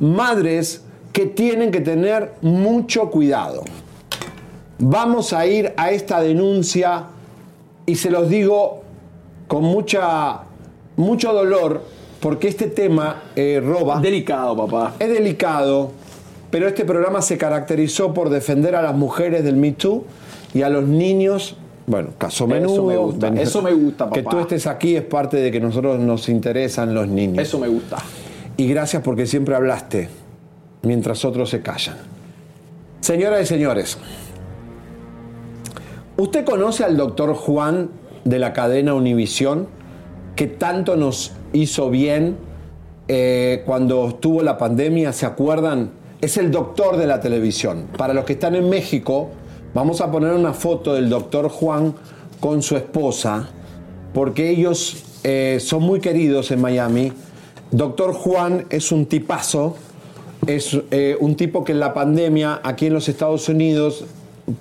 Madres 0.00 0.82
que 1.12 1.26
tienen 1.26 1.70
que 1.70 1.80
tener 1.80 2.32
mucho 2.42 3.08
cuidado. 3.08 3.62
Vamos 4.80 5.32
a 5.32 5.46
ir 5.46 5.72
a 5.76 5.92
esta 5.92 6.20
denuncia 6.20 7.04
y 7.86 7.94
se 7.94 8.10
los 8.10 8.28
digo 8.28 8.82
con 9.46 9.62
mucha, 9.62 10.40
mucho 10.96 11.32
dolor 11.32 11.84
porque 12.18 12.48
este 12.48 12.66
tema 12.66 13.22
eh, 13.36 13.62
roba. 13.64 14.00
Delicado, 14.00 14.56
papá. 14.56 14.94
Es 14.98 15.08
delicado, 15.08 15.92
pero 16.50 16.66
este 16.66 16.84
programa 16.84 17.22
se 17.22 17.38
caracterizó 17.38 18.12
por 18.12 18.28
defender 18.28 18.74
a 18.74 18.82
las 18.82 18.96
mujeres 18.96 19.44
del 19.44 19.54
Me 19.54 19.70
Too 19.70 20.04
y 20.52 20.62
a 20.62 20.68
los 20.68 20.82
niños. 20.82 21.56
Bueno, 21.90 22.10
caso 22.16 22.44
Eso 22.44 22.46
menudo. 22.46 22.84
me 22.86 22.96
gusta, 22.96 23.30
ven- 23.30 23.38
eso 23.38 23.62
me 23.62 23.72
gusta, 23.72 24.08
Que 24.10 24.22
papá. 24.22 24.36
tú 24.36 24.42
estés 24.42 24.66
aquí 24.68 24.94
es 24.94 25.02
parte 25.02 25.38
de 25.38 25.50
que 25.50 25.58
nosotros 25.58 25.98
nos 25.98 26.28
interesan 26.28 26.94
los 26.94 27.08
niños. 27.08 27.38
Eso 27.42 27.58
me 27.58 27.66
gusta. 27.66 27.96
Y 28.56 28.68
gracias 28.68 29.02
porque 29.02 29.26
siempre 29.26 29.56
hablaste 29.56 30.08
mientras 30.82 31.24
otros 31.24 31.50
se 31.50 31.62
callan. 31.62 31.96
Señoras 33.00 33.42
y 33.42 33.46
señores, 33.46 33.98
¿usted 36.16 36.44
conoce 36.44 36.84
al 36.84 36.96
doctor 36.96 37.34
Juan 37.34 37.90
de 38.24 38.38
la 38.38 38.52
cadena 38.52 38.94
Univisión 38.94 39.66
que 40.36 40.46
tanto 40.46 40.96
nos 40.96 41.32
hizo 41.52 41.90
bien 41.90 42.36
eh, 43.08 43.62
cuando 43.66 44.06
estuvo 44.08 44.42
la 44.42 44.58
pandemia? 44.58 45.12
¿Se 45.12 45.26
acuerdan? 45.26 45.90
Es 46.20 46.36
el 46.36 46.50
doctor 46.50 46.98
de 46.98 47.06
la 47.06 47.20
televisión. 47.20 47.86
Para 47.96 48.12
los 48.14 48.24
que 48.24 48.34
están 48.34 48.54
en 48.54 48.68
México, 48.68 49.30
vamos 49.74 50.00
a 50.00 50.10
poner 50.10 50.32
una 50.32 50.52
foto 50.52 50.94
del 50.94 51.08
doctor 51.08 51.48
Juan 51.48 51.94
con 52.40 52.62
su 52.62 52.76
esposa, 52.76 53.48
porque 54.12 54.50
ellos 54.50 55.04
eh, 55.22 55.58
son 55.60 55.82
muy 55.82 56.00
queridos 56.00 56.50
en 56.50 56.60
Miami. 56.60 57.12
Doctor 57.70 58.14
Juan 58.14 58.66
es 58.70 58.90
un 58.90 59.06
tipazo, 59.06 59.76
es 60.46 60.76
eh, 60.90 61.16
un 61.20 61.36
tipo 61.36 61.64
que 61.64 61.72
en 61.72 61.80
la 61.80 61.94
pandemia 61.94 62.60
aquí 62.62 62.86
en 62.86 62.94
los 62.94 63.08
Estados 63.08 63.48
Unidos, 63.48 64.04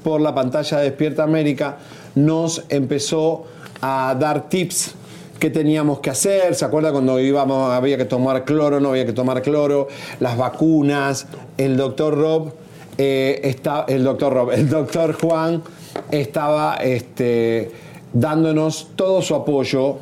por 0.03 0.21
la 0.21 0.35
pantalla 0.35 0.77
de 0.77 0.83
Despierta 0.85 1.23
América, 1.23 1.77
nos 2.15 2.63
empezó 2.69 3.45
a 3.81 4.15
dar 4.19 4.49
tips 4.49 4.93
que 5.39 5.49
teníamos 5.49 5.99
que 5.99 6.09
hacer. 6.09 6.53
¿Se 6.53 6.65
acuerda 6.65 6.91
cuando 6.91 7.19
íbamos, 7.19 7.71
había 7.71 7.97
que 7.97 8.05
tomar 8.05 8.43
cloro, 8.43 8.79
no 8.79 8.89
había 8.89 9.05
que 9.05 9.13
tomar 9.13 9.41
cloro? 9.41 9.87
Las 10.19 10.37
vacunas, 10.37 11.27
el 11.57 11.77
doctor 11.77 12.15
Rob, 12.15 12.51
eh, 12.99 13.55
el 13.87 14.03
doctor 14.03 14.53
el 14.53 14.69
doctor 14.69 15.13
Juan 15.13 15.63
estaba 16.11 16.75
este, 16.75 17.71
dándonos 18.13 18.89
todo 18.95 19.21
su 19.21 19.33
apoyo. 19.33 19.97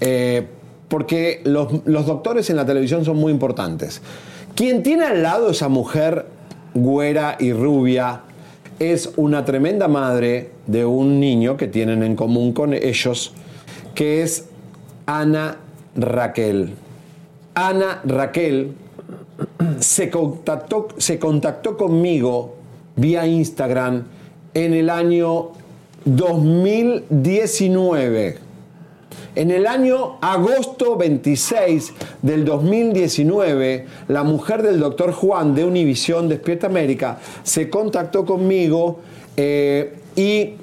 eh, 0.00 0.46
porque 0.92 1.40
los, 1.44 1.86
los 1.86 2.04
doctores 2.04 2.50
en 2.50 2.56
la 2.56 2.66
televisión 2.66 3.02
son 3.02 3.16
muy 3.16 3.32
importantes. 3.32 4.02
Quien 4.54 4.82
tiene 4.82 5.06
al 5.06 5.22
lado 5.22 5.48
esa 5.48 5.68
mujer 5.68 6.26
güera 6.74 7.38
y 7.40 7.54
rubia 7.54 8.20
es 8.78 9.10
una 9.16 9.42
tremenda 9.46 9.88
madre 9.88 10.50
de 10.66 10.84
un 10.84 11.18
niño 11.18 11.56
que 11.56 11.66
tienen 11.66 12.02
en 12.02 12.14
común 12.14 12.52
con 12.52 12.74
ellos, 12.74 13.32
que 13.94 14.22
es 14.22 14.50
Ana 15.06 15.56
Raquel. 15.96 16.74
Ana 17.54 18.02
Raquel 18.04 18.74
se 19.80 20.10
contactó, 20.10 20.88
se 20.96 21.18
contactó 21.18 21.76
conmigo 21.76 22.54
vía 22.96 23.26
Instagram 23.26 24.04
en 24.54 24.74
el 24.74 24.90
año 24.90 25.50
2019. 26.04 28.38
En 29.34 29.50
el 29.50 29.66
año 29.66 30.18
agosto 30.20 30.96
26 30.96 31.94
del 32.20 32.44
2019, 32.44 33.86
la 34.08 34.24
mujer 34.24 34.62
del 34.62 34.78
doctor 34.78 35.12
Juan 35.12 35.54
de 35.54 35.64
Univisión 35.64 36.28
Despierta 36.28 36.66
América 36.66 37.18
se 37.42 37.70
contactó 37.70 38.26
conmigo 38.26 39.00
eh, 39.38 39.96
y 40.16 40.56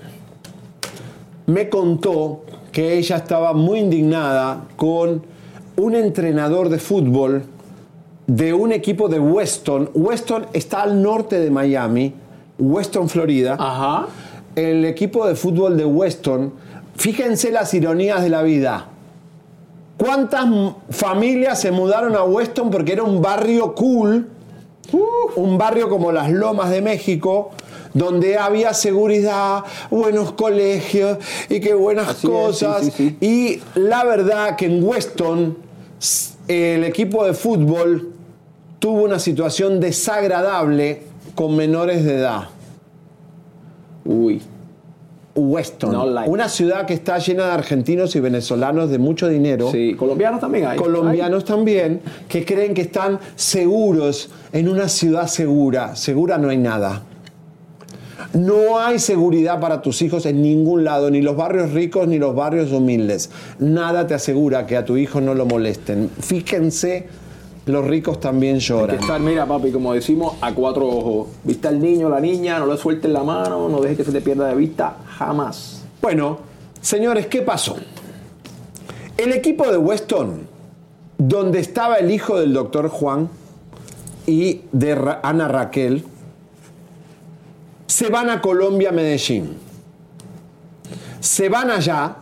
me 1.48 1.68
contó 1.68 2.44
que 2.72 2.96
ella 2.98 3.18
estaba 3.18 3.54
muy 3.54 3.80
indignada 3.80 4.68
con 4.76 5.24
un 5.76 5.96
entrenador 5.96 6.70
de 6.70 6.78
fútbol 6.78 7.46
de 8.30 8.54
un 8.54 8.72
equipo 8.72 9.10
de 9.10 9.20
Weston. 9.20 9.90
Weston 9.96 10.46
está 10.54 10.84
al 10.84 11.02
norte 11.02 11.40
de 11.40 11.50
Miami, 11.50 12.14
Weston, 12.60 13.10
Florida. 13.10 13.58
Ajá. 13.60 14.06
El 14.56 14.86
equipo 14.86 15.26
de 15.28 15.34
fútbol 15.34 15.76
de 15.78 15.86
Weston, 15.86 16.54
fíjense 16.96 17.52
las 17.52 17.74
ironías 17.74 18.22
de 18.22 18.30
la 18.30 18.44
vida. 18.44 18.86
¿Cuántas 19.98 20.46
familias 20.92 21.60
se 21.60 21.72
mudaron 21.72 22.16
a 22.16 22.24
Weston 22.24 22.70
porque 22.70 22.94
era 22.94 23.04
un 23.04 23.20
barrio 23.20 23.74
cool? 23.74 24.30
Un 25.36 25.58
barrio 25.58 25.90
como 25.90 26.12
las 26.12 26.30
Lomas 26.32 26.70
de 26.70 26.82
México, 26.82 27.50
donde 27.96 28.38
había 28.38 28.76
seguridad, 28.76 29.64
buenos 29.90 30.34
colegios 30.34 31.18
y 31.50 31.60
qué 31.60 31.74
buenas 31.74 32.10
Así 32.10 32.28
es, 32.28 32.34
cosas. 32.34 32.86
sí, 32.86 32.92
sí, 32.96 33.18
Y 33.22 33.80
la 33.80 34.04
verdad 34.04 34.56
que 34.56 34.68
en 34.68 34.84
Weston 34.84 35.58
el 36.48 36.84
equipo 36.84 37.26
de 37.26 37.34
fútbol 37.34 38.19
tuvo 38.80 39.04
una 39.04 39.20
situación 39.20 39.80
desagradable 39.80 41.04
con 41.36 41.56
menores 41.56 42.04
de 42.04 42.16
edad. 42.16 42.44
Uy. 44.06 44.42
Weston, 45.36 45.92
No 45.94 46.06
like. 46.06 46.30
una 46.30 46.50
ciudad 46.50 46.86
que 46.86 46.94
está 46.94 47.18
llena 47.18 47.46
de 47.46 47.52
argentinos 47.52 48.16
y 48.16 48.20
venezolanos 48.20 48.90
de 48.90 48.98
mucho 48.98 49.30
dinero. 49.30 49.72
Sí, 49.72 49.94
colombianos 49.96 50.42
también 50.42 50.66
hay. 50.66 50.78
Colombianos 50.78 51.46
también, 51.46 52.02
que 52.28 52.44
creen 52.44 52.74
que 52.74 52.82
están 52.82 53.20
seguros 53.36 54.30
en 54.52 54.68
una 54.68 54.90
ciudad 54.90 55.28
segura. 55.28 55.96
Segura 55.96 56.38
no 56.38 56.50
hay 56.50 56.58
nada. 56.58 57.04
No 58.34 58.80
hay 58.80 59.00
seguridad 59.00 59.60
para 59.60 59.82
tus 59.82 60.02
hijos 60.02 60.26
en 60.26 60.42
ningún 60.42 60.84
lado, 60.84 61.10
ni 61.10 61.22
los 61.22 61.36
barrios 61.36 61.72
ricos 61.72 62.08
ni 62.08 62.20
los 62.20 62.36
barrios 62.36 62.72
humildes. 62.72 63.32
Nada 63.60 64.06
te 64.08 64.14
asegura 64.14 64.68
que 64.68 64.78
a 64.78 64.86
tu 64.86 64.98
hijo 64.98 65.22
no 65.22 65.34
lo 65.34 65.46
molesten. 65.46 66.10
Fíjense, 66.20 67.08
los 67.72 67.86
ricos 67.86 68.20
también 68.20 68.56
Hay 68.56 68.60
que 68.62 68.66
lloran. 68.68 68.96
estar, 69.00 69.20
mira, 69.20 69.46
papi, 69.46 69.72
como 69.72 69.94
decimos, 69.94 70.34
a 70.42 70.54
cuatro 70.54 70.88
ojos. 70.88 71.28
Viste 71.44 71.68
al 71.68 71.80
niño, 71.80 72.10
la 72.10 72.20
niña, 72.20 72.60
no 72.60 72.66
le 72.66 72.78
sueltes 72.78 73.10
la 73.12 73.24
mano, 73.24 73.70
no 73.70 73.80
dejes 73.82 73.98
que 73.98 74.04
se 74.04 74.12
te 74.12 74.22
pierda 74.22 74.48
de 74.48 74.56
vista 74.56 74.98
jamás. 75.18 75.84
Bueno, 76.02 76.40
Señores, 76.82 77.28
¿qué 77.28 77.42
pasó? 77.42 77.76
El 79.18 79.34
equipo 79.34 79.70
de 79.70 79.78
Weston, 79.78 80.48
donde 81.18 81.60
estaba 81.60 81.96
el 81.96 82.10
hijo 82.10 82.40
del 82.40 82.54
doctor 82.54 82.88
Juan 82.88 83.28
y 84.26 84.62
de 84.72 84.96
Ra- 84.96 85.20
Ana 85.22 85.50
Raquel, 85.50 86.06
se 87.86 88.10
van 88.10 88.30
a 88.30 88.40
Colombia, 88.40 88.94
Medellín. 88.94 89.58
Se 91.20 91.50
van 91.50 91.70
allá 91.70 92.16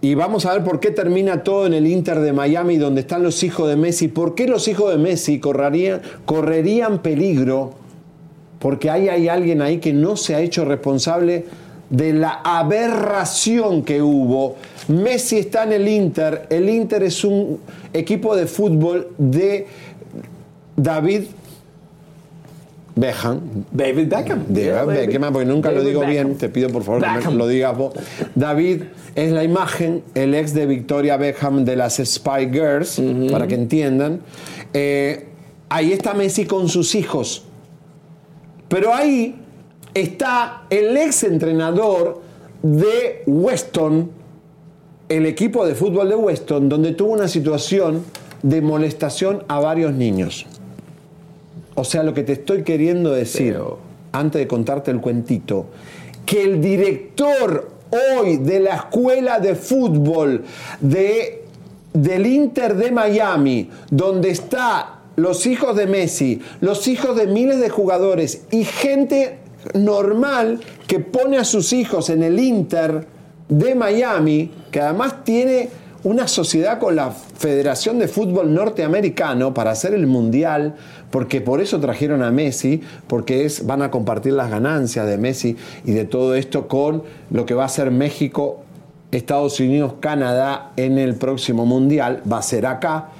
y 0.00 0.14
vamos 0.14 0.46
a 0.46 0.52
ver 0.52 0.62
por 0.62 0.78
qué 0.78 0.92
termina 0.92 1.42
todo 1.42 1.66
en 1.66 1.74
el 1.74 1.86
Inter 1.86 2.20
de 2.20 2.32
Miami, 2.32 2.76
donde 2.76 3.00
están 3.00 3.22
los 3.24 3.42
hijos 3.42 3.68
de 3.68 3.74
Messi. 3.76 4.06
¿Por 4.06 4.36
qué 4.36 4.46
los 4.46 4.68
hijos 4.68 4.92
de 4.92 4.98
Messi 4.98 5.40
correrían, 5.40 6.02
correrían 6.24 7.02
peligro? 7.02 7.74
Porque 8.60 8.90
ahí 8.90 9.08
hay 9.08 9.28
alguien 9.28 9.60
ahí 9.60 9.78
que 9.78 9.92
no 9.92 10.16
se 10.16 10.36
ha 10.36 10.40
hecho 10.40 10.64
responsable 10.64 11.46
de 11.90 12.12
la 12.12 12.40
aberración 12.44 13.82
que 13.82 14.00
hubo. 14.00 14.56
Messi 14.86 15.38
está 15.38 15.64
en 15.64 15.72
el 15.72 15.88
Inter. 15.88 16.46
El 16.48 16.68
Inter 16.68 17.02
es 17.02 17.24
un 17.24 17.58
equipo 17.92 18.36
de 18.36 18.46
fútbol 18.46 19.08
de 19.18 19.66
David 20.76 21.22
Beckham. 22.98 23.40
David 23.70 24.08
Beckham. 24.08 24.44
Baby. 24.48 25.06
Beckham, 25.06 25.32
porque 25.32 25.46
nunca 25.46 25.70
lo 25.70 25.76
David 25.76 25.88
digo 25.88 26.00
Beckham. 26.00 26.26
bien. 26.26 26.38
Te 26.38 26.48
pido 26.48 26.68
por 26.70 26.82
favor 26.82 27.02
que 27.02 27.08
Beckham. 27.08 27.32
me 27.34 27.38
lo 27.38 27.46
digas 27.46 27.76
vos. 27.76 27.94
David 28.34 28.82
es 29.14 29.30
la 29.32 29.44
imagen, 29.44 30.02
el 30.14 30.34
ex 30.34 30.52
de 30.54 30.66
Victoria 30.66 31.16
Beckham 31.16 31.64
de 31.64 31.76
las 31.76 31.96
Spy 32.04 32.50
Girls, 32.50 33.00
para 33.30 33.46
que 33.46 33.54
entiendan. 33.54 34.20
Eh, 34.74 35.26
ahí 35.68 35.92
está 35.92 36.14
Messi 36.14 36.44
con 36.44 36.68
sus 36.68 36.94
hijos. 36.94 37.44
Pero 38.68 38.92
ahí 38.92 39.36
está 39.94 40.64
el 40.68 40.96
ex 40.96 41.22
entrenador 41.22 42.20
de 42.62 43.22
Weston, 43.26 44.10
el 45.08 45.24
equipo 45.26 45.64
de 45.66 45.74
fútbol 45.74 46.08
de 46.08 46.16
Weston, 46.16 46.68
donde 46.68 46.92
tuvo 46.92 47.12
una 47.12 47.28
situación 47.28 48.02
de 48.42 48.60
molestación 48.60 49.44
a 49.48 49.60
varios 49.60 49.92
niños. 49.94 50.46
O 51.78 51.84
sea, 51.84 52.02
lo 52.02 52.12
que 52.12 52.24
te 52.24 52.32
estoy 52.32 52.64
queriendo 52.64 53.12
decir, 53.12 53.56
antes 54.10 54.40
de 54.40 54.48
contarte 54.48 54.90
el 54.90 55.00
cuentito, 55.00 55.66
que 56.26 56.42
el 56.42 56.60
director 56.60 57.70
hoy 57.90 58.38
de 58.38 58.58
la 58.58 58.74
escuela 58.74 59.38
de 59.38 59.54
fútbol 59.54 60.42
de, 60.80 61.44
del 61.92 62.26
Inter 62.26 62.74
de 62.74 62.90
Miami, 62.90 63.70
donde 63.92 64.30
está 64.30 65.02
los 65.14 65.46
hijos 65.46 65.76
de 65.76 65.86
Messi, 65.86 66.40
los 66.60 66.88
hijos 66.88 67.14
de 67.14 67.28
miles 67.28 67.60
de 67.60 67.70
jugadores 67.70 68.42
y 68.50 68.64
gente 68.64 69.38
normal 69.74 70.58
que 70.88 70.98
pone 70.98 71.38
a 71.38 71.44
sus 71.44 71.72
hijos 71.72 72.10
en 72.10 72.24
el 72.24 72.40
Inter 72.40 73.06
de 73.48 73.76
Miami, 73.76 74.50
que 74.72 74.80
además 74.80 75.22
tiene 75.22 75.68
una 76.08 76.26
sociedad 76.26 76.78
con 76.78 76.96
la 76.96 77.10
Federación 77.10 77.98
de 77.98 78.08
Fútbol 78.08 78.54
Norteamericano 78.54 79.52
para 79.52 79.72
hacer 79.72 79.92
el 79.92 80.06
Mundial, 80.06 80.74
porque 81.10 81.42
por 81.42 81.60
eso 81.60 81.80
trajeron 81.80 82.22
a 82.22 82.30
Messi, 82.30 82.80
porque 83.06 83.44
es, 83.44 83.66
van 83.66 83.82
a 83.82 83.90
compartir 83.90 84.32
las 84.32 84.50
ganancias 84.50 85.06
de 85.06 85.18
Messi 85.18 85.56
y 85.84 85.92
de 85.92 86.06
todo 86.06 86.34
esto 86.34 86.66
con 86.66 87.02
lo 87.30 87.44
que 87.44 87.52
va 87.52 87.66
a 87.66 87.68
ser 87.68 87.90
México, 87.90 88.62
Estados 89.12 89.60
Unidos, 89.60 89.94
Canadá 90.00 90.72
en 90.76 90.96
el 90.96 91.14
próximo 91.14 91.66
Mundial, 91.66 92.22
va 92.30 92.38
a 92.38 92.42
ser 92.42 92.64
acá. 92.64 93.10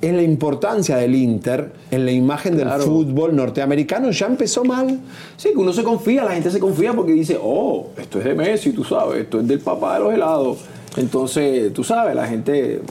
Es 0.00 0.14
la 0.14 0.22
importancia 0.22 0.96
del 0.96 1.16
Inter 1.16 1.70
en 1.90 2.06
la 2.06 2.12
imagen 2.12 2.56
del 2.56 2.70
fútbol 2.70 3.36
norteamericano. 3.36 4.10
Ya 4.10 4.26
empezó 4.26 4.64
mal. 4.64 5.00
Sí, 5.36 5.50
que 5.50 5.58
uno 5.58 5.72
se 5.74 5.82
confía, 5.82 6.24
la 6.24 6.32
gente 6.32 6.50
se 6.50 6.60
confía 6.60 6.94
porque 6.94 7.12
dice, 7.12 7.38
oh, 7.42 7.88
esto 7.98 8.20
es 8.20 8.24
de 8.24 8.34
Messi, 8.34 8.72
tú 8.72 8.84
sabes, 8.84 9.22
esto 9.22 9.40
es 9.40 9.46
del 9.46 9.58
papá 9.58 9.98
de 9.98 10.04
los 10.04 10.14
helados. 10.14 10.58
Entonces, 10.98 11.72
tú 11.72 11.84
sabes, 11.84 12.14
la 12.14 12.26
gente, 12.26 12.82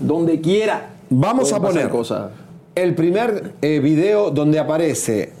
donde 0.00 0.40
quiera. 0.40 0.90
Vamos 1.10 1.52
a 1.52 1.60
poner 1.60 1.88
cosas. 1.88 2.30
el 2.74 2.94
primer 2.94 3.54
eh, 3.60 3.80
video 3.80 4.30
donde 4.30 4.58
aparece 4.58 5.32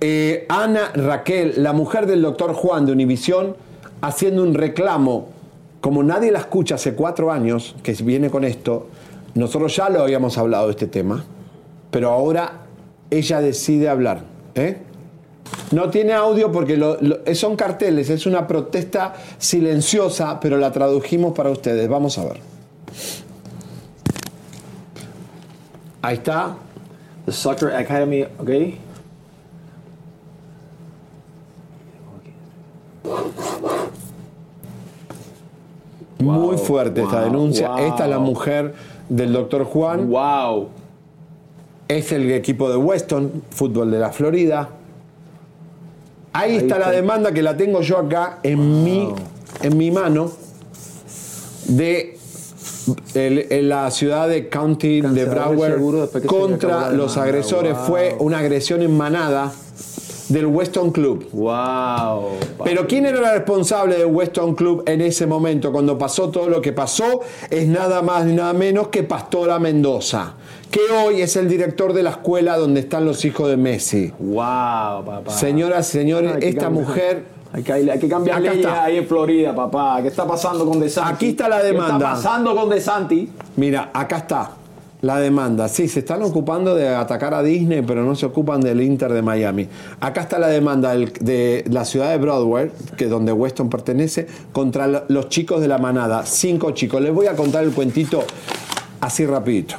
eh, 0.00 0.46
Ana 0.48 0.92
Raquel, 0.94 1.54
la 1.56 1.72
mujer 1.72 2.06
del 2.06 2.22
doctor 2.22 2.52
Juan 2.52 2.86
de 2.86 2.92
Univisión, 2.92 3.56
haciendo 4.02 4.42
un 4.42 4.54
reclamo. 4.54 5.28
Como 5.80 6.02
nadie 6.02 6.30
la 6.30 6.38
escucha 6.38 6.76
hace 6.76 6.94
cuatro 6.94 7.32
años, 7.32 7.74
que 7.82 7.92
viene 8.04 8.30
con 8.30 8.44
esto, 8.44 8.86
nosotros 9.34 9.74
ya 9.74 9.88
lo 9.88 10.02
habíamos 10.02 10.38
hablado 10.38 10.66
de 10.66 10.72
este 10.72 10.86
tema, 10.86 11.24
pero 11.90 12.10
ahora 12.10 12.60
ella 13.10 13.40
decide 13.40 13.88
hablar. 13.88 14.22
¿eh? 14.54 14.78
No 15.72 15.90
tiene 15.90 16.12
audio 16.12 16.50
porque 16.52 16.76
lo- 16.76 16.96
lo- 17.00 17.18
son 17.34 17.56
carteles, 17.56 18.08
es 18.10 18.26
una 18.26 18.46
protesta 18.46 19.14
silenciosa, 19.38 20.38
pero 20.40 20.56
la 20.56 20.70
tradujimos 20.72 21.32
para 21.32 21.50
ustedes. 21.50 21.88
Vamos 21.88 22.16
a 22.18 22.24
ver. 22.24 22.40
Ahí 26.02 26.16
está. 26.16 26.56
The 27.26 27.32
Soccer 27.32 27.74
Academy, 27.74 28.22
¿ok? 28.38 28.50
Muy 36.18 36.56
fuerte 36.56 37.02
esta 37.02 37.22
denuncia. 37.22 37.68
wow. 37.68 37.78
Esta 37.78 38.04
es 38.04 38.10
la 38.10 38.18
mujer 38.18 38.74
del 39.08 39.32
doctor 39.32 39.64
Juan. 39.64 40.08
Wow. 40.08 40.68
Es 41.88 42.12
el 42.12 42.30
equipo 42.30 42.70
de 42.70 42.76
Weston, 42.76 43.42
fútbol 43.50 43.90
de 43.90 43.98
la 43.98 44.10
Florida. 44.10 44.68
Ahí, 46.36 46.50
Ahí 46.50 46.56
está, 46.58 46.78
la 46.78 46.90
demanda 46.90 47.32
que 47.32 47.42
la 47.42 47.56
tengo 47.56 47.80
yo 47.80 47.96
acá 47.98 48.40
en, 48.42 48.82
mi, 48.84 49.08
en 49.62 49.76
mi 49.78 49.90
mano 49.90 50.30
de 51.68 52.18
el- 53.14 53.46
en 53.50 53.68
la 53.68 53.90
ciudad 53.90 54.28
de 54.28 54.48
County 54.48 54.96
de 55.00 55.02
Cancelar 55.02 55.48
Broward 55.54 55.72
seguro 55.72 56.08
contra 56.26 56.90
los 56.90 57.16
agresores. 57.16 57.74
Wow. 57.76 57.86
Fue 57.86 58.16
una 58.18 58.38
agresión 58.38 58.82
en 58.82 58.96
manada 58.96 59.52
del 60.28 60.46
Weston 60.46 60.90
Club. 60.90 61.28
Wow. 61.32 62.30
Pero 62.64 62.86
¿quién 62.86 63.06
era 63.06 63.18
el 63.18 63.24
responsable 63.38 63.96
del 63.96 64.06
Weston 64.06 64.54
Club 64.54 64.82
en 64.86 65.00
ese 65.02 65.26
momento, 65.26 65.70
cuando 65.70 65.96
pasó 65.96 66.30
todo 66.30 66.48
lo 66.48 66.60
que 66.60 66.72
pasó? 66.72 67.20
Es 67.48 67.66
nada 67.68 68.02
más 68.02 68.24
ni 68.26 68.34
nada 68.34 68.52
menos 68.52 68.88
que 68.88 69.02
Pastora 69.04 69.58
Mendoza, 69.58 70.34
que 70.74 70.92
hoy 70.92 71.22
es 71.22 71.36
el 71.36 71.48
director 71.48 71.92
de 71.92 72.02
la 72.02 72.10
escuela 72.10 72.56
donde 72.56 72.80
están 72.80 73.04
los 73.04 73.24
hijos 73.24 73.48
de 73.48 73.56
Messi. 73.56 74.12
Wow, 74.18 75.04
papá. 75.04 75.30
Señoras 75.30 75.88
y 75.88 75.92
señores, 75.98 76.36
esta 76.40 76.68
mujer... 76.68 77.24
Hay 77.52 77.62
que, 77.62 77.72
hay 77.72 77.98
que 78.00 78.08
cambiar 78.08 78.38
Acá 78.38 78.50
leyes 78.50 78.66
está. 78.66 78.82
ahí 78.82 78.96
en 78.96 79.06
Florida, 79.06 79.54
papá. 79.54 80.00
¿Qué 80.02 80.08
está 80.08 80.26
pasando 80.26 80.66
con 80.66 80.80
DeSanti? 80.80 81.14
Aquí 81.14 81.28
está 81.28 81.48
la 81.48 81.60
¿Qué 81.60 81.66
demanda. 81.68 81.94
está 81.94 82.10
pasando 82.14 82.56
con 82.56 82.68
DeSanti? 82.68 83.28
Mira, 83.54 83.90
acá 83.94 84.16
está 84.16 84.50
la 85.02 85.20
demanda. 85.20 85.68
Sí, 85.68 85.86
se 85.86 86.00
están 86.00 86.20
ocupando 86.24 86.74
de 86.74 86.88
atacar 86.88 87.32
a 87.32 87.44
Disney, 87.44 87.82
pero 87.82 88.02
no 88.02 88.16
se 88.16 88.26
ocupan 88.26 88.60
del 88.60 88.80
Inter 88.82 89.12
de 89.12 89.22
Miami. 89.22 89.68
Acá 90.00 90.22
está 90.22 90.40
la 90.40 90.48
demanda 90.48 90.96
de 90.96 91.64
la 91.70 91.84
ciudad 91.84 92.10
de 92.10 92.18
Broadway, 92.18 92.72
que 92.96 93.04
es 93.04 93.10
donde 93.10 93.30
Weston 93.32 93.70
pertenece, 93.70 94.26
contra 94.50 94.88
lo- 94.88 95.04
los 95.06 95.28
chicos 95.28 95.60
de 95.60 95.68
la 95.68 95.78
manada. 95.78 96.26
Cinco 96.26 96.72
chicos. 96.72 97.00
Les 97.00 97.14
voy 97.14 97.28
a 97.28 97.36
contar 97.36 97.62
el 97.62 97.70
cuentito 97.70 98.24
así 99.00 99.24
rapidito. 99.26 99.76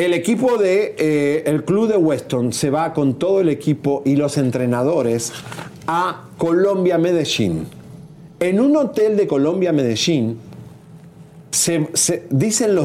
El 0.00 0.14
equipo 0.14 0.56
de 0.56 0.94
eh, 0.96 1.42
el 1.44 1.62
club 1.62 1.86
de 1.86 1.98
Weston 1.98 2.54
se 2.54 2.70
va 2.70 2.94
con 2.94 3.18
todo 3.18 3.42
el 3.42 3.50
equipo 3.50 4.00
y 4.06 4.16
los 4.16 4.38
entrenadores 4.38 5.30
a 5.86 6.22
Colombia 6.38 6.96
Medellín. 6.96 7.66
En 8.38 8.60
un 8.60 8.78
hotel 8.78 9.14
de 9.18 9.26
Colombia 9.26 9.74
Medellín 9.74 10.38
se, 11.50 11.90
dicen 12.30 12.78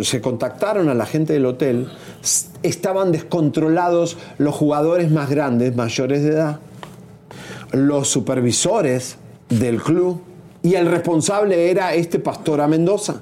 se 0.00 0.20
contactaron 0.20 0.88
a 0.88 0.94
la 0.94 1.06
gente 1.06 1.34
del 1.34 1.46
hotel, 1.46 1.86
estaban 2.64 3.12
descontrolados 3.12 4.16
los 4.38 4.52
jugadores 4.52 5.08
más 5.12 5.30
grandes, 5.30 5.76
mayores 5.76 6.24
de 6.24 6.30
edad, 6.30 6.58
los 7.70 8.08
supervisores 8.08 9.18
del 9.50 9.80
club 9.80 10.20
y 10.64 10.74
el 10.74 10.86
responsable 10.86 11.70
era 11.70 11.94
este 11.94 12.18
Pastora 12.18 12.66
Mendoza. 12.66 13.20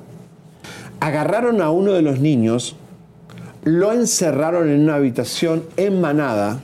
Agarraron 0.99 1.61
a 1.61 1.71
uno 1.71 1.93
de 1.93 2.01
los 2.01 2.21
niños, 2.21 2.77
lo 3.65 3.93
encerraron 3.93 4.69
en 4.71 4.83
una 4.83 4.97
habitación 4.97 5.65
en 5.77 6.01
manada, 6.01 6.61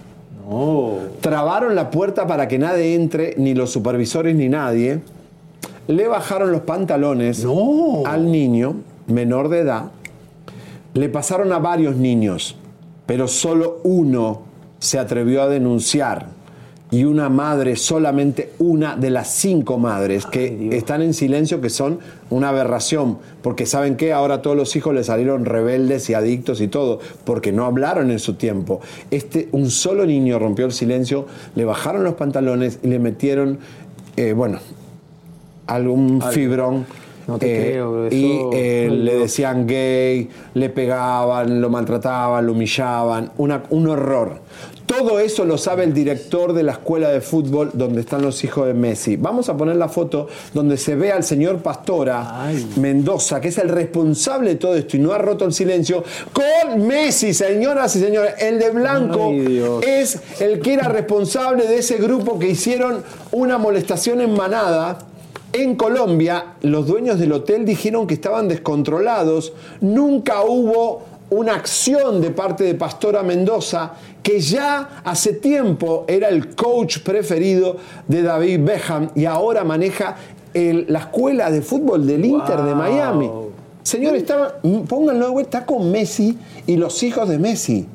trabaron 1.20 1.74
la 1.74 1.90
puerta 1.90 2.26
para 2.26 2.46
que 2.46 2.58
nadie 2.58 2.94
entre, 2.94 3.34
ni 3.38 3.54
los 3.54 3.70
supervisores 3.70 4.36
ni 4.36 4.48
nadie, 4.48 5.00
le 5.88 6.08
bajaron 6.08 6.52
los 6.52 6.62
pantalones 6.62 7.46
al 8.04 8.30
niño 8.30 8.76
menor 9.06 9.48
de 9.48 9.60
edad, 9.60 9.90
le 10.94 11.08
pasaron 11.08 11.52
a 11.52 11.58
varios 11.58 11.96
niños, 11.96 12.56
pero 13.06 13.28
solo 13.28 13.80
uno 13.82 14.42
se 14.78 14.98
atrevió 14.98 15.42
a 15.42 15.48
denunciar. 15.48 16.39
Y 16.92 17.04
una 17.04 17.28
madre, 17.28 17.76
solamente 17.76 18.50
una 18.58 18.96
de 18.96 19.10
las 19.10 19.28
cinco 19.28 19.78
madres 19.78 20.26
que 20.26 20.70
están 20.76 21.02
en 21.02 21.14
silencio, 21.14 21.60
que 21.60 21.70
son 21.70 22.00
una 22.30 22.48
aberración, 22.48 23.18
porque 23.42 23.64
saben 23.64 23.96
que 23.96 24.12
ahora 24.12 24.42
todos 24.42 24.56
los 24.56 24.74
hijos 24.74 24.92
le 24.92 25.04
salieron 25.04 25.44
rebeldes 25.44 26.10
y 26.10 26.14
adictos 26.14 26.60
y 26.60 26.66
todo, 26.66 26.98
porque 27.24 27.52
no 27.52 27.64
hablaron 27.64 28.10
en 28.10 28.18
su 28.18 28.34
tiempo. 28.34 28.80
Este, 29.12 29.48
un 29.52 29.70
solo 29.70 30.04
niño 30.04 30.40
rompió 30.40 30.66
el 30.66 30.72
silencio, 30.72 31.26
le 31.54 31.64
bajaron 31.64 32.02
los 32.02 32.14
pantalones 32.14 32.80
y 32.82 32.88
le 32.88 32.98
metieron 32.98 33.58
eh, 34.16 34.32
bueno, 34.32 34.58
algún 35.68 36.20
Algo. 36.20 36.32
fibrón. 36.32 36.86
No 37.28 37.38
te 37.38 37.46
creo, 37.46 38.06
eso- 38.06 38.16
y 38.16 38.40
eh, 38.54 38.88
Ay, 38.90 38.96
le 38.98 39.14
decían 39.18 39.64
gay, 39.68 40.28
le 40.54 40.68
pegaban, 40.70 41.60
lo 41.60 41.70
maltrataban, 41.70 42.44
lo 42.44 42.52
humillaban, 42.52 43.30
una- 43.36 43.62
un 43.70 43.86
horror. 43.86 44.40
Todo 44.90 45.20
eso 45.20 45.44
lo 45.44 45.56
sabe 45.56 45.84
el 45.84 45.94
director 45.94 46.52
de 46.52 46.64
la 46.64 46.72
escuela 46.72 47.10
de 47.10 47.20
fútbol 47.20 47.70
donde 47.74 48.00
están 48.00 48.22
los 48.22 48.42
hijos 48.42 48.66
de 48.66 48.74
Messi. 48.74 49.14
Vamos 49.14 49.48
a 49.48 49.56
poner 49.56 49.76
la 49.76 49.88
foto 49.88 50.26
donde 50.52 50.76
se 50.76 50.96
ve 50.96 51.12
al 51.12 51.22
señor 51.22 51.58
Pastora 51.58 52.50
Mendoza, 52.74 53.40
que 53.40 53.48
es 53.48 53.58
el 53.58 53.68
responsable 53.68 54.50
de 54.50 54.56
todo 54.56 54.74
esto 54.74 54.96
y 54.96 55.00
no 55.00 55.12
ha 55.12 55.18
roto 55.18 55.44
el 55.44 55.52
silencio, 55.52 56.02
con 56.32 56.88
Messi, 56.88 57.32
señoras 57.32 57.94
y 57.94 58.00
señores. 58.00 58.34
El 58.40 58.58
de 58.58 58.70
blanco 58.70 59.28
Ay, 59.28 59.80
es 59.86 60.18
el 60.40 60.58
que 60.58 60.74
era 60.74 60.88
responsable 60.88 61.68
de 61.68 61.78
ese 61.78 61.98
grupo 61.98 62.40
que 62.40 62.48
hicieron 62.48 63.04
una 63.30 63.58
molestación 63.58 64.20
en 64.20 64.34
manada. 64.34 64.98
En 65.52 65.76
Colombia, 65.76 66.54
los 66.62 66.88
dueños 66.88 67.20
del 67.20 67.32
hotel 67.32 67.64
dijeron 67.64 68.08
que 68.08 68.14
estaban 68.14 68.48
descontrolados. 68.48 69.52
Nunca 69.80 70.42
hubo 70.42 71.09
una 71.30 71.54
acción 71.54 72.20
de 72.20 72.30
parte 72.30 72.64
de 72.64 72.74
Pastora 72.74 73.22
Mendoza, 73.22 73.92
que 74.22 74.40
ya 74.40 75.00
hace 75.04 75.34
tiempo 75.34 76.04
era 76.08 76.28
el 76.28 76.54
coach 76.54 76.98
preferido 76.98 77.76
de 78.08 78.22
David 78.22 78.60
Beckham 78.64 79.10
y 79.14 79.24
ahora 79.26 79.64
maneja 79.64 80.16
el- 80.52 80.86
la 80.88 80.98
escuela 81.00 81.50
de 81.50 81.62
fútbol 81.62 82.06
del 82.06 82.24
Inter 82.24 82.62
de 82.62 82.74
Miami. 82.74 83.30
Señor, 83.82 84.16
está, 84.16 84.56
pónganlo 84.88 85.26
de 85.26 85.30
vuelta, 85.32 85.58
está 85.58 85.66
con 85.66 85.90
Messi 85.90 86.36
y 86.66 86.76
los 86.76 87.02
hijos 87.02 87.28
de 87.28 87.38
Messi. 87.38 87.86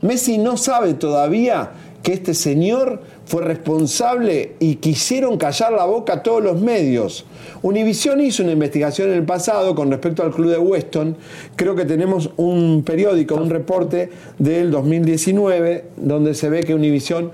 Messi 0.00 0.38
no 0.38 0.56
sabe 0.56 0.94
todavía 0.94 1.70
que 2.02 2.12
este 2.12 2.34
señor 2.34 3.00
fue 3.26 3.42
responsable 3.42 4.54
y 4.58 4.76
quisieron 4.76 5.38
callar 5.38 5.72
la 5.72 5.84
boca 5.84 6.14
a 6.14 6.22
todos 6.22 6.42
los 6.42 6.60
medios. 6.60 7.24
Univision 7.62 8.20
hizo 8.20 8.42
una 8.42 8.52
investigación 8.52 9.10
en 9.10 9.16
el 9.16 9.24
pasado 9.24 9.74
con 9.74 9.90
respecto 9.90 10.22
al 10.22 10.30
club 10.32 10.50
de 10.50 10.58
Weston. 10.58 11.16
Creo 11.56 11.74
que 11.74 11.84
tenemos 11.84 12.30
un 12.36 12.82
periódico, 12.84 13.36
un 13.36 13.50
reporte 13.50 14.10
del 14.38 14.70
2019, 14.70 15.84
donde 15.96 16.34
se 16.34 16.48
ve 16.48 16.62
que 16.62 16.74
Univision 16.74 17.30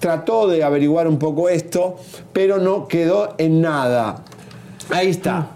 trató 0.00 0.48
de 0.48 0.64
averiguar 0.64 1.06
un 1.06 1.18
poco 1.18 1.48
esto, 1.48 1.96
pero 2.32 2.58
no 2.58 2.88
quedó 2.88 3.34
en 3.38 3.60
nada. 3.60 4.24
Ahí 4.90 5.08
está. 5.08 5.50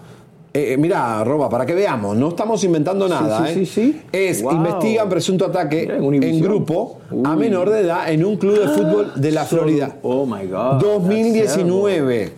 Eh, 0.54 0.76
mirá, 0.78 1.22
Roba, 1.24 1.48
para 1.48 1.66
que 1.66 1.74
veamos, 1.74 2.16
no 2.16 2.28
estamos 2.30 2.64
inventando 2.64 3.06
nada. 3.06 3.46
sí, 3.46 3.52
¿eh? 3.52 3.54
sí, 3.54 3.66
sí. 3.66 4.00
Es, 4.10 4.42
Wow. 4.42 4.52
investigan 4.52 5.08
presunto 5.08 5.44
ataque 5.44 5.98
Mira, 6.00 6.26
en 6.26 6.40
grupo 6.40 6.98
a 7.22 7.36
menor 7.36 7.68
de 7.70 7.80
edad 7.82 8.10
en 8.10 8.24
un 8.24 8.36
club 8.36 8.58
de 8.58 8.68
fútbol 8.68 9.12
de 9.14 9.30
la 9.30 9.44
Solo- 9.44 9.62
Florida. 9.62 9.96
Oh 10.02 10.24
my 10.24 10.46
God. 10.46 10.80
2019. 10.80 12.32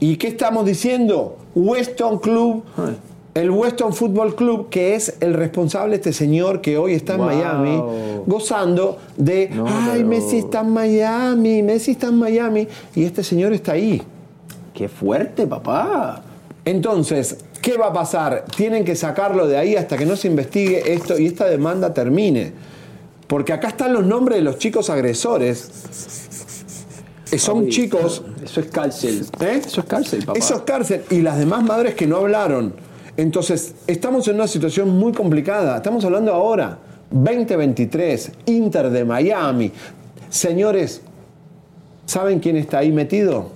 ¿Y 0.00 0.16
qué 0.16 0.28
estamos 0.28 0.64
diciendo? 0.64 1.36
Weston 1.54 2.18
Club, 2.18 2.62
el 3.34 3.50
Weston 3.50 3.92
Football 3.92 4.34
Club, 4.34 4.68
que 4.70 4.94
es 4.94 5.16
el 5.20 5.34
responsable 5.34 5.96
este 5.96 6.12
señor 6.14 6.60
que 6.62 6.78
hoy 6.78 6.94
está 6.94 7.12
en 7.14 7.18
Wow. 7.18 7.26
Miami, 7.28 7.82
gozando 8.26 8.98
de, 9.16 9.50
No, 9.50 9.66
ay, 9.68 9.90
pero- 9.96 10.08
Messi 10.08 10.38
está 10.38 10.60
en 10.60 10.70
Miami, 10.70 11.62
Messi 11.62 11.90
está 11.92 12.06
en 12.06 12.16
Miami, 12.18 12.66
y 12.94 13.04
este 13.04 13.22
señor 13.22 13.52
está 13.52 13.72
ahí. 13.72 14.00
Qué 14.72 14.88
fuerte, 14.88 15.46
papá. 15.46 16.22
Entonces, 16.64 17.36
¿qué 17.60 17.76
va 17.76 17.88
a 17.88 17.92
pasar? 17.92 18.44
Tienen 18.56 18.84
que 18.84 18.96
sacarlo 18.96 19.46
de 19.46 19.56
ahí 19.56 19.76
hasta 19.76 19.96
que 19.96 20.06
no 20.06 20.16
se 20.16 20.28
investigue 20.28 20.92
esto 20.92 21.18
y 21.18 21.26
esta 21.26 21.46
demanda 21.46 21.92
termine. 21.94 22.52
Porque 23.26 23.52
acá 23.52 23.68
están 23.68 23.92
los 23.92 24.04
nombres 24.04 24.38
de 24.38 24.42
los 24.42 24.58
chicos 24.58 24.90
agresores. 24.90 25.70
Son 27.38 27.68
chicos. 27.68 28.24
Eso 28.42 28.60
es 28.60 28.66
cárcel. 28.66 29.24
¿Eh? 29.40 29.62
Eso 29.64 29.80
es 29.80 29.86
cárcel, 29.86 30.24
papá. 30.24 30.38
Eso 30.38 30.56
es 30.56 30.60
cárcel. 30.62 31.04
Y 31.10 31.20
las 31.20 31.38
demás 31.38 31.62
madres 31.62 31.94
que 31.94 32.06
no 32.06 32.16
hablaron. 32.16 32.74
Entonces, 33.16 33.74
estamos 33.86 34.26
en 34.28 34.36
una 34.36 34.48
situación 34.48 34.88
muy 34.88 35.12
complicada. 35.12 35.76
Estamos 35.76 36.04
hablando 36.04 36.32
ahora. 36.32 36.78
2023, 37.10 38.32
Inter 38.46 38.90
de 38.90 39.04
Miami. 39.04 39.72
Señores, 40.28 41.02
¿saben 42.06 42.40
quién 42.40 42.56
está 42.56 42.78
ahí 42.78 42.92
metido? 42.92 43.50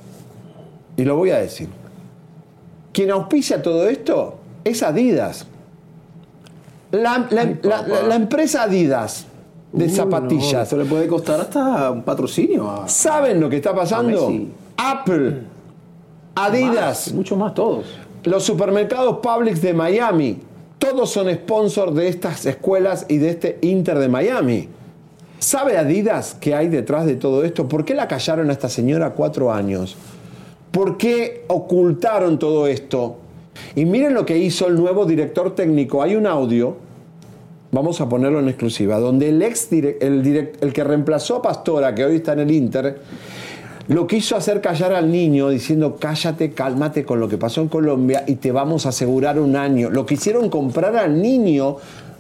Y 0.97 1.05
lo 1.05 1.17
voy 1.17 1.31
a 1.31 1.39
decir. 1.39 1.69
Quien 2.95 3.11
auspicia 3.11 3.61
todo 3.61 3.87
esto 3.89 4.37
es 4.65 4.83
Adidas. 4.83 5.47
La, 6.93 7.27
la- 7.31 7.41
Ay, 7.43 7.59
la- 7.63 7.77
papá. 7.79 7.89
la- 7.89 8.03
la 8.05 8.15
empresa 8.15 8.63
Adidas 8.63 9.27
de 9.73 9.85
Uy, 9.87 9.91
no, 9.91 9.97
zapatillas. 9.97 10.63
esto 10.63 10.77
le 10.77 10.85
puede 10.85 11.07
costar 11.09 11.41
hasta 11.41 11.91
un 11.91 12.03
patrocinio. 12.05 12.71
a- 12.71 12.89
¿Saben 12.89 13.41
lo 13.41 13.51
que 13.51 13.57
está 13.57 13.75
pasando? 13.75 14.33
Apple, 14.77 15.43
Adidas, 16.37 17.07
Más, 17.09 17.13
mucho 17.13 17.37
más 17.37 17.53
todos. 17.55 17.85
los 18.25 18.43
supermercados 18.45 19.19
Publix 19.19 19.61
de 19.61 19.75
Miami, 19.75 20.39
todos 20.79 21.11
son 21.11 21.29
sponsor 21.35 21.93
de 21.93 22.09
estas 22.09 22.47
escuelas 22.47 23.07
y 23.09 23.19
de 23.19 23.31
este 23.31 23.59
Inter 23.63 23.99
de 23.99 24.09
Miami. 24.09 24.69
¿Sabe 25.41 25.77
Adidas 25.77 26.37
qué 26.41 26.55
hay 26.55 26.69
detrás 26.69 27.07
de 27.07 27.17
todo 27.17 27.45
esto? 27.45 27.69
¿Por 27.69 27.85
qué 27.85 27.95
la 27.95 28.07
callaron 28.09 28.49
a 28.51 28.53
esta 28.53 28.69
señora 28.69 29.11
cuatro 29.11 29.53
años? 29.53 29.97
¿Por 30.75 30.97
qué 30.99 31.45
ocultaron 31.47 32.39
todo 32.39 32.67
esto? 32.67 33.17
Y 33.77 33.85
miren 33.85 34.13
lo 34.13 34.27
que 34.27 34.37
hizo 34.37 34.67
el 34.67 34.75
nuevo 34.75 35.07
director 35.07 35.55
técnico. 35.55 36.03
Hay 36.03 36.17
un 36.17 36.27
audio, 36.27 36.77
vamos 37.71 38.01
a 38.01 38.09
ponerlo 38.09 38.41
en 38.41 38.49
exclusiva, 38.49 38.99
donde 38.99 39.29
el 39.29 39.41
ex 39.43 39.69
el, 39.73 40.73
que 40.75 40.83
reemplazó 40.83 41.37
a 41.37 41.43
Pastora, 41.43 41.95
que 41.95 42.05
hoy 42.05 42.17
está 42.17 42.33
en 42.33 42.41
el 42.41 42.51
Inter, 42.51 42.99
lo 43.87 44.07
quiso 44.09 44.35
hacer 44.35 44.61
callar 44.61 44.93
al 44.95 45.13
niño 45.13 45.49
diciendo 45.51 45.97
cállate, 46.01 46.51
cálmate 46.51 47.05
con 47.05 47.21
lo 47.21 47.29
que 47.29 47.39
pasó 47.39 47.61
en 47.61 47.69
Colombia 47.69 48.25
y 48.27 48.35
te 48.37 48.51
vamos 48.51 48.87
a 48.87 48.89
asegurar 48.89 49.39
un 49.39 49.55
año. 49.55 49.91
Lo 49.91 50.05
quisieron 50.05 50.49
comprar 50.51 50.97
al 50.97 51.21
niño. 51.23 51.77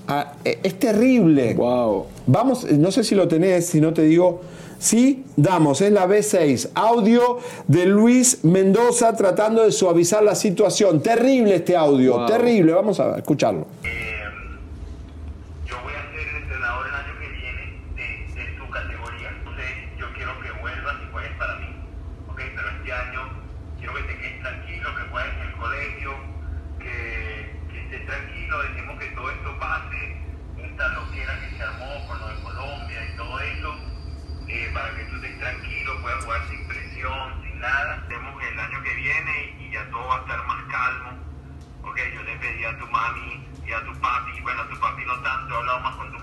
a- 0.07 0.35
e- 0.45 0.59
es 0.63 0.79
terrible. 0.79 1.55
Wow. 1.55 2.05
Vamos, 2.27 2.71
no 2.71 2.91
sé 2.93 3.03
si 3.03 3.15
lo 3.15 3.27
tenés, 3.27 3.65
si 3.67 3.81
no 3.81 3.95
te 3.95 4.03
digo. 4.03 4.43
Sí, 4.79 5.25
damos, 5.37 5.81
es 5.81 5.93
la 5.93 6.07
B6. 6.07 6.71
Audio 6.75 7.39
de 7.69 7.87
Luis 7.87 8.45
Mendoza 8.45 9.17
tratando 9.17 9.63
de 9.65 9.73
suavizar 9.73 10.23
la 10.23 10.35
situación. 10.35 11.03
Terrible 11.03 11.57
este 11.57 11.77
audio, 11.77 12.19
Wow. 12.19 12.27
terrible. 12.27 12.73
Vamos 12.73 13.01
a 13.01 13.17
escucharlo. 13.19 13.67
Yo 15.67 15.81
voy 15.83 15.93
a 15.95 16.03
ser 16.13 16.29
el 16.29 16.37
entrenador 16.43 16.87
el 16.87 16.95
año 16.95 17.19
que 17.19 17.29
viene 17.29 17.81
de, 17.97 18.35
de 18.35 18.59
su 18.59 18.69
categoría. 18.69 19.31
Entonces, 19.31 19.67
yo 19.99 20.07
quiero 20.15 20.39
que 20.43 20.51
vuelvas 20.61 20.97
y 21.03 21.13
juegues 21.13 21.33
para 21.39 21.55
mí. 21.57 21.67
¿Ok? 22.29 22.41
Pero 22.55 22.69
este 22.69 22.93
año 22.93 23.21
quiero 23.79 23.95
que 23.95 24.03
te 24.03 24.19
quedes 24.19 24.41
tranquilo, 24.43 24.89
que 24.97 25.03
juegues 25.11 25.35
en 25.35 25.41
el 25.49 25.53
colegio, 25.57 26.11
que, 26.79 27.51
que 27.73 27.81
estés 27.81 28.07
tranquilo, 28.07 28.63
dejemos 28.63 28.99
que 29.01 29.07
todo 29.17 29.31
esto 29.31 29.51
pase, 29.59 30.17
esta 30.63 30.89
loquera 30.89 31.33
que 31.41 31.57
se 31.57 31.63
armó 31.63 32.07
con 32.07 32.19
lo 32.21 32.29
de 32.29 32.35
Colombia 32.43 33.01
y 33.13 33.17
todo 33.17 33.41
eso, 33.41 33.75
eh, 34.49 34.71
para 34.75 34.91
que 34.97 35.05
tú 35.05 35.17
estés 35.17 35.39
tranquilo, 35.39 35.93
puedas 36.03 36.25
jugar 36.25 36.41
sin 36.51 36.67
presión, 36.69 37.43
sin 37.43 37.59
nada. 37.61 38.05
Vemos 38.09 38.35
el 38.43 38.59
año 38.61 38.83
que 38.83 38.95
viene 38.95 39.57
y 39.61 39.73
ya 39.73 39.89
todo 39.91 40.07
va 40.07 40.17
a 40.19 40.21
estar 40.21 40.47
más 40.47 40.65
calmo. 40.71 41.11
Ok, 41.85 41.99
yo 42.15 42.23
le 42.23 42.37
pedí 42.37 42.65
a 42.65 42.77
tu 42.79 42.87
mami 42.89 43.45
y 43.67 43.73
a 43.73 43.81
tu 43.85 43.93
papi, 44.01 44.41
bueno, 44.43 44.63
a 44.63 44.69
tu 44.69 44.79
papi 44.81 45.05
no 45.05 45.15
tanto, 45.23 45.55
he 45.55 45.57
hablado 45.59 45.81
más 45.81 45.97
con 45.97 46.13
tu 46.13 46.19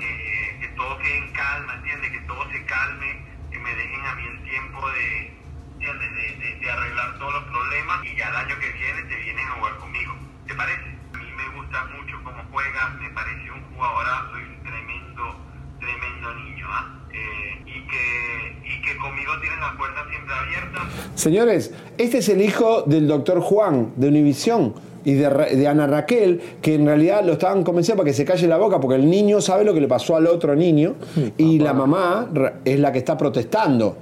que, 0.00 0.68
todo 0.76 0.98
quede 0.98 1.18
en 1.18 1.32
calma, 1.32 1.74
¿entiendes? 1.74 2.10
Que 2.10 2.20
todo 2.20 2.50
se 2.50 2.64
calme, 2.64 3.22
que 3.50 3.58
me 3.58 3.74
dejen 3.74 4.00
a 4.06 4.14
mí 4.14 4.22
el 4.26 4.42
tiempo 4.50 4.90
de. 4.90 5.40
De, 5.80 5.86
de- 5.86 6.70
arreglar 6.70 7.18
todos 7.18 7.32
los 7.32 7.44
problemas 7.44 8.04
y 8.04 8.14
ya 8.16 8.28
el 8.28 8.36
año 8.36 8.54
que 8.60 8.70
viene 8.70 9.02
te 9.08 9.16
vienes 9.16 9.44
a 9.46 9.50
jugar 9.52 9.76
conmigo. 9.78 10.14
¿Te 10.46 10.54
parece? 10.54 10.82
A 11.14 11.16
mí 11.18 11.26
me 11.36 11.56
gusta 11.56 11.84
mucho 11.96 12.20
cómo 12.22 12.42
juegas, 12.52 12.94
me 13.00 13.08
pareció 13.10 13.54
un 13.54 13.62
jugadorazo 13.74 14.38
y 14.38 14.42
un 14.42 14.62
tremendo, 14.62 15.36
tremendo 15.80 16.34
niño, 16.34 16.66
¿ah? 16.70 16.94
Eh, 17.12 17.62
y, 17.66 17.86
que, 17.88 18.62
y 18.62 18.82
que 18.82 18.96
conmigo 18.98 19.40
tienes 19.40 19.58
las 19.58 19.74
puertas 19.76 20.06
siempre 20.10 20.34
abiertas. 20.34 20.82
Señores, 21.14 21.74
este 21.98 22.18
es 22.18 22.28
el 22.28 22.42
hijo 22.42 22.82
del 22.82 23.08
doctor 23.08 23.40
Juan 23.40 23.94
de 23.96 24.08
Univisión 24.08 24.74
y 25.04 25.14
de, 25.14 25.66
Ana 25.66 25.86
Raquel, 25.86 26.40
que 26.60 26.74
en 26.74 26.86
realidad 26.86 27.24
lo 27.24 27.32
estaban 27.32 27.62
convenciendo 27.62 28.02
para 28.02 28.10
que 28.10 28.14
se 28.14 28.24
calle 28.24 28.46
la 28.46 28.58
boca, 28.58 28.80
porque 28.80 28.96
el 28.96 29.08
niño 29.08 29.40
sabe 29.40 29.64
lo 29.64 29.72
que 29.72 29.80
le 29.80 29.88
pasó 29.88 30.16
al 30.16 30.26
otro 30.26 30.54
niño 30.54 30.94
y 31.38 31.58
la 31.58 31.72
mamá 31.72 32.28
es 32.64 32.78
la 32.78 32.92
que 32.92 32.98
está 32.98 33.16
protestando. 33.16 33.96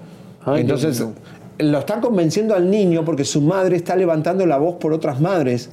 Ay, 0.44 0.62
Entonces, 0.62 1.04
lo 1.58 1.78
están 1.78 2.00
convenciendo 2.00 2.54
al 2.54 2.70
niño 2.70 3.04
porque 3.04 3.24
su 3.24 3.40
madre 3.40 3.76
está 3.76 3.96
levantando 3.96 4.46
la 4.46 4.58
voz 4.58 4.76
por 4.76 4.92
otras 4.92 5.20
madres 5.20 5.70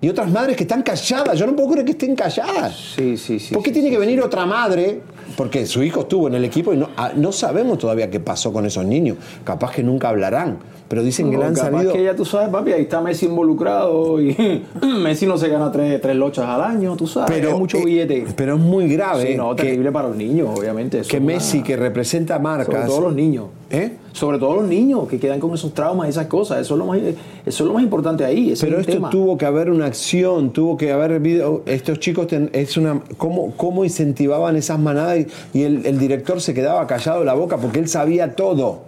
Y 0.00 0.08
otras 0.08 0.30
madres 0.30 0.56
que 0.56 0.64
están 0.64 0.82
calladas. 0.82 1.38
Yo 1.38 1.46
no 1.46 1.56
puedo 1.56 1.70
creer 1.70 1.84
que 1.86 1.92
estén 1.92 2.14
calladas. 2.14 2.94
Sí, 2.96 3.16
sí, 3.16 3.38
sí. 3.38 3.54
¿Por 3.54 3.62
qué 3.62 3.72
tiene 3.72 3.90
que 3.90 3.98
venir 3.98 4.20
otra 4.20 4.44
madre? 4.44 5.00
Porque 5.36 5.66
su 5.66 5.82
hijo 5.82 6.00
estuvo 6.00 6.28
en 6.28 6.34
el 6.34 6.44
equipo 6.44 6.72
y 6.72 6.76
no, 6.76 6.90
ah, 6.96 7.12
no 7.16 7.32
sabemos 7.32 7.78
todavía 7.78 8.10
qué 8.10 8.20
pasó 8.20 8.52
con 8.52 8.66
esos 8.66 8.84
niños. 8.84 9.16
Capaz 9.44 9.72
que 9.72 9.82
nunca 9.82 10.10
hablarán. 10.10 10.58
Pero 10.88 11.02
dicen 11.02 11.30
que 11.32 11.36
le 11.36 11.44
han 11.44 11.56
salido. 11.56 11.92
que 11.92 12.04
ya 12.04 12.14
tú 12.14 12.24
sabes, 12.24 12.48
papi, 12.48 12.70
ahí 12.72 12.82
está 12.82 13.00
Messi 13.00 13.26
involucrado 13.26 14.20
y 14.20 14.62
Messi 15.02 15.26
no 15.26 15.36
se 15.36 15.48
gana 15.48 15.72
tres, 15.72 16.00
tres 16.00 16.14
lochas 16.14 16.46
al 16.46 16.60
año, 16.62 16.94
tú 16.96 17.08
sabes. 17.08 17.28
Pero, 17.28 17.50
es 17.50 17.58
mucho 17.58 17.78
eh, 17.78 17.84
billete. 17.84 18.26
Pero 18.36 18.54
es 18.54 18.60
muy 18.60 18.86
grave. 18.88 19.26
Sí, 19.32 19.36
no, 19.36 19.56
que- 19.56 19.64
terrible 19.64 19.90
para 19.90 20.08
los 20.08 20.16
niños, 20.16 20.48
obviamente. 20.56 21.00
eso 21.00 21.10
que 21.10 21.16
es 21.16 21.22
Messi, 21.22 21.62
que 21.62 21.76
representa 21.76 22.38
marcas. 22.38 22.66
Sobre 22.74 22.86
todo 22.86 23.00
los 23.00 23.14
niños. 23.14 23.46
¿Eh? 23.68 23.96
Sobre 24.12 24.38
todo 24.38 24.54
los 24.54 24.68
niños 24.68 25.08
que 25.08 25.18
quedan 25.18 25.40
con 25.40 25.52
esos 25.52 25.74
traumas 25.74 26.06
y 26.06 26.10
esas 26.10 26.26
cosas. 26.26 26.60
Eso 26.60 26.74
es 26.74 26.78
lo 26.78 26.86
más, 26.86 26.98
eso 26.98 27.16
es 27.44 27.60
lo 27.60 27.72
más 27.72 27.82
importante 27.82 28.24
ahí. 28.24 28.52
ese 28.52 28.64
Pero 28.64 28.78
es 28.78 28.82
esto 28.82 28.92
tema. 28.92 29.10
tuvo 29.10 29.36
que 29.36 29.44
haber 29.44 29.70
una 29.70 29.86
acción, 29.86 30.52
tuvo 30.52 30.76
que 30.76 30.92
haber 30.92 31.14
habido. 31.14 31.62
Estos 31.66 31.98
chicos, 31.98 32.28
ten- 32.28 32.48
es 32.52 32.76
una. 32.76 33.00
¿Cómo, 33.16 33.52
cómo 33.56 33.84
incentivaban 33.84 34.54
esas 34.54 34.78
manadas? 34.78 35.18
Y, 35.52 35.58
y 35.58 35.62
el, 35.64 35.84
el 35.84 35.98
director 35.98 36.40
se 36.40 36.54
quedaba 36.54 36.86
callado 36.86 37.24
la 37.24 37.34
boca 37.34 37.56
porque 37.56 37.80
él 37.80 37.88
sabía 37.88 38.36
todo 38.36 38.82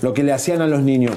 lo 0.00 0.14
que 0.14 0.22
le 0.22 0.32
hacían 0.32 0.62
a 0.62 0.66
los 0.66 0.80
niños. 0.82 1.12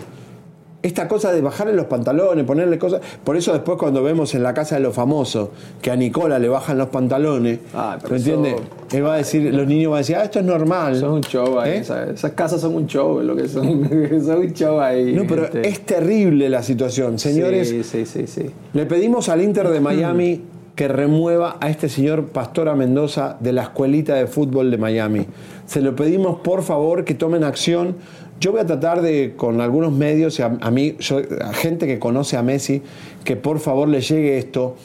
Esta 0.86 1.08
cosa 1.08 1.34
de 1.34 1.42
bajarle 1.42 1.74
los 1.74 1.88
pantalones, 1.88 2.46
ponerle 2.46 2.78
cosas. 2.78 3.02
Por 3.24 3.36
eso 3.36 3.52
después 3.54 3.76
cuando 3.80 4.04
vemos 4.04 4.36
en 4.36 4.44
la 4.44 4.54
casa 4.54 4.76
de 4.76 4.82
los 4.82 4.94
famosos 4.94 5.50
que 5.82 5.90
a 5.90 5.96
Nicola 5.96 6.38
le 6.38 6.48
bajan 6.48 6.78
los 6.78 6.90
pantalones, 6.90 7.58
pero 7.72 8.12
¿me 8.12 8.18
entiendes? 8.18 8.56
Él 8.92 9.04
va 9.04 9.16
a 9.16 9.18
decir, 9.18 9.52
los 9.52 9.66
niños 9.66 9.90
van 9.90 9.96
a 9.96 10.02
decir, 10.02 10.16
ah, 10.16 10.26
esto 10.26 10.38
es 10.38 10.46
normal. 10.46 10.96
Es 10.96 11.02
un 11.02 11.22
show 11.22 11.60
ahí. 11.60 11.72
¿Eh? 11.72 11.78
Esas, 11.78 12.10
esas 12.10 12.32
casas 12.34 12.62
son 12.62 12.76
un 12.76 12.86
show, 12.86 13.20
lo 13.24 13.36
que 13.36 13.48
son. 13.48 13.66
Es 14.12 14.28
un 14.28 14.54
show 14.54 14.80
ahí. 14.80 15.12
No, 15.14 15.24
pero 15.28 15.46
este. 15.46 15.68
es 15.68 15.80
terrible 15.88 16.50
la 16.50 16.62
situación. 16.62 17.18
Señores, 17.18 17.68
Sí, 17.68 17.84
sí, 17.84 18.06
sí, 18.06 18.28
sí. 18.28 18.52
Le 18.74 18.86
pedimos 18.86 19.28
al 19.28 19.42
Inter 19.42 19.70
de 19.70 19.80
Miami 19.80 20.44
que 20.76 20.88
remueva 20.88 21.58
a 21.62 21.70
este 21.70 21.90
señor 21.90 22.28
Pastora 22.28 22.76
Mendoza 22.76 23.38
de 23.40 23.54
la 23.54 23.64
escuelita 23.64 24.14
de 24.16 24.28
fútbol 24.28 24.70
de 24.70 24.78
Miami. 24.78 25.26
Se 25.66 25.82
lo 25.82 25.96
pedimos 25.96 26.42
por 26.42 26.64
favor 26.64 27.06
que 27.06 27.16
tomen 27.16 27.44
acción. 27.44 27.96
Yo 28.40 28.52
voy 28.52 28.62
a 28.62 28.66
tratar 28.66 29.02
de, 29.02 29.34
con 29.36 29.62
algunos 29.62 29.92
medios, 29.94 30.40
a, 30.40 30.58
a 30.60 30.72
mí, 30.72 30.96
yo- 31.00 31.22
a 31.42 31.54
gente 31.54 31.88
que 31.88 32.00
conoce 32.00 32.38
a 32.38 32.44
Messi, 32.44 32.82
que 33.24 33.36
por 33.36 33.60
favor 33.60 33.88
le 33.88 34.02
llegue 34.02 34.38
esto, 34.38 34.76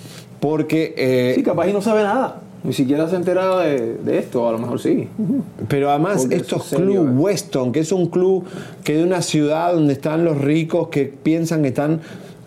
porque... 0.40 0.94
eh, 0.96 1.32
Sí, 1.34 1.42
capaz 1.42 1.68
y 1.68 1.72
no 1.72 1.82
sabe 1.82 2.02
nada. 2.02 2.40
Ni 2.62 2.74
siquiera 2.74 3.08
se 3.08 3.14
ha 3.14 3.18
enterado 3.18 3.58
de, 3.60 3.94
de 3.96 4.18
esto, 4.18 4.46
a 4.46 4.52
lo 4.52 4.58
mejor 4.58 4.78
sí. 4.80 5.08
Pero 5.68 5.88
además 5.90 6.18
Porque 6.22 6.36
estos 6.36 6.70
es 6.74 6.78
eh. 6.78 6.98
Weston, 6.98 7.72
que 7.72 7.80
es 7.80 7.90
un 7.90 8.06
club 8.08 8.44
que 8.84 8.96
de 8.96 9.02
una 9.02 9.22
ciudad 9.22 9.72
donde 9.72 9.94
están 9.94 10.24
los 10.26 10.36
ricos 10.38 10.88
que 10.88 11.06
piensan 11.06 11.62
que 11.62 11.68
están 11.68 12.00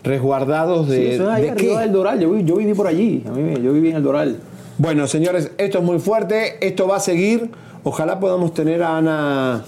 resguardados 0.04 0.88
de, 0.88 0.96
Sí, 0.96 1.06
eso 1.14 1.24
es 1.24 1.28
ahí 1.30 1.42
¿de 1.44 1.50
arriba 1.50 1.74
qué? 1.76 1.80
del 1.82 1.92
Doral. 1.92 2.20
Yo 2.20 2.56
viví 2.56 2.74
por 2.74 2.86
allí. 2.86 3.24
A 3.26 3.30
mí, 3.32 3.54
yo 3.62 3.72
viví 3.72 3.88
en 3.90 3.96
el 3.96 4.02
Doral. 4.04 4.36
Bueno, 4.78 5.06
señores, 5.08 5.50
esto 5.58 5.78
es 5.78 5.84
muy 5.84 5.98
fuerte, 5.98 6.64
esto 6.64 6.86
va 6.86 6.96
a 6.96 7.00
seguir. 7.00 7.50
Ojalá 7.82 8.20
podamos 8.20 8.54
tener 8.54 8.82
a 8.84 8.96
Ana, 8.98 9.64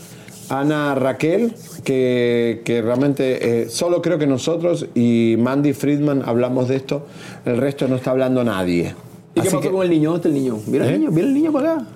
Ana 0.48 0.94
Raquel, 0.94 1.52
que, 1.84 2.62
que 2.64 2.82
realmente 2.82 3.62
eh, 3.62 3.68
solo 3.68 4.00
creo 4.02 4.18
que 4.18 4.26
nosotros 4.26 4.86
y 4.94 5.36
Mandy 5.38 5.72
Friedman 5.72 6.22
hablamos 6.24 6.68
de 6.68 6.76
esto, 6.76 7.06
el 7.44 7.56
resto 7.56 7.88
no 7.88 7.96
está 7.96 8.10
hablando 8.12 8.44
nadie. 8.44 8.94
¿Y 9.34 9.40
qué 9.40 9.46
pasó 9.46 9.60
que- 9.60 9.70
con 9.70 9.82
el 9.82 9.90
niño? 9.90 10.12
¿Dónde 10.12 10.28
está 10.28 10.28
el 10.28 10.34
niño? 10.42 10.58
Mira 10.66 10.86
¿Eh? 10.86 10.94
el 10.94 11.00
niño, 11.00 11.10
mira 11.10 11.26
el 11.26 11.34
niño 11.34 11.52
para 11.52 11.72
acá. 11.74 11.86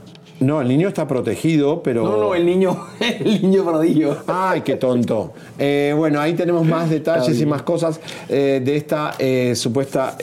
No, 0.40 0.60
el 0.62 0.68
niño 0.68 0.88
está 0.88 1.06
protegido, 1.06 1.82
pero... 1.82 2.02
No, 2.02 2.16
no, 2.16 2.34
el 2.34 2.46
niño, 2.46 2.86
el 3.00 3.42
niño 3.42 3.62
prodigio. 3.64 4.16
Ay, 4.26 4.62
qué 4.62 4.76
tonto. 4.76 5.32
Eh, 5.58 5.94
bueno, 5.96 6.18
ahí 6.18 6.32
tenemos 6.32 6.66
más 6.66 6.88
detalles 6.88 7.38
y 7.40 7.44
más 7.44 7.62
cosas 7.62 8.00
eh, 8.28 8.62
de 8.64 8.76
esta 8.76 9.12
eh, 9.18 9.52
supuesta 9.54 10.16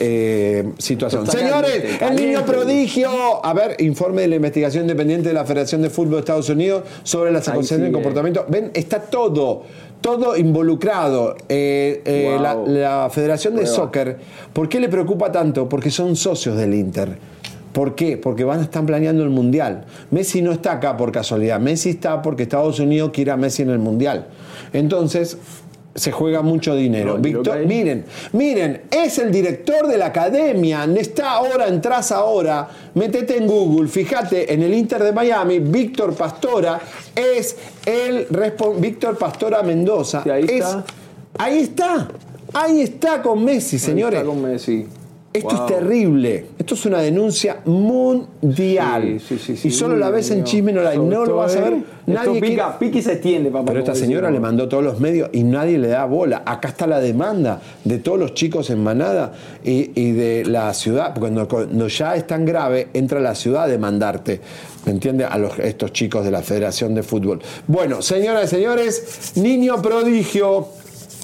situación. 0.78 1.26
Señores, 1.26 1.98
caliente, 1.98 2.04
el 2.06 2.16
niño 2.16 2.44
prodigio. 2.44 3.44
A 3.44 3.52
ver, 3.54 3.76
informe 3.80 4.22
de 4.22 4.28
la 4.28 4.36
investigación 4.36 4.82
independiente 4.84 5.28
de 5.28 5.34
la 5.34 5.44
Federación 5.44 5.82
de 5.82 5.90
Fútbol 5.90 6.14
de 6.14 6.18
Estados 6.20 6.48
Unidos 6.48 6.82
sobre 7.04 7.30
las 7.30 7.46
acusaciones 7.48 7.82
de 7.82 7.86
sigue. 7.88 7.92
comportamiento. 7.94 8.44
Ven, 8.48 8.70
está 8.74 9.00
todo. 9.00 9.62
Todo 10.00 10.36
involucrado. 10.36 11.36
Eh, 11.48 12.02
eh, 12.04 12.30
Wow. 12.34 12.66
la, 12.68 13.02
la 13.04 13.10
Federación 13.10 13.54
de 13.54 13.62
Prueba. 13.62 13.76
Soccer, 13.76 14.18
¿por 14.52 14.68
qué 14.68 14.78
le 14.80 14.88
preocupa 14.88 15.30
tanto? 15.32 15.68
Porque 15.68 15.90
son 15.90 16.14
socios 16.16 16.56
del 16.56 16.74
Inter. 16.74 17.16
¿Por 17.72 17.94
qué? 17.94 18.16
Porque 18.16 18.44
van 18.44 18.60
a 18.60 18.62
estar 18.62 18.84
planeando 18.84 19.22
el 19.22 19.30
Mundial. 19.30 19.84
Messi 20.10 20.42
no 20.42 20.52
está 20.52 20.72
acá 20.72 20.96
por 20.96 21.12
casualidad. 21.12 21.60
Messi 21.60 21.90
está 21.90 22.22
porque 22.22 22.44
Estados 22.44 22.80
Unidos 22.80 23.10
quiere 23.12 23.30
a 23.30 23.36
Messi 23.36 23.62
en 23.62 23.70
el 23.70 23.78
Mundial. 23.78 24.26
Entonces, 24.72 25.36
se 25.94 26.12
juega 26.12 26.42
mucho 26.42 26.76
dinero. 26.76 27.18
No, 27.18 27.42
que- 27.42 27.66
miren, 27.66 28.04
miren, 28.32 28.82
es 28.90 29.18
el 29.18 29.32
director 29.32 29.88
de 29.88 29.98
la 29.98 30.06
academia. 30.06 30.84
Está 30.96 31.32
ahora, 31.32 31.66
entras 31.66 32.12
ahora, 32.12 32.68
metete 32.94 33.36
en 33.36 33.46
Google, 33.48 33.88
fíjate, 33.88 34.52
en 34.52 34.62
el 34.62 34.74
Inter 34.74 35.02
de 35.02 35.12
Miami, 35.12 35.58
Víctor 35.58 36.14
Pastora 36.14 36.80
es 37.16 37.56
el 37.84 38.26
Víctor 38.78 39.18
Pastora 39.18 39.62
Mendoza. 39.62 40.22
Sí, 40.22 40.30
ahí 40.30 40.44
es- 40.44 40.50
está. 40.52 40.84
Ahí 41.36 41.58
está. 41.58 42.08
Ahí 42.54 42.80
está 42.80 43.20
con 43.20 43.44
Messi, 43.44 43.78
señores. 43.78 44.20
Ahí 44.20 44.26
está 44.26 44.40
con 44.40 44.50
Messi. 44.50 44.86
Esto 45.38 45.56
Wow. 45.56 45.66
es 45.66 45.74
terrible. 45.74 46.46
Esto 46.58 46.74
es 46.74 46.86
una 46.86 47.00
denuncia 47.00 47.58
mundial. 47.64 49.18
Sí, 49.20 49.36
sí, 49.36 49.38
sí, 49.38 49.56
sí. 49.56 49.68
y 49.68 49.70
solo 49.70 49.96
la 49.96 50.10
ves 50.10 50.30
en. 50.30 50.44
Chisme 50.44 50.72
No 50.72 50.82
No 50.94 51.24
lo 51.24 51.36
vas 51.36 51.56
a 51.56 51.60
ver. 51.60 51.72
esto 51.74 51.84
Nadie 52.06 52.40
pica, 52.40 52.78
pica 52.78 52.98
y 52.98 53.02
se 53.02 53.12
extiende, 53.12 53.50
papá. 53.50 53.66
Pero 53.66 53.80
esta 53.80 53.94
señora 53.94 54.30
le 54.30 54.40
mandó 54.40 54.68
todos 54.68 54.82
los 54.84 54.98
medios 55.00 55.28
y 55.32 55.42
nadie 55.42 55.78
le 55.78 55.88
da 55.88 56.04
bola. 56.06 56.42
Acá 56.46 56.68
está 56.68 56.86
la 56.86 57.00
demanda 57.00 57.60
de 57.84 57.98
todos 57.98 58.18
los 58.18 58.34
chicos 58.34 58.70
en 58.70 58.82
Manada 58.82 59.32
y, 59.64 59.90
y 60.00 60.12
de 60.12 60.44
la 60.46 60.72
ciudad. 60.74 61.08
Porque 61.14 61.20
Cuando, 61.20 61.48
cuando 61.48 61.88
ya 61.88 62.16
es 62.16 62.26
tan 62.26 62.44
grave, 62.44 62.88
entra 62.94 63.20
la 63.20 63.34
ciudad 63.34 63.64
a 63.64 63.66
demandarte. 63.66 64.40
¿Me 64.86 64.92
entiende? 64.92 65.24
A 65.24 65.36
los, 65.36 65.58
estos 65.58 65.92
chicos 65.92 66.24
de 66.24 66.30
la 66.30 66.40
Federación 66.42 66.94
de 66.94 67.02
Fútbol. 67.02 67.40
Bueno, 67.66 68.00
señoras 68.00 68.44
y 68.44 68.56
señores, 68.56 69.32
niño 69.36 69.82
prodigio. 69.82 70.68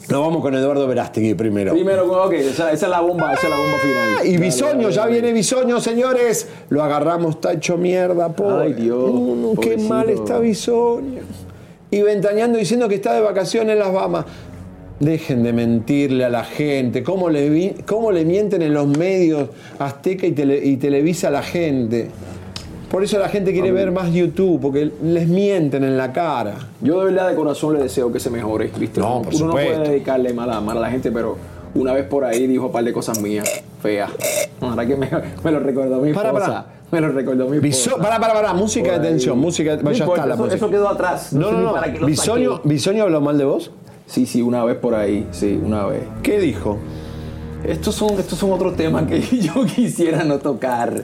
Nos 0.08 0.20
vamos 0.20 0.42
con 0.42 0.54
Eduardo 0.54 0.86
Verástegui 0.86 1.34
primero. 1.34 1.72
Primero, 1.72 2.24
ok, 2.24 2.32
esa, 2.34 2.70
esa 2.72 2.86
es 2.86 2.90
la 2.90 3.00
bomba, 3.00 3.32
esa 3.32 3.44
es 3.46 3.50
la 3.50 3.56
bomba 3.56 3.78
final. 3.78 4.08
Ah, 4.20 4.24
Y 4.26 4.36
Bisoño, 4.36 4.90
ya 4.90 5.06
viene 5.06 5.32
Bisoño, 5.32 5.80
señores. 5.80 6.46
Lo 6.68 6.82
agarramos, 6.82 7.36
está 7.36 7.52
hecho 7.54 7.78
mierda, 7.78 8.28
pobre. 8.28 8.66
Ay, 8.66 8.72
Dios, 8.74 9.10
qué 9.62 9.78
mal 9.78 10.10
está 10.10 10.38
Bisoño. 10.38 11.22
Y 11.90 12.02
ventaneando 12.02 12.58
diciendo 12.58 12.88
que 12.88 12.96
está 12.96 13.14
de 13.14 13.22
vacaciones 13.22 13.72
en 13.74 13.78
las 13.78 13.92
Bahamas. 13.92 14.26
Dejen 15.00 15.42
de 15.42 15.52
mentirle 15.52 16.24
a 16.24 16.28
la 16.28 16.44
gente. 16.44 17.02
¿Cómo 17.02 17.28
le, 17.30 17.74
cómo 17.86 18.12
le 18.12 18.24
mienten 18.24 18.62
en 18.62 18.74
los 18.74 18.86
medios 18.86 19.48
Azteca 19.78 20.26
y, 20.26 20.32
Tele- 20.32 20.60
y 20.64 20.76
Televisa 20.76 21.28
a 21.28 21.30
la 21.30 21.42
gente? 21.42 22.10
Por 22.94 23.02
eso 23.02 23.18
la 23.18 23.28
gente 23.28 23.52
quiere 23.52 23.72
ver 23.72 23.90
más 23.90 24.12
YouTube, 24.12 24.60
porque 24.62 24.88
les 25.02 25.26
mienten 25.26 25.82
en 25.82 25.96
la 25.96 26.12
cara. 26.12 26.54
Yo 26.80 27.00
de 27.00 27.06
verdad 27.06 27.28
de 27.28 27.34
corazón 27.34 27.74
le 27.74 27.82
deseo 27.82 28.12
que 28.12 28.20
se 28.20 28.30
mejore, 28.30 28.70
¿viste? 28.78 29.00
No, 29.00 29.16
Uno 29.16 29.22
por 29.22 29.32
no 29.32 29.38
supuesto. 29.40 29.72
puede 29.74 29.88
dedicarle 29.90 30.32
mal 30.32 30.48
a, 30.52 30.60
mal 30.60 30.78
a 30.78 30.82
la 30.82 30.90
gente, 30.92 31.10
pero 31.10 31.36
una 31.74 31.92
vez 31.92 32.06
por 32.06 32.24
ahí 32.24 32.46
dijo 32.46 32.66
un 32.66 32.70
par 32.72 32.84
de 32.84 32.92
cosas 32.92 33.20
mías, 33.20 33.50
feas. 33.82 34.12
Ahora 34.60 34.86
que 34.86 34.94
me, 34.94 35.10
me 35.42 35.50
lo 35.50 35.58
recordó 35.58 36.00
mi 36.00 36.12
Para, 36.12 36.28
esposa. 36.28 36.46
para. 36.46 36.66
Me 36.92 37.00
lo 37.00 37.08
recordó 37.10 37.48
mi 37.48 37.58
para, 37.98 38.20
para, 38.20 38.32
para, 38.32 38.54
música 38.54 38.96
de 38.96 39.08
tensión, 39.08 39.40
música, 39.40 39.74
No 39.74 39.90
ya 39.90 40.04
está 40.04 40.26
la 40.26 40.34
eso, 40.36 40.46
eso 40.46 40.70
quedó 40.70 40.88
atrás. 40.88 41.32
No, 41.32 41.50
no, 41.50 41.60
no. 41.62 41.72
para 41.72 41.88
Bisoño. 41.88 42.60
¿Bisoño 42.62 43.02
habló 43.02 43.20
mal 43.20 43.36
de 43.36 43.44
vos? 43.44 43.72
Sí, 44.06 44.24
sí, 44.24 44.40
una 44.40 44.64
vez 44.64 44.76
por 44.76 44.94
ahí, 44.94 45.26
sí, 45.32 45.60
una 45.60 45.84
vez. 45.86 46.04
¿Qué 46.22 46.38
dijo? 46.38 46.78
Estos 47.66 47.96
son, 47.96 48.10
estos 48.20 48.38
son 48.38 48.52
otros 48.52 48.76
temas 48.76 49.08
que 49.08 49.20
yo 49.40 49.64
quisiera 49.66 50.22
no 50.22 50.38
tocar. 50.38 51.02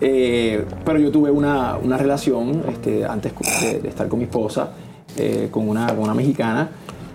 Eh, 0.00 0.64
pero 0.84 0.98
yo 0.98 1.10
tuve 1.10 1.30
una, 1.30 1.76
una 1.76 1.96
relación 1.96 2.62
este, 2.68 3.04
antes 3.04 3.32
de, 3.62 3.80
de 3.80 3.88
estar 3.88 4.08
con 4.08 4.18
mi 4.18 4.24
esposa, 4.26 4.70
eh, 5.16 5.48
con, 5.50 5.68
una, 5.68 5.86
con 5.88 6.00
una 6.00 6.14
mexicana. 6.14 6.70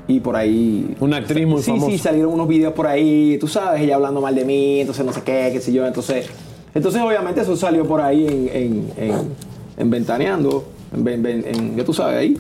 Y 0.08 0.22
por 0.22 0.36
ahí. 0.36 0.96
Una 1.00 1.18
actriz 1.18 1.46
muy 1.46 1.62
sí, 1.62 1.70
famosa. 1.72 1.92
Sí, 1.92 1.98
salieron 2.00 2.34
unos 2.34 2.48
videos 2.48 2.74
por 2.74 2.88
ahí, 2.88 3.38
tú 3.40 3.48
sabes, 3.48 3.82
ella 3.82 3.96
hablando 3.96 4.22
mal 4.22 4.34
de 4.34 4.44
mí, 4.44 4.80
entonces 4.82 5.06
no 5.06 5.14
sé 5.14 5.22
qué, 5.22 5.50
qué 5.54 5.62
sé 5.62 5.72
yo. 5.72 5.86
Entonces, 5.86 6.26
entonces 6.74 7.00
obviamente 7.02 7.42
eso 7.42 7.56
salió 7.56 7.86
por 7.88 8.02
ahí 8.02 8.26
en, 8.26 8.50
en, 8.52 8.92
en- 9.12 9.50
en 9.78 9.90
Ventaneando, 9.92 10.66
en, 10.96 11.76
ya 11.78 11.86
tú 11.86 11.94
sabes, 11.94 12.18
ahí. 12.18 12.38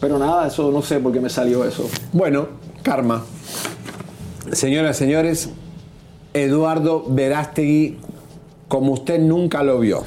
Pero 0.00 0.18
nada, 0.18 0.46
eso 0.46 0.70
no 0.72 0.80
sé 0.80 0.98
por 0.98 1.12
qué 1.12 1.20
me 1.20 1.28
salió 1.28 1.64
eso. 1.64 1.86
Bueno, 2.12 2.48
karma. 2.82 3.22
Señoras 4.52 4.96
señores, 4.96 5.50
Eduardo 6.32 7.04
Verástegui, 7.08 7.98
como 8.68 8.92
usted 8.92 9.18
nunca 9.18 9.62
lo 9.62 9.80
vio. 9.80 10.04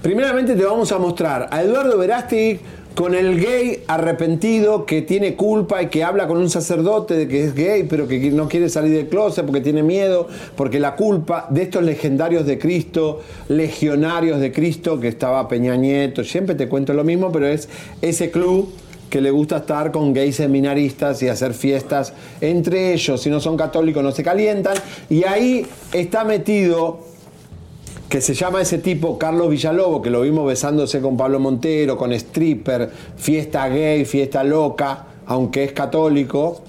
Primeramente 0.00 0.54
te 0.54 0.64
vamos 0.64 0.90
a 0.90 0.98
mostrar 0.98 1.48
a 1.50 1.62
Eduardo 1.62 1.98
Verástegui 1.98 2.58
con 2.94 3.14
el 3.14 3.40
gay 3.40 3.84
arrepentido 3.86 4.84
que 4.84 5.02
tiene 5.02 5.34
culpa 5.34 5.82
y 5.82 5.86
que 5.86 6.04
habla 6.04 6.26
con 6.26 6.38
un 6.38 6.50
sacerdote 6.50 7.14
de 7.14 7.28
que 7.28 7.44
es 7.44 7.54
gay, 7.54 7.84
pero 7.84 8.06
que 8.06 8.18
no 8.30 8.48
quiere 8.48 8.68
salir 8.68 8.92
del 8.92 9.08
closet 9.08 9.44
porque 9.44 9.60
tiene 9.60 9.82
miedo, 9.82 10.28
porque 10.56 10.78
la 10.78 10.96
culpa 10.96 11.46
de 11.50 11.62
estos 11.62 11.82
legendarios 11.82 12.46
de 12.46 12.58
Cristo, 12.58 13.20
legionarios 13.48 14.40
de 14.40 14.52
Cristo, 14.52 15.00
que 15.00 15.08
estaba 15.08 15.48
Peña 15.48 15.76
Nieto, 15.76 16.24
siempre 16.24 16.54
te 16.54 16.68
cuento 16.68 16.92
lo 16.92 17.04
mismo, 17.04 17.32
pero 17.32 17.46
es 17.46 17.68
ese 18.02 18.30
club 18.30 18.72
que 19.12 19.20
le 19.20 19.30
gusta 19.30 19.58
estar 19.58 19.92
con 19.92 20.14
gays 20.14 20.36
seminaristas 20.36 21.22
y 21.22 21.28
hacer 21.28 21.52
fiestas 21.52 22.14
entre 22.40 22.94
ellos. 22.94 23.20
Si 23.20 23.28
no 23.28 23.40
son 23.40 23.58
católicos, 23.58 24.02
no 24.02 24.10
se 24.10 24.22
calientan. 24.22 24.74
Y 25.10 25.24
ahí 25.24 25.66
está 25.92 26.24
metido 26.24 27.00
que 28.08 28.22
se 28.22 28.32
llama 28.32 28.62
ese 28.62 28.78
tipo 28.78 29.18
Carlos 29.18 29.50
Villalobo, 29.50 30.00
que 30.00 30.08
lo 30.08 30.22
vimos 30.22 30.46
besándose 30.46 31.02
con 31.02 31.18
Pablo 31.18 31.40
Montero, 31.40 31.98
con 31.98 32.10
stripper, 32.14 32.90
fiesta 33.18 33.68
gay, 33.68 34.06
fiesta 34.06 34.42
loca, 34.42 35.08
aunque 35.26 35.64
es 35.64 35.72
católico. 35.72 36.62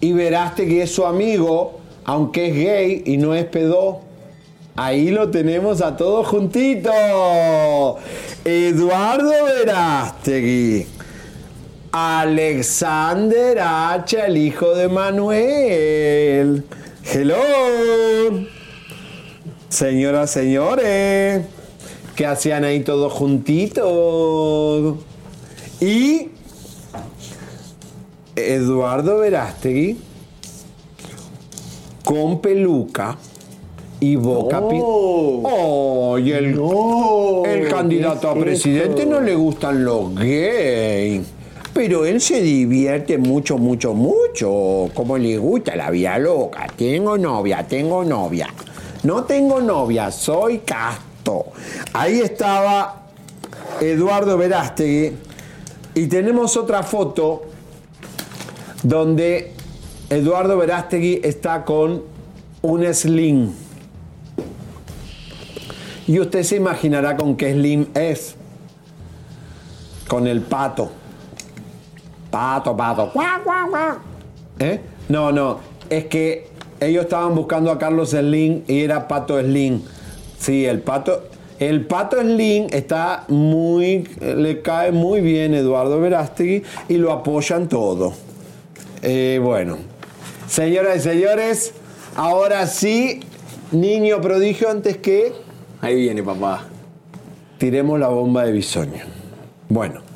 Y 0.00 0.14
que 0.14 0.82
es 0.82 0.90
su 0.90 1.04
amigo, 1.04 1.80
aunque 2.04 2.48
es 2.48 2.54
gay 2.54 3.02
y 3.04 3.18
no 3.18 3.34
es 3.34 3.44
pedo. 3.44 4.00
Ahí 4.74 5.10
lo 5.10 5.30
tenemos 5.30 5.82
a 5.82 5.98
todos 5.98 6.26
juntitos. 6.26 6.94
Eduardo 8.42 9.32
Verástegui. 9.44 10.99
Alexander 11.92 13.58
H., 13.60 14.16
el 14.26 14.36
hijo 14.36 14.74
de 14.74 14.88
Manuel. 14.88 16.64
Hello. 17.12 17.36
Señoras, 19.68 20.30
señores, 20.30 21.44
que 22.14 22.26
hacían 22.26 22.64
ahí 22.64 22.80
todos 22.80 23.12
juntitos. 23.12 24.96
Y 25.80 26.28
Eduardo 28.36 29.18
Verástegui 29.18 29.98
con 32.04 32.40
peluca 32.40 33.16
y 34.00 34.16
boca 34.16 34.66
pi- 34.68 34.78
Oh, 34.82 36.18
y 36.18 36.32
el, 36.32 36.60
el 37.46 37.68
candidato 37.68 38.30
a 38.30 38.34
¿qué 38.34 38.38
es 38.40 38.44
presidente 38.44 39.06
no 39.06 39.20
le 39.20 39.34
gustan 39.34 39.84
los 39.84 40.14
gays. 40.14 41.22
Pero 41.72 42.04
él 42.04 42.20
se 42.20 42.40
divierte 42.40 43.16
mucho, 43.16 43.56
mucho, 43.56 43.94
mucho. 43.94 44.90
Como 44.92 45.16
le 45.16 45.38
gusta 45.38 45.76
la 45.76 45.90
vida 45.90 46.18
loca. 46.18 46.66
Tengo 46.76 47.16
novia, 47.16 47.66
tengo 47.66 48.04
novia. 48.04 48.48
No 49.02 49.24
tengo 49.24 49.60
novia, 49.60 50.10
soy 50.10 50.58
casto. 50.58 51.46
Ahí 51.92 52.20
estaba 52.20 53.06
Eduardo 53.80 54.36
Verástegui. 54.36 55.12
Y 55.94 56.06
tenemos 56.06 56.56
otra 56.56 56.82
foto 56.82 57.42
donde 58.82 59.52
Eduardo 60.08 60.56
Verástegui 60.56 61.20
está 61.22 61.64
con 61.64 62.02
un 62.62 62.94
slim. 62.94 63.52
Y 66.06 66.18
usted 66.18 66.42
se 66.42 66.56
imaginará 66.56 67.16
con 67.16 67.36
qué 67.36 67.52
slim 67.52 67.86
es. 67.94 68.34
Con 70.08 70.26
el 70.26 70.40
pato. 70.42 70.99
Pato, 72.30 72.76
pato. 72.76 73.12
¿Eh? 74.58 74.80
No, 75.08 75.32
no. 75.32 75.58
Es 75.88 76.04
que 76.06 76.48
ellos 76.80 77.04
estaban 77.04 77.34
buscando 77.34 77.70
a 77.70 77.78
Carlos 77.78 78.10
Slim 78.10 78.62
y 78.66 78.80
era 78.80 79.08
Pato 79.08 79.40
Slim. 79.40 79.82
Sí, 80.38 80.64
el 80.64 80.80
pato. 80.80 81.24
El 81.58 81.86
pato 81.86 82.20
Slim 82.20 82.68
está 82.70 83.24
muy. 83.28 84.08
Le 84.20 84.62
cae 84.62 84.92
muy 84.92 85.20
bien 85.20 85.54
Eduardo 85.54 86.00
Verástegui 86.00 86.62
y 86.88 86.94
lo 86.94 87.12
apoyan 87.12 87.68
todo. 87.68 88.14
Eh, 89.02 89.40
bueno. 89.42 89.78
Señoras 90.46 90.96
y 90.96 91.00
señores, 91.00 91.74
ahora 92.16 92.66
sí, 92.66 93.20
niño 93.72 94.20
prodigio, 94.20 94.70
antes 94.70 94.96
que. 94.96 95.32
Ahí 95.80 95.96
viene, 95.96 96.22
papá. 96.22 96.64
Tiremos 97.58 98.00
la 98.00 98.08
bomba 98.08 98.44
de 98.44 98.52
bisoño. 98.52 99.04
Bueno. 99.68 100.09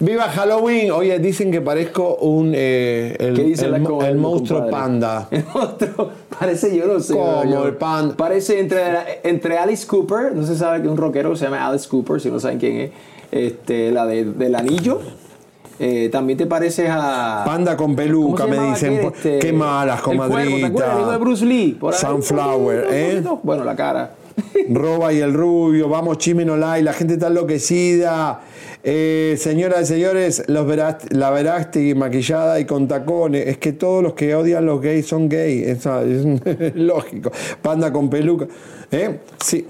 ¡Viva 0.00 0.24
Halloween! 0.24 0.90
Oye, 0.92 1.18
dicen 1.18 1.50
que 1.52 1.60
parezco 1.60 2.16
un. 2.16 2.52
eh, 2.54 3.14
el, 3.18 3.34
¿Qué 3.34 3.42
dice 3.44 3.66
el 3.66 3.72
la 3.72 3.76
el 4.08 4.16
monstruo 4.16 4.60
compadre? 4.60 4.70
panda. 4.82 5.28
El 5.30 5.44
monstruo. 5.54 6.10
Parece, 6.38 6.74
yo 6.74 6.86
no 6.86 7.00
sé. 7.00 7.12
¿Cómo, 7.12 7.44
yo- 7.44 7.66
el 7.66 7.74
pan? 7.74 8.14
Parece 8.16 8.60
entre, 8.60 8.82
entre 9.24 9.58
Alice 9.58 9.86
Cooper, 9.86 10.34
no 10.34 10.46
se 10.46 10.56
sabe 10.56 10.80
que 10.80 10.88
un 10.88 10.96
rockero 10.96 11.36
se 11.36 11.44
llama 11.44 11.66
Alice 11.66 11.86
Cooper, 11.86 12.18
si 12.20 12.30
no 12.30 12.40
saben 12.40 12.58
quién 12.58 12.76
es. 12.78 12.90
Este, 13.30 13.92
la 13.92 14.06
de, 14.06 14.24
del 14.24 14.54
anillo. 14.54 15.00
Eh, 15.78 16.08
también 16.10 16.38
te 16.38 16.46
pareces 16.46 16.88
a. 16.90 17.42
Panda 17.44 17.76
con 17.76 17.88
¿Cómo 17.88 17.96
peluca, 17.96 18.44
se 18.44 18.50
me 18.50 18.56
llamaba 18.56 18.74
dicen. 18.74 18.94
aquel, 18.96 19.06
este, 19.14 19.38
Qué 19.38 19.52
malas, 19.52 19.98
el 19.98 20.16
cuervo, 20.16 20.32
¿te 20.32 20.34
acuerdas? 20.34 20.46
El 20.46 20.48
hijo 20.60 20.68
de 20.68 20.72
comadrita. 20.72 21.18
Bruce 21.18 21.44
Lee. 21.46 21.76
por 21.78 21.92
ahí, 21.94 22.00
Sunflower, 22.00 22.78
un 22.78 22.84
poquito, 22.84 23.32
un 23.32 23.36
¿eh? 23.36 23.40
Bueno, 23.42 23.64
la 23.64 23.76
cara. 23.76 24.10
Roba 24.70 25.12
y 25.12 25.18
el 25.18 25.34
rubio, 25.34 25.88
vamos 25.88 26.18
Chimenolay, 26.18 26.82
la 26.82 26.92
gente 26.92 27.14
está 27.14 27.26
enloquecida. 27.26 28.40
Eh, 28.84 29.34
señoras 29.36 29.82
y 29.82 29.94
señores, 29.94 30.44
la 30.46 30.62
Verástegui 31.30 31.94
maquillada 31.94 32.60
y 32.60 32.64
con 32.64 32.86
tacones. 32.86 33.48
Es 33.48 33.58
que 33.58 33.72
todos 33.72 34.02
los 34.02 34.14
que 34.14 34.34
odian 34.34 34.64
los 34.64 34.80
gays 34.80 35.06
son 35.06 35.28
gays. 35.28 35.86
Es, 36.60 36.74
lógico. 36.76 37.32
Panda 37.60 37.92
con 37.92 38.08
peluca. 38.08 38.46
¿Eh? 38.90 39.18
Sí. 39.42 39.66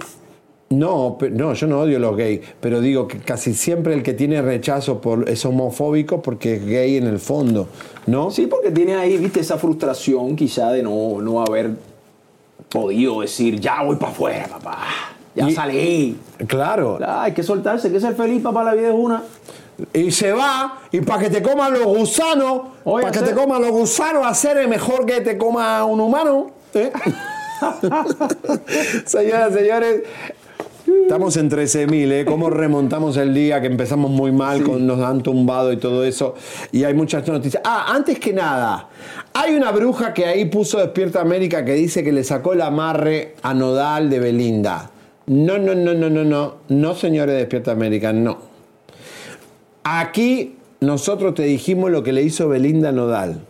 No, 0.69 1.19
no, 1.33 1.55
yo 1.55 1.67
no 1.67 1.81
odio 1.81 1.99
los 1.99 2.17
gays, 2.17 2.43
pero 2.61 2.81
digo 2.81 3.09
que 3.09 3.19
casi 3.19 3.55
siempre 3.55 3.93
el 3.93 4.05
que 4.05 4.13
tiene 4.13 4.41
rechazo 4.41 5.01
por, 5.01 5.29
es 5.29 5.45
homofóbico 5.45 6.23
porque 6.23 6.55
es 6.55 6.65
gay 6.65 6.97
en 6.97 7.09
el 7.09 7.19
fondo, 7.19 7.67
¿no? 8.07 8.31
Sí, 8.31 8.47
porque 8.47 8.71
tiene 8.71 8.95
ahí, 8.95 9.17
viste, 9.17 9.41
esa 9.41 9.59
frustración 9.59 10.37
quizá 10.37 10.71
de 10.71 10.85
no, 10.85 11.21
no 11.21 11.43
haber 11.43 11.73
podido 12.71 13.21
decir, 13.21 13.61
ya 13.61 13.83
voy 13.83 13.97
para 13.97 14.13
afuera, 14.13 14.47
papá. 14.49 14.79
Ya 15.35 15.49
Y- 15.49 15.55
salí. 15.55 16.19
Claro. 16.47 16.99
Ah, 17.05 17.25
hay 17.25 17.33
que 17.33 17.43
soltarse, 17.43 17.89
hay 17.89 17.93
que 17.93 18.01
ser 18.01 18.15
feliz, 18.15 18.43
papá, 18.43 18.65
la 18.65 18.75
vida 18.75 18.89
es 18.89 18.95
una. 18.97 19.23
Y 19.93 20.11
se 20.11 20.33
va, 20.33 20.79
y 20.93 21.01
para 21.01 21.23
que 21.23 21.31
te 21.31 21.43
coman 21.43 21.73
los 21.73 21.85
gusanos, 21.85 22.63
para 22.85 23.11
que 23.11 23.21
te 23.21 23.33
coman 23.35 23.63
los 23.63 23.71
gusanos, 23.71 24.27
hacer 24.27 24.59
es 24.59 24.69
mejor 24.69 25.07
que 25.07 25.21
te 25.21 25.37
coma 25.39 25.85
un 25.85 26.01
humano. 26.01 26.51
¿eh? 26.75 26.93
Señoras, 29.07 29.53
señores, 29.53 30.03
estamos 31.03 31.37
en 31.37 31.51
13.000, 31.51 32.12
¿eh? 32.12 32.25
¿Cómo 32.25 32.51
remontamos 32.51 33.17
el 33.17 33.35
día 33.35 33.61
que 33.61 33.67
empezamos 33.67 34.11
muy 34.11 34.33
mal, 34.33 34.62
con, 34.62 34.87
nos 34.87 35.01
han 35.01 35.23
tumbado 35.23 35.73
y 35.73 35.77
todo 35.77 36.05
eso? 36.05 36.35
Y 36.73 36.85
hay 36.85 36.95
muchas 36.95 37.27
noticias. 37.27 37.62
Ah, 37.67 37.87
antes 37.89 38.19
que 38.19 38.33
nada, 38.33 38.89
hay 39.33 39.55
una 39.55 39.73
bruja 39.73 40.15
que 40.15 40.27
ahí 40.27 40.45
puso 40.45 40.79
Despierta 40.79 41.21
América 41.21 41.65
que 41.65 41.75
dice 41.75 42.05
que 42.05 42.12
le 42.12 42.25
sacó 42.25 42.53
el 42.53 42.61
amarre 42.61 43.35
a 43.43 43.55
Nodal 43.55 44.09
de 44.09 44.21
Belinda. 44.21 44.91
No, 45.27 45.59
no, 45.59 45.75
no, 45.75 45.95
no, 45.95 46.11
no, 46.11 46.25
no, 46.25 46.55
no, 46.69 46.95
señores 46.95 47.35
de 47.35 47.41
Despierta 47.41 47.73
América, 47.73 48.12
no. 48.12 48.39
Aquí 49.85 50.57
nosotros 50.81 51.35
te 51.35 51.43
dijimos 51.43 51.91
lo 51.91 52.03
que 52.03 52.12
le 52.12 52.23
hizo 52.23 52.49
Belinda 52.49 52.91
a 52.91 52.93
Nodal. 52.93 53.41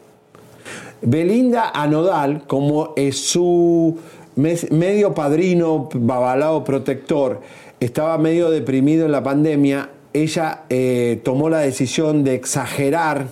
Belinda 1.03 1.71
a 1.71 1.87
Nodal, 1.87 2.45
como 2.47 2.93
es 2.97 3.19
su 3.19 3.99
medio 4.37 5.15
padrino, 5.15 5.89
babalao 5.93 6.65
protector, 6.65 7.41
estaba 7.81 8.19
medio 8.19 8.51
deprimido 8.51 9.07
en 9.07 9.13
la 9.13 9.23
pandemia, 9.23 9.91
ella 10.13 10.65
eh, 10.69 11.21
tomó 11.25 11.49
la 11.49 11.59
decisión 11.59 12.25
de 12.25 12.35
exagerar 12.35 13.29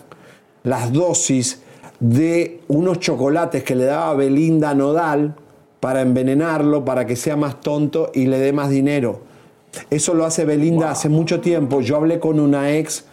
las 0.63 0.93
dosis 0.93 1.63
de 2.01 2.61
unos 2.69 3.01
chocolates 3.01 3.65
que 3.65 3.75
le 3.75 3.85
daba 3.85 4.15
Belinda 4.15 4.75
Nodal 4.75 5.35
para 5.81 6.01
envenenarlo, 6.01 6.85
para 6.85 7.07
que 7.07 7.17
sea 7.17 7.37
más 7.37 7.61
tonto 7.61 8.11
y 8.15 8.27
le 8.27 8.39
dé 8.39 8.53
más 8.53 8.71
dinero. 8.71 9.21
Eso 9.91 10.15
lo 10.15 10.25
hace 10.25 10.45
Belinda 10.45 10.91
hace 10.91 11.09
mucho 11.09 11.41
tiempo. 11.41 11.81
Yo 11.81 11.97
hablé 11.97 12.19
con 12.19 12.41
una 12.41 12.77
ex, 12.77 13.05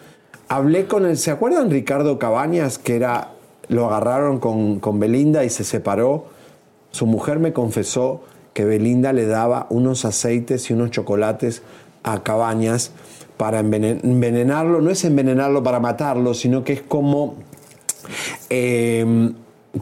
hablé 0.48 0.86
con 0.86 1.06
el, 1.06 1.16
¿se 1.16 1.30
acuerdan 1.30 1.70
Ricardo 1.70 2.18
Cabañas? 2.18 2.78
Que 2.78 2.96
era, 2.96 3.32
lo 3.68 3.86
agarraron 3.86 4.38
con, 4.38 4.80
con 4.80 4.98
Belinda 4.98 5.44
y 5.44 5.50
se 5.50 5.64
separó. 5.64 6.35
Su 6.96 7.04
mujer 7.04 7.38
me 7.40 7.52
confesó 7.52 8.22
que 8.54 8.64
Belinda 8.64 9.12
le 9.12 9.26
daba 9.26 9.66
unos 9.68 10.06
aceites 10.06 10.70
y 10.70 10.72
unos 10.72 10.90
chocolates 10.92 11.60
a 12.04 12.22
Cabañas 12.22 12.90
para 13.36 13.60
envenen- 13.60 14.00
envenenarlo. 14.02 14.80
No 14.80 14.88
es 14.90 15.04
envenenarlo 15.04 15.62
para 15.62 15.78
matarlo, 15.78 16.32
sino 16.32 16.64
que 16.64 16.72
es 16.72 16.80
como 16.80 17.34
eh, 18.48 19.30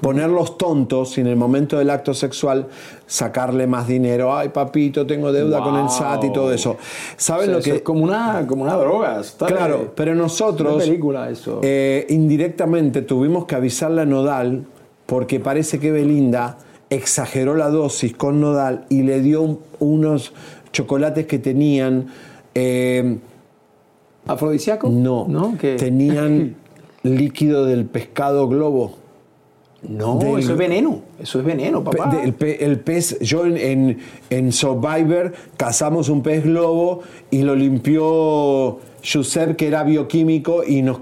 ponerlos 0.00 0.58
tontos 0.58 1.16
y 1.18 1.20
en 1.20 1.28
el 1.28 1.36
momento 1.36 1.78
del 1.78 1.90
acto 1.90 2.14
sexual 2.14 2.66
sacarle 3.06 3.68
más 3.68 3.86
dinero. 3.86 4.36
Ay, 4.36 4.48
papito, 4.48 5.06
tengo 5.06 5.30
deuda 5.30 5.62
con 5.62 5.76
el 5.76 5.88
SAT 5.88 6.24
y 6.24 6.32
todo 6.32 6.52
eso. 6.52 6.76
¿Saben 7.16 7.42
O 7.42 7.44
sea, 7.44 7.52
lo 7.52 7.58
eso 7.60 7.70
que 7.70 7.76
es 7.76 7.82
como 7.82 8.02
una, 8.02 8.44
como 8.48 8.64
una 8.64 8.74
droga. 8.74 9.20
de- 9.22 9.46
Claro, 9.46 9.92
pero 9.94 10.16
nosotros 10.16 10.82
película 10.82 11.30
eso. 11.30 11.60
eh, 11.62 12.06
indirectamente 12.08 13.02
tuvimos 13.02 13.44
que 13.44 13.54
avisarle 13.54 14.00
a 14.02 14.04
Nodal 14.04 14.64
porque 15.06 15.38
parece 15.38 15.78
que 15.78 15.92
Belinda 15.92 16.58
exageró 16.94 17.54
la 17.54 17.68
dosis 17.70 18.14
con 18.14 18.40
Nodal 18.40 18.86
y 18.88 19.02
le 19.02 19.20
dio 19.20 19.42
un- 19.42 19.58
unos 19.80 20.32
chocolates 20.72 21.26
que 21.26 21.38
tenían... 21.38 22.06
eh, 22.54 23.18
¿Afrodisíaco? 24.26 24.88
no, 24.88 25.26
¿No? 25.28 25.56
¿Qué? 25.58 25.76
tenían 25.76 26.56
líquido 27.02 27.66
del 27.66 27.84
pescado 27.84 28.48
globo. 28.48 28.96
No, 29.86 30.16
Del- 30.16 30.38
eso 30.38 30.52
es 30.52 30.58
veneno. 30.58 31.00
Eso 31.20 31.38
es 31.40 31.44
veneno, 31.44 31.84
papá. 31.84 32.10
Pe- 32.10 32.16
del 32.16 32.32
pe- 32.32 32.64
el 32.64 32.80
pez, 32.80 33.18
yo 33.20 33.44
en, 33.44 33.58
en- 33.58 33.98
en 34.30 34.50
Survivor 34.52 35.34
cazamos 35.58 36.08
un 36.08 36.22
pez 36.22 36.42
globo 36.42 37.02
y 37.30 37.42
lo 37.42 37.54
limpió 37.54 38.78
Giuseppe, 39.02 39.56
que 39.56 39.66
era 39.66 39.82
bioquímico, 39.84 40.64
y 40.66 40.80
nos, 40.80 41.00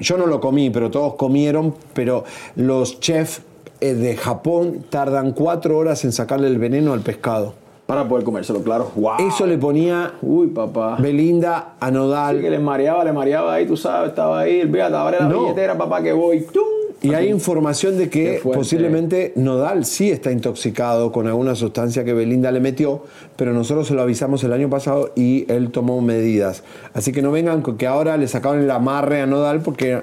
yo 0.00 0.16
no 0.16 0.24
lo 0.26 0.40
comí, 0.40 0.70
pero 0.70 0.90
todos 0.90 1.16
comieron, 1.16 1.74
pero 1.92 2.24
los 2.56 2.98
chefs 3.00 3.42
de 3.80 4.16
Japón 4.16 4.84
tardan 4.90 5.32
cuatro 5.32 5.76
horas 5.78 6.04
en 6.04 6.12
sacarle 6.12 6.46
el 6.48 6.58
veneno 6.58 6.92
al 6.92 7.00
pescado. 7.00 7.54
Para 7.86 8.08
poder 8.08 8.24
comérselo, 8.24 8.62
claro. 8.62 8.90
Wow. 8.96 9.16
Eso 9.28 9.46
le 9.46 9.58
ponía 9.58 10.14
Uy, 10.22 10.46
papá. 10.46 10.96
Belinda 10.98 11.74
a 11.78 11.90
Nodal. 11.90 12.36
Sí, 12.36 12.42
que 12.42 12.50
le 12.50 12.58
mareaba, 12.58 13.04
le 13.04 13.12
mareaba 13.12 13.52
ahí, 13.52 13.66
tú 13.66 13.76
sabes, 13.76 14.08
estaba 14.10 14.40
ahí. 14.40 14.62
Fíjate, 14.62 14.94
abre 14.96 15.18
la 15.20 15.28
No. 15.28 15.42
billetera, 15.42 15.76
papá, 15.76 16.02
que 16.02 16.12
voy. 16.14 16.40
¡Tum! 16.50 16.62
Y 17.02 17.12
hay 17.12 17.28
información 17.28 17.98
de 17.98 18.08
que 18.08 18.40
posiblemente 18.42 19.34
Nodal 19.36 19.84
sí 19.84 20.10
está 20.10 20.32
intoxicado 20.32 21.12
con 21.12 21.26
alguna 21.26 21.54
sustancia 21.54 22.02
que 22.02 22.14
Belinda 22.14 22.50
le 22.50 22.60
metió, 22.60 23.02
pero 23.36 23.52
nosotros 23.52 23.86
se 23.88 23.92
lo 23.92 24.00
avisamos 24.00 24.42
el 24.44 24.54
año 24.54 24.70
pasado 24.70 25.10
y 25.14 25.44
él 25.52 25.70
tomó 25.70 26.00
medidas. 26.00 26.62
Así 26.94 27.12
que 27.12 27.20
no 27.20 27.30
vengan 27.30 27.60
con 27.60 27.76
que 27.76 27.86
ahora 27.86 28.16
le 28.16 28.26
sacaron 28.26 28.62
el 28.62 28.70
amarre 28.70 29.20
a 29.20 29.26
Nodal 29.26 29.60
porque 29.60 30.00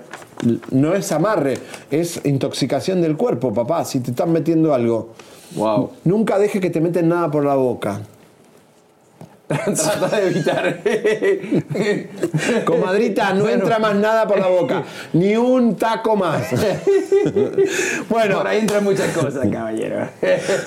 no 0.72 0.96
es 0.96 1.12
amarre, 1.12 1.58
es 1.90 2.22
intoxicación 2.26 3.02
del 3.02 3.18
cuerpo, 3.18 3.54
papá. 3.54 3.86
Si 3.86 4.00
te 4.00 4.12
están 4.12 4.32
metiendo 4.32 4.74
algo, 4.74 5.10
Wow. 5.56 5.92
nunca 6.06 6.40
deje 6.40 6.60
que 6.60 6.70
te 6.70 6.80
meten 6.80 7.10
nada 7.10 7.30
por 7.30 7.44
la 7.44 7.56
boca. 7.56 8.02
Trata 9.52 10.18
de 10.18 10.28
evitar. 10.28 10.80
Comadrita, 12.66 13.34
no 13.34 13.50
entra 13.50 13.80
más 13.80 13.96
nada 13.96 14.26
por 14.26 14.40
la 14.40 14.48
boca, 14.48 14.84
ni 15.12 15.36
un 15.36 15.76
taco 15.76 16.16
más. 16.16 16.52
bueno, 18.10 18.38
Por 18.38 18.48
ahí 18.48 18.60
entran 18.60 18.84
muchas 18.86 19.12
cosas, 19.12 19.46
caballero. 19.52 20.08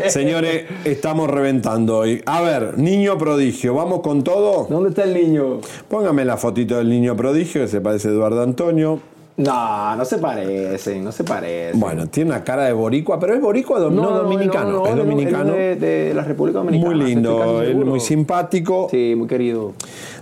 Señores, 0.09 0.67
estamos 0.85 1.31
reventando 1.31 1.97
hoy. 1.97 2.23
A 2.27 2.43
ver, 2.43 2.77
niño 2.77 3.17
prodigio, 3.17 3.73
¿vamos 3.75 4.01
con 4.03 4.23
todo? 4.23 4.67
¿Dónde 4.69 4.91
está 4.91 5.05
el 5.05 5.15
niño? 5.15 5.61
Póngame 5.89 6.27
la 6.27 6.37
fotito 6.37 6.77
del 6.77 6.91
niño 6.91 7.17
prodigio, 7.17 7.63
que 7.63 7.69
se 7.69 7.81
parece 7.81 8.09
a 8.09 8.11
Eduardo 8.11 8.43
Antonio. 8.43 9.01
No, 9.37 9.97
no 9.97 10.05
se 10.05 10.19
parecen, 10.19 11.03
no 11.03 11.11
se 11.11 11.25
parecen. 11.25 11.81
Bueno, 11.81 12.07
tiene 12.07 12.31
una 12.31 12.45
cara 12.45 12.65
de 12.65 12.73
boricua, 12.73 13.19
pero 13.19 13.35
es 13.35 13.41
boricua 13.41 13.81
no, 13.81 13.91
dominicano, 13.91 14.71
no, 14.71 14.79
no, 14.79 14.87
es 14.87 14.97
dominicano. 14.97 15.55
él 15.55 15.81
De, 15.81 15.87
de 16.07 16.15
la 16.15 16.23
República 16.23 16.59
Dominicana. 16.59 16.95
muy 16.95 17.05
lindo, 17.05 17.63
él 17.63 17.85
muy 17.85 17.99
simpático. 17.99 18.87
Sí, 18.91 19.15
muy 19.17 19.27
querido. 19.27 19.73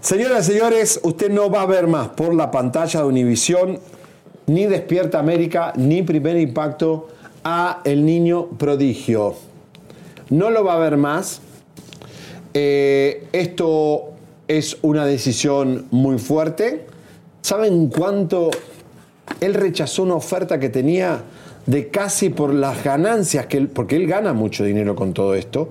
Señoras 0.00 0.48
y 0.48 0.52
señores, 0.52 1.00
usted 1.02 1.30
no 1.30 1.50
va 1.50 1.62
a 1.62 1.66
ver 1.66 1.88
más 1.88 2.08
por 2.08 2.34
la 2.34 2.50
pantalla 2.50 3.00
de 3.00 3.06
Univisión, 3.06 3.78
ni 4.46 4.64
Despierta 4.64 5.18
América, 5.18 5.74
ni 5.76 6.02
Primer 6.02 6.38
Impacto 6.38 7.08
a 7.44 7.80
El 7.84 8.06
Niño 8.06 8.46
Prodigio. 8.46 9.34
No 10.30 10.48
lo 10.48 10.64
va 10.64 10.74
a 10.74 10.78
ver 10.78 10.96
más. 10.96 11.42
Eh, 12.54 13.26
esto 13.32 14.12
es 14.48 14.78
una 14.80 15.04
decisión 15.04 15.86
muy 15.90 16.18
fuerte. 16.18 16.86
¿Saben 17.42 17.88
cuánto? 17.88 18.50
Él 19.40 19.54
rechazó 19.54 20.02
una 20.02 20.14
oferta 20.14 20.58
que 20.58 20.68
tenía 20.68 21.22
de 21.66 21.88
casi 21.88 22.28
por 22.30 22.52
las 22.52 22.82
ganancias, 22.82 23.46
que 23.46 23.56
él- 23.56 23.68
porque 23.68 23.96
él 23.96 24.06
gana 24.08 24.32
mucho 24.32 24.64
dinero 24.64 24.96
con 24.96 25.12
todo 25.12 25.34
esto, 25.34 25.68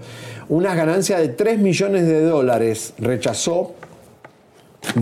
unas 0.49 0.75
ganancias 0.75 1.19
de 1.19 1.27
3 1.29 1.59
millones 1.59 2.07
de 2.07 2.21
dólares 2.23 2.93
rechazó, 2.97 3.73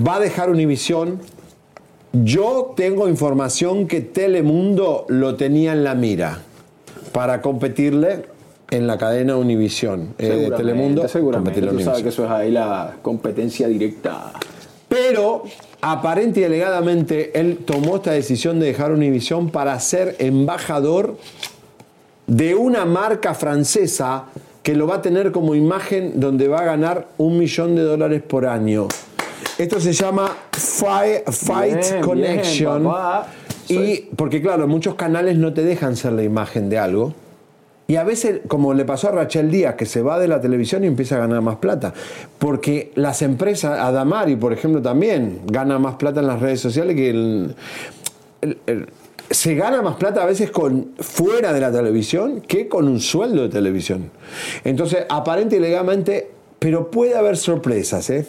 va 0.05 0.15
a 0.15 0.19
dejar 0.19 0.49
Univisión. 0.49 1.19
Yo 2.11 2.73
tengo 2.75 3.07
información 3.07 3.87
que 3.87 4.01
Telemundo 4.01 5.05
lo 5.09 5.35
tenía 5.35 5.73
en 5.73 5.83
la 5.83 5.93
mira 5.93 6.39
para 7.11 7.41
competirle 7.41 8.25
en 8.71 8.87
la 8.87 8.97
cadena 8.97 9.35
Univisión. 9.35 10.15
Eh, 10.17 10.27
de 10.27 10.51
Telemundo, 10.51 11.07
seguramente. 11.07 11.61
Tú 11.61 11.79
sabes 11.81 12.01
que 12.03 12.09
eso 12.09 12.25
es 12.25 12.31
ahí 12.31 12.51
la 12.51 12.95
competencia 13.03 13.67
directa. 13.67 14.31
Pero 14.87 15.43
aparente 15.81 16.41
y 16.41 16.43
alegadamente 16.43 17.39
él 17.39 17.59
tomó 17.65 17.97
esta 17.97 18.11
decisión 18.11 18.59
de 18.59 18.67
dejar 18.67 18.91
Univision 18.91 19.49
para 19.49 19.79
ser 19.79 20.15
embajador 20.19 21.17
de 22.27 22.55
una 22.55 22.85
marca 22.85 23.33
francesa 23.33 24.25
que 24.61 24.75
lo 24.75 24.85
va 24.87 24.95
a 24.95 25.01
tener 25.01 25.31
como 25.31 25.55
imagen 25.55 26.19
donde 26.19 26.47
va 26.47 26.59
a 26.59 26.65
ganar 26.65 27.07
un 27.17 27.37
millón 27.39 27.75
de 27.75 27.81
dólares 27.81 28.21
por 28.21 28.45
año. 28.45 28.87
Esto 29.57 29.79
se 29.79 29.93
llama 29.93 30.35
Fi- 30.51 31.23
Fight 31.31 31.77
Bien, 31.89 32.01
Connection. 32.01 32.83
bien, 32.83 33.81
y 33.81 33.97
porque 34.15 34.41
claro, 34.41 34.67
muchos 34.67 34.95
canales 34.95 35.37
no 35.37 35.53
te 35.53 35.63
dejan 35.63 35.95
ser 35.95 36.13
la 36.13 36.23
imagen 36.23 36.69
de 36.69 36.77
algo. 36.77 37.13
Y 37.89 37.95
a 37.95 38.03
veces, 38.03 38.41
como 38.47 38.75
le 38.75 38.85
pasó 38.85 39.07
a 39.07 39.11
Rachel 39.13 39.49
Díaz, 39.49 39.73
que 39.73 39.87
se 39.87 40.03
va 40.03 40.19
de 40.19 40.27
la 40.27 40.39
televisión 40.39 40.83
y 40.83 40.87
empieza 40.87 41.15
a 41.15 41.19
ganar 41.21 41.41
más 41.41 41.55
plata. 41.55 41.91
Porque 42.37 42.91
las 42.93 43.23
empresas, 43.23 43.79
Adamari, 43.79 44.35
por 44.35 44.53
ejemplo, 44.53 44.79
también 44.79 45.41
gana 45.47 45.79
más 45.79 45.95
plata 45.95 46.19
en 46.19 46.27
las 46.27 46.39
redes 46.39 46.61
sociales 46.61 46.95
que 46.95 47.49
se 49.31 49.55
gana 49.55 49.81
más 49.81 49.95
plata 49.95 50.21
a 50.21 50.27
veces 50.27 50.51
con 50.51 50.91
fuera 50.99 51.51
de 51.51 51.61
la 51.61 51.71
televisión 51.71 52.41
que 52.41 52.67
con 52.67 52.87
un 52.87 52.99
sueldo 52.99 53.41
de 53.41 53.49
televisión. 53.49 54.11
Entonces, 54.63 55.07
aparente 55.09 55.55
y 55.55 55.59
legalmente, 55.59 56.29
pero 56.59 56.91
puede 56.91 57.17
haber 57.17 57.37
sorpresas, 57.37 58.07
¿eh? 58.11 58.27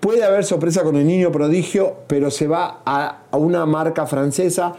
Puede 0.00 0.22
haber 0.22 0.44
sorpresa 0.44 0.82
con 0.82 0.96
el 0.96 1.06
niño 1.06 1.32
prodigio, 1.32 1.96
pero 2.08 2.30
se 2.30 2.46
va 2.46 2.82
a 2.84 3.22
una 3.32 3.64
marca 3.64 4.04
francesa, 4.04 4.74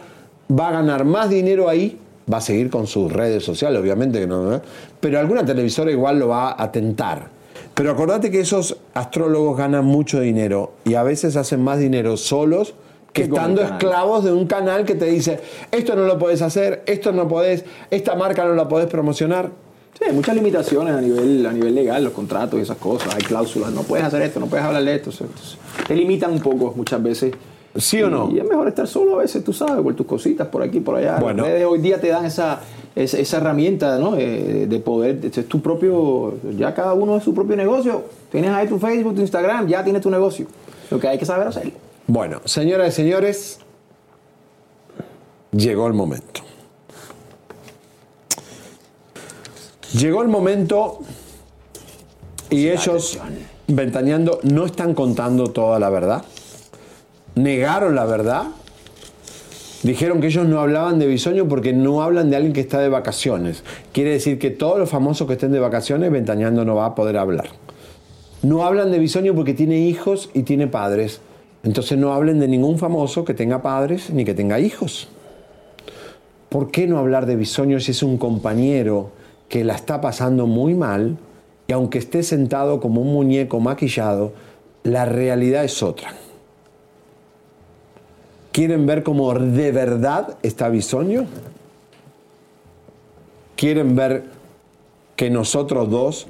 va 0.51 0.67
a 0.67 0.71
ganar 0.73 1.03
más 1.03 1.31
dinero 1.31 1.67
ahí, 1.67 1.99
va 2.31 2.37
a 2.37 2.41
seguir 2.41 2.69
con 2.69 2.87
sus 2.87 3.11
redes 3.11 3.43
sociales, 3.43 3.81
obviamente 3.81 4.19
que 4.19 4.27
no, 4.27 4.61
pero 4.99 5.19
alguna 5.19 5.45
televisora 5.45 5.91
igual 5.91 6.19
lo 6.19 6.27
va 6.29 6.61
a 6.61 6.71
tentar. 6.71 7.29
Pero 7.73 7.91
acordate 7.91 8.31
que 8.31 8.39
esos 8.39 8.77
astrólogos 8.93 9.57
ganan 9.57 9.85
mucho 9.85 10.19
dinero 10.19 10.73
y 10.83 10.95
a 10.95 11.03
veces 11.03 11.35
hacen 11.35 11.63
más 11.63 11.79
dinero 11.79 12.17
solos 12.17 12.73
que 13.13 13.23
estando 13.23 13.61
esclavos 13.61 14.23
de 14.23 14.31
un 14.31 14.45
canal 14.47 14.85
que 14.85 14.95
te 14.95 15.05
dice, 15.05 15.39
esto 15.71 15.95
no 15.95 16.05
lo 16.05 16.17
podés 16.17 16.41
hacer, 16.41 16.83
esto 16.85 17.11
no 17.11 17.27
podés, 17.27 17.65
esta 17.89 18.15
marca 18.15 18.45
no 18.45 18.53
la 18.53 18.67
podés 18.67 18.87
promocionar. 18.87 19.49
Sí, 19.97 20.05
hay 20.07 20.13
muchas 20.13 20.35
limitaciones 20.35 20.93
a 20.93 21.01
nivel, 21.01 21.43
a 21.45 21.51
nivel 21.51 21.73
legal, 21.73 22.03
los 22.03 22.13
contratos 22.13 22.59
y 22.59 22.63
esas 22.63 22.77
cosas. 22.77 23.15
Hay 23.15 23.21
cláusulas, 23.21 23.71
no 23.71 23.81
puedes 23.81 24.05
hacer 24.05 24.21
esto, 24.21 24.39
no 24.39 24.45
puedes 24.45 24.63
hablar 24.63 24.83
de 24.83 24.95
esto. 24.95 25.09
Entonces, 25.09 25.57
te 25.87 25.95
limitan 25.95 26.31
un 26.31 26.39
poco 26.39 26.73
muchas 26.75 27.01
veces. 27.01 27.33
¿Sí 27.77 28.01
o 28.01 28.09
no? 28.09 28.29
Y 28.31 28.39
es 28.39 28.47
mejor 28.47 28.67
estar 28.67 28.87
solo 28.87 29.15
a 29.15 29.17
veces, 29.19 29.43
tú 29.43 29.53
sabes, 29.53 29.83
por 29.83 29.93
tus 29.95 30.05
cositas, 30.05 30.47
por 30.47 30.63
aquí, 30.63 30.79
por 30.79 30.95
allá. 30.95 31.17
Bueno. 31.19 31.43
Las 31.43 31.51
redes 31.51 31.65
hoy 31.65 31.79
día 31.79 32.01
te 32.01 32.07
dan 32.07 32.25
esa, 32.25 32.59
esa, 32.95 33.17
esa 33.17 33.37
herramienta 33.37 33.99
¿no? 33.99 34.17
Eh, 34.17 34.65
de 34.67 34.79
poder, 34.79 35.19
es 35.23 35.47
tu 35.47 35.61
propio, 35.61 36.35
ya 36.57 36.73
cada 36.73 36.93
uno 36.93 37.17
es 37.17 37.23
su 37.23 37.33
propio 37.33 37.55
negocio. 37.55 38.05
Tienes 38.31 38.51
ahí 38.51 38.67
tu 38.67 38.79
Facebook, 38.79 39.15
tu 39.15 39.21
Instagram, 39.21 39.67
ya 39.67 39.83
tienes 39.83 40.01
tu 40.01 40.09
negocio. 40.09 40.47
Lo 40.89 40.99
que 40.99 41.07
hay 41.07 41.17
que 41.17 41.25
saber 41.25 41.47
hacerlo. 41.47 41.73
Bueno, 42.07 42.41
señoras 42.45 42.89
y 42.89 42.91
señores, 42.91 43.59
llegó 45.51 45.87
el 45.87 45.93
momento. 45.93 46.41
Llegó 49.93 50.21
el 50.21 50.27
momento 50.27 50.99
y 52.49 52.69
ellos, 52.69 53.19
ventaneando, 53.67 54.39
no 54.43 54.65
están 54.65 54.93
contando 54.93 55.51
toda 55.51 55.79
la 55.79 55.89
verdad. 55.89 56.23
Negaron 57.37 57.93
la 57.93 58.05
verdad. 58.05 58.47
Dijeron 59.83 60.19
que 60.19 60.27
ellos 60.27 60.47
no 60.47 60.59
hablaban 60.59 60.97
de 60.97 61.05
bisoño 61.05 61.47
porque 61.47 61.71
no 61.71 62.01
hablan 62.01 62.31
de 62.31 62.35
alguien 62.35 62.51
que 62.51 62.61
está 62.61 62.79
de 62.79 62.89
vacaciones. 62.89 63.63
Quiere 63.93 64.09
decir 64.09 64.39
que 64.39 64.49
todos 64.49 64.79
los 64.79 64.89
famosos 64.89 65.27
que 65.27 65.33
estén 65.33 65.51
de 65.51 65.59
vacaciones, 65.59 66.11
ventaneando 66.11 66.65
no 66.65 66.73
va 66.73 66.87
a 66.87 66.95
poder 66.95 67.15
hablar. 67.15 67.45
No 68.41 68.65
hablan 68.65 68.91
de 68.91 68.97
bisoño 68.97 69.35
porque 69.35 69.53
tiene 69.53 69.81
hijos 69.81 70.31
y 70.33 70.43
tiene 70.43 70.65
padres. 70.65 71.21
Entonces 71.63 71.95
no 71.99 72.11
hablen 72.11 72.39
de 72.39 72.47
ningún 72.47 72.79
famoso 72.79 73.23
que 73.23 73.35
tenga 73.35 73.61
padres 73.61 74.09
ni 74.09 74.25
que 74.25 74.33
tenga 74.33 74.59
hijos. 74.59 75.07
¿Por 76.49 76.71
qué 76.71 76.87
no 76.87 76.97
hablar 76.97 77.27
de 77.27 77.35
bisoño 77.35 77.79
si 77.79 77.91
es 77.91 78.01
un 78.01 78.17
compañero 78.17 79.11
que 79.47 79.63
la 79.63 79.75
está 79.75 80.01
pasando 80.01 80.47
muy 80.47 80.73
mal 80.73 81.17
y 81.67 81.73
aunque 81.73 81.99
esté 81.99 82.23
sentado 82.23 82.79
como 82.79 83.01
un 83.01 83.13
muñeco 83.13 83.59
maquillado, 83.59 84.33
la 84.81 85.05
realidad 85.05 85.63
es 85.65 85.83
otra? 85.83 86.15
¿Quieren 88.57 88.87
ver 88.87 89.03
cómo 89.03 89.31
de 89.35 89.71
verdad 89.71 90.35
está 90.41 90.67
bisoño? 90.69 91.27
¿Quieren 93.55 93.95
ver 93.95 94.23
que 95.15 95.29
nosotros 95.29 95.91
dos, 95.91 96.25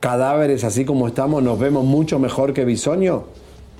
cadáveres 0.00 0.64
así 0.64 0.84
como 0.84 1.06
estamos, 1.06 1.40
nos 1.44 1.56
vemos 1.56 1.84
mucho 1.84 2.18
mejor 2.18 2.52
que 2.52 2.64
bisoño? 2.64 3.26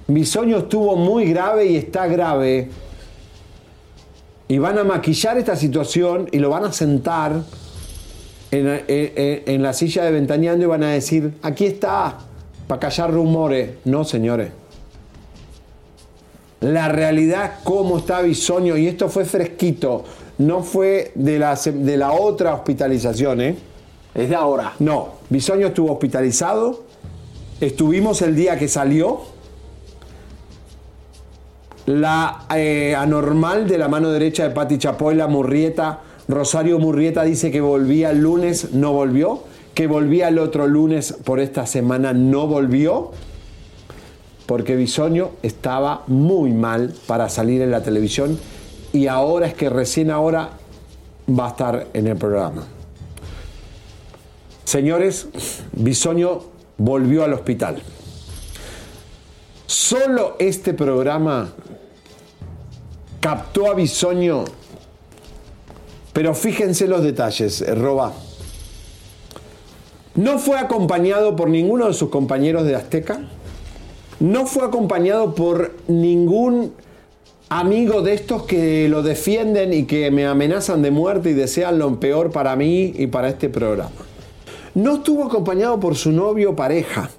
Bisoño 0.07 0.59
estuvo 0.59 0.95
muy 0.95 1.25
grave 1.33 1.67
y 1.67 1.75
está 1.77 2.07
grave. 2.07 2.71
Y 4.47 4.59
van 4.59 4.79
a 4.79 4.85
maquillar 4.85 5.37
esta 5.37 5.57
situación 5.57 6.29
y 6.31 6.39
lo 6.39 6.51
van 6.51 6.65
a 6.65 6.73
sentar 6.73 7.43
en, 8.53 8.69
en- 8.69 8.83
en- 8.87 9.43
en 9.47 9.63
la 9.65 9.73
silla 9.73 10.05
de 10.05 10.13
ventaneando 10.13 10.65
y 10.65 10.69
van 10.69 10.85
a 10.85 10.91
decir, 10.93 11.35
aquí 11.43 11.67
está, 11.67 12.19
para 12.69 12.79
callar 12.79 13.13
rumores. 13.13 13.71
No, 13.85 14.05
señores. 14.05 14.53
La 16.61 16.89
realidad, 16.89 17.61
cómo 17.63 17.99
está 17.99 18.21
Bisoño, 18.21 18.77
y 18.77 18.89
esto 18.89 19.09
fue 19.09 19.25
fresquito. 19.25 20.05
no 20.39 20.63
fue 20.63 21.13
de 21.15 21.39
la, 21.39 21.55
de 21.57 21.97
la 21.97 22.13
otra 22.13 22.55
hospitalización, 22.55 23.41
¿eh? 23.41 23.57
Es 24.15 24.29
de 24.29 24.35
ahora. 24.35 24.75
No, 24.81 25.11
Bisoño 25.31 25.69
estuvo 25.69 25.93
hospitalizado. 25.93 26.85
Estuvimos 27.61 28.23
el 28.23 28.35
día 28.35 28.59
que 28.59 28.67
salió. 28.67 29.21
La 31.87 32.47
eh, 32.55 32.95
anormal 32.97 33.69
de 33.69 33.79
la 33.79 33.89
mano 33.89 34.11
derecha 34.11 34.43
de 34.43 34.51
Pati 34.51 34.79
Chapoy, 34.79 35.15
la 35.15 35.29
Murrieta. 35.29 36.01
Rosario 36.27 36.79
Murrieta 36.79 37.23
dice 37.23 37.51
que 37.51 37.61
volvía 37.61 38.11
el 38.11 38.19
lunes, 38.19 38.73
no 38.73 38.93
volvió. 38.93 39.45
Que 39.75 39.87
volvía 39.87 40.29
el 40.29 40.39
otro 40.39 40.67
lunes 40.67 41.15
por 41.25 41.39
esta 41.39 41.67
semana, 41.67 42.13
no 42.13 42.47
volvió. 42.47 43.13
Porque 44.49 44.77
Bisoño 44.77 45.33
estaba 45.43 46.05
muy 46.07 46.53
mal 46.53 46.95
para 47.07 47.29
salir 47.29 47.61
en 47.61 47.70
la 47.70 47.83
televisión. 47.83 48.39
Y 48.95 49.07
ahora 49.07 49.47
es 49.47 49.53
que 49.53 49.69
recién 49.69 50.11
ahora 50.11 50.53
va 51.29 51.49
a 51.49 51.51
estar 51.51 51.89
en 51.93 52.07
el 52.07 52.16
programa. 52.16 52.65
Señores, 54.65 55.29
Bisoño 55.73 56.45
volvió 56.79 57.25
al 57.25 57.35
hospital. 57.35 57.83
Solo 59.66 60.37
este 60.39 60.73
programa 60.73 61.51
captó 63.20 63.70
a 63.70 63.75
Bisoño, 63.75 64.47
pero 66.15 66.35
fíjense 66.35 66.89
los 66.89 67.03
detalles, 67.03 67.62
Roba. 67.79 68.15
No 70.15 70.39
fue 70.39 70.59
acompañado 70.59 71.37
por 71.37 71.51
ninguno 71.51 71.89
de 71.89 71.93
sus 71.93 72.09
compañeros 72.09 72.65
de 72.65 72.77
Azteca, 72.77 73.20
no 74.20 74.47
fue 74.47 74.65
acompañado 74.65 75.35
por 75.35 75.74
ningún 75.86 76.73
amigo 77.49 78.03
de 78.03 78.15
estos 78.15 78.43
que 78.43 78.89
lo 78.89 79.03
defienden 79.03 79.73
y 79.73 79.85
que 79.85 80.11
me 80.11 80.27
amenazan 80.27 80.82
de 80.82 80.90
muerte 80.90 81.31
y 81.31 81.35
desean 81.35 81.78
lo 81.78 81.99
peor 81.99 82.31
para 82.31 82.57
mí 82.57 82.93
y 82.97 83.07
para 83.07 83.28
este 83.28 83.49
programa. 83.49 83.90
No 84.74 84.97
estuvo 84.97 85.24
acompañado 85.24 85.81
por 85.81 85.97
su 85.97 86.12
novio 86.12 86.51
o 86.51 86.57
pareja. 86.57 87.11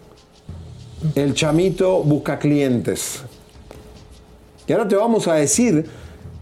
El 1.16 1.34
chamito 1.34 2.04
busca 2.04 2.38
clientes. 2.38 3.24
Y 4.68 4.74
ahora 4.74 4.88
te 4.88 4.96
vamos 4.96 5.28
a 5.28 5.34
decir 5.34 5.86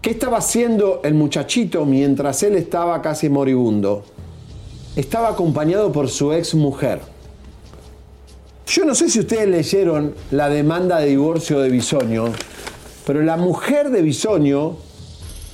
qué 0.02 0.10
estaba 0.10 0.38
haciendo 0.38 1.00
el 1.04 1.14
muchachito 1.14 1.86
mientras 1.86 2.42
él 2.42 2.56
estaba 2.56 3.00
casi 3.00 3.28
moribundo. 3.28 4.04
Estaba 4.96 5.28
acompañado 5.28 5.92
por 5.92 6.08
su 6.08 6.32
ex 6.32 6.54
mujer. 6.54 7.00
Yo 8.68 8.84
no 8.84 8.94
sé 8.94 9.08
si 9.08 9.20
ustedes 9.20 9.48
leyeron 9.48 10.14
la 10.30 10.48
demanda 10.48 11.00
de 11.00 11.06
divorcio 11.06 11.60
de 11.60 11.70
Bisoño, 11.70 12.26
pero 13.06 13.22
la 13.22 13.36
mujer 13.36 13.90
de 13.90 14.02
Bisoño, 14.02 14.76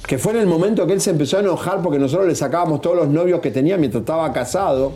que 0.06 0.18
fue 0.18 0.32
en 0.32 0.40
el 0.40 0.46
momento 0.46 0.86
que 0.86 0.94
él 0.94 1.00
se 1.00 1.10
empezó 1.10 1.36
a 1.36 1.40
enojar 1.40 1.80
porque 1.80 1.98
nosotros 1.98 2.26
le 2.26 2.34
sacábamos 2.34 2.80
todos 2.80 2.96
los 2.96 3.08
novios 3.08 3.40
que 3.40 3.50
tenía 3.50 3.76
mientras 3.76 4.00
estaba 4.00 4.32
casado, 4.32 4.92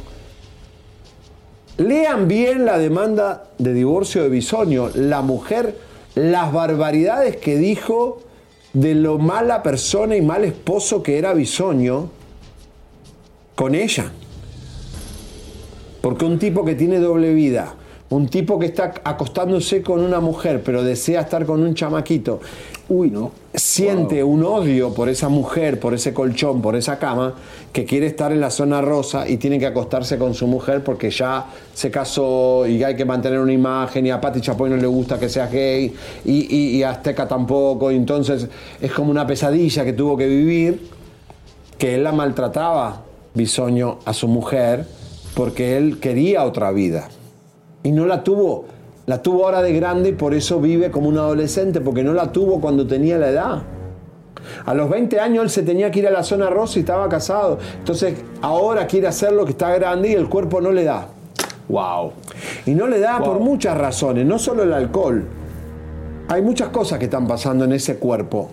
Lean 1.79 2.27
bien 2.27 2.65
la 2.65 2.77
demanda 2.77 3.51
de 3.57 3.73
divorcio 3.73 4.25
de 4.25 4.29
Bisoño. 4.29 4.91
La 4.97 5.23
mujer, 5.23 5.79
las 6.17 6.53
barbaridades 6.53 7.37
que 7.37 7.57
dijo 7.57 8.21
de 8.73 8.97
lo 8.97 9.19
mala 9.19 9.63
persona 9.63 10.17
y 10.17 10.23
mal 10.23 10.45
esposo 10.45 11.05
que 11.05 11.19
era 11.19 11.35
Bisoño 11.35 12.11
con 13.55 13.77
ella. 13.77 14.11
Porque 16.01 16.25
un 16.25 16.41
tipo 16.41 16.65
que 16.65 16.75
tiene 16.75 16.99
doble 16.99 17.33
vida, 17.33 17.77
un 18.11 18.27
tipo 18.29 18.59
que 18.59 18.67
está 18.67 18.95
acostándose 19.05 19.83
con 19.83 20.01
una 20.01 20.21
mujer, 20.21 20.63
pero 20.65 20.83
desea 20.83 21.21
estar 21.21 21.45
con 21.45 21.63
un 21.63 21.75
chamaquito, 21.75 22.41
Uy, 22.89 23.11
no. 23.11 23.33
siente 23.53 24.25
un 24.25 24.43
odio 24.45 24.95
por 24.95 25.11
esa 25.11 25.29
mujer, 25.29 25.79
por 25.79 25.93
ese 25.93 26.15
colchón, 26.15 26.63
por 26.63 26.75
esa 26.75 26.99
cama, 26.99 27.35
que 27.71 27.85
quiere 27.85 28.07
estar 28.07 28.33
en 28.33 28.41
la 28.41 28.49
zona 28.51 28.81
rosa 28.81 29.29
y 29.29 29.37
tiene 29.37 29.59
que 29.59 29.67
acostarse 29.67 30.17
con 30.17 30.33
su 30.33 30.47
mujer 30.47 30.83
porque 30.83 31.11
ya 31.11 31.49
se 31.75 31.91
casó 31.91 32.67
y 32.67 32.83
hay 32.83 32.97
que 32.97 33.05
mantener 33.05 33.41
una 33.41 33.53
imagen 33.53 34.07
y 34.07 34.11
a 34.11 34.19
Pati 34.19 34.41
Chapoy 34.41 34.71
no 34.71 34.77
le 34.79 34.87
gusta 34.87 35.19
que 35.19 35.29
sea 35.29 35.47
gay 35.49 35.93
y, 36.25 36.33
y- 36.57 36.77
y 36.79 36.83
a 36.83 36.91
Azteca 36.93 37.29
tampoco. 37.29 37.93
y 37.93 37.97
entonces 37.97 38.49
es 38.81 38.91
como 38.91 39.11
una 39.11 39.27
pesadilla 39.27 39.85
que 39.85 39.93
tuvo 39.93 40.17
que 40.17 40.27
vivir, 40.27 40.89
que 41.77 41.97
él 41.97 42.05
la 42.05 42.13
maltrataba, 42.13 43.03
Bisoño, 43.35 43.99
a 44.07 44.15
su 44.15 44.29
mujer 44.29 44.87
porque 45.35 45.77
él 45.77 45.99
quería 46.01 46.45
otra 46.45 46.71
vida 46.73 47.11
y 47.83 47.93
no 47.93 48.07
la 48.07 48.23
tuvo. 48.25 48.65
La 49.07 49.23
tuvo 49.23 49.47
ahora 49.47 49.63
de 49.63 49.73
grande 49.73 50.11
y 50.11 50.13
por 50.13 50.35
eso 50.35 50.61
vive 50.61 50.91
como 50.91 51.09
un 51.09 51.17
adolescente, 51.17 51.81
porque 51.81 52.03
no 52.03 52.13
la 52.13 52.31
tuvo 52.31 52.61
cuando 52.61 52.87
tenía 52.87 53.17
la 53.17 53.31
edad. 53.31 53.63
A 54.67 54.75
los 54.75 54.89
20 54.91 55.19
años 55.21 55.45
él 55.45 55.51
se 55.51 55.63
tenía 55.63 55.91
que 55.91 56.01
ir 56.01 56.07
a 56.07 56.11
la 56.11 56.23
zona 56.23 56.51
rosa 56.51 56.79
y 56.79 56.81
estaba 56.81 57.09
casado. 57.09 57.59
Entonces 57.79 58.15
ahora 58.43 58.87
quiere 58.87 59.07
hacer 59.07 59.33
lo 59.33 59.45
que 59.45 59.53
está 59.53 59.75
grande 59.75 60.11
y 60.11 60.13
el 60.13 60.29
cuerpo 60.29 60.61
no 60.61 60.73
le 60.73 60.85
da. 60.85 61.09
Wow. 61.69 62.13
Y 62.67 62.75
no 62.75 62.87
le 62.87 62.99
da 62.99 63.19
por 63.21 63.41
muchas 63.41 63.77
razones, 63.77 64.27
no 64.27 64.39
solo 64.39 64.63
el 64.63 64.73
alcohol. 64.73 65.27
Hay 66.29 66.43
muchas 66.43 66.69
cosas 66.69 66.99
que 66.99 67.07
están 67.07 67.27
pasando 67.27 67.65
en 67.65 67.73
ese 67.73 67.97
cuerpo 67.97 68.51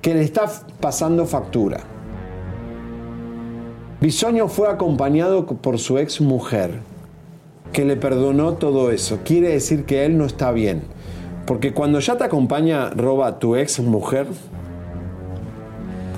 que 0.00 0.14
le 0.14 0.22
está 0.22 0.50
pasando 0.80 1.26
factura. 1.26 1.80
Bisoño 4.00 4.48
fue 4.48 4.68
acompañado 4.68 5.46
por 5.46 5.78
su 5.78 5.98
ex 5.98 6.20
mujer, 6.20 6.80
que 7.72 7.84
le 7.84 7.96
perdonó 7.96 8.54
todo 8.54 8.90
eso. 8.90 9.20
Quiere 9.24 9.48
decir 9.48 9.84
que 9.84 10.04
él 10.04 10.18
no 10.18 10.26
está 10.26 10.52
bien. 10.52 10.82
Porque 11.46 11.72
cuando 11.72 11.98
ya 12.00 12.16
te 12.16 12.24
acompaña, 12.24 12.90
roba 12.90 13.38
tu 13.38 13.56
ex 13.56 13.80
mujer, 13.80 14.26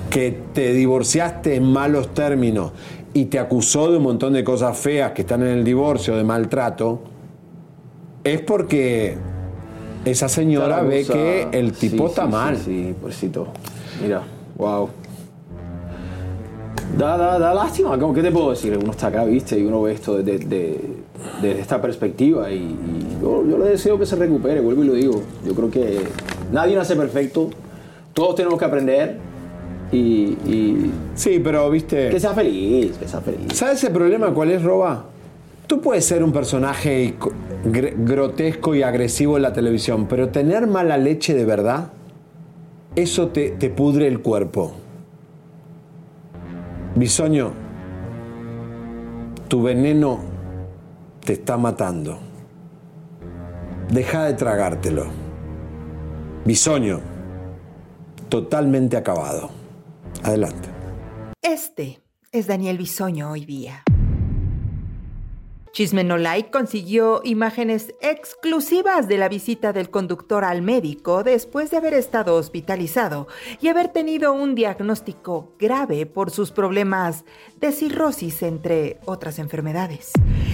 que 0.09 0.37
te 0.53 0.71
divorciaste 0.71 1.55
en 1.55 1.63
malos 1.63 2.13
términos 2.13 2.71
y 3.13 3.25
te 3.25 3.39
acusó 3.39 3.91
de 3.91 3.97
un 3.97 4.03
montón 4.03 4.33
de 4.33 4.43
cosas 4.43 4.77
feas 4.77 5.11
que 5.13 5.21
están 5.21 5.41
en 5.41 5.49
el 5.49 5.63
divorcio, 5.63 6.15
de 6.15 6.23
maltrato, 6.23 7.01
es 8.23 8.41
porque 8.41 9.17
esa 10.05 10.29
señora 10.29 10.81
ve 10.81 11.05
que 11.05 11.47
el 11.51 11.73
tipo 11.73 12.05
sí, 12.05 12.09
está 12.11 12.25
sí, 12.25 12.31
mal. 12.31 12.57
Sí, 12.57 12.63
sí, 12.63 12.95
pobrecito. 12.99 13.47
Mira, 14.01 14.23
wow. 14.57 14.89
Da, 16.97 17.17
da, 17.17 17.37
da 17.39 17.53
lástima, 17.53 17.97
¿cómo- 17.99 18.13
¿qué 18.13 18.21
te 18.21 18.31
puedo 18.31 18.51
decir? 18.51 18.77
Uno 18.81 18.91
está 18.91 19.07
acá, 19.07 19.25
viste, 19.25 19.59
y 19.59 19.63
uno 19.65 19.81
ve 19.81 19.93
esto 19.93 20.15
desde, 20.17 20.45
de- 20.45 20.79
desde 21.41 21.59
esta 21.59 21.81
perspectiva 21.81 22.49
y, 22.51 22.55
y 22.57 23.17
yo, 23.21 23.43
yo 23.45 23.57
le 23.57 23.65
deseo 23.71 23.99
que 23.99 24.05
se 24.05 24.15
recupere, 24.15 24.61
vuelvo 24.61 24.83
y 24.83 24.87
lo 24.87 24.93
digo. 24.93 25.21
Yo 25.45 25.53
creo 25.53 25.69
que 25.69 25.99
nadie 26.53 26.75
nace 26.75 26.95
perfecto, 26.95 27.49
todos 28.13 28.35
tenemos 28.35 28.57
que 28.57 28.65
aprender 28.65 29.17
y, 29.91 29.97
y 29.97 30.91
Sí, 31.15 31.41
pero 31.43 31.69
viste. 31.69 32.09
que 32.09 32.19
sea 32.19 32.33
feliz, 32.33 32.95
que 32.97 33.07
sea 33.07 33.19
feliz. 33.19 33.53
¿Sabes 33.53 33.83
el 33.83 33.91
problema 33.91 34.33
cuál 34.33 34.51
es, 34.51 34.63
Roba? 34.63 35.05
Tú 35.67 35.81
puedes 35.81 36.05
ser 36.05 36.23
un 36.23 36.31
personaje 36.31 37.15
co- 37.19 37.31
gr- 37.65 37.93
grotesco 37.97 38.73
y 38.73 38.83
agresivo 38.83 39.35
en 39.35 39.41
la 39.43 39.51
televisión, 39.51 40.05
pero 40.07 40.29
tener 40.29 40.65
mala 40.67 40.97
leche 40.97 41.33
de 41.33 41.43
verdad, 41.43 41.89
eso 42.95 43.27
te, 43.29 43.49
te 43.49 43.69
pudre 43.69 44.07
el 44.07 44.21
cuerpo. 44.21 44.75
Bisoño, 46.95 47.51
tu 49.49 49.61
veneno 49.61 50.21
te 51.25 51.33
está 51.33 51.57
matando. 51.57 52.17
Deja 53.89 54.23
de 54.23 54.33
tragártelo. 54.33 55.07
Bisoño, 56.45 57.01
totalmente 58.29 58.95
acabado. 58.95 59.49
Adelante. 60.23 60.69
Este 61.41 62.01
es 62.31 62.47
Daniel 62.47 62.77
Bisoño 62.77 63.29
hoy 63.29 63.43
día. 63.43 63.83
Chisme 65.75 66.05
No 66.05 66.17
Like 66.17 66.51
consiguió 66.51 67.19
imágenes 67.25 67.95
exclusivas 67.99 69.09
de 69.09 69.17
la 69.17 69.27
visita 69.27 69.73
del 69.73 69.89
conductor 69.89 70.45
al 70.45 70.61
médico 70.61 71.21
después 71.21 71.69
de 71.69 71.75
haber 71.75 71.93
estado 71.93 72.35
hospitalizado 72.35 73.27
y 73.59 73.67
haber 73.67 73.89
tenido 73.89 74.31
un 74.31 74.55
diagnóstico 74.55 75.51
grave 75.59 76.05
por 76.05 76.31
sus 76.31 76.51
problemas 76.51 77.25
de 77.59 77.73
cirrosis, 77.73 78.41
entre 78.41 79.01
otras 79.03 79.37
enfermedades. 79.37 80.13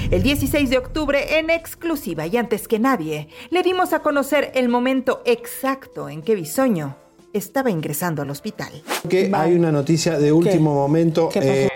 El 0.10 0.23
16 0.23 0.72
de 0.72 0.80
octubre, 0.80 1.38
en 1.38 1.52
exclusiva 1.52 2.26
y 2.26 2.38
antes 2.38 2.68
que 2.68 2.80
nadie, 2.80 3.27
le 3.52 3.61
dimos 3.61 3.93
a 3.93 3.99
conocer 3.99 4.52
el 4.56 4.69
momento 4.69 5.22
exacto 5.26 6.10
en 6.10 6.23
que 6.23 6.34
Bisoño 6.34 6.95
estaba 7.31 7.69
ingresando 7.69 8.23
al 8.23 8.31
hospital. 8.31 8.72
Que 9.07 9.30
hay 9.31 9.53
una 9.53 9.72
noticia 9.72 10.18
de 10.18 10.31
último 10.31 10.73
momento. 10.73 11.30
¿Qué 11.30 11.39
pasó? 11.41 11.52
eh, 11.52 11.69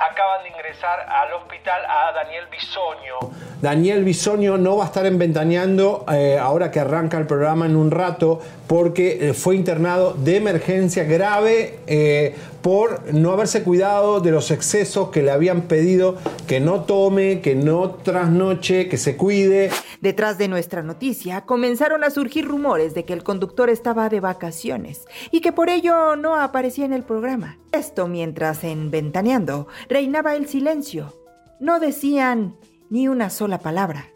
acaban 0.00 0.42
de 0.42 0.48
ingresar 0.48 1.00
al 1.08 1.34
hospital 1.34 1.82
a 1.86 2.12
Daniel 2.12 2.46
Bisoño. 2.50 3.18
Daniel 3.60 4.04
Bisoño 4.04 4.56
no 4.56 4.78
va 4.78 4.84
a 4.84 4.86
estar 4.86 5.04
en 5.04 5.18
Ventaneando 5.18 6.06
eh, 6.10 6.38
ahora 6.40 6.70
que 6.70 6.80
arranca 6.80 7.18
el 7.18 7.26
programa 7.26 7.66
en 7.66 7.76
un 7.76 7.90
rato 7.90 8.40
porque 8.66 9.18
eh, 9.20 9.34
fue 9.34 9.56
internado 9.56 10.14
de 10.14 10.36
emergencia 10.36 11.04
grave 11.04 11.80
eh, 11.86 12.34
por 12.62 13.12
no 13.14 13.32
haberse 13.32 13.62
cuidado 13.62 14.20
de 14.20 14.30
los 14.30 14.50
excesos 14.50 15.10
que 15.10 15.22
le 15.22 15.30
habían 15.30 15.62
pedido 15.62 16.16
que 16.46 16.60
no 16.60 16.84
tome, 16.84 17.40
que 17.40 17.54
no 17.54 17.90
trasnoche, 17.90 18.88
que 18.88 18.96
se 18.96 19.16
cuide. 19.16 19.70
Detrás 20.00 20.38
de 20.38 20.48
nuestra 20.48 20.82
noticia 20.82 21.42
comenzaron 21.42 22.04
a 22.04 22.10
surgir 22.10 22.46
rumores 22.46 22.94
de 22.94 23.04
que 23.04 23.12
el 23.12 23.22
conductor 23.22 23.70
estaba 23.70 24.08
de 24.08 24.20
vacaciones 24.20 25.06
y 25.30 25.40
que 25.40 25.52
por 25.52 25.68
ello 25.68 26.16
no 26.16 26.36
aparecía 26.36 26.84
en 26.84 26.92
el 26.92 27.04
programa. 27.04 27.58
Esto 27.72 28.08
mientras 28.08 28.64
en 28.64 28.90
Ventaneando 28.90 29.68
reinaba 29.88 30.34
el 30.34 30.46
silencio. 30.46 31.14
No 31.60 31.80
decían 31.80 32.56
ni 32.88 33.08
una 33.08 33.30
sola 33.30 33.58
palabra. 33.58 34.08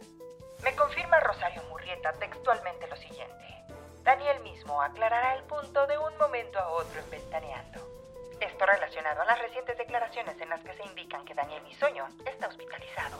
Me 0.62 0.74
confirma 0.74 1.20
Rosario 1.20 1.62
Murrieta 1.70 2.12
textualmente 2.18 2.88
lo 2.88 2.96
siguiente. 2.96 3.34
Daniel 4.02 4.42
mismo 4.42 4.82
aclarará 4.82 5.36
el 5.36 5.44
punto 5.44 5.86
de 5.86 5.98
un 5.98 6.16
momento 6.18 6.58
a 6.58 6.68
otro 6.70 7.00
en 7.00 7.10
Ventaneando. 7.10 7.23
Relacionado 8.66 9.20
a 9.20 9.26
las 9.26 9.38
recientes 9.40 9.76
declaraciones 9.76 10.40
en 10.40 10.48
las 10.48 10.60
que 10.62 10.72
se 10.72 10.84
indican 10.88 11.24
que 11.26 11.34
Daniel 11.34 11.62
Bisoño 11.68 12.08
está 12.24 12.48
hospitalizado. 12.48 13.18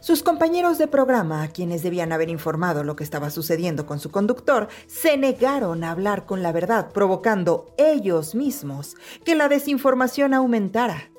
Sus 0.00 0.24
compañeros 0.24 0.78
de 0.78 0.88
programa, 0.88 1.44
a 1.44 1.48
quienes 1.48 1.84
debían 1.84 2.10
haber 2.10 2.28
informado 2.28 2.82
lo 2.82 2.96
que 2.96 3.04
estaba 3.04 3.30
sucediendo 3.30 3.86
con 3.86 4.00
su 4.00 4.10
conductor, 4.10 4.66
se 4.88 5.16
negaron 5.16 5.84
a 5.84 5.92
hablar 5.92 6.26
con 6.26 6.42
la 6.42 6.50
verdad, 6.50 6.90
provocando 6.90 7.72
ellos 7.78 8.34
mismos 8.34 8.96
que 9.24 9.36
la 9.36 9.48
desinformación 9.48 10.34
aumentara. 10.34 11.10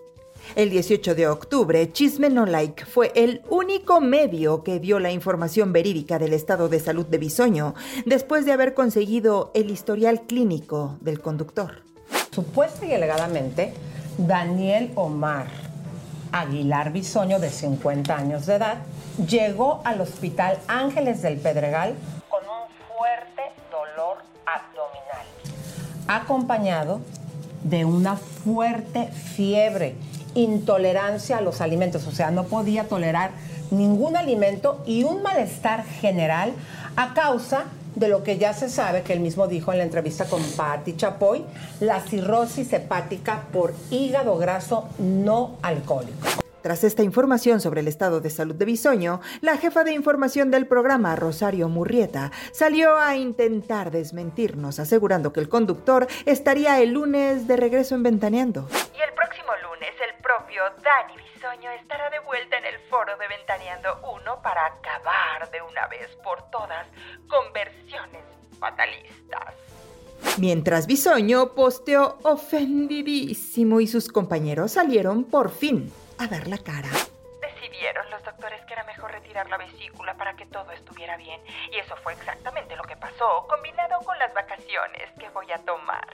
El 0.56 0.70
18 0.70 1.16
de 1.16 1.30
octubre, 1.30 1.90
Chisme 1.94 2.30
No 2.30 2.46
Like 2.46 2.86
fue 2.86 3.14
el 3.16 3.42
único 3.48 4.02
medio 4.02 4.62
que 4.66 4.82
dio 4.82 5.00
la 5.00 5.12
información 5.12 5.72
verídica 5.72 6.20
del 6.20 6.34
estado 6.34 6.68
de 6.68 6.82
salud 6.82 7.06
de 7.06 7.18
Bisoño 7.18 7.76
después 8.06 8.46
de 8.46 8.52
haber 8.52 8.74
conseguido 8.74 9.52
el 9.54 9.72
historial 9.72 10.24
clínico 10.24 10.98
del 11.00 11.22
conductor. 11.22 11.93
Supuesta 12.34 12.86
y 12.88 12.94
alegadamente, 12.94 13.76
Daniel 14.18 14.92
Omar 14.96 15.46
Aguilar 16.32 16.92
Bisoño, 16.92 17.40
de 17.40 17.52
50 17.52 18.16
años 18.16 18.48
de 18.48 18.56
edad, 18.56 18.78
llegó 19.28 19.82
al 19.86 20.02
Hospital 20.02 20.58
Ángeles 20.68 21.22
del 21.22 21.38
Pedregal 21.38 21.94
con 22.30 22.42
un 22.42 22.98
fuerte 22.98 23.44
dolor 23.70 24.18
abdominal, 24.48 25.28
acompañado 26.08 27.02
de 27.64 27.86
una 27.86 28.16
fuerte 28.16 29.10
fiebre, 29.10 29.96
intolerancia 30.34 31.38
a 31.38 31.42
los 31.42 31.62
alimentos, 31.62 32.08
o 32.08 32.12
sea, 32.12 32.32
no 32.32 32.46
podía 32.46 32.86
tolerar 32.86 33.30
ningún 33.70 34.18
alimento 34.18 34.82
y 34.88 35.04
un 35.04 35.22
malestar 35.22 35.86
general 35.86 36.54
a 36.96 37.14
causa 37.14 37.66
de 37.66 37.83
lo 37.96 38.24
que 38.24 38.38
ya 38.38 38.54
se 38.54 38.70
sabe, 38.70 39.04
que 39.04 39.14
él 39.14 39.20
mismo 39.20 39.48
dijo 39.48 39.72
en 39.72 39.80
la 39.80 39.84
entrevista 39.84 40.26
con 40.26 40.44
Patti 40.44 40.96
Chapoy, 40.96 41.46
la 41.80 42.02
cirrosis 42.02 42.74
hepática 42.74 43.44
por 43.52 43.74
hígado 43.90 44.38
graso 44.38 44.90
no 45.00 45.58
alcohólico. 45.62 46.44
Tras 46.64 46.86
esta 46.86 47.04
información 47.04 47.60
sobre 47.60 47.82
el 47.82 47.90
estado 47.90 48.22
de 48.22 48.30
salud 48.30 48.56
de 48.56 48.64
Bisoño, 48.64 49.20
la 49.42 49.58
jefa 49.58 49.84
de 49.84 49.92
información 49.92 50.50
del 50.50 50.66
programa, 50.66 51.14
Rosario 51.18 51.68
Murrieta, 51.68 52.32
salió 52.54 52.98
a 52.98 53.18
intentar 53.18 53.92
desmentirnos, 53.92 54.80
asegurando 54.80 55.34
que 55.34 55.42
el 55.42 55.50
conductor 55.50 56.08
estaría 56.26 56.80
el 56.80 56.92
lunes 56.94 57.48
de 57.48 57.58
regreso 57.58 57.96
en 57.96 58.04
Ventaneando. 58.04 58.70
Y 58.98 59.02
el 59.02 59.14
próximo 59.14 59.52
lunes, 59.62 59.90
el 60.08 60.24
propio 60.24 60.64
Dani 60.82 61.23
Bisoño 61.54 61.72
estará 61.72 62.10
de 62.10 62.18
vuelta 62.20 62.58
en 62.58 62.66
el 62.66 62.80
foro 62.90 63.16
de 63.16 63.28
Ventaneando 63.28 64.00
1 64.02 64.42
para 64.42 64.66
acabar 64.66 65.52
de 65.52 65.62
una 65.62 65.86
vez 65.86 66.10
por 66.24 66.50
todas 66.50 66.88
con 67.28 67.54
versiones 67.54 68.24
fatalistas. 68.60 69.54
Mientras 70.40 70.88
Bisoño 70.88 71.54
posteó 71.54 72.18
ofendidísimo 72.24 73.82
y 73.82 73.88
sus 73.88 74.10
compañeros 74.10 74.72
salieron 74.72 75.26
por 75.26 75.52
fin 75.52 75.94
a 76.18 76.26
dar 76.26 76.48
la 76.48 76.58
cara. 76.58 76.90
Decidieron 77.40 78.10
los 78.10 78.24
doctores 78.24 78.66
que 78.66 78.74
era 78.74 78.84
mejor 78.86 79.12
retirar 79.12 79.48
la 79.48 79.58
vesícula 79.58 80.18
para 80.18 80.36
que 80.36 80.48
todo 80.48 80.72
estuviera 80.72 81.18
bien. 81.18 81.40
Y 81.72 81.78
eso 81.78 81.96
fue 81.98 82.14
exactamente 82.14 82.76
lo 82.76 82.84
que 82.84 82.96
pasó, 82.96 83.46
combinado 83.48 84.00
con 84.00 84.18
las 84.18 84.34
vacaciones 84.34 85.12
que 85.20 85.30
voy 85.30 85.52
a 85.52 85.60
tomar. 85.60 86.08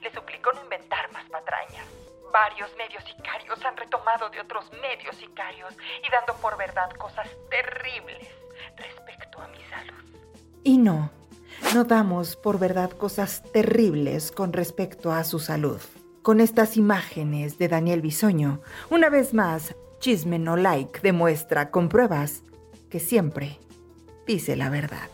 Les 0.00 0.14
suplico 0.14 0.52
no 0.54 0.62
inventar 0.62 1.12
más 1.12 1.28
patrañas. 1.28 2.05
Varios 2.32 2.70
medios 2.76 3.02
sicarios 3.04 3.64
han 3.64 3.76
retomado 3.76 4.28
de 4.30 4.40
otros 4.40 4.70
medios 4.82 5.16
sicarios 5.16 5.74
y 6.06 6.10
dando 6.10 6.34
por 6.40 6.56
verdad 6.56 6.90
cosas 6.98 7.28
terribles 7.50 8.28
respecto 8.76 9.40
a 9.40 9.48
mi 9.48 9.58
salud. 9.70 10.04
Y 10.62 10.78
no, 10.78 11.10
no 11.74 11.84
damos 11.84 12.36
por 12.36 12.58
verdad 12.58 12.90
cosas 12.90 13.42
terribles 13.52 14.32
con 14.32 14.52
respecto 14.52 15.12
a 15.12 15.24
su 15.24 15.38
salud. 15.38 15.80
Con 16.22 16.40
estas 16.40 16.76
imágenes 16.76 17.58
de 17.58 17.68
Daniel 17.68 18.00
Bisoño, 18.00 18.60
una 18.90 19.08
vez 19.08 19.32
más, 19.32 19.74
Chisme 20.00 20.38
No 20.38 20.56
Like 20.56 21.00
demuestra 21.00 21.70
con 21.70 21.88
pruebas 21.88 22.42
que 22.90 23.00
siempre 23.00 23.58
dice 24.26 24.56
la 24.56 24.68
verdad. 24.68 25.08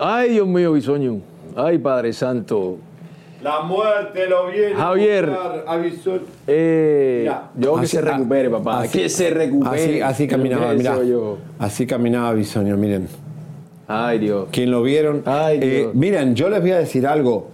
Ay, 0.00 0.30
Dios 0.30 0.46
mío, 0.46 0.72
Bisoño. 0.72 1.20
Ay, 1.60 1.78
Padre 1.78 2.12
Santo. 2.12 2.76
La 3.42 3.60
muerte 3.62 4.28
lo 4.28 4.46
viene 4.46 4.74
Javier. 4.76 5.24
a 5.24 5.28
buscar 5.30 5.64
a 5.66 5.76
Bisoño. 5.76 6.20
Eh, 6.46 7.18
Mira, 7.22 7.50
yo 7.56 7.74
que 7.74 7.80
así- 7.80 7.96
se 7.96 8.00
recupere, 8.02 8.50
papá. 8.50 8.80
así- 8.82 8.98
que 8.98 9.08
se 9.08 9.30
recupere. 9.30 10.02
Así, 10.04 10.28
caminaba, 10.28 10.74
yo. 11.04 11.38
Así 11.58 11.84
caminaba 11.86 12.32
Bisoño, 12.32 12.76
miren. 12.76 13.08
Ay, 13.88 14.18
Dios. 14.20 14.48
Quien 14.52 14.70
lo 14.70 14.82
vieron. 14.82 15.22
Eh, 15.26 15.90
miren, 15.94 16.34
yo 16.36 16.48
les 16.48 16.60
voy 16.60 16.70
a 16.72 16.78
decir 16.78 17.06
algo. 17.08 17.48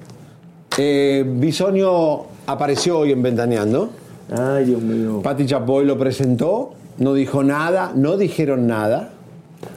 Eh, 0.77 1.25
Bisoño 1.27 2.25
apareció 2.47 2.99
hoy 2.99 3.13
en 3.13 3.23
Ventaneando. 3.23 3.89
Ay, 4.37 4.67
Dios 4.67 4.83
mío. 4.83 5.21
Pati 5.23 5.47
Chapoy 5.47 5.87
lo 5.87 5.97
presentó, 5.97 6.75
no 6.99 7.15
dijo 7.15 7.43
nada, 7.43 7.93
no 7.95 8.19
dijeron 8.19 8.67
nada. 8.67 9.11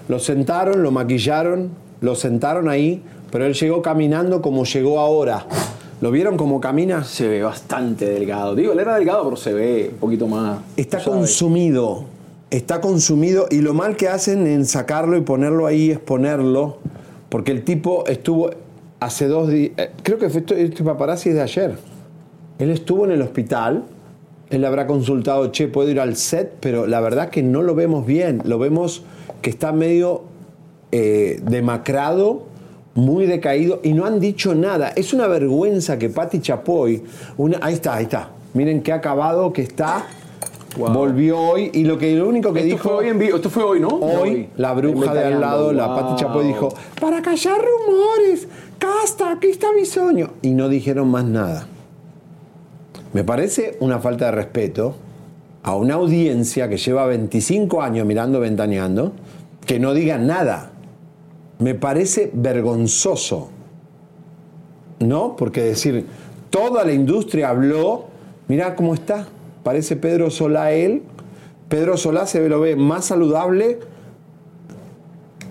Lo 0.10 0.20
sentaron, 0.20 0.84
lo 0.84 0.92
maquillaron, 0.92 1.70
lo 2.02 2.16
sentaron 2.16 2.68
ahí, 2.70 3.04
pero 3.38 3.46
él 3.46 3.54
llegó 3.54 3.84
caminando 3.84 4.42
como 4.42 4.66
llegó 4.66 5.00
ahora. 5.00 5.46
¿Lo 6.02 6.10
vieron 6.10 6.38
como 6.38 6.60
camina? 6.60 7.04
Se 7.04 7.28
ve 7.28 7.44
bastante 7.44 8.10
delgado. 8.10 8.56
Digo, 8.56 8.74
él 8.74 8.80
era 8.80 8.96
delgado, 8.96 9.26
pero 9.26 9.38
se 9.38 9.54
ve 9.54 9.92
un 9.94 10.00
poquito 10.00 10.28
más. 10.28 10.62
Está 10.76 11.04
consumido, 11.04 12.06
está 12.50 12.82
consumido 12.82 13.46
y 13.52 13.62
lo 13.62 13.76
mal 13.76 13.96
que 13.96 14.08
hacen 14.08 14.48
en 14.48 14.66
sacarlo 14.66 15.18
y 15.18 15.22
ponerlo 15.22 15.68
ahí 15.68 15.92
es 15.92 16.00
ponerlo, 16.00 16.80
porque 17.30 17.52
el 17.52 17.64
tipo 17.64 18.08
estuvo 18.08 18.50
hace 19.00 19.28
dos 19.28 19.52
días, 19.52 19.74
eh, 19.78 19.92
creo 20.02 20.18
que 20.18 20.32
fue 20.32 20.44
este 20.58 20.84
paparazzi 20.84 21.30
es 21.30 21.36
de 21.36 21.42
ayer. 21.44 21.78
Él 22.58 22.72
estuvo 22.72 23.06
en 23.06 23.12
el 23.12 23.22
hospital, 23.22 23.84
él 24.50 24.66
habrá 24.66 24.88
consultado, 24.88 25.52
che, 25.52 25.68
puedo 25.68 25.92
ir 25.92 26.00
al 26.00 26.16
set, 26.16 26.56
pero 26.60 26.88
la 26.88 27.02
verdad 27.02 27.30
que 27.30 27.44
no 27.44 27.62
lo 27.62 27.76
vemos 27.76 28.04
bien, 28.04 28.42
lo 28.46 28.58
vemos 28.58 29.04
que 29.44 29.52
está 29.52 29.74
medio 29.74 30.24
eh, 30.92 31.40
demacrado, 31.48 32.57
muy 32.98 33.28
decaído 33.28 33.80
y 33.84 33.94
no 33.94 34.06
han 34.06 34.20
dicho 34.20 34.56
nada. 34.56 34.90
Es 34.90 35.14
una 35.14 35.28
vergüenza 35.28 35.98
que 36.00 36.10
Patti 36.10 36.42
Chapoy, 36.42 37.04
una, 37.38 37.60
ahí 37.62 37.76
está, 37.76 37.94
ahí 37.94 38.04
está, 38.06 38.32
miren 38.54 38.82
qué 38.82 38.92
acabado 38.92 39.54
que 39.54 39.62
está. 39.62 40.08
Volvió 40.76 41.40
hoy 41.40 41.72
y 41.74 41.86
lo 41.86 41.98
que 41.98 42.14
lo 42.16 42.28
único 42.28 42.54
que 42.54 42.60
Esto 42.60 42.72
dijo 42.72 42.90
fue 42.90 42.98
hoy 42.98 43.08
en 43.08 43.18
vivo, 43.18 43.38
esto 43.38 43.50
fue 43.50 43.64
hoy, 43.64 43.80
¿no? 43.80 43.88
Hoy, 43.88 44.30
Hoy. 44.30 44.50
la 44.58 44.74
bruja 44.74 45.14
de 45.14 45.24
al 45.26 45.42
lado, 45.42 45.74
la 45.74 45.88
Pati 45.96 46.22
Chapoy 46.22 46.46
dijo, 46.46 46.70
para 47.00 47.22
callar 47.22 47.60
rumores, 47.60 48.48
casta, 48.78 49.32
aquí 49.32 49.48
está 49.48 49.72
mi 49.74 49.86
sueño. 49.86 50.34
Y 50.42 50.52
no 50.52 50.70
dijeron 50.70 51.10
más 51.10 51.26
nada. 51.26 51.68
Me 53.14 53.24
parece 53.24 53.78
una 53.80 54.00
falta 54.00 54.26
de 54.26 54.32
respeto 54.34 54.96
a 55.64 55.76
una 55.76 55.96
audiencia 55.96 56.70
que 56.70 56.78
lleva 56.78 57.06
25 57.08 57.82
años 57.82 58.06
mirando 58.06 58.40
Ventaneando, 58.40 59.14
que 59.66 59.80
no 59.80 59.94
digan 59.94 60.28
nada. 60.28 60.72
Me 61.60 61.76
parece 61.76 62.30
vergonzoso. 62.34 63.50
¿No? 65.00 65.36
Porque 65.36 65.62
decir, 65.62 66.06
toda 66.50 66.84
la 66.84 66.92
industria 66.92 67.50
habló, 67.50 68.06
mira 68.48 68.76
cómo 68.76 68.94
está, 68.94 69.28
parece 69.64 69.96
Pedro 69.96 70.32
Solá 70.32 70.72
él, 70.72 71.04
Pedro 71.70 71.98
Solá 71.98 72.26
se 72.26 72.48
lo 72.48 72.62
ve 72.62 72.76
más 72.76 73.06
saludable. 73.06 73.80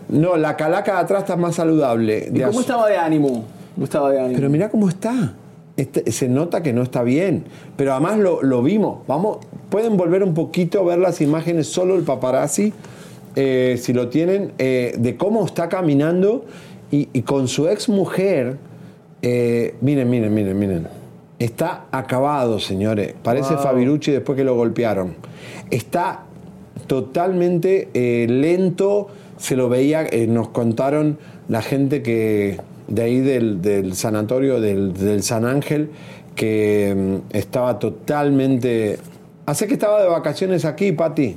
No, 0.09 0.37
la 0.37 0.57
calaca 0.57 0.95
de 0.95 0.99
atrás 1.01 1.23
está 1.23 1.37
más 1.37 1.57
saludable. 1.57 2.31
¿Y 2.33 2.41
cómo 2.41 2.61
estaba 2.61 2.89
de 2.89 2.97
ánimo? 2.97 3.45
¿Cómo 3.75 3.85
estaba 3.85 4.11
de 4.11 4.21
ánimo? 4.21 4.37
Pero 4.37 4.51
mira 4.51 4.69
cómo 4.71 4.89
está. 4.89 5.35
Este- 5.77 6.11
se 6.11 6.29
nota 6.29 6.63
que 6.63 6.73
no 6.73 6.83
está 6.83 7.03
bien. 7.03 7.45
Pero 7.77 7.93
además 7.93 8.19
lo, 8.19 8.43
lo 8.43 8.63
vimos. 8.63 9.01
Vamos, 9.07 9.39
pueden 9.69 9.97
volver 9.97 10.23
un 10.23 10.33
poquito 10.33 10.81
a 10.81 10.85
ver 10.85 10.99
las 10.99 11.21
imágenes, 11.21 11.67
solo 11.67 11.97
el 11.97 12.03
paparazzi, 12.03 12.73
eh, 13.37 13.77
si 13.81 13.93
lo 13.93 14.09
tienen, 14.09 14.53
eh, 14.59 14.95
de 14.99 15.17
cómo 15.17 15.45
está 15.47 15.69
caminando 15.69 16.45
y, 16.91 17.09
y 17.13 17.23
con 17.23 17.49
su 17.49 17.69
ex 17.69 17.89
mujer. 17.89 18.57
eh, 19.23 19.75
miren, 19.81 20.11
miren, 20.11 20.35
miren, 20.35 20.59
miren. 20.59 20.89
Está 21.39 21.85
acabado, 21.91 22.59
señores. 22.59 23.15
Parece 23.23 23.55
Wow. 23.55 23.63
Fabirucci 23.63 24.11
después 24.11 24.37
que 24.37 24.45
lo 24.45 24.55
golpearon. 24.55 25.15
Está 25.71 26.23
totalmente 26.87 27.89
eh, 27.95 28.27
lento. 28.29 29.09
Se 29.37 29.55
lo 29.55 29.69
veía, 29.69 30.07
nos 30.29 30.49
contaron 30.49 31.19
la 31.49 31.61
gente 31.61 32.03
que 32.03 32.59
de 32.89 33.03
ahí 33.03 33.21
del, 33.21 33.61
del 33.61 33.95
sanatorio 33.95 34.61
del, 34.61 34.95
del 34.95 35.23
San 35.23 35.45
Ángel 35.45 35.91
que 36.35 36.95
mm, 36.97 37.37
estaba 37.37 37.79
totalmente. 37.79 38.99
Hace 39.47 39.67
que 39.67 39.75
estaba 39.75 40.03
de 40.03 40.09
vacaciones 40.09 40.65
aquí, 40.65 40.93
Pati. 40.93 41.37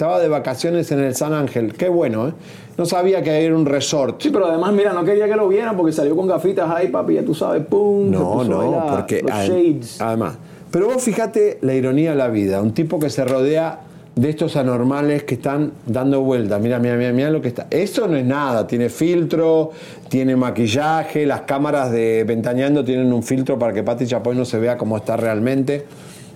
Estaba 0.00 0.18
de 0.18 0.28
vacaciones 0.28 0.90
en 0.92 1.00
el 1.00 1.14
San 1.14 1.34
Ángel. 1.34 1.74
Qué 1.74 1.90
bueno, 1.90 2.28
¿eh? 2.28 2.32
No 2.78 2.86
sabía 2.86 3.22
que 3.22 3.32
era 3.44 3.54
un 3.54 3.66
resort. 3.66 4.22
Sí, 4.22 4.30
pero 4.30 4.46
además, 4.46 4.72
mira, 4.72 4.94
no 4.94 5.04
quería 5.04 5.28
que 5.28 5.36
lo 5.36 5.46
vieran 5.46 5.76
porque 5.76 5.92
salió 5.92 6.16
con 6.16 6.26
gafitas 6.26 6.70
ahí, 6.74 6.88
papi, 6.88 7.16
ya 7.16 7.22
tú 7.22 7.34
sabes, 7.34 7.66
pum. 7.66 8.10
No, 8.10 8.42
no, 8.42 8.70
la- 8.72 8.86
porque 8.96 9.20
los 9.20 9.30
ad- 9.30 9.46
shades. 9.46 10.00
además. 10.00 10.38
Pero 10.70 10.86
vos 10.86 11.02
fíjate 11.02 11.58
la 11.60 11.74
ironía 11.74 12.12
de 12.12 12.16
la 12.16 12.28
vida. 12.28 12.62
Un 12.62 12.72
tipo 12.72 12.98
que 12.98 13.10
se 13.10 13.26
rodea 13.26 13.80
de 14.14 14.30
estos 14.30 14.56
anormales 14.56 15.24
que 15.24 15.34
están 15.34 15.72
dando 15.84 16.22
vueltas. 16.22 16.58
Mira, 16.62 16.78
mira, 16.78 16.96
mira, 16.96 17.12
mira 17.12 17.30
lo 17.30 17.42
que 17.42 17.48
está. 17.48 17.66
Eso 17.68 18.08
no 18.08 18.16
es 18.16 18.24
nada. 18.24 18.66
Tiene 18.66 18.88
filtro, 18.88 19.70
tiene 20.08 20.34
maquillaje. 20.34 21.26
Las 21.26 21.42
cámaras 21.42 21.92
de 21.92 22.24
Ventaneando 22.26 22.82
tienen 22.86 23.12
un 23.12 23.22
filtro 23.22 23.58
para 23.58 23.74
que 23.74 23.82
Pati 23.82 24.06
Chapoy 24.06 24.34
no 24.34 24.46
se 24.46 24.58
vea 24.60 24.78
como 24.78 24.96
está 24.96 25.18
realmente. 25.18 25.84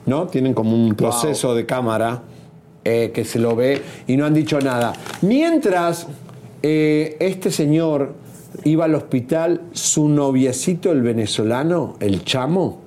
¿No? 0.05 0.27
Tienen 0.27 0.53
como 0.53 0.77
un 0.77 0.95
proceso 0.95 1.55
de 1.55 1.65
cámara 1.65 2.21
eh, 2.85 3.13
que 3.15 3.25
se 3.25 3.39
lo 3.39 3.57
ve 3.57 3.81
y 4.07 4.17
no 4.17 4.27
han 4.27 4.35
dicho 4.35 4.61
nada. 4.61 4.93
Mientras 5.23 6.07
eh, 6.63 7.17
este 7.19 7.51
señor 7.51 8.15
iba 8.65 8.85
al 8.85 8.95
hospital, 8.95 9.63
su 9.73 10.09
noviecito, 10.09 10.93
el 10.93 11.03
venezolano, 11.03 11.97
el 12.01 12.25
chamo, 12.25 12.81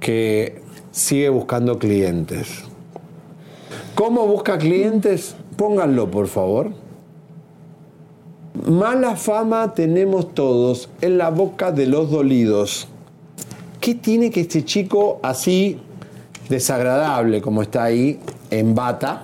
que 0.00 0.60
sigue 0.90 1.28
buscando 1.28 1.78
clientes. 1.78 2.64
¿Cómo 3.94 4.26
busca 4.26 4.58
clientes? 4.58 5.34
Pónganlo, 5.56 6.10
por 6.10 6.26
favor. 6.26 6.72
Mala 8.68 9.16
fama 9.16 9.74
tenemos 9.74 10.34
todos 10.34 10.88
en 11.00 11.18
la 11.18 11.30
boca 11.30 11.72
de 11.72 11.86
los 11.86 12.10
dolidos. 12.10 12.88
¿Qué 13.80 13.94
tiene 13.94 14.30
que 14.30 14.40
este 14.40 14.64
chico 14.64 15.20
así 15.22 15.78
desagradable 16.48 17.40
como 17.40 17.62
está 17.62 17.84
ahí, 17.84 18.20
en 18.50 18.74
bata? 18.74 19.22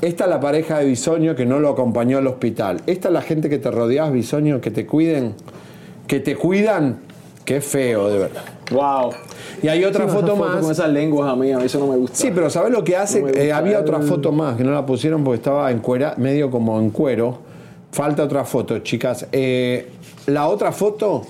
Esta 0.00 0.24
es 0.24 0.30
la 0.30 0.40
pareja 0.40 0.78
de 0.78 0.84
Bisoño 0.86 1.34
que 1.34 1.46
no 1.46 1.58
lo 1.60 1.70
acompañó 1.70 2.18
al 2.18 2.26
hospital. 2.26 2.82
Esta 2.86 3.08
es 3.08 3.14
la 3.14 3.22
gente 3.22 3.48
que 3.48 3.58
te 3.58 3.70
rodeas, 3.70 4.12
Bisoño, 4.12 4.60
que 4.60 4.70
te 4.70 4.86
cuiden, 4.86 5.34
que 6.06 6.20
te 6.20 6.36
cuidan. 6.36 6.98
Qué 7.44 7.60
feo, 7.60 8.08
de 8.08 8.18
verdad. 8.18 8.42
Wow. 8.70 9.10
Y 9.62 9.68
hay 9.68 9.84
otra 9.84 10.06
Sí, 10.06 10.14
foto 10.14 10.32
esa 10.32 10.42
más. 10.44 10.56
Con 10.62 10.70
esas 10.72 10.88
lenguas 10.88 11.30
a 11.30 11.36
mí, 11.36 11.52
a 11.52 11.58
mí 11.58 11.64
eso 11.64 11.78
no 11.78 11.86
me 11.88 11.96
gusta. 11.96 12.16
Sí, 12.16 12.30
pero 12.34 12.48
¿sabes 12.48 12.72
lo 12.72 12.82
que 12.82 12.96
hace? 12.96 13.20
No 13.20 13.28
Eh, 13.28 13.52
había 13.52 13.80
otra 13.80 14.00
foto 14.00 14.32
más 14.32 14.56
que 14.56 14.64
no 14.64 14.72
la 14.72 14.86
pusieron 14.86 15.22
porque 15.24 15.36
estaba 15.36 15.70
en 15.70 15.80
cuera, 15.80 16.14
medio 16.16 16.50
como 16.50 16.78
en 16.80 16.88
cuero. 16.90 17.38
Falta 17.92 18.24
otra 18.24 18.44
foto, 18.44 18.78
chicas. 18.78 19.26
Eh, 19.30 19.90
la 20.26 20.48
otra 20.48 20.72
foto, 20.72 21.22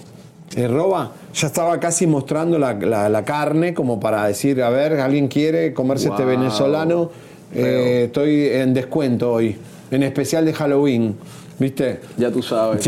eh, 0.56 0.68
Roba, 0.68 1.10
ya 1.34 1.46
estaba 1.48 1.78
casi 1.80 2.06
mostrando 2.06 2.58
la, 2.58 2.74
la- 2.74 3.08
la 3.08 3.24
carne 3.24 3.74
como 3.74 3.98
para 4.00 4.26
decir, 4.26 4.62
a 4.62 4.70
ver, 4.70 5.00
¿alguien 5.00 5.28
quiere 5.28 5.72
comerse 5.74 6.08
este 6.08 6.24
venezolano? 6.24 7.10
Eh, 7.54 8.04
estoy 8.06 8.46
en 8.48 8.72
descuento 8.74 9.32
hoy, 9.32 9.56
en 9.90 10.02
especial 10.02 10.44
de 10.44 10.52
Halloween. 10.52 11.16
¿Viste? 11.56 12.00
Ya 12.16 12.32
tú 12.32 12.42
sabes. 12.42 12.84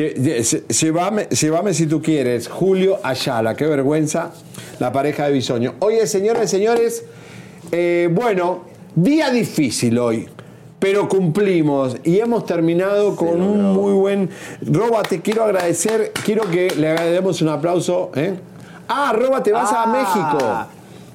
Llévame 1.31 1.73
si 1.73 1.87
tú 1.87 2.03
quieres. 2.03 2.49
Julio 2.49 2.99
Ayala, 3.03 3.55
qué 3.55 3.65
vergüenza. 3.67 4.33
La 4.81 4.91
pareja 4.93 5.27
de 5.27 5.33
Bisoño. 5.33 5.75
Oye, 5.79 6.05
señores, 6.09 6.51
señores, 6.51 7.05
eh, 7.71 8.09
bueno, 8.13 8.65
día 8.97 9.31
difícil 9.31 9.97
hoy. 10.01 10.29
Pero 10.87 11.09
cumplimos 11.09 11.97
y 12.05 12.21
hemos 12.21 12.47
terminado 12.47 13.17
con 13.17 13.43
un 13.43 13.73
muy 13.73 13.93
buen. 13.93 14.31
Roba, 14.65 15.03
te 15.03 15.21
quiero 15.21 15.43
agradecer. 15.43 16.13
Quiero 16.25 16.49
que 16.49 16.71
le 16.77 16.93
demos 17.11 17.43
un 17.43 17.49
aplauso. 17.49 18.13
¿eh? 18.15 18.35
Ah, 18.87 19.13
Roba, 19.13 19.43
te 19.43 19.51
vas 19.51 19.73
a 19.73 19.83
Ah, 19.83 19.87
México. 19.89 20.69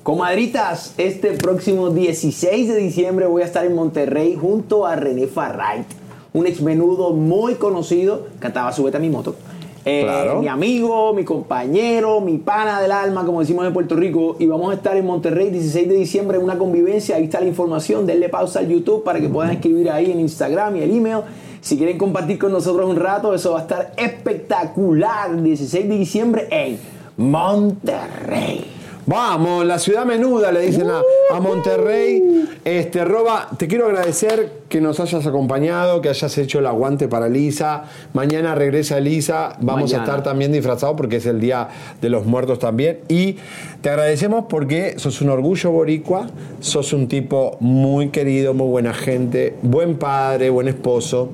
Comadritas, 0.03 0.93
este 0.97 1.31
próximo 1.37 1.89
16 1.89 2.67
de 2.67 2.75
diciembre 2.75 3.27
voy 3.27 3.43
a 3.43 3.45
estar 3.45 3.63
en 3.65 3.73
Monterrey 3.73 4.35
junto 4.35 4.85
a 4.85 4.97
René 4.97 5.27
Farrait, 5.27 5.85
un 6.33 6.47
ex 6.47 6.59
menudo 6.59 7.11
muy 7.13 7.55
conocido, 7.55 8.27
cantaba 8.39 8.73
Súbete 8.73 8.97
a 8.97 8.99
mi 8.99 9.09
moto. 9.09 9.37
Eh, 9.85 10.01
Claro. 10.03 10.41
Mi 10.41 10.47
amigo, 10.47 11.13
mi 11.13 11.23
compañero, 11.23 12.21
mi 12.21 12.37
pana 12.37 12.81
del 12.81 12.91
alma, 12.91 13.25
como 13.25 13.39
decimos 13.39 13.65
en 13.65 13.73
Puerto 13.73 13.95
Rico, 13.95 14.35
y 14.39 14.45
vamos 14.45 14.71
a 14.71 14.75
estar 14.75 14.95
en 14.95 15.05
Monterrey 15.05 15.49
16 15.49 15.89
de 15.89 15.95
diciembre 15.95 16.37
en 16.37 16.43
una 16.43 16.57
convivencia. 16.57 17.15
Ahí 17.15 17.23
está 17.23 17.39
la 17.39 17.47
información. 17.47 18.05
Denle 18.05 18.29
pausa 18.29 18.59
al 18.59 18.67
YouTube 18.67 19.03
para 19.03 19.19
que 19.19 19.27
puedan 19.27 19.51
escribir 19.51 19.89
ahí 19.89 20.11
en 20.11 20.19
Instagram 20.19 20.75
y 20.77 20.81
el 20.83 20.95
email. 20.95 21.21
Si 21.61 21.77
quieren 21.77 21.97
compartir 21.97 22.37
con 22.39 22.51
nosotros 22.51 22.89
un 22.89 22.95
rato, 22.95 23.33
eso 23.33 23.53
va 23.53 23.59
a 23.59 23.61
estar 23.61 23.93
espectacular. 23.97 25.41
16 25.41 25.89
de 25.89 25.97
diciembre 25.97 26.47
en 26.51 26.79
Monterrey. 27.17 28.65
Vamos, 29.05 29.65
la 29.65 29.79
ciudad 29.79 30.05
menuda, 30.05 30.51
le 30.51 30.61
dicen 30.61 30.87
a, 30.89 31.01
a 31.35 31.39
Monterrey. 31.39 32.45
Este, 32.63 33.03
Roba, 33.03 33.49
te 33.57 33.67
quiero 33.67 33.87
agradecer 33.87 34.60
que 34.71 34.81
nos 34.81 35.01
hayas 35.01 35.27
acompañado, 35.27 36.01
que 36.01 36.07
hayas 36.09 36.35
hecho 36.37 36.59
el 36.59 36.65
aguante 36.65 37.09
para 37.09 37.27
Elisa. 37.27 37.83
Mañana 38.13 38.55
regresa 38.55 38.97
Elisa. 38.97 39.57
Vamos 39.59 39.93
a 39.93 39.97
estar 39.97 40.23
también 40.23 40.53
disfrazados 40.53 40.95
porque 40.95 41.17
es 41.17 41.25
el 41.25 41.41
Día 41.41 41.67
de 42.01 42.09
los 42.09 42.25
Muertos 42.25 42.57
también. 42.57 43.01
Y 43.09 43.35
te 43.81 43.89
agradecemos 43.89 44.45
porque 44.49 44.97
sos 44.97 45.21
un 45.21 45.29
orgullo 45.29 45.71
boricua, 45.71 46.27
sos 46.61 46.93
un 46.93 47.09
tipo 47.09 47.57
muy 47.59 48.09
querido, 48.09 48.53
muy 48.53 48.67
buena 48.67 48.93
gente, 48.93 49.55
buen 49.61 49.97
padre, 49.97 50.49
buen 50.49 50.69
esposo. 50.69 51.29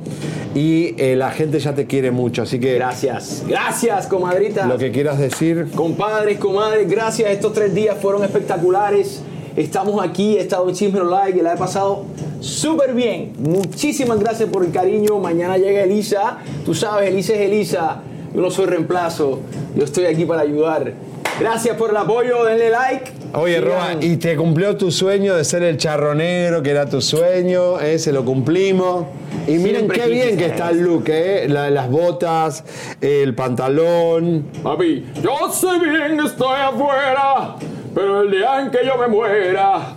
Y 0.56 0.96
eh, 0.98 1.16
la 1.16 1.30
gente 1.30 1.60
ya 1.60 1.76
te 1.76 1.86
quiere 1.86 2.10
mucho, 2.10 2.42
así 2.42 2.60
que... 2.60 2.74
Gracias, 2.74 3.44
gracias, 3.48 4.08
comadrita. 4.08 4.66
Lo 4.66 4.80
que 4.80 4.92
quieras 4.92 5.20
decir. 5.20 5.68
Compadres, 5.76 6.40
comadres, 6.40 6.90
gracias. 6.90 7.30
Estos 7.30 7.54
tres 7.54 7.76
días 7.76 7.98
fueron 8.02 8.24
espectaculares. 8.24 9.22
Estamos 9.58 10.02
aquí, 10.08 10.38
he 10.38 10.42
estado 10.42 10.70
en 10.70 10.76
Chisme 10.76 11.00
No 11.00 11.06
Like 11.06 11.40
y 11.40 11.42
la 11.42 11.56
he 11.56 11.58
pasado 11.58 12.06
súper 12.40 12.94
bien. 12.94 13.34
Muchísimas 13.40 14.20
gracias 14.20 14.48
por 14.50 14.64
el 14.64 14.72
cariño. 14.72 15.18
Mañana 15.18 15.58
llega 15.58 15.82
Elisa. 15.84 16.38
Tú 16.64 16.76
sabes, 16.76 17.10
Elisa 17.10 17.34
es 17.34 17.40
Elisa. 17.42 18.02
Yo 18.36 18.42
no 18.42 18.52
soy 18.52 18.68
reemplazo. 18.68 19.40
Yo 19.76 19.84
estoy 19.84 20.06
aquí 20.06 20.26
para 20.26 20.42
ayudar. 20.42 20.94
Gracias 21.40 21.76
por 21.76 21.90
el 21.90 21.98
apoyo. 21.98 22.46
Denle 22.46 22.70
like. 22.70 23.12
Oye. 23.34 23.60
Roba, 23.60 23.96
y 24.00 24.18
te 24.18 24.36
cumplió 24.38 24.78
tu 24.78 24.92
sueño 24.92 25.36
de 25.36 25.44
ser 25.44 25.64
el 25.64 25.78
charronero, 25.78 26.62
que 26.62 26.70
era 26.70 26.88
tu 26.88 27.02
sueño, 27.02 27.80
¿eh? 27.80 27.98
se 28.00 28.12
lo 28.14 28.24
cumplimos. 28.24 29.06
Y 29.48 29.54
miren 29.54 29.76
Siempre 29.82 30.00
qué 30.02 30.08
bien 30.10 30.30
que 30.38 30.44
ser 30.44 30.52
está 30.52 30.70
el 30.70 30.82
look, 30.82 31.04
¿eh? 31.08 31.48
La- 31.50 31.70
las 31.72 31.90
botas, 31.90 32.64
el 33.02 33.34
pantalón. 33.36 34.46
Papi, 34.64 35.06
yo 35.22 35.52
sé 35.52 35.68
bien 35.80 36.18
que 36.20 36.28
estoy 36.28 36.56
afuera, 36.62 37.56
pero 37.98 38.22
el 38.22 38.30
día 38.30 38.62
en 38.62 38.70
que 38.70 38.86
yo 38.86 38.96
me 38.96 39.08
muera, 39.08 39.96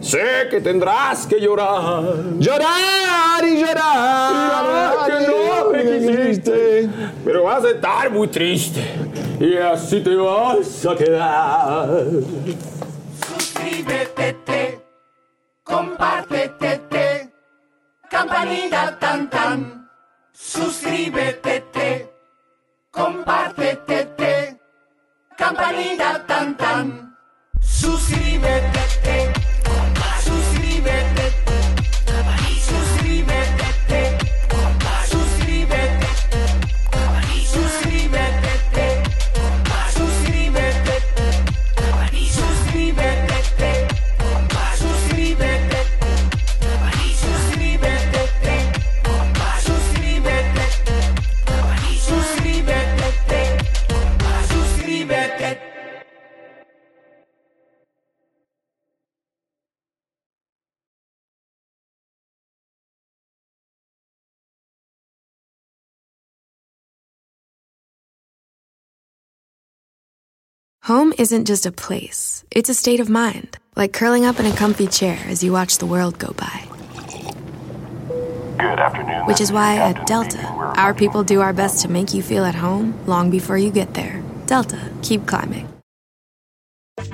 sé 0.00 0.48
que 0.50 0.62
tendrás 0.62 1.26
que 1.26 1.38
llorar. 1.38 2.02
Llorar 2.38 3.44
y 3.44 3.60
llorar. 3.60 4.64
Llorar 4.64 5.06
que 5.06 5.26
no 5.26 5.70
me 5.70 5.82
quisiste, 5.84 6.88
pero 7.22 7.42
vas 7.42 7.62
a 7.66 7.68
estar 7.68 8.10
muy 8.10 8.28
triste 8.28 8.82
y 9.38 9.58
así 9.58 10.00
te 10.02 10.16
vas 10.16 10.86
a 10.86 10.96
quedar. 10.96 12.02
Suscríbete, 13.26 14.80
compártete, 15.62 17.30
campanita 18.08 18.98
tan 18.98 19.28
tan. 19.28 19.90
Suscríbete, 20.32 22.10
compártete, 22.90 24.58
campanita 25.36 26.24
tan 26.26 26.56
tan. 26.56 27.07
Suscríbete, 27.80 29.37
Home 70.88 71.12
isn't 71.18 71.44
just 71.44 71.66
a 71.66 71.70
place, 71.70 72.44
it's 72.50 72.70
a 72.70 72.74
state 72.74 72.98
of 72.98 73.10
mind, 73.10 73.58
like 73.76 73.92
curling 73.92 74.24
up 74.24 74.40
in 74.40 74.46
a 74.46 74.56
comfy 74.56 74.86
chair 74.86 75.18
as 75.28 75.44
you 75.44 75.52
watch 75.52 75.76
the 75.76 75.84
world 75.84 76.18
go 76.18 76.32
by. 76.32 76.64
Good 78.56 78.78
afternoon. 78.80 79.26
Which 79.26 79.42
is 79.42 79.52
why 79.52 79.76
at 79.76 80.06
Delta, 80.06 80.40
our 80.78 80.94
people 80.94 81.22
do 81.22 81.42
our 81.42 81.52
best 81.52 81.82
to 81.82 81.90
make 81.90 82.14
you 82.14 82.22
feel 82.22 82.42
at 82.42 82.54
home 82.54 82.94
long 83.06 83.30
before 83.30 83.58
you 83.58 83.70
get 83.70 83.92
there. 83.92 84.22
Delta, 84.46 84.80
keep 85.02 85.26
climbing. 85.26 85.68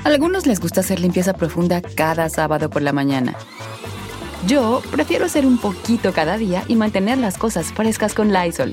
Algunos 0.04 0.46
les 0.46 0.60
gusta 0.60 0.78
hacer 0.78 1.00
limpieza 1.00 1.32
profunda 1.32 1.82
cada 1.82 2.28
sábado 2.28 2.70
por 2.70 2.82
la 2.82 2.92
mañana. 2.92 3.34
Yo 4.46 4.82
prefiero 4.92 5.24
hacer 5.24 5.44
un 5.44 5.58
poquito 5.58 6.12
cada 6.12 6.38
día 6.38 6.62
y 6.68 6.76
mantener 6.76 7.18
las 7.18 7.36
cosas 7.36 7.72
frescas 7.72 8.14
con 8.14 8.32
Lysol. 8.32 8.72